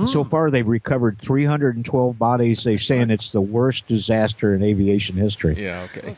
So 0.06 0.24
far, 0.24 0.50
they've 0.50 0.66
recovered 0.66 1.18
312 1.18 2.18
bodies. 2.18 2.64
They're 2.64 2.78
saying 2.78 3.10
it's 3.10 3.32
the 3.32 3.40
worst 3.42 3.86
disaster 3.86 4.54
in 4.54 4.62
aviation 4.62 5.14
history. 5.14 5.62
Yeah. 5.62 5.86
Okay. 5.94 6.16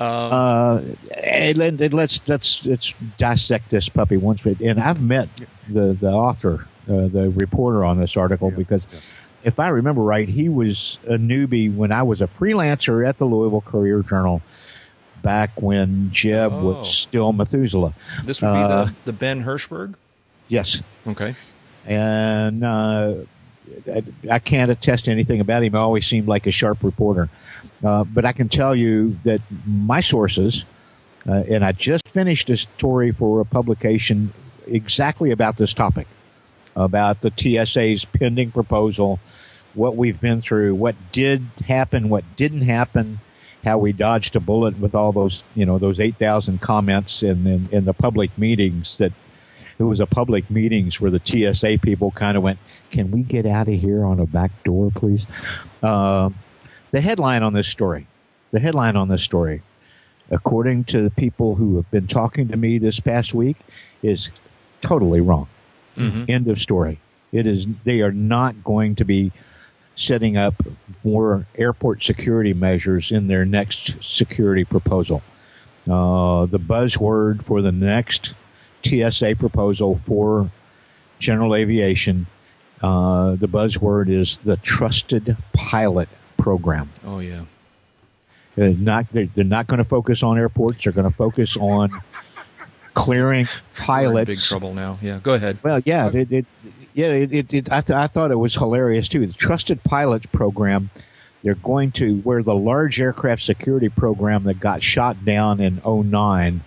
Uh, 0.00 0.80
and 1.22 1.58
let- 1.58 1.80
and 1.80 1.92
let's 1.92 2.20
let's 2.26 2.64
let's 2.64 2.94
dissect 3.18 3.68
this 3.70 3.90
puppy 3.90 4.16
once. 4.16 4.42
we- 4.42 4.56
And 4.64 4.80
I've 4.80 5.02
met 5.02 5.28
the 5.68 5.92
the 6.00 6.10
author, 6.10 6.66
uh, 6.88 7.08
the 7.08 7.32
reporter 7.36 7.84
on 7.84 7.98
this 7.98 8.16
article, 8.16 8.50
because 8.50 8.86
if 9.42 9.58
I 9.58 9.68
remember 9.68 10.02
right, 10.02 10.28
he 10.28 10.48
was 10.48 10.98
a 11.06 11.14
newbie 11.16 11.74
when 11.74 11.92
I 11.92 12.02
was 12.02 12.22
a 12.22 12.26
freelancer 12.26 13.06
at 13.06 13.18
the 13.18 13.24
Louisville 13.26 13.60
Courier 13.62 14.02
Journal 14.02 14.42
back 15.22 15.50
when 15.60 16.10
Jeb 16.12 16.52
Oh. 16.52 16.64
was 16.64 16.94
still 16.94 17.32
Methuselah. 17.32 17.94
This 18.24 18.40
would 18.42 18.52
be 18.52 18.60
Uh, 18.60 18.84
the, 18.84 18.94
the 19.06 19.12
Ben 19.12 19.42
Hirschberg. 19.44 19.94
Yes, 20.48 20.82
Okay. 21.08 21.34
and 21.86 22.62
uh, 22.64 23.14
I, 23.90 24.02
I 24.30 24.38
can't 24.38 24.70
attest 24.70 25.06
to 25.06 25.10
anything 25.10 25.40
about 25.40 25.62
him. 25.62 25.72
He 25.72 25.78
always 25.78 26.06
seemed 26.06 26.28
like 26.28 26.46
a 26.46 26.50
sharp 26.52 26.82
reporter. 26.82 27.28
Uh, 27.82 28.04
but 28.04 28.24
I 28.26 28.32
can 28.32 28.48
tell 28.50 28.74
you 28.74 29.16
that 29.24 29.40
my 29.66 30.00
sources, 30.00 30.64
uh, 31.26 31.32
and 31.48 31.64
I 31.64 31.72
just 31.72 32.06
finished 32.08 32.50
a 32.50 32.56
story 32.58 33.10
for 33.12 33.40
a 33.40 33.44
publication 33.46 34.32
exactly 34.66 35.30
about 35.30 35.56
this 35.56 35.72
topic, 35.72 36.06
about 36.76 37.20
the 37.20 37.32
TSA's 37.34 38.04
pending 38.04 38.50
proposal, 38.50 39.20
what 39.74 39.96
we've 39.96 40.20
been 40.20 40.40
through, 40.40 40.74
what 40.74 40.94
did 41.12 41.42
happen, 41.66 42.08
what 42.08 42.24
didn't 42.36 42.62
happen, 42.62 43.20
how 43.64 43.78
we 43.78 43.92
dodged 43.92 44.36
a 44.36 44.40
bullet 44.40 44.78
with 44.78 44.94
all 44.94 45.12
those, 45.12 45.44
you 45.54 45.64
know, 45.66 45.78
those 45.78 46.00
8,000 46.00 46.60
comments 46.60 47.22
in, 47.22 47.46
in, 47.46 47.68
in 47.72 47.84
the 47.84 47.94
public 47.94 48.36
meetings 48.38 48.98
that 48.98 49.12
it 49.78 49.82
was 49.82 50.00
a 50.00 50.06
public 50.06 50.50
meetings 50.50 51.00
where 51.00 51.10
the 51.10 51.20
TSA 51.24 51.78
people 51.82 52.10
kind 52.12 52.36
of 52.36 52.42
went, 52.42 52.58
"Can 52.90 53.10
we 53.10 53.22
get 53.22 53.44
out 53.44 53.68
of 53.68 53.74
here 53.74 54.04
on 54.04 54.20
a 54.20 54.26
back 54.26 54.62
door, 54.62 54.90
please?" 54.94 55.26
Uh, 55.82 56.30
the 56.92 57.00
headline 57.00 57.42
on 57.42 57.54
this 57.54 57.66
story, 57.66 58.06
the 58.52 58.60
headline 58.60 58.94
on 58.94 59.08
this 59.08 59.22
story, 59.22 59.62
according 60.30 60.84
to 60.84 61.02
the 61.02 61.10
people 61.10 61.56
who 61.56 61.76
have 61.76 61.90
been 61.90 62.06
talking 62.06 62.48
to 62.48 62.56
me 62.56 62.78
this 62.78 63.00
past 63.00 63.34
week, 63.34 63.56
is 64.02 64.30
totally 64.80 65.20
wrong. 65.20 65.48
End 66.28 66.48
of 66.48 66.60
story. 66.60 66.98
It 67.32 67.46
is. 67.46 67.66
They 67.84 68.00
are 68.00 68.12
not 68.12 68.62
going 68.64 68.96
to 68.96 69.04
be 69.04 69.32
setting 69.96 70.36
up 70.36 70.54
more 71.04 71.46
airport 71.56 72.02
security 72.02 72.52
measures 72.52 73.12
in 73.12 73.28
their 73.28 73.44
next 73.44 74.02
security 74.02 74.64
proposal. 74.64 75.22
Uh, 75.86 76.46
the 76.46 76.58
buzzword 76.58 77.42
for 77.42 77.62
the 77.62 77.72
next 77.72 78.34
TSA 78.84 79.36
proposal 79.38 79.98
for 79.98 80.50
general 81.18 81.54
aviation, 81.54 82.26
uh, 82.82 83.36
the 83.36 83.46
buzzword 83.46 84.08
is 84.08 84.38
the 84.38 84.56
Trusted 84.58 85.36
Pilot 85.52 86.08
Program. 86.36 86.90
Oh 87.04 87.20
yeah. 87.20 87.44
They're 88.56 88.70
not, 88.70 89.10
they're, 89.10 89.26
they're 89.26 89.44
not 89.44 89.66
going 89.66 89.78
to 89.78 89.84
focus 89.84 90.22
on 90.22 90.38
airports. 90.38 90.84
They're 90.84 90.92
going 90.92 91.10
to 91.10 91.16
focus 91.16 91.56
on 91.56 91.90
clearing 92.94 93.46
pilots. 93.76 94.28
big 94.28 94.38
trouble 94.38 94.72
now. 94.72 94.96
Yeah. 95.02 95.20
Go 95.22 95.34
ahead. 95.34 95.58
Well, 95.62 95.80
yeah, 95.84 96.10
it, 96.12 96.32
it, 96.32 96.46
yeah, 96.94 97.08
it, 97.08 97.52
it, 97.52 97.72
I, 97.72 97.80
th- 97.80 97.96
I 97.96 98.06
thought 98.06 98.30
it 98.30 98.36
was 98.36 98.54
hilarious 98.54 99.08
too. 99.08 99.26
The 99.26 99.32
Trusted 99.32 99.82
Pilots 99.82 100.26
program, 100.26 100.90
they're 101.42 101.56
going 101.56 101.92
to 101.92 102.20
where 102.20 102.42
the 102.42 102.54
large 102.54 103.00
aircraft 103.00 103.42
security 103.42 103.88
program 103.88 104.44
that 104.44 104.60
got 104.60 104.82
shot 104.82 105.24
down 105.24 105.60
in 105.60 105.82
09, 105.84 106.62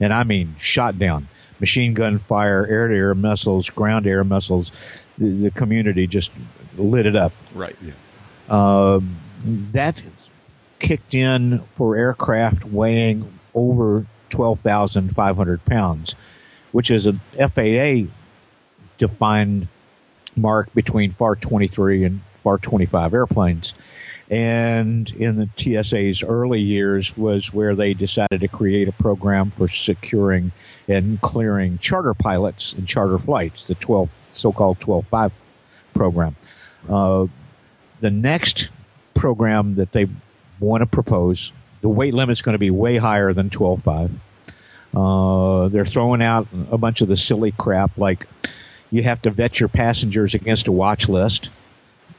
and 0.00 0.12
I 0.12 0.24
mean 0.24 0.54
shot 0.58 0.98
down, 0.98 1.28
machine 1.58 1.94
gun 1.94 2.18
fire, 2.18 2.66
air 2.66 2.88
to 2.88 2.94
air 2.94 3.14
missiles, 3.14 3.70
ground 3.70 4.06
air 4.06 4.22
missiles, 4.22 4.70
the, 5.18 5.30
the 5.30 5.50
community 5.50 6.06
just 6.06 6.30
lit 6.76 7.06
it 7.06 7.16
up. 7.16 7.32
Right. 7.54 7.76
Um, 8.48 9.16
that 9.72 10.00
kicked 10.78 11.14
in 11.14 11.60
for 11.74 11.96
aircraft 11.96 12.64
weighing 12.64 13.38
over 13.54 14.06
12,500 14.30 15.64
pounds, 15.64 16.14
which 16.72 16.90
is 16.90 17.06
an 17.06 17.20
FAA 17.36 18.10
defined 18.98 19.68
mark 20.36 20.72
between 20.74 21.12
FAR 21.12 21.36
23 21.36 22.04
and 22.04 22.20
FAR 22.42 22.58
25 22.58 23.14
airplanes. 23.14 23.74
And 24.30 25.10
in 25.12 25.36
the 25.36 25.48
TSA's 25.56 26.22
early 26.22 26.60
years 26.60 27.16
was 27.16 27.52
where 27.52 27.74
they 27.74 27.92
decided 27.92 28.40
to 28.40 28.48
create 28.48 28.88
a 28.88 28.92
program 28.92 29.50
for 29.50 29.68
securing 29.68 30.50
and 30.88 31.20
clearing 31.20 31.78
charter 31.78 32.14
pilots 32.14 32.72
and 32.72 32.88
charter 32.88 33.18
flights, 33.18 33.68
the 33.68 33.74
12 33.74 34.14
so-called 34.32 34.80
12.5 34.80 35.32
program. 35.92 36.36
Uh, 36.88 37.26
the 38.00 38.10
next 38.10 38.70
program 39.14 39.76
that 39.76 39.92
they 39.92 40.06
want 40.58 40.82
to 40.82 40.86
propose, 40.86 41.52
the 41.84 41.90
weight 41.90 42.14
limit's 42.14 42.40
going 42.40 42.54
to 42.54 42.58
be 42.58 42.70
way 42.70 42.96
higher 42.96 43.34
than 43.34 43.50
12.5. 43.50 44.10
Uh, 44.96 45.68
they're 45.68 45.84
throwing 45.84 46.22
out 46.22 46.48
a 46.70 46.78
bunch 46.78 47.02
of 47.02 47.08
the 47.08 47.16
silly 47.16 47.52
crap 47.52 47.98
like 47.98 48.26
you 48.90 49.02
have 49.02 49.20
to 49.20 49.30
vet 49.30 49.60
your 49.60 49.68
passengers 49.68 50.34
against 50.34 50.66
a 50.66 50.72
watch 50.72 51.10
list, 51.10 51.50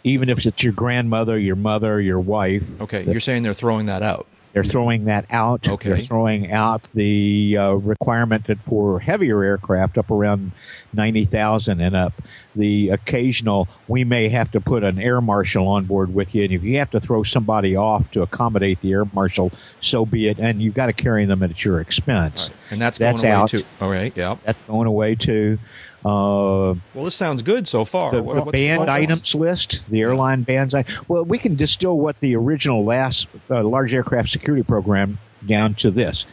even 0.03 0.29
if 0.29 0.45
it's 0.45 0.61
your 0.61 0.71
grandmother, 0.71 1.35
your 1.39 1.55
mother, 1.55 1.99
your 1.99 2.19
wife. 2.19 2.61
Okay, 2.79 3.05
you're 3.05 3.19
saying 3.19 3.41
they're 3.41 3.55
throwing 3.55 3.87
that 3.87 4.03
out. 4.03 4.27
They're 4.55 4.63
throwing 4.63 5.03
that 5.05 5.25
out. 5.31 5.67
Okay. 5.67 5.89
They're 5.89 5.97
throwing 5.97 6.49
out 6.49 6.87
the 6.93 7.57
uh, 7.57 7.71
requirement 7.73 8.45
that 8.45 8.57
for 8.63 9.01
heavier 9.01 9.43
aircraft 9.43 9.97
up 9.97 10.09
around 10.09 10.53
90,000 10.93 11.81
and 11.81 11.93
up, 11.93 12.13
the 12.55 12.91
occasional, 12.91 13.67
we 13.89 14.05
may 14.05 14.29
have 14.29 14.49
to 14.51 14.61
put 14.61 14.85
an 14.85 14.97
air 14.97 15.19
marshal 15.19 15.67
on 15.67 15.83
board 15.83 16.15
with 16.15 16.33
you. 16.33 16.45
And 16.45 16.53
if 16.53 16.63
you 16.63 16.77
have 16.77 16.89
to 16.91 17.01
throw 17.01 17.21
somebody 17.23 17.75
off 17.75 18.09
to 18.11 18.21
accommodate 18.21 18.79
the 18.79 18.93
air 18.93 19.03
marshal, 19.11 19.51
so 19.81 20.05
be 20.05 20.29
it. 20.29 20.39
And 20.39 20.61
you've 20.61 20.73
got 20.73 20.85
to 20.85 20.93
carry 20.93 21.25
them 21.25 21.43
at 21.43 21.65
your 21.65 21.81
expense. 21.81 22.49
And 22.71 22.79
that's, 22.79 22.97
That's 22.97 23.23
going 23.23 23.33
away 23.33 23.41
out. 23.41 23.49
too. 23.49 23.63
All 23.81 23.91
right, 23.91 24.13
yeah. 24.15 24.37
That's 24.45 24.61
going 24.61 24.87
away 24.87 25.15
too. 25.15 25.59
Uh, 26.05 26.75
Well, 26.93 27.05
this 27.05 27.15
sounds 27.15 27.41
good 27.41 27.67
so 27.67 27.83
far. 27.83 28.11
the 28.11 28.21
What- 28.21 28.35
what's- 28.37 28.51
banned 28.51 28.79
what's 28.81 28.91
items 28.91 29.33
list, 29.33 29.89
the 29.89 30.01
airline 30.01 30.43
bans. 30.43 30.75
I- 30.75 30.85
Well, 31.07 31.25
we 31.25 31.39
can 31.39 31.55
distill 31.55 31.97
what 31.97 32.19
the 32.19 32.35
original 32.35 32.85
last 32.85 33.27
uh, 33.49 33.63
large 33.63 33.91
aircraft 33.93 34.29
security 34.29 34.61
program 34.61 35.17
down 35.47 35.73
to 35.75 35.89
this: 35.89 36.27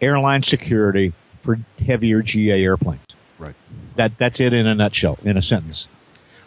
airline 0.00 0.44
security 0.44 1.12
for 1.42 1.58
heavier 1.84 2.22
GA 2.22 2.62
airplanes. 2.62 3.00
Right. 3.38 3.54
That 3.96 4.16
that's 4.16 4.38
it 4.40 4.52
in 4.52 4.66
a 4.66 4.74
nutshell, 4.76 5.18
in 5.24 5.36
a 5.36 5.42
sentence. 5.42 5.88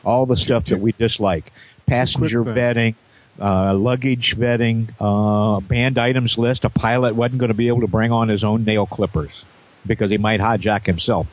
All 0.06 0.26
the 0.26 0.38
stuff 0.38 0.66
that 0.66 0.80
we 0.80 0.94
dislike: 0.98 1.52
passenger 1.86 2.46
things. 2.46 2.58
vetting. 2.58 2.96
Uh, 3.42 3.74
luggage 3.74 4.36
vetting, 4.38 4.90
uh, 5.00 5.62
banned 5.62 5.98
items 5.98 6.38
list. 6.38 6.66
A 6.66 6.70
pilot 6.70 7.16
wasn't 7.16 7.40
going 7.40 7.48
to 7.50 7.54
be 7.54 7.68
able 7.70 7.82
to 7.82 7.88
bring 7.88 8.12
on 8.12 8.28
his 8.28 8.44
own 8.44 8.66
nail 8.66 8.86
clippers 8.86 9.46
because 9.88 10.10
he 10.12 10.18
might 10.18 10.42
hijack 10.42 10.86
himself 10.86 11.26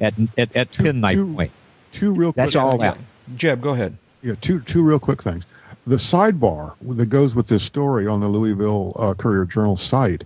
at 0.00 0.14
at, 0.38 0.54
at 0.56 0.72
pin 0.72 1.00
knife 1.00 1.16
two- 1.16 1.34
point. 1.34 1.52
Two 1.92 2.12
real 2.12 2.32
That's 2.32 2.54
quick 2.54 2.64
all 2.64 2.78
Yeah. 2.78 2.90
out. 2.90 2.98
Jeb, 3.36 3.60
go 3.62 3.70
ahead. 3.70 3.96
Yeah, 4.22 4.34
two 4.40 4.60
two 4.60 4.82
real 4.82 4.98
quick 4.98 5.22
things. 5.22 5.44
The 5.86 5.96
sidebar 5.96 6.74
that 6.82 7.06
goes 7.06 7.34
with 7.34 7.46
this 7.46 7.62
story 7.62 8.06
on 8.06 8.20
the 8.20 8.26
Louisville 8.28 8.92
uh, 8.96 9.14
Courier 9.14 9.44
Journal 9.44 9.76
site 9.76 10.24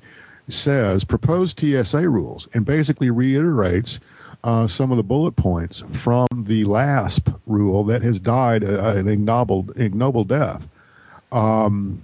says 0.49 1.05
proposed 1.05 1.61
TSA 1.61 2.09
rules 2.09 2.49
and 2.55 2.65
basically 2.65 3.11
reiterates 3.11 4.01
uh, 4.43 4.67
some 4.67 4.91
of 4.91 4.97
the 4.97 5.03
bullet 5.03 5.33
points 5.37 5.81
from 5.81 6.27
the 6.35 6.65
LASP 6.65 7.33
rule 7.47 7.85
that 7.85 8.01
has 8.03 8.19
died 8.19 8.65
uh, 8.65 8.95
an 8.97 9.07
ignoble 9.07 9.69
ignoble 9.77 10.25
death. 10.25 10.67
Um, 11.31 11.99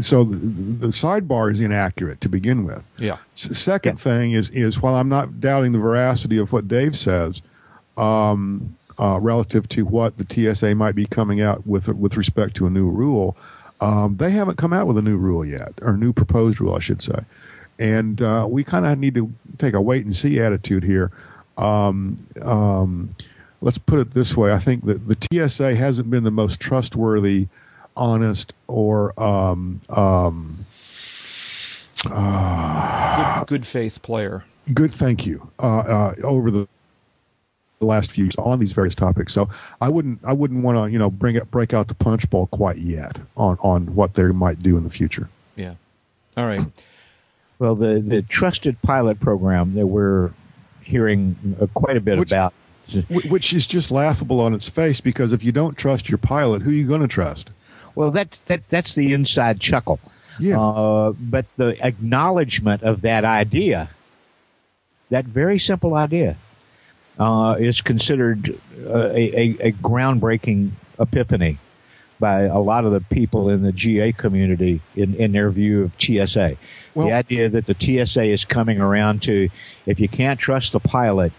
so 0.00 0.24
the, 0.24 0.36
the 0.36 0.86
sidebar 0.88 1.50
is 1.50 1.60
inaccurate 1.60 2.20
to 2.20 2.28
begin 2.28 2.64
with. 2.64 2.86
Yeah. 2.98 3.16
S- 3.34 3.56
second 3.56 3.98
thing 3.98 4.32
is 4.32 4.50
is 4.50 4.80
while 4.80 4.94
I'm 4.94 5.08
not 5.08 5.40
doubting 5.40 5.72
the 5.72 5.78
veracity 5.78 6.38
of 6.38 6.52
what 6.52 6.68
Dave 6.68 6.96
says, 6.96 7.40
um, 7.96 8.76
uh, 8.98 9.18
relative 9.20 9.68
to 9.70 9.84
what 9.84 10.18
the 10.18 10.26
TSA 10.54 10.74
might 10.74 10.94
be 10.94 11.06
coming 11.06 11.40
out 11.40 11.66
with 11.66 11.88
with 11.88 12.16
respect 12.16 12.56
to 12.56 12.66
a 12.66 12.70
new 12.70 12.88
rule, 12.88 13.36
um, 13.80 14.16
they 14.16 14.30
haven't 14.30 14.58
come 14.58 14.72
out 14.72 14.86
with 14.86 14.98
a 14.98 15.02
new 15.02 15.16
rule 15.16 15.44
yet, 15.44 15.72
or 15.82 15.94
a 15.94 15.96
new 15.96 16.12
proposed 16.12 16.60
rule, 16.60 16.74
I 16.74 16.80
should 16.80 17.02
say, 17.02 17.18
and 17.78 18.20
uh, 18.20 18.46
we 18.48 18.64
kind 18.64 18.86
of 18.86 18.98
need 18.98 19.14
to 19.14 19.32
take 19.58 19.74
a 19.74 19.80
wait 19.80 20.04
and 20.04 20.14
see 20.14 20.40
attitude 20.40 20.84
here. 20.84 21.10
Um, 21.56 22.16
um, 22.42 23.14
let's 23.60 23.78
put 23.78 23.98
it 23.98 24.12
this 24.12 24.36
way: 24.36 24.52
I 24.52 24.58
think 24.58 24.84
that 24.84 25.08
the 25.08 25.48
TSA 25.48 25.74
hasn't 25.74 26.10
been 26.10 26.24
the 26.24 26.30
most 26.30 26.60
trustworthy, 26.60 27.48
honest, 27.96 28.52
or 28.68 29.18
um, 29.22 29.80
um, 29.88 30.64
uh, 32.10 33.38
Good, 33.44 33.46
good 33.48 33.66
faith 33.66 34.02
player. 34.02 34.44
good 34.74 34.90
thank 34.92 35.26
you 35.26 35.48
uh, 35.58 35.78
uh, 35.78 36.14
over 36.24 36.50
the 36.50 36.68
the 37.78 37.86
last 37.86 38.12
few 38.12 38.24
years 38.26 38.36
on 38.36 38.60
these 38.60 38.72
various 38.72 38.94
topics. 38.94 39.32
So 39.32 39.48
I 39.80 39.88
wouldn't 39.88 40.20
I 40.24 40.32
wouldn't 40.32 40.62
want 40.64 40.78
to 40.78 40.92
you 40.92 40.98
know 40.98 41.10
bring 41.10 41.36
it 41.36 41.50
break 41.50 41.74
out 41.74 41.88
the 41.88 41.94
punch 41.94 42.28
bowl 42.30 42.46
quite 42.48 42.78
yet 42.78 43.18
on 43.36 43.56
on 43.60 43.94
what 43.94 44.14
they 44.14 44.24
might 44.24 44.62
do 44.62 44.76
in 44.76 44.84
the 44.84 44.90
future. 44.90 45.28
Yeah. 45.56 45.74
All 46.36 46.46
right. 46.46 46.64
Well, 47.58 47.74
the, 47.76 48.00
the 48.00 48.22
trusted 48.22 48.80
pilot 48.82 49.20
program 49.20 49.74
that 49.74 49.86
we're 49.86 50.30
hearing 50.82 51.36
uh, 51.60 51.66
quite 51.74 51.96
a 51.96 52.00
bit 52.00 52.18
Which- 52.18 52.32
about. 52.32 52.54
Which 53.08 53.52
is 53.52 53.68
just 53.68 53.92
laughable 53.92 54.40
on 54.40 54.54
its 54.54 54.68
face 54.68 55.00
because 55.00 55.32
if 55.32 55.44
you 55.44 55.52
don't 55.52 55.78
trust 55.78 56.08
your 56.08 56.18
pilot, 56.18 56.62
who 56.62 56.70
are 56.70 56.74
you 56.74 56.84
going 56.88 57.00
to 57.00 57.06
trust? 57.06 57.50
Well, 57.94 58.10
that's 58.10 58.40
that 58.42 58.68
that's 58.68 58.94
the 58.94 59.12
inside 59.12 59.60
chuckle. 59.60 60.00
Yeah. 60.38 60.60
Uh, 60.60 61.12
but 61.12 61.46
the 61.56 61.76
acknowledgement 61.84 62.82
of 62.82 63.02
that 63.02 63.24
idea, 63.24 63.90
that 65.10 65.26
very 65.26 65.58
simple 65.58 65.94
idea, 65.94 66.36
uh, 67.18 67.56
is 67.58 67.80
considered 67.80 68.58
uh, 68.86 69.10
a, 69.10 69.38
a, 69.38 69.56
a 69.68 69.72
groundbreaking 69.72 70.70
epiphany 70.98 71.58
by 72.18 72.42
a 72.42 72.58
lot 72.60 72.84
of 72.84 72.92
the 72.92 73.00
people 73.00 73.48
in 73.48 73.62
the 73.62 73.72
GA 73.72 74.12
community 74.12 74.80
in, 74.94 75.14
in 75.16 75.32
their 75.32 75.50
view 75.50 75.82
of 75.82 76.00
TSA. 76.00 76.56
Well- 76.94 77.06
the 77.06 77.12
idea 77.12 77.48
that 77.48 77.66
the 77.66 77.74
TSA 77.74 78.24
is 78.24 78.44
coming 78.44 78.80
around 78.80 79.22
to 79.24 79.48
if 79.86 79.98
you 79.98 80.08
can't 80.08 80.38
trust 80.38 80.72
the 80.72 80.80
pilot, 80.80 81.32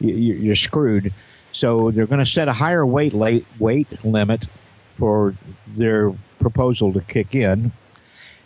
you, 0.00 0.12
you're 0.12 0.56
screwed. 0.56 1.14
So 1.52 1.92
they're 1.92 2.06
going 2.06 2.18
to 2.18 2.26
set 2.26 2.48
a 2.48 2.52
higher 2.52 2.84
weight 2.84 3.14
late, 3.14 3.46
weight 3.60 4.04
limit 4.04 4.48
for 4.94 5.34
their 5.66 6.12
proposal 6.38 6.92
to 6.92 7.00
kick 7.00 7.34
in. 7.34 7.72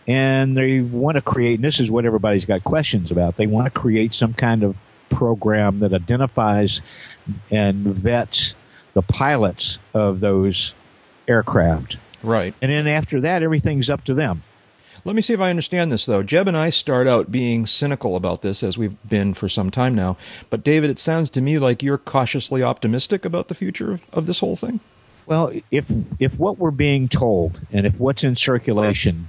And 0.06 0.56
they 0.56 0.80
want 0.80 1.16
to 1.16 1.22
create, 1.22 1.56
and 1.56 1.64
this 1.64 1.80
is 1.80 1.90
what 1.90 2.06
everybody's 2.06 2.46
got 2.46 2.64
questions 2.64 3.10
about. 3.10 3.36
They 3.36 3.46
want 3.46 3.66
to 3.66 3.70
create 3.70 4.14
some 4.14 4.32
kind 4.32 4.62
of 4.62 4.76
program 5.10 5.80
that 5.80 5.92
identifies 5.92 6.80
and 7.50 7.84
vets 7.84 8.54
the 8.94 9.02
pilots 9.02 9.78
of 9.92 10.20
those 10.20 10.74
aircraft. 11.26 11.98
Right. 12.22 12.54
And 12.62 12.72
then 12.72 12.86
after 12.86 13.20
that, 13.20 13.42
everything's 13.42 13.90
up 13.90 14.04
to 14.04 14.14
them. 14.14 14.42
Let 15.04 15.14
me 15.14 15.22
see 15.22 15.32
if 15.32 15.40
I 15.40 15.50
understand 15.50 15.92
this, 15.92 16.06
though. 16.06 16.22
Jeb 16.22 16.48
and 16.48 16.56
I 16.56 16.70
start 16.70 17.06
out 17.06 17.30
being 17.30 17.66
cynical 17.66 18.16
about 18.16 18.42
this, 18.42 18.62
as 18.62 18.76
we've 18.76 18.96
been 19.08 19.34
for 19.34 19.48
some 19.48 19.70
time 19.70 19.94
now. 19.94 20.16
But, 20.50 20.64
David, 20.64 20.90
it 20.90 20.98
sounds 20.98 21.30
to 21.30 21.40
me 21.40 21.58
like 21.58 21.82
you're 21.82 21.98
cautiously 21.98 22.62
optimistic 22.62 23.24
about 23.24 23.48
the 23.48 23.54
future 23.54 23.92
of, 23.92 24.00
of 24.12 24.26
this 24.26 24.40
whole 24.40 24.56
thing. 24.56 24.80
Well, 25.28 25.52
if 25.70 25.84
if 26.18 26.38
what 26.38 26.58
we're 26.58 26.70
being 26.70 27.06
told 27.06 27.60
and 27.70 27.84
if 27.84 27.94
what's 27.98 28.24
in 28.24 28.34
circulation, 28.34 29.28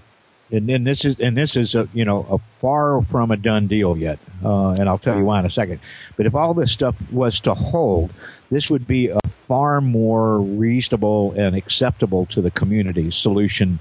and, 0.50 0.70
and 0.70 0.88
this 0.88 1.04
is 1.04 1.20
and 1.20 1.36
this 1.36 1.58
is 1.58 1.76
a 1.76 1.90
you 1.94 2.06
know 2.06 2.26
a 2.32 2.38
far 2.60 3.02
from 3.02 3.32
a 3.32 3.36
done 3.36 3.68
deal 3.68 3.98
yet, 3.98 4.18
uh, 4.46 4.70
and 4.70 4.88
I'll 4.88 4.98
tell 4.98 5.18
you 5.18 5.26
why 5.26 5.42
in 5.42 5.46
a 5.46 5.50
second. 5.50 5.82
But 6.16 6.26
if 6.26 6.34
all 6.34 6.54
this 6.54 6.72
stuff 6.72 6.96
was 7.12 7.42
to 7.42 7.54
hold, 7.54 8.14
this 8.50 8.70
would 8.70 8.88
be 8.88 9.10
a 9.10 9.20
far 9.46 9.82
more 9.82 10.40
reasonable 10.40 11.34
and 11.34 11.54
acceptable 11.54 12.26
to 12.28 12.42
the 12.42 12.52
community 12.52 13.12
solution 13.12 13.78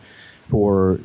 for 0.51 0.99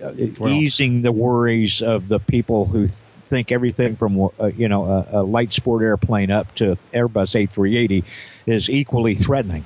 uh, 0.00 0.12
easing 0.46 1.02
the 1.02 1.10
worries 1.10 1.82
of 1.82 2.06
the 2.06 2.20
people 2.20 2.66
who 2.66 2.86
think 3.24 3.50
everything 3.50 3.96
from 3.96 4.30
uh, 4.38 4.46
you 4.56 4.68
know 4.68 4.84
a, 4.84 5.22
a 5.22 5.22
light 5.24 5.52
sport 5.52 5.82
airplane 5.82 6.30
up 6.30 6.54
to 6.54 6.76
Airbus 6.92 7.48
A380 7.48 8.04
is 8.46 8.70
equally 8.70 9.16
threatening. 9.16 9.64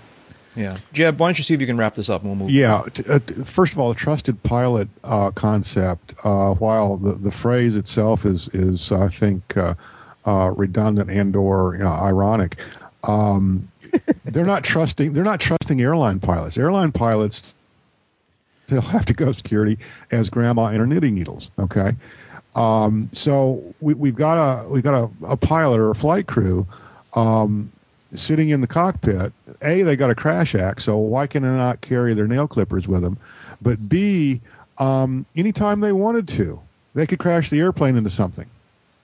Yeah. 0.58 0.76
Jeb, 0.92 1.20
why 1.20 1.28
don't 1.28 1.38
you 1.38 1.44
see 1.44 1.54
if 1.54 1.60
you 1.60 1.66
can 1.66 1.76
wrap 1.76 1.94
this 1.94 2.10
up 2.10 2.22
and 2.22 2.30
we'll 2.30 2.36
move 2.36 2.50
Yeah. 2.50 2.82
T- 2.92 3.04
uh, 3.08 3.20
t- 3.20 3.34
first 3.44 3.72
of 3.72 3.78
all, 3.78 3.90
the 3.90 3.94
trusted 3.94 4.42
pilot 4.42 4.88
uh, 5.04 5.30
concept, 5.30 6.14
uh, 6.24 6.54
while 6.54 6.96
the, 6.96 7.12
the 7.12 7.30
phrase 7.30 7.76
itself 7.76 8.26
is 8.26 8.48
is 8.48 8.90
I 8.90 9.08
think 9.08 9.56
uh, 9.56 9.74
uh, 10.26 10.52
redundant 10.56 11.10
and 11.10 11.36
or 11.36 11.76
you 11.76 11.84
know, 11.84 11.90
ironic, 11.90 12.56
um, 13.04 13.68
they're 14.24 14.44
not 14.44 14.64
trusting. 14.64 15.12
They're 15.12 15.24
not 15.24 15.40
trusting 15.40 15.80
airline 15.80 16.18
pilots. 16.18 16.58
Airline 16.58 16.92
pilots 16.92 17.54
they'll 18.66 18.80
have 18.82 19.06
to 19.06 19.14
go 19.14 19.32
security 19.32 19.78
as 20.10 20.28
grandma 20.28 20.66
and 20.66 20.78
her 20.78 20.86
knitting 20.86 21.14
needles. 21.14 21.50
Okay. 21.58 21.92
Um, 22.54 23.08
so 23.12 23.62
we, 23.80 23.94
we've 23.94 24.16
got 24.16 24.36
a 24.64 24.68
we've 24.68 24.82
got 24.82 24.94
a, 25.22 25.26
a 25.26 25.36
pilot 25.36 25.78
or 25.78 25.90
a 25.90 25.94
flight 25.94 26.26
crew 26.26 26.66
um, 27.14 27.70
sitting 28.14 28.48
in 28.48 28.60
the 28.60 28.66
cockpit. 28.66 29.32
A, 29.62 29.82
they 29.82 29.96
got 29.96 30.10
a 30.10 30.14
crash 30.14 30.54
act, 30.54 30.82
so 30.82 30.96
why 30.96 31.26
can 31.26 31.42
they 31.42 31.48
not 31.48 31.80
carry 31.80 32.14
their 32.14 32.26
nail 32.26 32.48
clippers 32.48 32.88
with 32.88 33.02
them? 33.02 33.18
But 33.60 33.88
B, 33.88 34.40
um, 34.78 35.26
anytime 35.36 35.80
they 35.80 35.92
wanted 35.92 36.28
to, 36.28 36.60
they 36.94 37.06
could 37.06 37.18
crash 37.18 37.50
the 37.50 37.60
airplane 37.60 37.96
into 37.96 38.10
something 38.10 38.46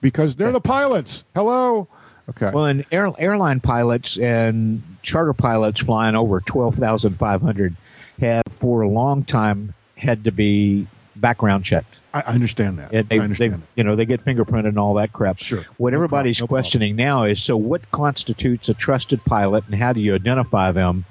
because 0.01 0.35
they're 0.35 0.51
the 0.51 0.61
pilots. 0.61 1.23
Hello. 1.35 1.87
Okay. 2.29 2.51
Well, 2.51 2.65
and 2.65 2.85
air, 2.91 3.11
airline 3.19 3.59
pilots 3.59 4.17
and 4.17 4.81
charter 5.03 5.33
pilots 5.33 5.81
flying 5.81 6.15
over 6.15 6.41
12,500 6.41 7.75
have 8.19 8.43
for 8.59 8.81
a 8.81 8.89
long 8.89 9.23
time 9.23 9.73
had 9.95 10.23
to 10.23 10.31
be 10.31 10.87
background 11.15 11.63
checked. 11.65 12.01
I, 12.13 12.21
I 12.21 12.33
understand 12.33 12.79
that. 12.79 12.91
And 12.93 13.07
they, 13.09 13.19
I 13.19 13.27
they, 13.27 13.47
that. 13.49 13.61
you 13.75 13.83
know, 13.83 13.95
they 13.95 14.05
get 14.05 14.23
fingerprinted 14.25 14.67
and 14.67 14.79
all 14.79 14.95
that 14.95 15.13
crap. 15.13 15.37
Sure. 15.39 15.63
What 15.77 15.91
No 15.91 15.97
everybody's 15.97 16.37
problem, 16.37 16.45
no 16.45 16.47
problem. 16.47 16.63
questioning 16.63 16.95
now 16.95 17.23
is 17.23 17.41
so 17.41 17.55
what 17.57 17.89
constitutes 17.91 18.69
a 18.69 18.73
trusted 18.73 19.23
pilot 19.25 19.63
and 19.65 19.75
how 19.75 19.93
do 19.93 20.01
you 20.01 20.15
identify 20.15 20.71
them? 20.71 21.05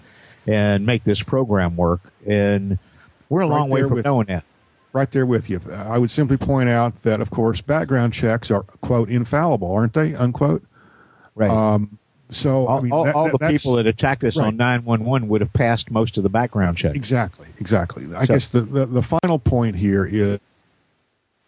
and 0.46 0.84
make 0.84 1.04
this 1.04 1.22
program 1.22 1.74
work. 1.74 2.02
And 2.26 2.78
we're 3.30 3.40
a 3.40 3.46
Right 3.48 3.56
long 3.60 3.70
way 3.70 3.80
from 3.80 3.94
with- 3.94 4.04
knowing 4.04 4.26
that. 4.26 4.44
Right 4.92 5.10
there 5.10 5.24
with 5.24 5.48
you. 5.48 5.58
I 5.74 5.96
would 5.96 6.10
simply 6.10 6.36
point 6.36 6.68
out 6.68 7.00
that, 7.02 7.22
of 7.22 7.30
course, 7.30 7.62
background 7.62 8.12
checks 8.12 8.50
are 8.50 8.62
quote 8.62 9.08
infallible, 9.08 9.72
aren't 9.72 9.94
they? 9.94 10.14
Unquote. 10.14 10.62
Right. 11.34 11.48
Um, 11.50 11.98
so 12.30 12.66
all 12.66 12.78
I 12.78 12.82
mean, 12.82 12.92
all, 12.92 13.04
that- 13.04 13.14
all 13.14 13.24
that- 13.30 13.38
the 13.40 13.48
people 13.48 13.74
that 13.74 13.86
attacked 13.86 14.24
us 14.24 14.36
right. 14.36 14.46
on 14.48 14.56
911 14.56 15.28
would 15.28 15.40
have 15.40 15.52
passed 15.52 15.90
most 15.90 16.16
of 16.16 16.22
the 16.22 16.28
background 16.28 16.76
check. 16.76 16.94
Exactly, 16.96 17.48
exactly. 17.60 18.04
I 18.14 18.24
So- 18.24 18.34
guess 18.34 18.48
the, 18.48 18.60
the, 18.62 18.86
the 18.86 19.02
final 19.02 19.38
point 19.38 19.76
here 19.76 20.04
is 20.06 20.38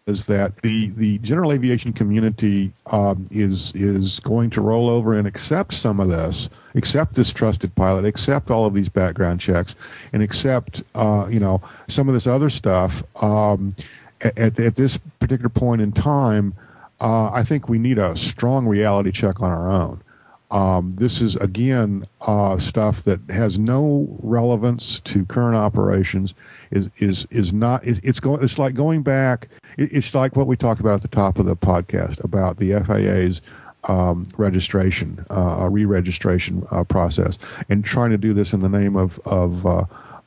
is 0.06 0.26
that 0.26 0.62
the, 0.62 0.90
the 0.90 1.18
general 1.18 1.50
aviation 1.52 1.92
community 1.92 2.72
um, 2.92 3.26
is 3.32 3.72
is 3.74 4.20
going 4.20 4.50
to 4.50 4.60
roll 4.60 4.88
over 4.88 5.14
and 5.14 5.26
accept 5.26 5.74
some 5.74 5.98
of 5.98 6.06
this, 6.08 6.48
accept 6.76 7.14
this 7.14 7.32
trusted 7.32 7.74
pilot, 7.74 8.04
accept 8.04 8.48
all 8.48 8.66
of 8.66 8.72
these 8.72 8.88
background 8.88 9.40
checks, 9.40 9.74
and 10.12 10.22
accept 10.22 10.84
uh, 10.94 11.26
you 11.28 11.40
know 11.40 11.60
some 11.88 12.06
of 12.08 12.14
this 12.14 12.26
other 12.26 12.48
stuff. 12.50 13.02
Um, 13.20 13.74
at, 14.20 14.58
at 14.60 14.76
this 14.76 14.96
particular 15.18 15.48
point 15.48 15.80
in 15.82 15.90
time, 15.90 16.54
uh, 17.00 17.30
I 17.32 17.42
think 17.42 17.68
we 17.68 17.78
need 17.78 17.98
a 17.98 18.16
strong 18.16 18.66
reality 18.68 19.10
check 19.10 19.42
on 19.42 19.50
our 19.50 19.68
own. 19.68 20.02
Um, 20.50 20.92
this 20.92 21.20
is 21.20 21.34
again 21.36 22.06
uh, 22.20 22.58
stuff 22.58 23.02
that 23.02 23.20
has 23.30 23.58
no 23.58 24.16
relevance 24.20 25.00
to 25.00 25.24
current 25.24 25.56
operations. 25.56 26.34
Is 26.70 26.88
is 26.98 27.26
is 27.30 27.52
not? 27.52 27.84
Is, 27.84 28.00
it's 28.04 28.20
going. 28.20 28.42
It's 28.42 28.58
like 28.58 28.74
going 28.74 29.02
back. 29.02 29.48
It, 29.76 29.92
it's 29.92 30.14
like 30.14 30.36
what 30.36 30.46
we 30.46 30.56
talked 30.56 30.80
about 30.80 30.94
at 30.94 31.02
the 31.02 31.08
top 31.08 31.38
of 31.38 31.46
the 31.46 31.56
podcast 31.56 32.22
about 32.22 32.58
the 32.58 32.72
FAA's 32.80 33.40
um, 33.84 34.26
registration, 34.36 35.24
uh, 35.30 35.68
re-registration 35.70 36.66
uh, 36.70 36.84
process, 36.84 37.38
and 37.68 37.84
trying 37.84 38.10
to 38.10 38.18
do 38.18 38.32
this 38.32 38.52
in 38.52 38.60
the 38.60 38.68
name 38.68 38.94
of 38.94 39.18
of 39.26 39.66
uh, 39.66 39.84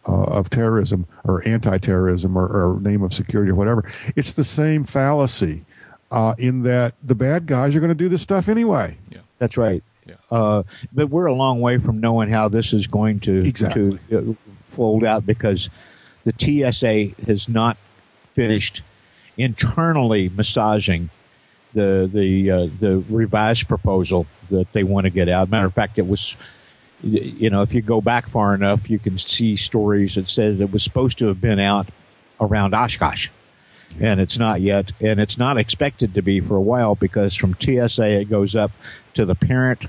uh, 0.07 0.23
of 0.23 0.49
terrorism 0.49 1.05
or 1.23 1.47
anti-terrorism 1.47 2.37
or, 2.37 2.47
or 2.47 2.79
name 2.81 3.03
of 3.03 3.13
security 3.13 3.51
or 3.51 3.55
whatever. 3.55 3.89
It's 4.15 4.33
the 4.33 4.43
same 4.43 4.83
fallacy 4.83 5.65
uh, 6.11 6.35
in 6.37 6.63
that 6.63 6.95
the 7.03 7.15
bad 7.15 7.45
guys 7.45 7.75
are 7.75 7.79
going 7.79 7.89
to 7.89 7.95
do 7.95 8.09
this 8.09 8.21
stuff 8.21 8.49
anyway. 8.49 8.97
Yeah. 9.09 9.19
That's 9.37 9.57
right. 9.57 9.83
Yeah. 10.09 10.15
Uh, 10.31 10.63
but 10.91 11.09
we're 11.09 11.27
a 11.27 11.33
long 11.33 11.61
way 11.61 11.77
from 11.77 11.99
knowing 11.99 12.29
how 12.29 12.49
this 12.49 12.73
is 12.73 12.87
going 12.87 13.19
to 13.21 13.45
Exactly. 13.45 13.99
to 14.09 14.17
uh, 14.17 14.51
fold 14.63 15.03
out 15.03 15.25
because 15.25 15.69
the 16.23 16.33
TSA 16.37 17.23
has 17.25 17.47
not 17.47 17.77
finished 18.33 18.81
internally 19.37 20.29
massaging 20.29 21.09
the 21.73 22.09
the 22.11 22.51
uh, 22.51 22.67
the 22.79 23.03
revised 23.09 23.67
proposal 23.67 24.25
that 24.49 24.71
they 24.73 24.83
want 24.83 25.05
to 25.05 25.11
get 25.11 25.29
out. 25.29 25.49
Matter 25.49 25.67
of 25.67 25.73
fact, 25.73 25.99
it 25.99 26.07
was 26.07 26.35
you 27.01 27.49
know 27.49 27.61
if 27.61 27.73
you 27.73 27.81
go 27.81 28.01
back 28.01 28.27
far 28.27 28.55
enough, 28.55 28.89
you 28.89 28.97
can 28.99 29.17
see 29.17 29.55
stories 29.55 30.15
that 30.15 30.27
says 30.27 30.59
it 30.59 30.71
was 30.71 30.83
supposed 30.83 31.19
to 31.19 31.27
have 31.27 31.39
been 31.39 31.59
out 31.59 31.87
around 32.41 32.73
Oshkosh 32.73 33.29
and 33.99 34.19
it's 34.19 34.37
not 34.37 34.61
yet, 34.61 34.91
and 35.01 35.19
it's 35.19 35.37
not 35.37 35.57
expected 35.57 36.13
to 36.13 36.21
be 36.21 36.39
for 36.39 36.55
a 36.55 36.61
while 36.61 36.95
because 36.95 37.35
from 37.35 37.55
TSA 37.59 38.21
it 38.21 38.29
goes 38.29 38.55
up 38.55 38.71
to 39.15 39.25
the 39.25 39.35
parent, 39.35 39.85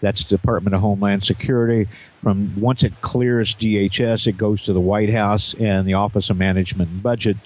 that's 0.00 0.24
Department 0.24 0.74
of 0.74 0.80
Homeland 0.80 1.24
Security. 1.24 1.88
From 2.22 2.60
once 2.60 2.84
it 2.84 3.00
clears 3.00 3.54
DHS, 3.54 4.26
it 4.26 4.36
goes 4.36 4.62
to 4.62 4.72
the 4.72 4.80
White 4.80 5.10
House 5.10 5.54
and 5.54 5.86
the 5.86 5.94
Office 5.94 6.30
of 6.30 6.36
Management 6.36 6.90
and 6.90 7.02
Budget. 7.02 7.36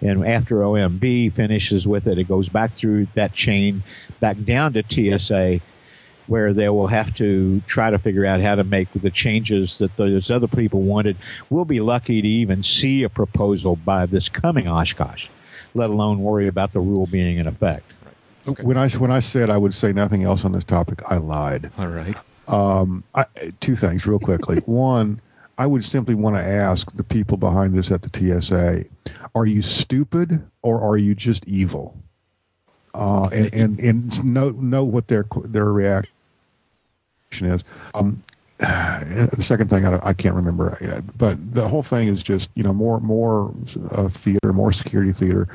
And 0.00 0.26
after 0.26 0.56
OMB 0.56 1.32
finishes 1.32 1.86
with 1.86 2.06
it, 2.06 2.18
it 2.18 2.24
goes 2.24 2.48
back 2.48 2.72
through 2.72 3.08
that 3.14 3.34
chain, 3.34 3.82
back 4.18 4.42
down 4.44 4.72
to 4.72 4.82
TSA, 5.18 5.60
where 6.26 6.54
they 6.54 6.68
will 6.68 6.86
have 6.86 7.14
to 7.16 7.60
try 7.66 7.90
to 7.90 7.98
figure 7.98 8.24
out 8.24 8.40
how 8.40 8.54
to 8.54 8.64
make 8.64 8.88
the 8.94 9.10
changes 9.10 9.78
that 9.78 9.94
those 9.96 10.30
other 10.30 10.46
people 10.46 10.80
wanted. 10.80 11.16
We'll 11.50 11.64
be 11.64 11.80
lucky 11.80 12.22
to 12.22 12.28
even 12.28 12.62
see 12.62 13.02
a 13.02 13.08
proposal 13.08 13.76
by 13.76 14.06
this 14.06 14.28
coming 14.28 14.68
Oshkosh, 14.68 15.28
let 15.74 15.90
alone 15.90 16.22
worry 16.22 16.46
about 16.46 16.72
the 16.72 16.80
rule 16.80 17.06
being 17.06 17.38
in 17.38 17.46
effect. 17.46 17.96
Okay. 18.50 18.62
When 18.62 18.76
I 18.76 18.88
when 18.90 19.10
I 19.10 19.20
said 19.20 19.48
I 19.50 19.56
would 19.56 19.74
say 19.74 19.92
nothing 19.92 20.24
else 20.24 20.44
on 20.44 20.52
this 20.52 20.64
topic, 20.64 21.00
I 21.08 21.18
lied. 21.18 21.70
All 21.78 21.88
right. 21.88 22.16
Um, 22.48 23.04
I, 23.14 23.26
two 23.60 23.76
things 23.76 24.06
real 24.06 24.18
quickly. 24.18 24.58
One, 24.66 25.20
I 25.56 25.66
would 25.66 25.84
simply 25.84 26.14
want 26.14 26.36
to 26.36 26.42
ask 26.42 26.96
the 26.96 27.04
people 27.04 27.36
behind 27.36 27.74
this 27.74 27.90
at 27.90 28.02
the 28.02 28.10
TSA: 28.40 28.84
Are 29.34 29.46
you 29.46 29.62
stupid 29.62 30.44
or 30.62 30.80
are 30.80 30.96
you 30.96 31.14
just 31.14 31.46
evil? 31.46 31.96
Uh, 32.92 33.28
and, 33.32 33.54
and 33.54 33.78
and 33.78 34.24
know 34.24 34.50
know 34.50 34.84
what 34.84 35.06
their 35.08 35.24
their 35.44 35.72
reaction 35.72 36.10
is. 37.40 37.62
Um, 37.94 38.22
the 38.58 39.36
second 39.38 39.70
thing 39.70 39.86
I, 39.86 40.00
I 40.02 40.12
can't 40.12 40.34
remember, 40.34 40.76
uh, 40.82 41.00
but 41.16 41.54
the 41.54 41.68
whole 41.68 41.82
thing 41.84 42.08
is 42.08 42.22
just 42.22 42.50
you 42.54 42.64
know 42.64 42.72
more 42.72 43.00
more 43.00 43.54
uh, 43.92 44.08
theater, 44.08 44.52
more 44.52 44.72
security 44.72 45.12
theater. 45.12 45.48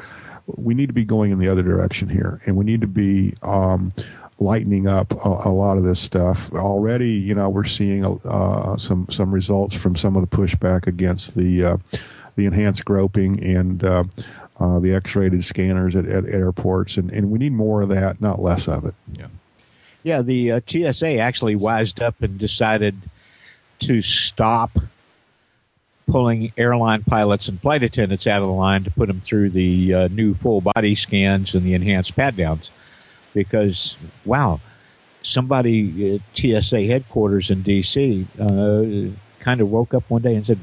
We 0.47 0.73
need 0.73 0.87
to 0.87 0.93
be 0.93 1.05
going 1.05 1.31
in 1.31 1.39
the 1.39 1.47
other 1.47 1.63
direction 1.63 2.09
here, 2.09 2.41
and 2.45 2.55
we 2.55 2.65
need 2.65 2.81
to 2.81 2.87
be 2.87 3.33
um, 3.41 3.91
lightening 4.39 4.87
up 4.87 5.11
a, 5.13 5.29
a 5.45 5.51
lot 5.51 5.77
of 5.77 5.83
this 5.83 5.99
stuff. 5.99 6.51
Already, 6.53 7.11
you 7.11 7.33
know, 7.33 7.49
we're 7.49 7.65
seeing 7.65 8.05
uh, 8.05 8.77
some 8.77 9.07
some 9.09 9.33
results 9.33 9.75
from 9.75 9.95
some 9.95 10.15
of 10.15 10.27
the 10.27 10.35
pushback 10.35 10.87
against 10.87 11.35
the 11.35 11.65
uh, 11.65 11.77
the 12.35 12.45
enhanced 12.45 12.85
groping 12.85 13.41
and 13.43 13.83
uh, 13.83 14.03
uh, 14.59 14.79
the 14.79 14.93
X-rated 14.93 15.43
scanners 15.43 15.95
at, 15.95 16.05
at 16.05 16.25
airports, 16.25 16.97
and, 16.97 17.11
and 17.11 17.31
we 17.31 17.39
need 17.39 17.53
more 17.53 17.81
of 17.81 17.89
that, 17.89 18.21
not 18.21 18.41
less 18.41 18.67
of 18.67 18.85
it. 18.85 18.93
Yeah, 19.13 19.27
yeah. 20.03 20.21
the 20.21 20.51
uh, 20.53 20.59
TSA 20.67 21.17
actually 21.17 21.55
wised 21.55 22.01
up 22.01 22.21
and 22.21 22.37
decided 22.37 22.95
to 23.79 24.01
stop 24.01 24.71
pulling 26.07 26.51
airline 26.57 27.03
pilots 27.03 27.47
and 27.47 27.59
flight 27.61 27.83
attendants 27.83 28.27
out 28.27 28.41
of 28.41 28.47
the 28.47 28.53
line 28.53 28.83
to 28.83 28.91
put 28.91 29.07
them 29.07 29.21
through 29.21 29.49
the 29.49 29.93
uh, 29.93 30.07
new 30.09 30.33
full 30.33 30.61
body 30.61 30.95
scans 30.95 31.55
and 31.55 31.65
the 31.65 31.73
enhanced 31.73 32.15
pat 32.15 32.35
downs. 32.35 32.71
Because, 33.33 33.97
wow, 34.23 34.59
somebody 35.21 36.15
at 36.15 36.21
TSA 36.37 36.85
headquarters 36.85 37.51
in 37.51 37.63
D.C. 37.63 38.27
Uh, 38.39 39.11
kind 39.39 39.61
of 39.61 39.69
woke 39.69 39.93
up 39.93 40.09
one 40.09 40.21
day 40.21 40.35
and 40.35 40.45
said, 40.45 40.59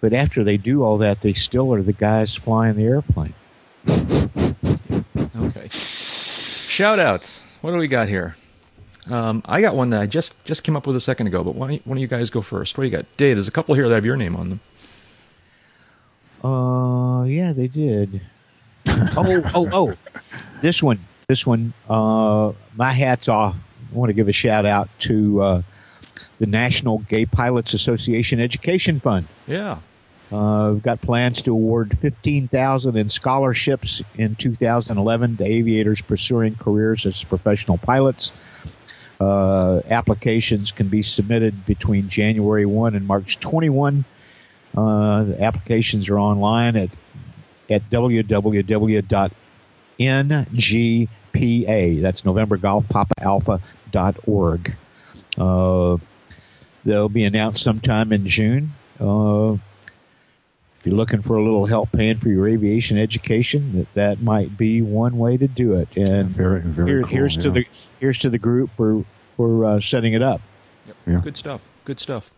but 0.00 0.12
after 0.14 0.42
they 0.42 0.56
do 0.56 0.82
all 0.82 0.98
that, 0.98 1.20
they 1.20 1.34
still 1.34 1.74
are 1.74 1.82
the 1.82 1.92
guys 1.92 2.34
flying 2.34 2.76
the 2.76 2.84
airplane. 2.84 3.34
Okay. 5.36 5.68
Shout 5.68 6.98
outs. 6.98 7.42
What 7.60 7.72
do 7.72 7.78
we 7.78 7.88
got 7.88 8.08
here? 8.08 8.36
Um, 9.10 9.42
I 9.44 9.60
got 9.60 9.74
one 9.74 9.90
that 9.90 10.00
I 10.00 10.06
just 10.06 10.42
just 10.44 10.62
came 10.62 10.76
up 10.76 10.86
with 10.86 10.94
a 10.94 11.00
second 11.00 11.26
ago, 11.26 11.42
but 11.42 11.56
why 11.56 11.68
don't, 11.68 11.86
why 11.86 11.94
don't 11.94 12.00
you 12.00 12.06
guys 12.06 12.30
go 12.30 12.42
first? 12.42 12.78
What 12.78 12.84
do 12.84 12.90
you 12.90 12.96
got? 12.96 13.06
Dave, 13.16 13.36
there's 13.36 13.48
a 13.48 13.52
couple 13.52 13.74
here 13.74 13.88
that 13.88 13.94
have 13.96 14.06
your 14.06 14.16
name 14.16 14.36
on 14.36 14.50
them. 14.50 14.60
Uh, 16.44 17.24
yeah, 17.24 17.52
they 17.52 17.66
did. 17.66 18.20
oh, 18.86 19.42
oh, 19.54 19.68
oh! 19.72 19.94
This 20.62 20.80
one, 20.80 21.00
this 21.26 21.44
one. 21.44 21.72
Uh, 21.88 22.52
my 22.76 22.92
hats 22.92 23.28
off. 23.28 23.56
I 23.92 23.96
want 23.96 24.10
to 24.10 24.14
give 24.14 24.28
a 24.28 24.32
shout 24.32 24.64
out 24.64 24.88
to 25.00 25.42
uh, 25.42 25.62
the 26.38 26.46
National 26.46 26.98
Gay 26.98 27.26
Pilots 27.26 27.74
Association 27.74 28.40
Education 28.40 29.00
Fund. 29.00 29.26
Yeah. 29.48 29.78
Uh, 30.30 30.70
we've 30.74 30.82
got 30.84 31.00
plans 31.00 31.42
to 31.42 31.50
award 31.50 31.98
fifteen 31.98 32.46
thousand 32.46 32.96
in 32.96 33.08
scholarships 33.08 34.00
in 34.16 34.36
2011 34.36 35.38
to 35.38 35.44
aviators 35.44 36.00
pursuing 36.00 36.54
careers 36.54 37.04
as 37.04 37.24
professional 37.24 37.76
pilots. 37.76 38.32
Uh, 39.20 39.80
applications 39.90 40.72
can 40.72 40.88
be 40.88 41.02
submitted 41.02 41.66
between 41.66 42.08
January 42.08 42.64
1 42.64 42.94
and 42.94 43.06
March 43.06 43.38
21. 43.38 44.04
Uh, 44.76 45.24
the 45.24 45.42
applications 45.42 46.08
are 46.08 46.18
online 46.18 46.76
at 46.76 46.88
at 47.68 47.88
www.ngpa. 47.90 49.30
That's 52.02 52.24
November 52.24 52.56
Golf 52.56 52.88
Papa 52.88 53.14
Alpha 53.20 53.60
dot 53.92 54.16
org. 54.26 54.74
Uh, 55.38 55.96
they'll 56.84 57.08
be 57.08 57.22
announced 57.24 57.62
sometime 57.62 58.12
in 58.12 58.26
June. 58.26 58.72
Uh, 58.98 59.56
if 60.78 60.86
you're 60.86 60.96
looking 60.96 61.22
for 61.22 61.36
a 61.36 61.44
little 61.44 61.66
help 61.66 61.92
paying 61.92 62.16
for 62.16 62.28
your 62.30 62.48
aviation 62.48 62.98
education, 62.98 63.72
that 63.78 63.94
that 63.94 64.22
might 64.22 64.56
be 64.56 64.80
one 64.82 65.18
way 65.18 65.36
to 65.36 65.46
do 65.46 65.74
it. 65.74 65.94
And 65.96 66.28
Very, 66.30 66.60
very 66.62 66.88
here- 66.88 67.02
cool, 67.02 67.10
here's 67.10 67.36
to 67.36 67.50
the 67.50 67.66
here's 68.00 68.18
to 68.18 68.30
the 68.30 68.38
group 68.38 68.70
for 68.76 69.04
for 69.36 69.64
uh, 69.64 69.80
setting 69.80 70.14
it 70.14 70.22
up. 70.22 70.40
Yeah. 71.06 71.20
Good 71.22 71.36
stuff. 71.36 71.62
Good 71.84 72.00
stuff. 72.00 72.32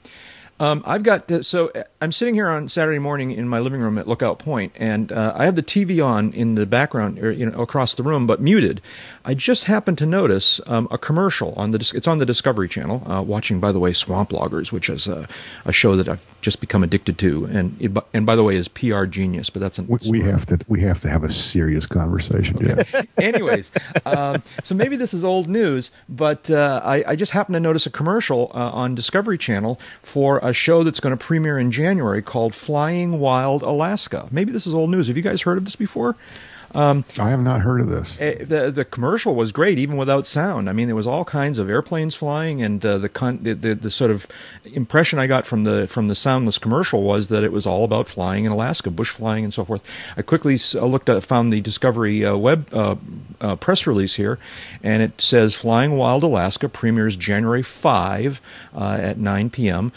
Um, 0.63 0.85
I've 0.87 1.03
got 1.03 1.29
uh, 1.29 1.43
so 1.43 1.73
uh, 1.75 1.83
I'm 2.01 2.13
sitting 2.13 2.35
here 2.35 2.49
on 2.49 2.69
Saturday 2.69 3.01
morning 3.01 3.33
in 3.33 3.49
my 3.49 3.59
living 3.59 3.81
room 3.81 3.99
at 3.99 4.07
Lookout 4.07 4.39
Point, 4.39 4.75
and 4.77 5.11
uh, 5.11 5.33
I 5.35 5.47
have 5.47 5.57
the 5.57 5.63
TV 5.63 6.05
on 6.07 6.33
in 6.35 6.55
the 6.55 6.67
background, 6.67 7.19
or, 7.19 7.33
you 7.33 7.47
know, 7.47 7.61
across 7.61 7.95
the 7.95 8.05
room, 8.05 8.29
but 8.29 8.41
muted. 8.41 8.81
I 9.25 9.35
just 9.35 9.65
happened 9.65 9.99
to 9.99 10.07
notice 10.07 10.61
um, 10.69 10.87
a 10.93 10.99
commercial 10.99 11.53
on 11.55 11.73
the 11.73 11.93
it's 11.97 12.07
on 12.07 12.19
the 12.19 12.27
Discovery 12.27 12.69
Channel. 12.69 13.03
Uh, 13.05 13.23
watching, 13.23 13.59
by 13.59 13.73
the 13.73 13.81
way, 13.81 13.93
Swamp 13.93 14.33
Loggers, 14.33 14.71
which 14.71 14.89
is 14.89 15.09
a, 15.09 15.27
a 15.65 15.73
show 15.73 15.97
that 15.97 16.09
I've 16.09 16.25
just 16.43 16.61
become 16.61 16.85
addicted 16.85 17.19
to, 17.19 17.45
and 17.47 17.77
it, 17.81 17.91
and 18.15 18.25
by 18.25 18.37
the 18.37 18.45
way, 18.45 18.55
is 18.55 18.69
PR 18.69 19.07
genius. 19.07 19.51
But 19.51 19.63
that's 19.63 19.79
an 19.79 19.89
We, 19.89 19.99
we 20.13 20.21
have 20.21 20.47
to 20.47 20.61
we 20.69 20.81
have 20.83 21.01
to 21.01 21.09
have 21.09 21.25
a 21.25 21.33
serious 21.33 21.87
conversation. 21.87 22.59
Yeah. 22.65 23.03
Anyways, 23.19 23.73
um, 24.07 24.45
so 24.63 24.77
maybe 24.77 24.95
this 24.95 25.13
is 25.13 25.25
old 25.25 25.49
news, 25.49 25.91
but 26.09 26.53
uh, 26.53 26.81
I, 26.85 27.03
I 27.05 27.17
just 27.17 27.33
happened 27.33 27.55
to 27.55 27.61
notice 27.61 27.87
a 27.87 27.91
commercial 27.91 28.53
uh, 28.55 28.71
on 28.71 28.95
Discovery 28.95 29.39
Channel 29.39 29.81
for 30.03 30.39
a, 30.39 30.52
a 30.53 30.55
show 30.55 30.85
that's 30.85 31.01
going 31.01 31.17
to 31.17 31.25
premiere 31.25 31.59
in 31.59 31.73
January 31.73 32.21
called 32.21 32.55
Flying 32.55 33.19
Wild 33.19 33.63
Alaska. 33.63 34.29
Maybe 34.31 34.53
this 34.53 34.67
is 34.67 34.75
old 34.75 34.91
news. 34.91 35.07
Have 35.07 35.17
you 35.17 35.23
guys 35.23 35.41
heard 35.41 35.57
of 35.57 35.65
this 35.65 35.77
before? 35.77 36.15
Um, 36.75 37.05
I 37.19 37.31
have 37.31 37.41
not 37.41 37.61
heard 37.61 37.81
of 37.81 37.89
this. 37.89 38.19
Eh, 38.21 38.45
the 38.45 38.71
the 38.71 38.85
commercial 38.85 39.35
was 39.35 39.53
great, 39.53 39.79
even 39.79 39.97
without 39.97 40.27
sound. 40.27 40.71
I 40.71 40.73
mean, 40.73 40.87
there 40.87 40.97
was 40.97 41.07
all 41.07 41.25
kinds 41.25 41.59
of 41.59 41.69
airplanes 41.69 42.15
flying, 42.15 42.63
and 42.63 42.85
uh, 42.85 42.99
the, 42.99 43.09
con- 43.09 43.41
the, 43.43 43.55
the 43.55 43.75
the 43.75 43.91
sort 43.91 44.11
of 44.11 44.27
impression 44.65 45.19
I 45.19 45.27
got 45.27 45.47
from 45.47 45.65
the 45.65 45.87
from 45.89 46.09
the 46.09 46.15
soundless 46.15 46.59
commercial 46.59 47.03
was 47.03 47.29
that 47.29 47.45
it 47.45 47.53
was 47.53 47.67
all 47.67 47.85
about 47.85 48.09
flying 48.09 48.45
in 48.45 48.53
Alaska, 48.53 48.91
bush 48.91 49.11
flying, 49.11 49.45
and 49.45 49.53
so 49.53 49.65
forth. 49.65 49.83
I 50.17 50.23
quickly 50.23 50.59
uh, 50.75 50.87
looked 50.87 51.09
at 51.09 51.23
found 51.25 51.53
the 51.53 51.61
Discovery 51.61 52.25
uh, 52.25 52.37
web 52.37 52.69
uh, 52.73 52.97
uh, 53.41 53.57
press 53.57 53.87
release 53.87 54.15
here, 54.15 54.39
and 54.83 55.03
it 55.03 55.21
says 55.21 55.55
Flying 55.55 55.97
Wild 55.97 56.23
Alaska 56.23 56.69
premieres 56.69 57.17
January 57.17 57.63
5 57.63 58.41
uh, 58.75 58.99
at 59.01 59.19
9 59.19 59.51
p.m. 59.51 59.93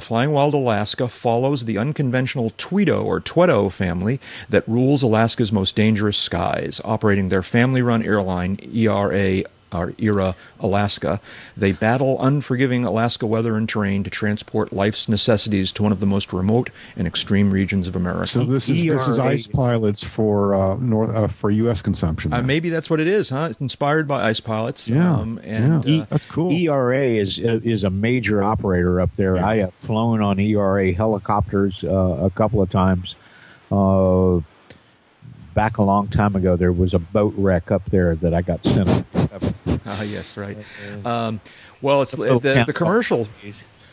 Flying 0.00 0.32
Wild 0.32 0.54
Alaska 0.54 1.08
follows 1.08 1.64
the 1.64 1.78
unconventional 1.78 2.50
Tweedo 2.50 3.04
or 3.04 3.20
Twedo 3.20 3.70
family 3.70 4.20
that 4.48 4.66
rules 4.68 5.02
Alaska's 5.02 5.52
most 5.52 5.76
dangerous 5.76 6.07
Skies, 6.12 6.80
operating 6.84 7.28
their 7.28 7.42
family 7.42 7.82
run 7.82 8.02
airline, 8.02 8.58
ERA 8.72 9.44
or 9.72 9.94
ERA 9.98 10.34
Alaska. 10.60 11.20
They 11.56 11.72
battle 11.72 12.20
unforgiving 12.20 12.84
Alaska 12.84 13.26
weather 13.26 13.56
and 13.56 13.68
terrain 13.68 14.04
to 14.04 14.10
transport 14.10 14.72
life's 14.72 15.08
necessities 15.08 15.72
to 15.72 15.82
one 15.82 15.92
of 15.92 16.00
the 16.00 16.06
most 16.06 16.32
remote 16.32 16.70
and 16.96 17.06
extreme 17.06 17.50
regions 17.50 17.88
of 17.88 17.96
America. 17.96 18.28
So 18.28 18.44
this 18.44 18.68
is 18.68 18.84
this 18.84 19.08
is 19.08 19.18
ice 19.18 19.46
pilots 19.46 20.04
for 20.04 20.54
uh, 20.54 20.76
north 20.76 21.14
uh, 21.14 21.28
for 21.28 21.50
U.S. 21.50 21.82
consumption. 21.82 22.32
Uh, 22.32 22.42
maybe 22.42 22.70
that's 22.70 22.90
what 22.90 23.00
it 23.00 23.08
is, 23.08 23.30
huh? 23.30 23.48
It's 23.50 23.60
inspired 23.60 24.08
by 24.08 24.28
ice 24.28 24.40
pilots. 24.40 24.88
Yeah, 24.88 25.14
um, 25.14 25.40
and 25.42 25.84
yeah. 25.84 26.02
Uh, 26.02 26.06
that's 26.08 26.26
cool. 26.26 26.52
ERA 26.52 27.06
is 27.06 27.38
is 27.38 27.84
a 27.84 27.90
major 27.90 28.42
operator 28.42 29.00
up 29.00 29.14
there. 29.16 29.36
Yeah. 29.36 29.46
I 29.46 29.56
have 29.58 29.74
flown 29.74 30.22
on 30.22 30.38
ERA 30.38 30.92
helicopters 30.92 31.84
uh, 31.84 31.88
a 31.88 32.30
couple 32.30 32.62
of 32.62 32.70
times. 32.70 33.16
Uh, 35.58 35.60
back 35.60 35.78
a 35.78 35.82
long 35.82 36.06
time 36.08 36.36
ago, 36.36 36.56
there 36.56 36.72
was 36.72 36.94
a 36.94 36.98
boat 37.00 37.34
wreck 37.36 37.72
up 37.72 37.84
there 37.86 38.14
that 38.16 38.32
I 38.32 38.42
got 38.42 38.64
sent. 38.64 39.04
Ah, 39.84 40.02
yes, 40.02 40.36
right. 40.36 40.56
Um, 41.04 41.40
well, 41.82 42.02
it's 42.02 42.14
the, 42.14 42.38
the, 42.38 42.64
the 42.66 42.72
commercial. 42.72 43.26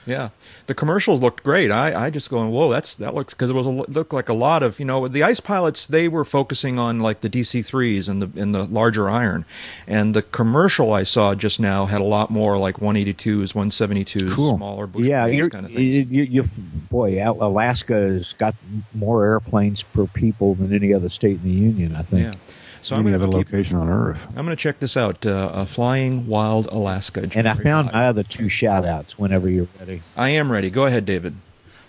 Yeah, 0.06 0.30
the 0.68 0.74
commercials 0.74 1.22
looked 1.22 1.44
great. 1.44 1.72
I, 1.72 2.06
I 2.06 2.10
just 2.10 2.30
going, 2.30 2.52
whoa, 2.52 2.72
that's 2.72 2.96
that 2.96 3.14
looks 3.14 3.34
because 3.34 3.50
it 3.50 3.54
was 3.54 3.66
a, 3.66 3.70
looked 3.70 4.14
like 4.14 4.30
a 4.30 4.34
lot 4.34 4.64
of 4.64 4.80
you 4.80 4.86
know 4.86 5.08
the 5.08 5.24
ice 5.24 5.40
pilots 5.40 5.88
they 5.88 6.08
were 6.08 6.26
focusing 6.26 6.80
on 6.80 7.00
like 7.00 7.22
the 7.22 7.30
DC 7.30 7.66
threes 7.66 8.08
and 8.08 8.22
the 8.22 8.42
and 8.42 8.54
the 8.54 8.64
larger 8.64 9.10
iron, 9.10 9.46
and 9.88 10.14
the 10.14 10.22
commercial 10.22 10.92
I 10.92 11.04
saw 11.04 11.36
just 11.36 11.60
now 11.60 11.86
had 11.86 12.02
a 12.02 12.06
lot 12.06 12.32
more 12.32 12.58
like 12.58 12.78
182s, 12.78 13.54
172s, 13.54 14.32
cool. 14.32 14.58
smaller 14.58 14.88
bush 14.88 15.06
yeah, 15.06 15.28
kind 15.50 15.66
of 15.66 15.72
things. 15.72 16.12
You, 16.12 16.24
you, 16.24 16.44
boy, 16.90 17.22
Alaska 17.24 17.94
has 17.94 18.34
got 18.34 18.56
more 18.94 19.24
airplanes 19.24 19.84
per 19.84 20.08
people 20.08 20.56
than 20.56 20.74
any 20.74 20.94
other 20.94 21.10
state 21.10 21.38
in 21.38 21.44
the 21.44 21.50
union. 21.52 21.96
I 21.96 22.02
think. 22.02 22.34
Yeah. 22.34 22.40
So 22.86 22.96
any 22.98 23.16
other 23.16 23.26
location 23.26 23.78
on 23.78 23.90
Earth. 23.90 24.28
I'm 24.30 24.46
going 24.46 24.56
to 24.56 24.56
check 24.56 24.78
this 24.78 24.96
out. 24.96 25.26
Uh, 25.26 25.50
uh, 25.52 25.66
Flying 25.66 26.28
Wild 26.28 26.68
Alaska. 26.68 27.22
January 27.22 27.40
and 27.40 27.48
I 27.48 27.64
found 27.64 27.88
5. 27.88 27.94
my 27.96 28.06
other 28.06 28.22
two 28.22 28.48
shout 28.48 28.86
outs 28.86 29.18
whenever 29.18 29.50
you're 29.50 29.68
ready. 29.80 30.04
I 30.16 30.30
am 30.30 30.52
ready. 30.52 30.70
Go 30.70 30.86
ahead, 30.86 31.04
David. 31.04 31.36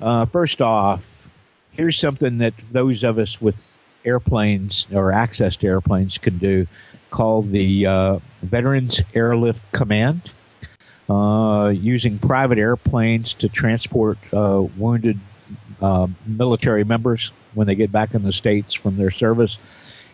Uh, 0.01 0.25
first 0.25 0.63
off, 0.63 1.29
here's 1.73 1.99
something 1.99 2.39
that 2.39 2.55
those 2.73 3.05
of 3.05 3.19
us 3.19 3.43
with 3.43 3.57
airplanes 4.07 4.87
or 4.91 5.13
access 5.13 5.59
to 5.59 5.67
airplanes 5.67 6.17
can 6.17 6.39
do 6.39 6.67
called 7.11 7.51
the 7.51 7.85
uh, 7.85 8.19
Veterans 8.41 9.03
Airlift 9.13 9.61
Command. 9.73 10.33
Uh, 11.11 11.75
using 11.77 12.19
private 12.19 12.57
airplanes 12.57 13.35
to 13.35 13.51
transport 13.51 14.17
uh, 14.33 14.65
wounded 14.79 15.21
military 16.27 16.85
members 16.85 17.33
when 17.53 17.67
they 17.67 17.75
get 17.75 17.93
back 17.93 18.15
in 18.15 18.23
the 18.23 18.33
States 18.33 18.73
from 18.73 18.97
their 18.97 19.11
service 19.11 19.59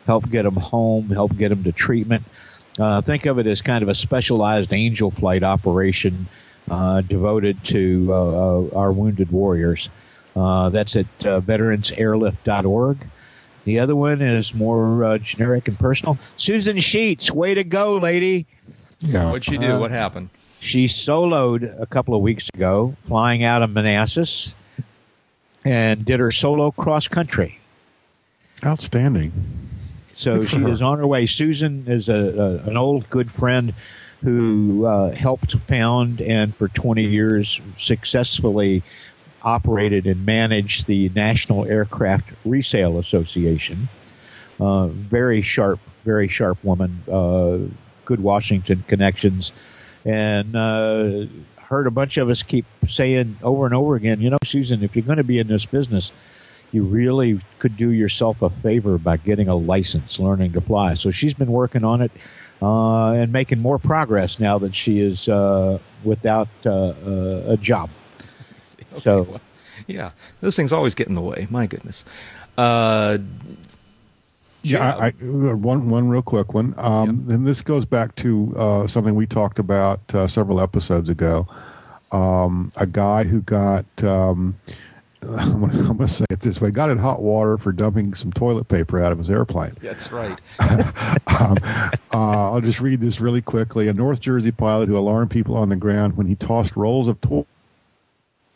help 0.06 0.28
get 0.30 0.42
them 0.42 0.56
home, 0.56 1.08
help 1.08 1.36
get 1.36 1.50
them 1.50 1.64
to 1.64 1.72
treatment. 1.72 2.24
Uh, 2.78 3.00
think 3.00 3.26
of 3.26 3.38
it 3.38 3.46
as 3.46 3.60
kind 3.60 3.82
of 3.82 3.88
a 3.88 3.94
specialized 3.94 4.72
angel 4.72 5.10
flight 5.10 5.42
operation 5.42 6.26
uh, 6.70 7.00
devoted 7.02 7.62
to 7.64 8.08
uh, 8.10 8.14
uh 8.14 8.68
our 8.74 8.92
wounded 8.92 9.30
warriors. 9.30 9.90
Uh, 10.34 10.70
that's 10.70 10.96
at 10.96 11.06
uh, 11.26 11.40
veteransairlift.org. 11.40 13.06
The 13.64 13.78
other 13.78 13.94
one 13.94 14.22
is 14.22 14.54
more 14.54 15.18
generic 15.18 15.68
and 15.68 15.78
personal. 15.78 16.18
Susan 16.36 16.80
Sheets, 16.80 17.30
way 17.30 17.54
to 17.54 17.62
go, 17.62 17.96
lady. 17.96 18.46
Yeah. 19.00 19.26
What'd 19.26 19.44
she 19.44 19.58
do? 19.58 19.78
what 19.78 19.90
happened? 19.90 20.30
She 20.60 20.86
soloed 20.86 21.80
a 21.80 21.86
couple 21.86 22.14
of 22.14 22.22
weeks 22.22 22.48
ago, 22.54 22.96
flying 23.02 23.44
out 23.44 23.62
of 23.62 23.70
Manassas, 23.70 24.54
and 25.64 26.04
did 26.04 26.20
her 26.20 26.30
solo 26.30 26.70
cross 26.70 27.08
country. 27.08 27.58
Outstanding. 28.64 29.32
So 30.12 30.42
she 30.44 30.62
is 30.62 30.82
on 30.82 30.98
her 30.98 31.06
way. 31.06 31.26
Susan 31.26 31.84
is 31.86 32.08
a, 32.08 32.14
a 32.14 32.68
an 32.68 32.76
old 32.76 33.08
good 33.10 33.30
friend 33.30 33.74
who 34.22 34.86
uh, 34.86 35.10
helped 35.12 35.56
found 35.60 36.20
and 36.20 36.54
for 36.54 36.68
20 36.68 37.02
years 37.04 37.60
successfully 37.76 38.82
operated 39.42 40.06
and 40.06 40.24
managed 40.24 40.86
the 40.86 41.08
National 41.10 41.64
Aircraft 41.64 42.30
Resale 42.44 42.98
Association. 42.98 43.88
Uh, 44.60 44.86
very 44.86 45.42
sharp, 45.42 45.80
very 46.04 46.28
sharp 46.28 46.62
woman, 46.62 47.02
uh, 47.10 47.58
good 48.04 48.20
Washington 48.20 48.84
connections, 48.86 49.52
and 50.04 50.54
uh, 50.54 51.26
heard 51.56 51.86
a 51.86 51.90
bunch 51.90 52.16
of 52.16 52.28
us 52.28 52.42
keep 52.42 52.66
saying 52.86 53.36
over 53.42 53.66
and 53.66 53.74
over 53.74 53.96
again, 53.96 54.20
you 54.20 54.30
know, 54.30 54.38
Susan, 54.44 54.84
if 54.84 54.94
you're 54.94 55.04
going 55.04 55.16
to 55.16 55.24
be 55.24 55.38
in 55.38 55.48
this 55.48 55.66
business, 55.66 56.12
you 56.72 56.82
really 56.82 57.40
could 57.58 57.76
do 57.76 57.90
yourself 57.90 58.42
a 58.42 58.50
favor 58.50 58.98
by 58.98 59.18
getting 59.18 59.46
a 59.46 59.54
license, 59.54 60.18
learning 60.18 60.52
to 60.52 60.60
fly. 60.60 60.94
So 60.94 61.10
she's 61.10 61.34
been 61.34 61.52
working 61.52 61.84
on 61.84 62.00
it 62.00 62.10
uh, 62.62 63.10
and 63.10 63.30
making 63.30 63.60
more 63.60 63.78
progress 63.78 64.40
now 64.40 64.58
that 64.58 64.74
she 64.74 65.00
is 65.00 65.28
uh, 65.28 65.78
without 66.02 66.48
uh, 66.66 66.70
uh 66.70 67.44
a 67.48 67.56
job. 67.56 67.90
Okay, 68.94 69.00
so, 69.04 69.22
well, 69.22 69.40
yeah, 69.86 70.10
those 70.42 70.54
things 70.54 70.70
always 70.70 70.94
get 70.94 71.08
in 71.08 71.14
the 71.14 71.22
way. 71.22 71.46
My 71.48 71.66
goodness. 71.66 72.04
Uh, 72.58 73.16
yeah, 74.60 74.94
I, 74.96 75.06
I, 75.06 75.10
one 75.12 75.88
one 75.88 76.10
real 76.10 76.20
quick 76.20 76.52
one, 76.52 76.74
um, 76.76 77.26
and 77.30 77.46
this 77.46 77.62
goes 77.62 77.86
back 77.86 78.14
to 78.16 78.54
uh, 78.54 78.86
something 78.86 79.14
we 79.14 79.26
talked 79.26 79.58
about 79.58 80.00
several 80.28 80.60
episodes 80.60 81.08
ago. 81.08 81.48
Um, 82.12 82.70
a 82.76 82.86
guy 82.86 83.24
who 83.24 83.40
got 83.40 83.86
um, 84.04 84.56
I'm 85.28 85.60
going 85.60 85.98
to 85.98 86.08
say 86.08 86.24
it 86.30 86.40
this 86.40 86.60
way: 86.60 86.70
got 86.70 86.90
in 86.90 86.98
hot 86.98 87.22
water 87.22 87.56
for 87.56 87.72
dumping 87.72 88.14
some 88.14 88.32
toilet 88.32 88.68
paper 88.68 89.00
out 89.02 89.12
of 89.12 89.18
his 89.18 89.30
airplane. 89.30 89.76
That's 89.80 90.10
right. 90.10 90.40
um, 90.58 91.56
uh, 92.12 92.52
I'll 92.52 92.60
just 92.60 92.80
read 92.80 93.00
this 93.00 93.20
really 93.20 93.42
quickly. 93.42 93.86
A 93.86 93.92
North 93.92 94.20
Jersey 94.20 94.50
pilot 94.50 94.88
who 94.88 94.96
alarmed 94.96 95.30
people 95.30 95.56
on 95.56 95.68
the 95.68 95.76
ground 95.76 96.16
when 96.16 96.26
he 96.26 96.34
tossed 96.34 96.76
rolls 96.76 97.06
of 97.06 97.20
to- 97.22 97.46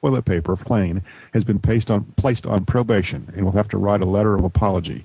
toilet 0.01 0.25
paper 0.25 0.57
plane 0.57 1.03
has 1.35 1.45
been 1.45 1.59
placed 1.61 1.91
on 1.91 2.05
placed 2.17 2.47
on 2.47 2.65
probation 2.65 3.33
and 3.35 3.45
will 3.45 3.53
have 3.53 3.69
to 3.69 3.79
write 3.79 4.01
a 4.01 4.07
letter 4.07 4.35
of 4.35 4.45
apology. 4.45 5.05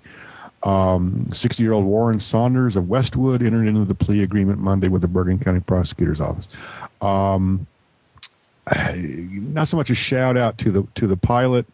60 0.64 0.68
um, 0.70 1.32
year 1.58 1.74
old 1.74 1.86
Warren 1.86 2.20
Saunders 2.20 2.76
of 2.76 2.88
Westwood 2.88 3.42
entered 3.42 3.68
into 3.68 3.84
the 3.84 3.96
plea 3.96 4.22
agreement 4.22 4.60
Monday 4.60 4.90
with 4.90 5.02
the 5.02 5.08
Bergen 5.08 5.40
County 5.40 5.60
Prosecutor's 5.60 6.22
Office. 6.22 6.50
Um, 7.02 7.66
not 8.96 9.68
so 9.68 9.78
much 9.78 9.90
a 9.90 9.96
shout 9.96 10.38
out 10.38 10.58
to 10.60 10.72
the 10.72 10.88
to 10.96 11.08
the 11.08 11.18
pilot, 11.18 11.66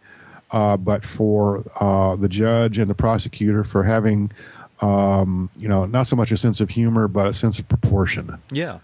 uh, 0.52 0.78
but 0.78 1.04
for 1.04 1.64
uh, 1.80 2.16
the 2.16 2.30
judge 2.30 2.78
and 2.78 2.90
the 2.90 2.96
prosecutor 2.96 3.64
for 3.64 3.84
having, 3.84 4.32
um, 4.82 5.50
you 5.58 5.68
know, 5.68 5.86
not 5.86 6.08
so 6.08 6.16
much 6.16 6.32
a 6.32 6.38
sense 6.38 6.60
of 6.60 6.70
humor, 6.70 7.08
but 7.08 7.28
a 7.28 7.34
sense 7.34 7.60
of 7.60 7.68
proportion. 7.68 8.38
Yeah. 8.52 8.80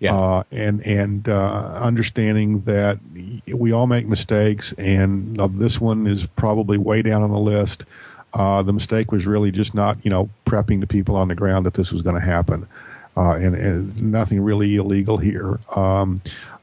Yeah. 0.00 0.16
Uh, 0.16 0.42
and 0.50 0.84
and 0.84 1.28
uh, 1.28 1.74
understanding 1.80 2.62
that 2.62 2.98
we 3.46 3.70
all 3.70 3.86
make 3.86 4.06
mistakes, 4.06 4.72
and 4.72 5.36
this 5.56 5.80
one 5.80 6.08
is 6.08 6.26
probably 6.26 6.76
way 6.76 7.02
down 7.02 7.22
on 7.22 7.30
the 7.30 7.38
list. 7.38 7.84
Uh, 8.34 8.62
the 8.62 8.72
mistake 8.72 9.12
was 9.12 9.26
really 9.26 9.52
just 9.52 9.74
not, 9.74 9.98
you 10.02 10.10
know, 10.10 10.28
prepping 10.46 10.80
the 10.80 10.86
people 10.86 11.14
on 11.14 11.28
the 11.28 11.34
ground 11.34 11.66
that 11.66 11.74
this 11.74 11.92
was 11.92 12.02
going 12.02 12.16
to 12.16 12.20
happen, 12.20 12.66
uh, 13.16 13.34
and, 13.34 13.54
and, 13.54 14.02
nothing 14.02 14.40
really 14.40 14.74
illegal 14.74 15.18
here. 15.18 15.60
Um, 15.76 16.18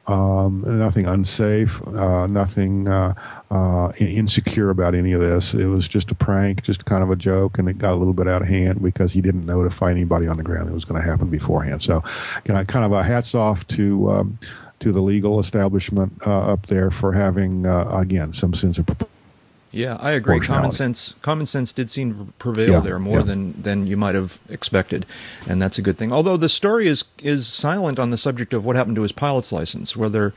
um, 0.10 0.64
nothing 0.66 1.06
unsafe, 1.06 1.86
uh, 1.88 2.26
nothing 2.26 2.88
uh, 2.88 3.14
uh, 3.52 3.92
insecure 4.00 4.72
about 4.72 4.96
any 4.96 5.12
of 5.12 5.22
this. 5.22 5.54
It 5.54 5.68
was 5.68 5.88
just 5.88 6.10
a 6.10 6.16
prank, 6.16 6.64
just 6.64 6.86
kind 6.86 7.04
of 7.04 7.12
a 7.12 7.16
joke, 7.16 7.60
and 7.60 7.70
it 7.70 7.78
got 7.78 7.94
a 7.94 7.96
little 7.96 8.14
bit 8.14 8.28
out 8.28 8.42
of 8.42 8.48
hand 8.48 8.82
because 8.82 9.14
he 9.14 9.22
didn't 9.22 9.46
notify 9.46 9.92
anybody 9.92 10.28
on 10.28 10.38
the 10.38 10.44
ground 10.44 10.68
it 10.68 10.74
was 10.74 10.84
going 10.84 11.00
to 11.00 11.08
happen 11.08 11.30
beforehand. 11.30 11.84
So, 11.84 12.04
you 12.46 12.54
know, 12.56 12.64
kind 12.66 12.86
of 12.86 12.92
a 12.92 13.04
hats 13.04 13.36
off 13.36 13.68
to 13.68 14.10
um, 14.10 14.40
to 14.80 14.92
the 14.92 15.02
legal 15.02 15.40
establishment 15.40 16.14
uh, 16.26 16.54
up 16.54 16.66
there 16.66 16.90
for 16.90 17.14
having 17.14 17.68
uh, 17.68 17.88
again 17.94 18.34
some 18.34 18.56
sense 18.56 18.80
of 18.80 18.88
Yeah, 19.72 19.98
I 20.00 20.12
agree. 20.14 20.40
Common 20.40 20.72
sense, 20.72 21.14
common 21.22 21.46
sense 21.46 21.74
did 21.74 21.92
seem 21.92 22.14
to 22.28 22.32
prevail 22.40 22.72
Yeah, 22.72 22.80
there 22.80 22.98
more 23.00 23.20
yeah. 23.20 23.26
than 23.26 23.62
than 23.62 23.86
you 23.86 23.98
might 23.98 24.16
have 24.16 24.40
expected, 24.50 25.06
and 25.48 25.62
that's 25.62 25.78
a 25.78 25.84
good 25.84 25.98
thing. 25.98 26.12
Although 26.12 26.38
the 26.38 26.50
story 26.50 26.88
is 26.88 27.06
is 27.22 27.46
silent 27.48 28.00
on 28.00 28.10
the 28.10 28.18
subject 28.18 28.54
of 28.54 28.66
what 28.66 28.76
happened 28.76 28.96
to 28.96 29.04
his 29.04 29.12
pilot's 29.12 29.52
license, 29.52 29.96
whether 29.96 30.34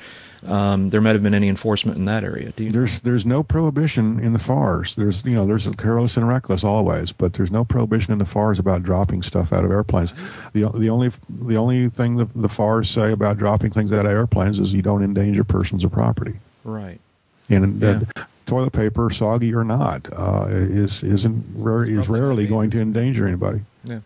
um, 0.47 0.91
there 0.91 1.01
might 1.01 1.13
have 1.15 1.23
been 1.23 1.33
any 1.35 1.49
enforcement 1.49 1.97
in 1.97 2.05
that 2.07 2.25
area. 2.25 2.53
Do 2.57 2.65
you? 2.65 2.71
There's 2.71 3.01
there's 3.01 3.25
no 3.25 3.43
prohibition 3.43 4.21
in 4.21 4.35
the 4.35 4.39
FARs. 4.39 4.97
There's 4.97 5.25
you 5.25 5.35
know 5.35 5.47
there's 5.47 5.67
careless 5.77 6.19
and 6.19 6.29
reckless 6.29 6.63
always, 6.63 7.13
but 7.13 7.33
there's 7.33 7.51
no 7.51 7.65
prohibition 7.65 8.13
in 8.13 8.19
the 8.19 8.27
FARs 8.27 8.59
about 8.59 8.83
dropping 8.83 9.23
stuff 9.23 9.51
out 9.53 9.65
of 9.65 9.71
airplanes. 9.71 10.13
The 10.53 10.69
the 10.75 10.91
only 10.91 11.11
the 11.31 11.57
only 11.57 11.89
thing 11.89 12.17
the, 12.17 12.29
the 12.35 12.51
FARs 12.51 12.91
say 12.91 13.13
about 13.13 13.39
dropping 13.39 13.71
things 13.71 13.93
out 13.93 14.05
of 14.05 14.13
airplanes 14.13 14.59
is 14.59 14.75
you 14.75 14.83
don't 14.83 15.03
endanger 15.03 15.43
persons 15.45 15.85
or 15.87 15.89
property. 15.89 16.35
Right. 16.65 17.01
And 17.49 17.81
Yeah. 17.81 18.01
Toilet 18.47 18.73
paper, 18.73 19.11
soggy 19.11 19.55
or 19.55 19.65
not, 19.65 20.09
uh, 20.13 20.47
is 20.49 21.03
isn't 21.03 21.45
rare, 21.55 21.85
is 21.85 22.09
rarely 22.09 22.47
going 22.47 22.71
to 22.71 22.81
endanger 22.81 23.27
anybody. 23.27 23.61
Yeah. 23.85 24.01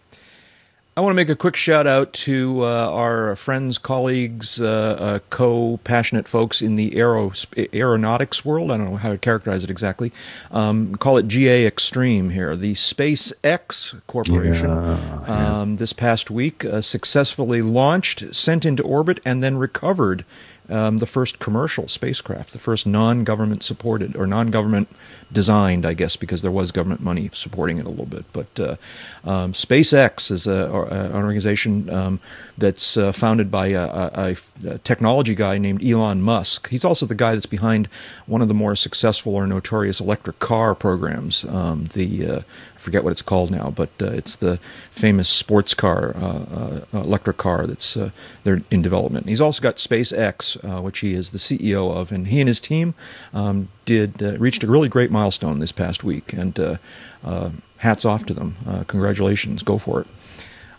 I 0.98 1.02
want 1.02 1.10
to 1.10 1.16
make 1.16 1.28
a 1.28 1.36
quick 1.36 1.56
shout 1.56 1.86
out 1.86 2.14
to 2.24 2.64
uh, 2.64 2.90
our 2.90 3.36
friends, 3.36 3.76
colleagues, 3.76 4.58
uh, 4.58 4.96
uh, 4.98 5.18
co-passionate 5.28 6.26
folks 6.26 6.62
in 6.62 6.76
the 6.76 6.96
aero, 6.96 7.32
aeronautics 7.74 8.46
world. 8.46 8.70
I 8.70 8.78
don't 8.78 8.92
know 8.92 8.96
how 8.96 9.10
to 9.10 9.18
characterize 9.18 9.62
it 9.62 9.68
exactly. 9.68 10.12
Um, 10.50 10.94
call 10.94 11.18
it 11.18 11.28
GA 11.28 11.66
Extreme 11.66 12.30
here. 12.30 12.56
The 12.56 12.72
SpaceX 12.72 14.00
Corporation 14.06 14.70
Yeah, 14.70 15.20
yeah. 15.28 15.60
um, 15.60 15.76
this 15.76 15.92
past 15.92 16.30
week 16.30 16.64
uh, 16.64 16.80
successfully 16.80 17.60
launched, 17.60 18.34
sent 18.34 18.64
into 18.64 18.82
orbit, 18.82 19.20
and 19.26 19.42
then 19.44 19.58
recovered 19.58 20.24
um, 20.68 20.98
the 20.98 21.06
first 21.06 21.38
commercial 21.38 21.88
spacecraft, 21.88 22.52
the 22.52 22.58
first 22.58 22.86
non-government 22.86 23.62
supported 23.62 24.16
or 24.16 24.26
non-government 24.26 24.88
designed, 25.32 25.86
I 25.86 25.94
guess, 25.94 26.16
because 26.16 26.42
there 26.42 26.50
was 26.50 26.72
government 26.72 27.00
money 27.00 27.30
supporting 27.32 27.78
it 27.78 27.86
a 27.86 27.88
little 27.88 28.06
bit. 28.06 28.24
But 28.32 28.60
uh, 28.60 28.76
um, 29.24 29.52
SpaceX 29.52 30.30
is 30.30 30.46
a, 30.46 30.72
uh, 30.72 31.10
an 31.14 31.24
organization 31.24 31.90
um, 31.90 32.20
that's 32.58 32.96
uh, 32.96 33.12
founded 33.12 33.50
by 33.50 33.68
a, 33.68 33.84
a, 33.84 34.36
a 34.66 34.78
technology 34.78 35.34
guy 35.34 35.58
named 35.58 35.84
Elon 35.84 36.22
Musk. 36.22 36.68
He's 36.68 36.84
also 36.84 37.06
the 37.06 37.14
guy 37.14 37.34
that's 37.34 37.46
behind 37.46 37.88
one 38.26 38.42
of 38.42 38.48
the 38.48 38.54
more 38.54 38.76
successful 38.76 39.34
or 39.34 39.46
notorious 39.46 40.00
electric 40.00 40.38
car 40.38 40.74
programs. 40.74 41.44
Um, 41.44 41.88
the 41.92 42.26
uh, 42.26 42.40
forget 42.86 43.02
what 43.02 43.10
it's 43.10 43.22
called 43.22 43.50
now, 43.50 43.68
but 43.70 43.90
uh, 44.00 44.06
it's 44.20 44.36
the 44.36 44.60
famous 44.92 45.28
sports 45.28 45.74
car, 45.74 46.14
uh, 46.14 46.84
uh, 46.94 47.02
electric 47.02 47.36
car 47.36 47.66
that's 47.66 47.96
uh, 47.96 48.10
they're 48.44 48.60
in 48.70 48.80
development. 48.80 49.24
And 49.24 49.30
he's 49.30 49.40
also 49.40 49.60
got 49.60 49.76
SpaceX, 49.76 50.56
uh, 50.62 50.80
which 50.80 51.00
he 51.00 51.12
is 51.14 51.30
the 51.30 51.38
CEO 51.38 51.90
of, 51.92 52.12
and 52.12 52.24
he 52.24 52.38
and 52.40 52.46
his 52.46 52.60
team 52.60 52.94
um, 53.34 53.68
did 53.86 54.22
uh, 54.22 54.38
reached 54.38 54.62
a 54.62 54.68
really 54.68 54.88
great 54.88 55.10
milestone 55.10 55.58
this 55.58 55.72
past 55.72 56.04
week. 56.04 56.32
And 56.32 56.56
uh, 56.60 56.76
uh, 57.24 57.50
hats 57.78 58.04
off 58.04 58.24
to 58.26 58.34
them. 58.34 58.54
Uh, 58.64 58.84
congratulations, 58.86 59.64
go 59.64 59.78
for 59.78 60.02
it. 60.02 60.06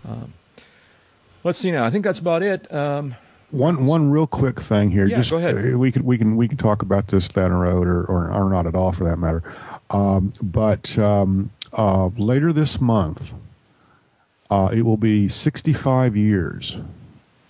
Um, 0.07 0.31
let's 1.43 1.59
see 1.59 1.71
now. 1.71 1.83
I 1.83 1.89
think 1.89 2.05
that's 2.05 2.19
about 2.19 2.41
it. 2.41 2.73
Um, 2.73 3.15
One 3.51 3.85
one 3.85 4.11
real 4.11 4.27
quick 4.27 4.61
thing 4.61 4.91
here. 4.91 5.07
Yeah, 5.07 5.17
Just, 5.17 5.31
go 5.31 5.37
ahead. 5.37 5.75
We 5.75 5.91
can 5.91 6.05
we 6.05 6.17
can 6.17 6.37
we 6.37 6.47
can 6.47 6.57
talk 6.57 6.81
about 6.83 7.07
this 7.07 7.27
down 7.27 7.51
the 7.51 7.57
road, 7.57 7.87
or 7.87 8.05
or, 8.05 8.31
or 8.31 8.49
not 8.49 8.65
at 8.65 8.75
all 8.75 8.93
for 8.93 9.03
that 9.03 9.17
matter. 9.17 9.43
Um, 9.89 10.33
but 10.41 10.97
um, 10.99 11.49
uh, 11.73 12.07
later 12.17 12.53
this 12.53 12.79
month, 12.79 13.33
uh, 14.49 14.69
it 14.73 14.83
will 14.83 14.97
be 14.97 15.27
65 15.27 16.15
years 16.15 16.77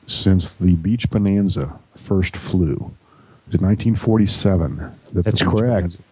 since 0.07 0.53
the 0.53 0.75
Beech 0.75 1.09
Bonanza 1.09 1.77
first 1.95 2.35
flew. 2.35 2.73
It 2.73 3.53
was 3.53 3.61
1947. 3.61 4.77
That 4.77 5.23
That's 5.25 5.41
Beech 5.41 5.49
correct. 5.49 5.67
Bonanza, 5.67 6.03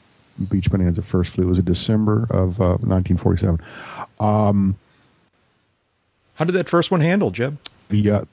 Beech 0.49 0.71
Bonanza 0.71 1.01
first 1.01 1.33
flew. 1.33 1.45
It 1.45 1.47
was 1.47 1.59
in 1.59 1.65
December 1.65 2.23
of 2.29 2.59
uh, 2.61 2.77
1947. 2.81 3.59
how 4.19 4.53
did 6.45 6.53
that 6.53 6.69
first 6.69 6.91
one 6.91 7.01
handle, 7.01 7.31
Jeb? 7.31 7.57
the 7.89 8.11
uh, 8.11 8.25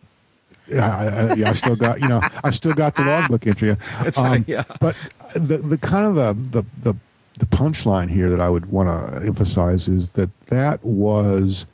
I, 0.72 0.76
I, 0.76 1.34
yeah, 1.34 1.50
I 1.50 1.54
still 1.54 1.76
got 1.76 2.00
you 2.00 2.08
know 2.08 2.20
I've 2.44 2.56
still 2.56 2.74
got 2.74 2.94
the 2.94 3.02
logbook 3.04 3.46
entry. 3.46 3.70
Um, 3.70 3.78
That's 4.02 4.18
right, 4.18 4.44
yeah. 4.46 4.64
But 4.80 4.96
the 5.34 5.58
the 5.58 5.78
kind 5.78 6.06
of 6.06 6.14
the 6.14 6.60
the 6.60 6.66
the, 6.82 6.94
the 7.38 7.46
punchline 7.46 8.10
here 8.10 8.30
that 8.30 8.40
I 8.40 8.48
would 8.48 8.66
want 8.66 8.88
to 8.88 9.26
emphasize 9.26 9.88
is 9.88 10.10
that 10.12 10.30
that 10.46 10.84
was 10.84 11.66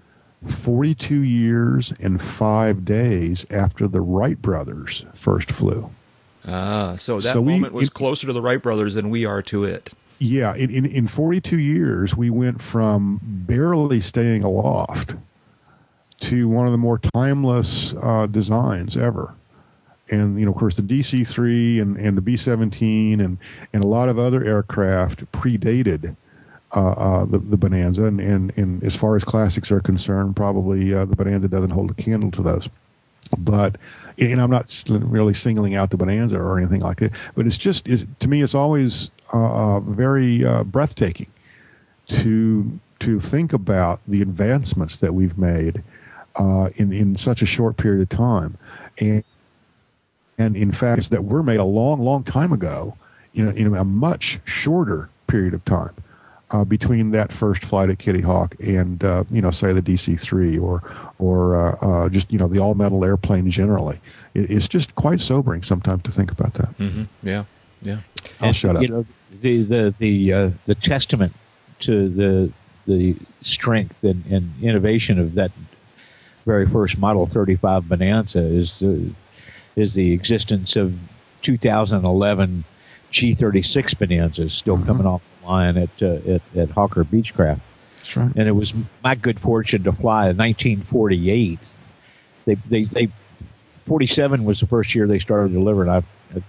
42 0.44 1.22
years 1.22 1.92
and 2.00 2.20
five 2.22 2.84
days 2.84 3.44
after 3.50 3.88
the 3.88 4.00
Wright 4.00 4.40
brothers 4.40 5.04
first 5.14 5.50
flew. 5.50 5.90
Ah, 6.46 6.94
so 6.96 7.16
that 7.16 7.32
So 7.32 7.40
we- 7.40 7.54
moment 7.54 7.74
was 7.74 7.88
it- 7.88 7.94
closer 7.94 8.26
to 8.28 8.32
the 8.32 8.40
Wright 8.40 8.62
brothers 8.62 8.94
than 8.94 9.10
we 9.10 9.24
are 9.26 9.42
to 9.42 9.64
it. 9.64 9.92
Yeah, 10.20 10.54
in, 10.54 10.70
in, 10.70 10.84
in 10.86 11.06
42 11.06 11.58
years, 11.58 12.16
we 12.16 12.30
went 12.30 12.60
from 12.60 13.20
barely 13.22 14.00
staying 14.00 14.42
aloft 14.42 15.14
to 16.20 16.48
one 16.48 16.66
of 16.66 16.72
the 16.72 16.78
more 16.78 16.98
timeless 16.98 17.94
uh, 18.02 18.26
designs 18.26 18.96
ever. 18.96 19.34
And, 20.10 20.38
you 20.38 20.46
know, 20.46 20.52
of 20.52 20.58
course, 20.58 20.76
the 20.76 20.82
DC 20.82 21.26
3 21.26 21.80
and, 21.80 21.96
and 21.96 22.16
the 22.16 22.20
B 22.20 22.36
17 22.36 23.20
and, 23.20 23.38
and 23.72 23.84
a 23.84 23.86
lot 23.86 24.08
of 24.08 24.18
other 24.18 24.44
aircraft 24.44 25.30
predated 25.32 26.16
uh, 26.74 26.90
uh, 26.90 27.24
the, 27.26 27.38
the 27.38 27.56
Bonanza. 27.56 28.04
And, 28.04 28.20
and, 28.20 28.56
and 28.56 28.82
as 28.82 28.96
far 28.96 29.16
as 29.16 29.24
classics 29.24 29.70
are 29.70 29.80
concerned, 29.80 30.36
probably 30.36 30.94
uh, 30.94 31.04
the 31.04 31.16
Bonanza 31.16 31.48
doesn't 31.48 31.70
hold 31.70 31.90
a 31.90 31.94
candle 31.94 32.30
to 32.32 32.42
those 32.42 32.68
but 33.36 33.76
and 34.18 34.40
I'm 34.40 34.50
not 34.50 34.84
really 34.88 35.34
singling 35.34 35.74
out 35.74 35.90
the 35.90 35.96
Bonanza 35.96 36.38
or 36.38 36.58
anything 36.58 36.80
like 36.80 36.98
that, 36.98 37.12
but 37.34 37.46
it's 37.46 37.58
just 37.58 37.86
is 37.86 38.06
to 38.20 38.28
me 38.28 38.42
it's 38.42 38.54
always 38.54 39.10
uh, 39.32 39.76
uh, 39.76 39.80
very 39.80 40.44
uh, 40.44 40.64
breathtaking 40.64 41.28
to 42.08 42.80
to 43.00 43.20
think 43.20 43.52
about 43.52 44.00
the 44.08 44.22
advancements 44.22 44.96
that 44.96 45.14
we've 45.14 45.38
made 45.38 45.82
in 46.76 46.92
in 46.92 47.16
such 47.16 47.42
a 47.42 47.46
short 47.46 47.76
period 47.76 48.00
of 48.00 48.08
time, 48.08 48.56
and 48.98 49.22
and 50.38 50.56
in 50.56 50.72
fact 50.72 51.10
that 51.10 51.24
were 51.24 51.42
made 51.42 51.58
a 51.58 51.64
long 51.64 52.00
long 52.00 52.22
time 52.24 52.52
ago 52.52 52.96
in 53.34 53.48
a, 53.48 53.50
in 53.52 53.74
a 53.74 53.84
much 53.84 54.40
shorter 54.44 55.10
period 55.26 55.52
of 55.52 55.64
time 55.64 55.94
uh, 56.50 56.64
between 56.64 57.10
that 57.10 57.30
first 57.30 57.64
flight 57.64 57.90
at 57.90 57.98
Kitty 57.98 58.22
Hawk 58.22 58.54
and 58.60 59.02
uh, 59.04 59.24
you 59.30 59.42
know 59.42 59.50
say 59.50 59.72
the 59.72 59.82
DC 59.82 60.18
three 60.20 60.58
or 60.58 60.82
or 61.18 61.56
uh, 61.56 61.76
uh, 61.80 62.08
just 62.08 62.32
you 62.32 62.38
know 62.38 62.48
the 62.48 62.58
all 62.58 62.74
metal 62.74 63.04
airplane 63.04 63.50
generally. 63.50 64.00
It, 64.34 64.50
it's 64.50 64.68
just 64.68 64.94
quite 64.94 65.20
sobering 65.20 65.62
sometimes 65.62 66.04
to 66.04 66.12
think 66.12 66.30
about 66.30 66.54
that. 66.54 66.76
Mm-hmm. 66.78 67.04
Yeah, 67.22 67.44
yeah. 67.82 67.98
I'll 68.40 68.48
And, 68.48 68.56
shut 68.56 68.76
up. 68.76 68.82
You 68.82 68.88
know, 68.88 69.06
the 69.40 69.62
the 69.62 69.94
the 69.98 70.32
uh, 70.32 70.50
the 70.64 70.74
testament 70.74 71.34
to 71.80 72.08
the 72.08 72.52
the 72.86 73.16
strength 73.42 74.02
and, 74.02 74.24
and 74.26 74.50
innovation 74.62 75.18
of 75.18 75.34
that 75.34 75.52
very 76.46 76.66
first 76.66 76.96
Model 76.96 77.26
35 77.26 77.90
Bonanza 77.90 78.40
is 78.40 78.80
the 78.80 79.10
is 79.78 79.94
the 79.94 80.12
existence 80.12 80.76
of 80.76 80.98
2011 81.42 82.64
G36 83.12 83.98
Bonanzas 83.98 84.52
still 84.52 84.82
coming 84.84 85.06
off 85.06 85.22
the 85.40 85.46
line 85.46 85.76
at 85.78 86.02
uh, 86.02 86.18
at, 86.34 86.42
at 86.56 86.70
Hawker 86.70 87.04
Beechcraft 87.04 87.60
That's 87.96 88.16
right. 88.16 88.30
and 88.36 88.48
it 88.48 88.52
was 88.52 88.74
my 89.02 89.14
good 89.14 89.40
fortune 89.40 89.84
to 89.84 89.92
fly 89.92 90.28
in 90.28 90.36
1948. 90.36 91.58
They, 92.44 92.54
they, 92.54 92.82
they, 92.84 93.08
47 93.86 94.44
was 94.44 94.60
the 94.60 94.66
first 94.66 94.94
year 94.94 95.06
they 95.06 95.18
started 95.18 95.52
delivering. 95.52 95.90
I, 95.90 96.02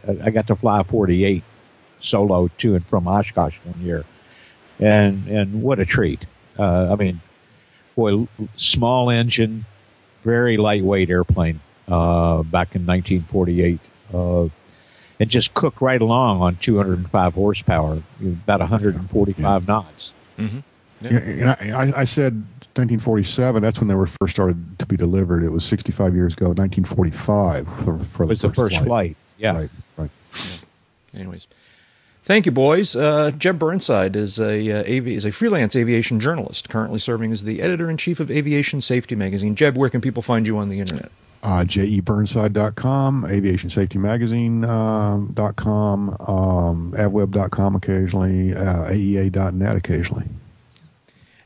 I, 0.08 0.26
I 0.26 0.30
got 0.32 0.48
to 0.48 0.56
fly 0.56 0.84
48 0.84 1.44
solo 2.00 2.50
to 2.58 2.76
and 2.76 2.86
from 2.86 3.08
Oshkosh 3.08 3.60
one 3.60 3.80
year, 3.86 4.06
and 4.80 5.28
and 5.28 5.62
what 5.62 5.80
a 5.80 5.86
treat! 5.86 6.26
Uh, 6.58 6.92
I 6.92 6.96
mean, 6.96 7.22
boy, 7.96 8.28
small 8.56 9.10
engine, 9.10 9.66
very 10.24 10.58
lightweight 10.58 11.10
airplane 11.10 11.60
uh, 11.90 12.44
back 12.44 12.76
in 12.76 12.86
1948. 12.86 13.80
Uh, 14.14 14.50
and 15.20 15.30
just 15.30 15.54
cooked 15.54 15.82
right 15.82 16.02
along 16.02 16.42
on 16.42 16.56
205 16.58 17.34
horsepower, 17.34 18.02
about 18.22 18.62
145 18.62 19.68
knots. 19.68 20.14
Mm-hmm. 20.38 20.60
Yeah, 21.02 21.10
and 21.10 21.50
I, 21.50 21.88
I, 21.88 22.02
I 22.02 22.04
said 22.06 22.34
1947. 22.76 23.62
That's 23.62 23.80
when 23.80 23.88
they 23.88 23.96
were 23.96 24.08
first 24.08 24.36
started 24.36 24.80
to 24.80 24.86
be 24.86 24.96
delivered. 24.96 25.44
It 25.44 25.50
was 25.50 25.66
65 25.66 26.16
years 26.16 26.34
ago, 26.34 26.48
1945 26.48 27.68
for, 27.68 28.00
for 28.00 28.26
was 28.26 28.42
the 28.42 28.50
first 28.50 28.82
flight. 28.84 29.18
Yeah. 29.38 29.54
Right, 29.54 29.70
right. 29.98 30.10
Anyways, 31.14 31.48
thank 32.24 32.46
you, 32.46 32.52
boys. 32.52 32.96
Uh, 32.96 33.32
Jeb 33.32 33.60
Burnside 33.60 34.16
is 34.16 34.40
a 34.40 34.72
uh, 34.72 34.82
avi- 34.82 35.16
is 35.16 35.26
a 35.26 35.32
freelance 35.32 35.76
aviation 35.76 36.20
journalist, 36.20 36.70
currently 36.70 37.00
serving 37.00 37.32
as 37.32 37.44
the 37.44 37.62
editor 37.62 37.90
in 37.90 37.98
chief 37.98 38.20
of 38.20 38.30
Aviation 38.30 38.82
Safety 38.82 39.16
Magazine. 39.16 39.56
Jeb, 39.56 39.78
where 39.78 39.90
can 39.90 40.02
people 40.02 40.22
find 40.22 40.46
you 40.46 40.58
on 40.58 40.70
the 40.70 40.80
internet? 40.80 41.12
Uh, 41.42 41.64
jeburnside.com, 41.64 43.24
aviationsafetymagazine.com, 43.24 45.32
dot 45.34 45.56
com, 45.56 46.10
um, 46.28 46.94
avweb.com 46.98 47.76
occasionally, 47.76 48.54
uh, 48.54 48.90
aea.net 48.90 49.78
occasionally. 49.78 50.26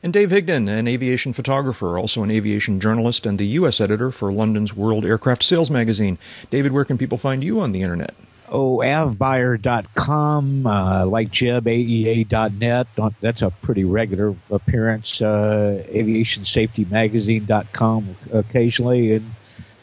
And 0.02 0.12
Dave 0.12 0.30
Higdon, 0.30 0.68
an 0.68 0.88
aviation 0.88 1.32
photographer, 1.32 1.96
also 1.96 2.24
an 2.24 2.30
aviation 2.30 2.80
journalist 2.80 3.24
and 3.24 3.38
the 3.38 3.46
U.S. 3.58 3.80
editor 3.80 4.10
for 4.10 4.32
London's 4.32 4.74
World 4.74 5.04
Aircraft 5.04 5.44
Sales 5.44 5.70
magazine. 5.70 6.18
David, 6.50 6.72
where 6.72 6.84
can 6.84 6.98
people 6.98 7.16
find 7.16 7.44
you 7.44 7.60
on 7.60 7.72
the 7.72 7.82
internet? 7.82 8.14
oh, 8.54 8.78
avbuyer.com, 8.78 10.66
uh, 10.66 11.04
like 11.06 11.30
Jeb, 11.30 11.64
AEA.net. 11.64 12.86
That's 13.20 13.42
a 13.42 13.50
pretty 13.50 13.84
regular 13.84 14.34
appearance. 14.50 15.20
Uh, 15.20 15.84
aviationsafetymagazine.com 15.90 18.16
occasionally. 18.32 19.12
And 19.14 19.34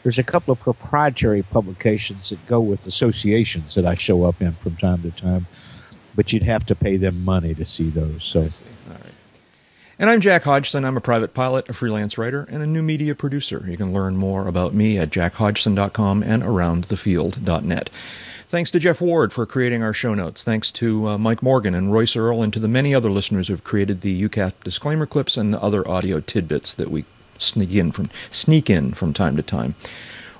there's 0.02 0.18
a 0.18 0.24
couple 0.24 0.52
of 0.52 0.60
proprietary 0.60 1.42
publications 1.42 2.30
that 2.30 2.44
go 2.46 2.60
with 2.60 2.86
associations 2.86 3.74
that 3.74 3.86
I 3.86 3.94
show 3.94 4.24
up 4.24 4.40
in 4.40 4.52
from 4.52 4.76
time 4.76 5.02
to 5.02 5.10
time. 5.10 5.46
But 6.14 6.32
you'd 6.32 6.42
have 6.42 6.66
to 6.66 6.74
pay 6.74 6.96
them 6.98 7.24
money 7.24 7.54
to 7.54 7.64
see 7.64 7.88
those. 7.88 8.22
So. 8.24 8.48
And 9.98 10.10
I'm 10.10 10.20
Jack 10.20 10.42
Hodgson. 10.42 10.84
I'm 10.84 10.96
a 10.96 11.00
private 11.00 11.32
pilot, 11.32 11.68
a 11.68 11.72
freelance 11.72 12.18
writer, 12.18 12.46
and 12.50 12.62
a 12.62 12.66
new 12.66 12.82
media 12.82 13.14
producer. 13.14 13.64
You 13.66 13.76
can 13.76 13.92
learn 13.92 14.16
more 14.16 14.48
about 14.48 14.74
me 14.74 14.98
at 14.98 15.10
jackhodgson.com 15.10 16.22
and 16.24 16.42
aroundthefield.net. 16.42 17.90
Thanks 18.48 18.70
to 18.72 18.80
Jeff 18.80 19.00
Ward 19.00 19.32
for 19.32 19.46
creating 19.46 19.82
our 19.82 19.92
show 19.92 20.12
notes. 20.12 20.44
Thanks 20.44 20.70
to 20.72 21.08
uh, 21.08 21.18
Mike 21.18 21.42
Morgan 21.42 21.74
and 21.74 21.92
Royce 21.92 22.16
Earl 22.16 22.42
and 22.42 22.52
to 22.52 22.58
the 22.58 22.68
many 22.68 22.94
other 22.94 23.10
listeners 23.10 23.46
who 23.46 23.54
have 23.54 23.64
created 23.64 24.00
the 24.00 24.28
UCAS 24.28 24.52
disclaimer 24.64 25.06
clips 25.06 25.36
and 25.36 25.54
the 25.54 25.62
other 25.62 25.88
audio 25.88 26.20
tidbits 26.20 26.74
that 26.74 26.90
we 26.90 27.04
sneak 27.42 27.72
in 27.74 27.92
from 27.92 28.08
sneak 28.30 28.70
in 28.70 28.92
from 28.92 29.12
time 29.12 29.36
to 29.36 29.42
time. 29.42 29.74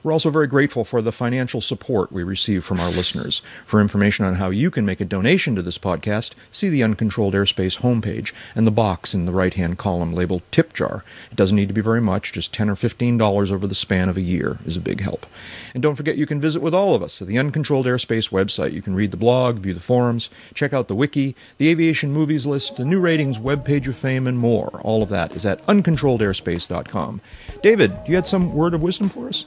We're 0.05 0.13
also 0.13 0.31
very 0.31 0.49
grateful 0.49 0.85
for 0.85 1.01
the 1.01 1.13
financial 1.13 1.61
support 1.61 2.11
we 2.11 2.25
receive 2.25 2.65
from 2.65 2.81
our 2.81 2.91
listeners. 2.91 3.41
For 3.67 3.81
information 3.81 4.25
on 4.25 4.35
how 4.35 4.51
you 4.51 4.73
can 4.73 4.85
make 4.85 5.01
a 5.01 5.05
donation 5.05 5.55
to 5.55 5.63
this 5.63 5.79
podcast, 5.79 6.33
see 6.51 6.71
the 6.71 6.83
Uncontrolled 6.83 7.35
Airspace 7.35 7.79
homepage 7.79 8.33
and 8.57 8.67
the 8.67 8.73
box 8.73 9.15
in 9.15 9.27
the 9.27 9.33
right-hand 9.33 9.79
column 9.79 10.13
labeled 10.13 10.43
Tip 10.51 10.73
Jar. 10.73 11.05
It 11.31 11.37
doesn't 11.37 11.55
need 11.55 11.69
to 11.69 11.75
be 11.75 11.83
very 11.83 12.01
much, 12.01 12.33
just 12.33 12.53
10 12.53 12.69
or 12.69 12.75
$15 12.75 13.53
over 13.53 13.67
the 13.69 13.77
span 13.77 14.09
of 14.09 14.17
a 14.17 14.21
year 14.21 14.59
is 14.67 14.77
a 14.77 14.81
big 14.81 15.01
help. 15.01 15.25
And 15.73 15.81
don't 15.81 15.95
forget 15.95 16.17
you 16.17 16.27
can 16.27 16.41
visit 16.41 16.63
with 16.63 16.75
all 16.75 16.97
of 16.97 17.05
us 17.05 17.23
at 17.23 17.29
the 17.29 17.39
Uncontrolled 17.39 17.87
Airspace 17.87 18.31
website. 18.31 18.73
You 18.73 18.83
can 18.83 18.97
read 18.97 19.13
the 19.13 19.17
blog, 19.17 19.59
view 19.59 19.73
the 19.73 19.79
forums, 19.79 20.31
check 20.55 20.73
out 20.73 20.89
the 20.89 20.97
wiki, 20.97 21.37
the 21.59 21.69
aviation 21.69 22.11
movies 22.11 22.45
list, 22.45 22.77
the 22.77 22.85
new 22.85 22.99
ratings 22.99 23.39
webpage 23.39 23.87
of 23.87 23.95
fame, 23.95 24.27
and 24.27 24.37
more. 24.37 24.81
All 24.83 25.05
of 25.05 25.11
that 25.11 25.37
is 25.37 25.47
at 25.47 25.65
uncontrolledairspace.com. 25.67 27.21
David, 27.63 27.93
you 28.09 28.17
had 28.17 28.27
some 28.27 28.53
word 28.53 28.75
of 28.75 28.83
wisdom 28.83 29.09
for 29.09 29.29
us? 29.29 29.47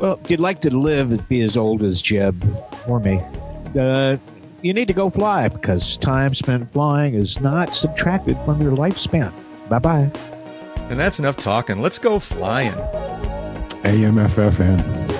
Well, 0.00 0.18
if 0.24 0.30
you'd 0.30 0.40
like 0.40 0.62
to 0.62 0.74
live 0.74 1.12
and 1.12 1.28
be 1.28 1.42
as 1.42 1.58
old 1.58 1.84
as 1.84 2.00
Jeb 2.00 2.42
or 2.88 3.00
me, 3.00 3.20
uh, 3.78 4.16
you 4.62 4.72
need 4.72 4.88
to 4.88 4.94
go 4.94 5.10
fly 5.10 5.48
because 5.48 5.98
time 5.98 6.34
spent 6.34 6.72
flying 6.72 7.14
is 7.14 7.38
not 7.40 7.74
subtracted 7.74 8.38
from 8.46 8.62
your 8.62 8.72
lifespan. 8.72 9.30
Bye 9.68 9.78
bye. 9.78 10.10
And 10.88 10.98
that's 10.98 11.18
enough 11.18 11.36
talking. 11.36 11.82
Let's 11.82 11.98
go 11.98 12.18
flying. 12.18 12.72
AMFFN. 13.82 15.19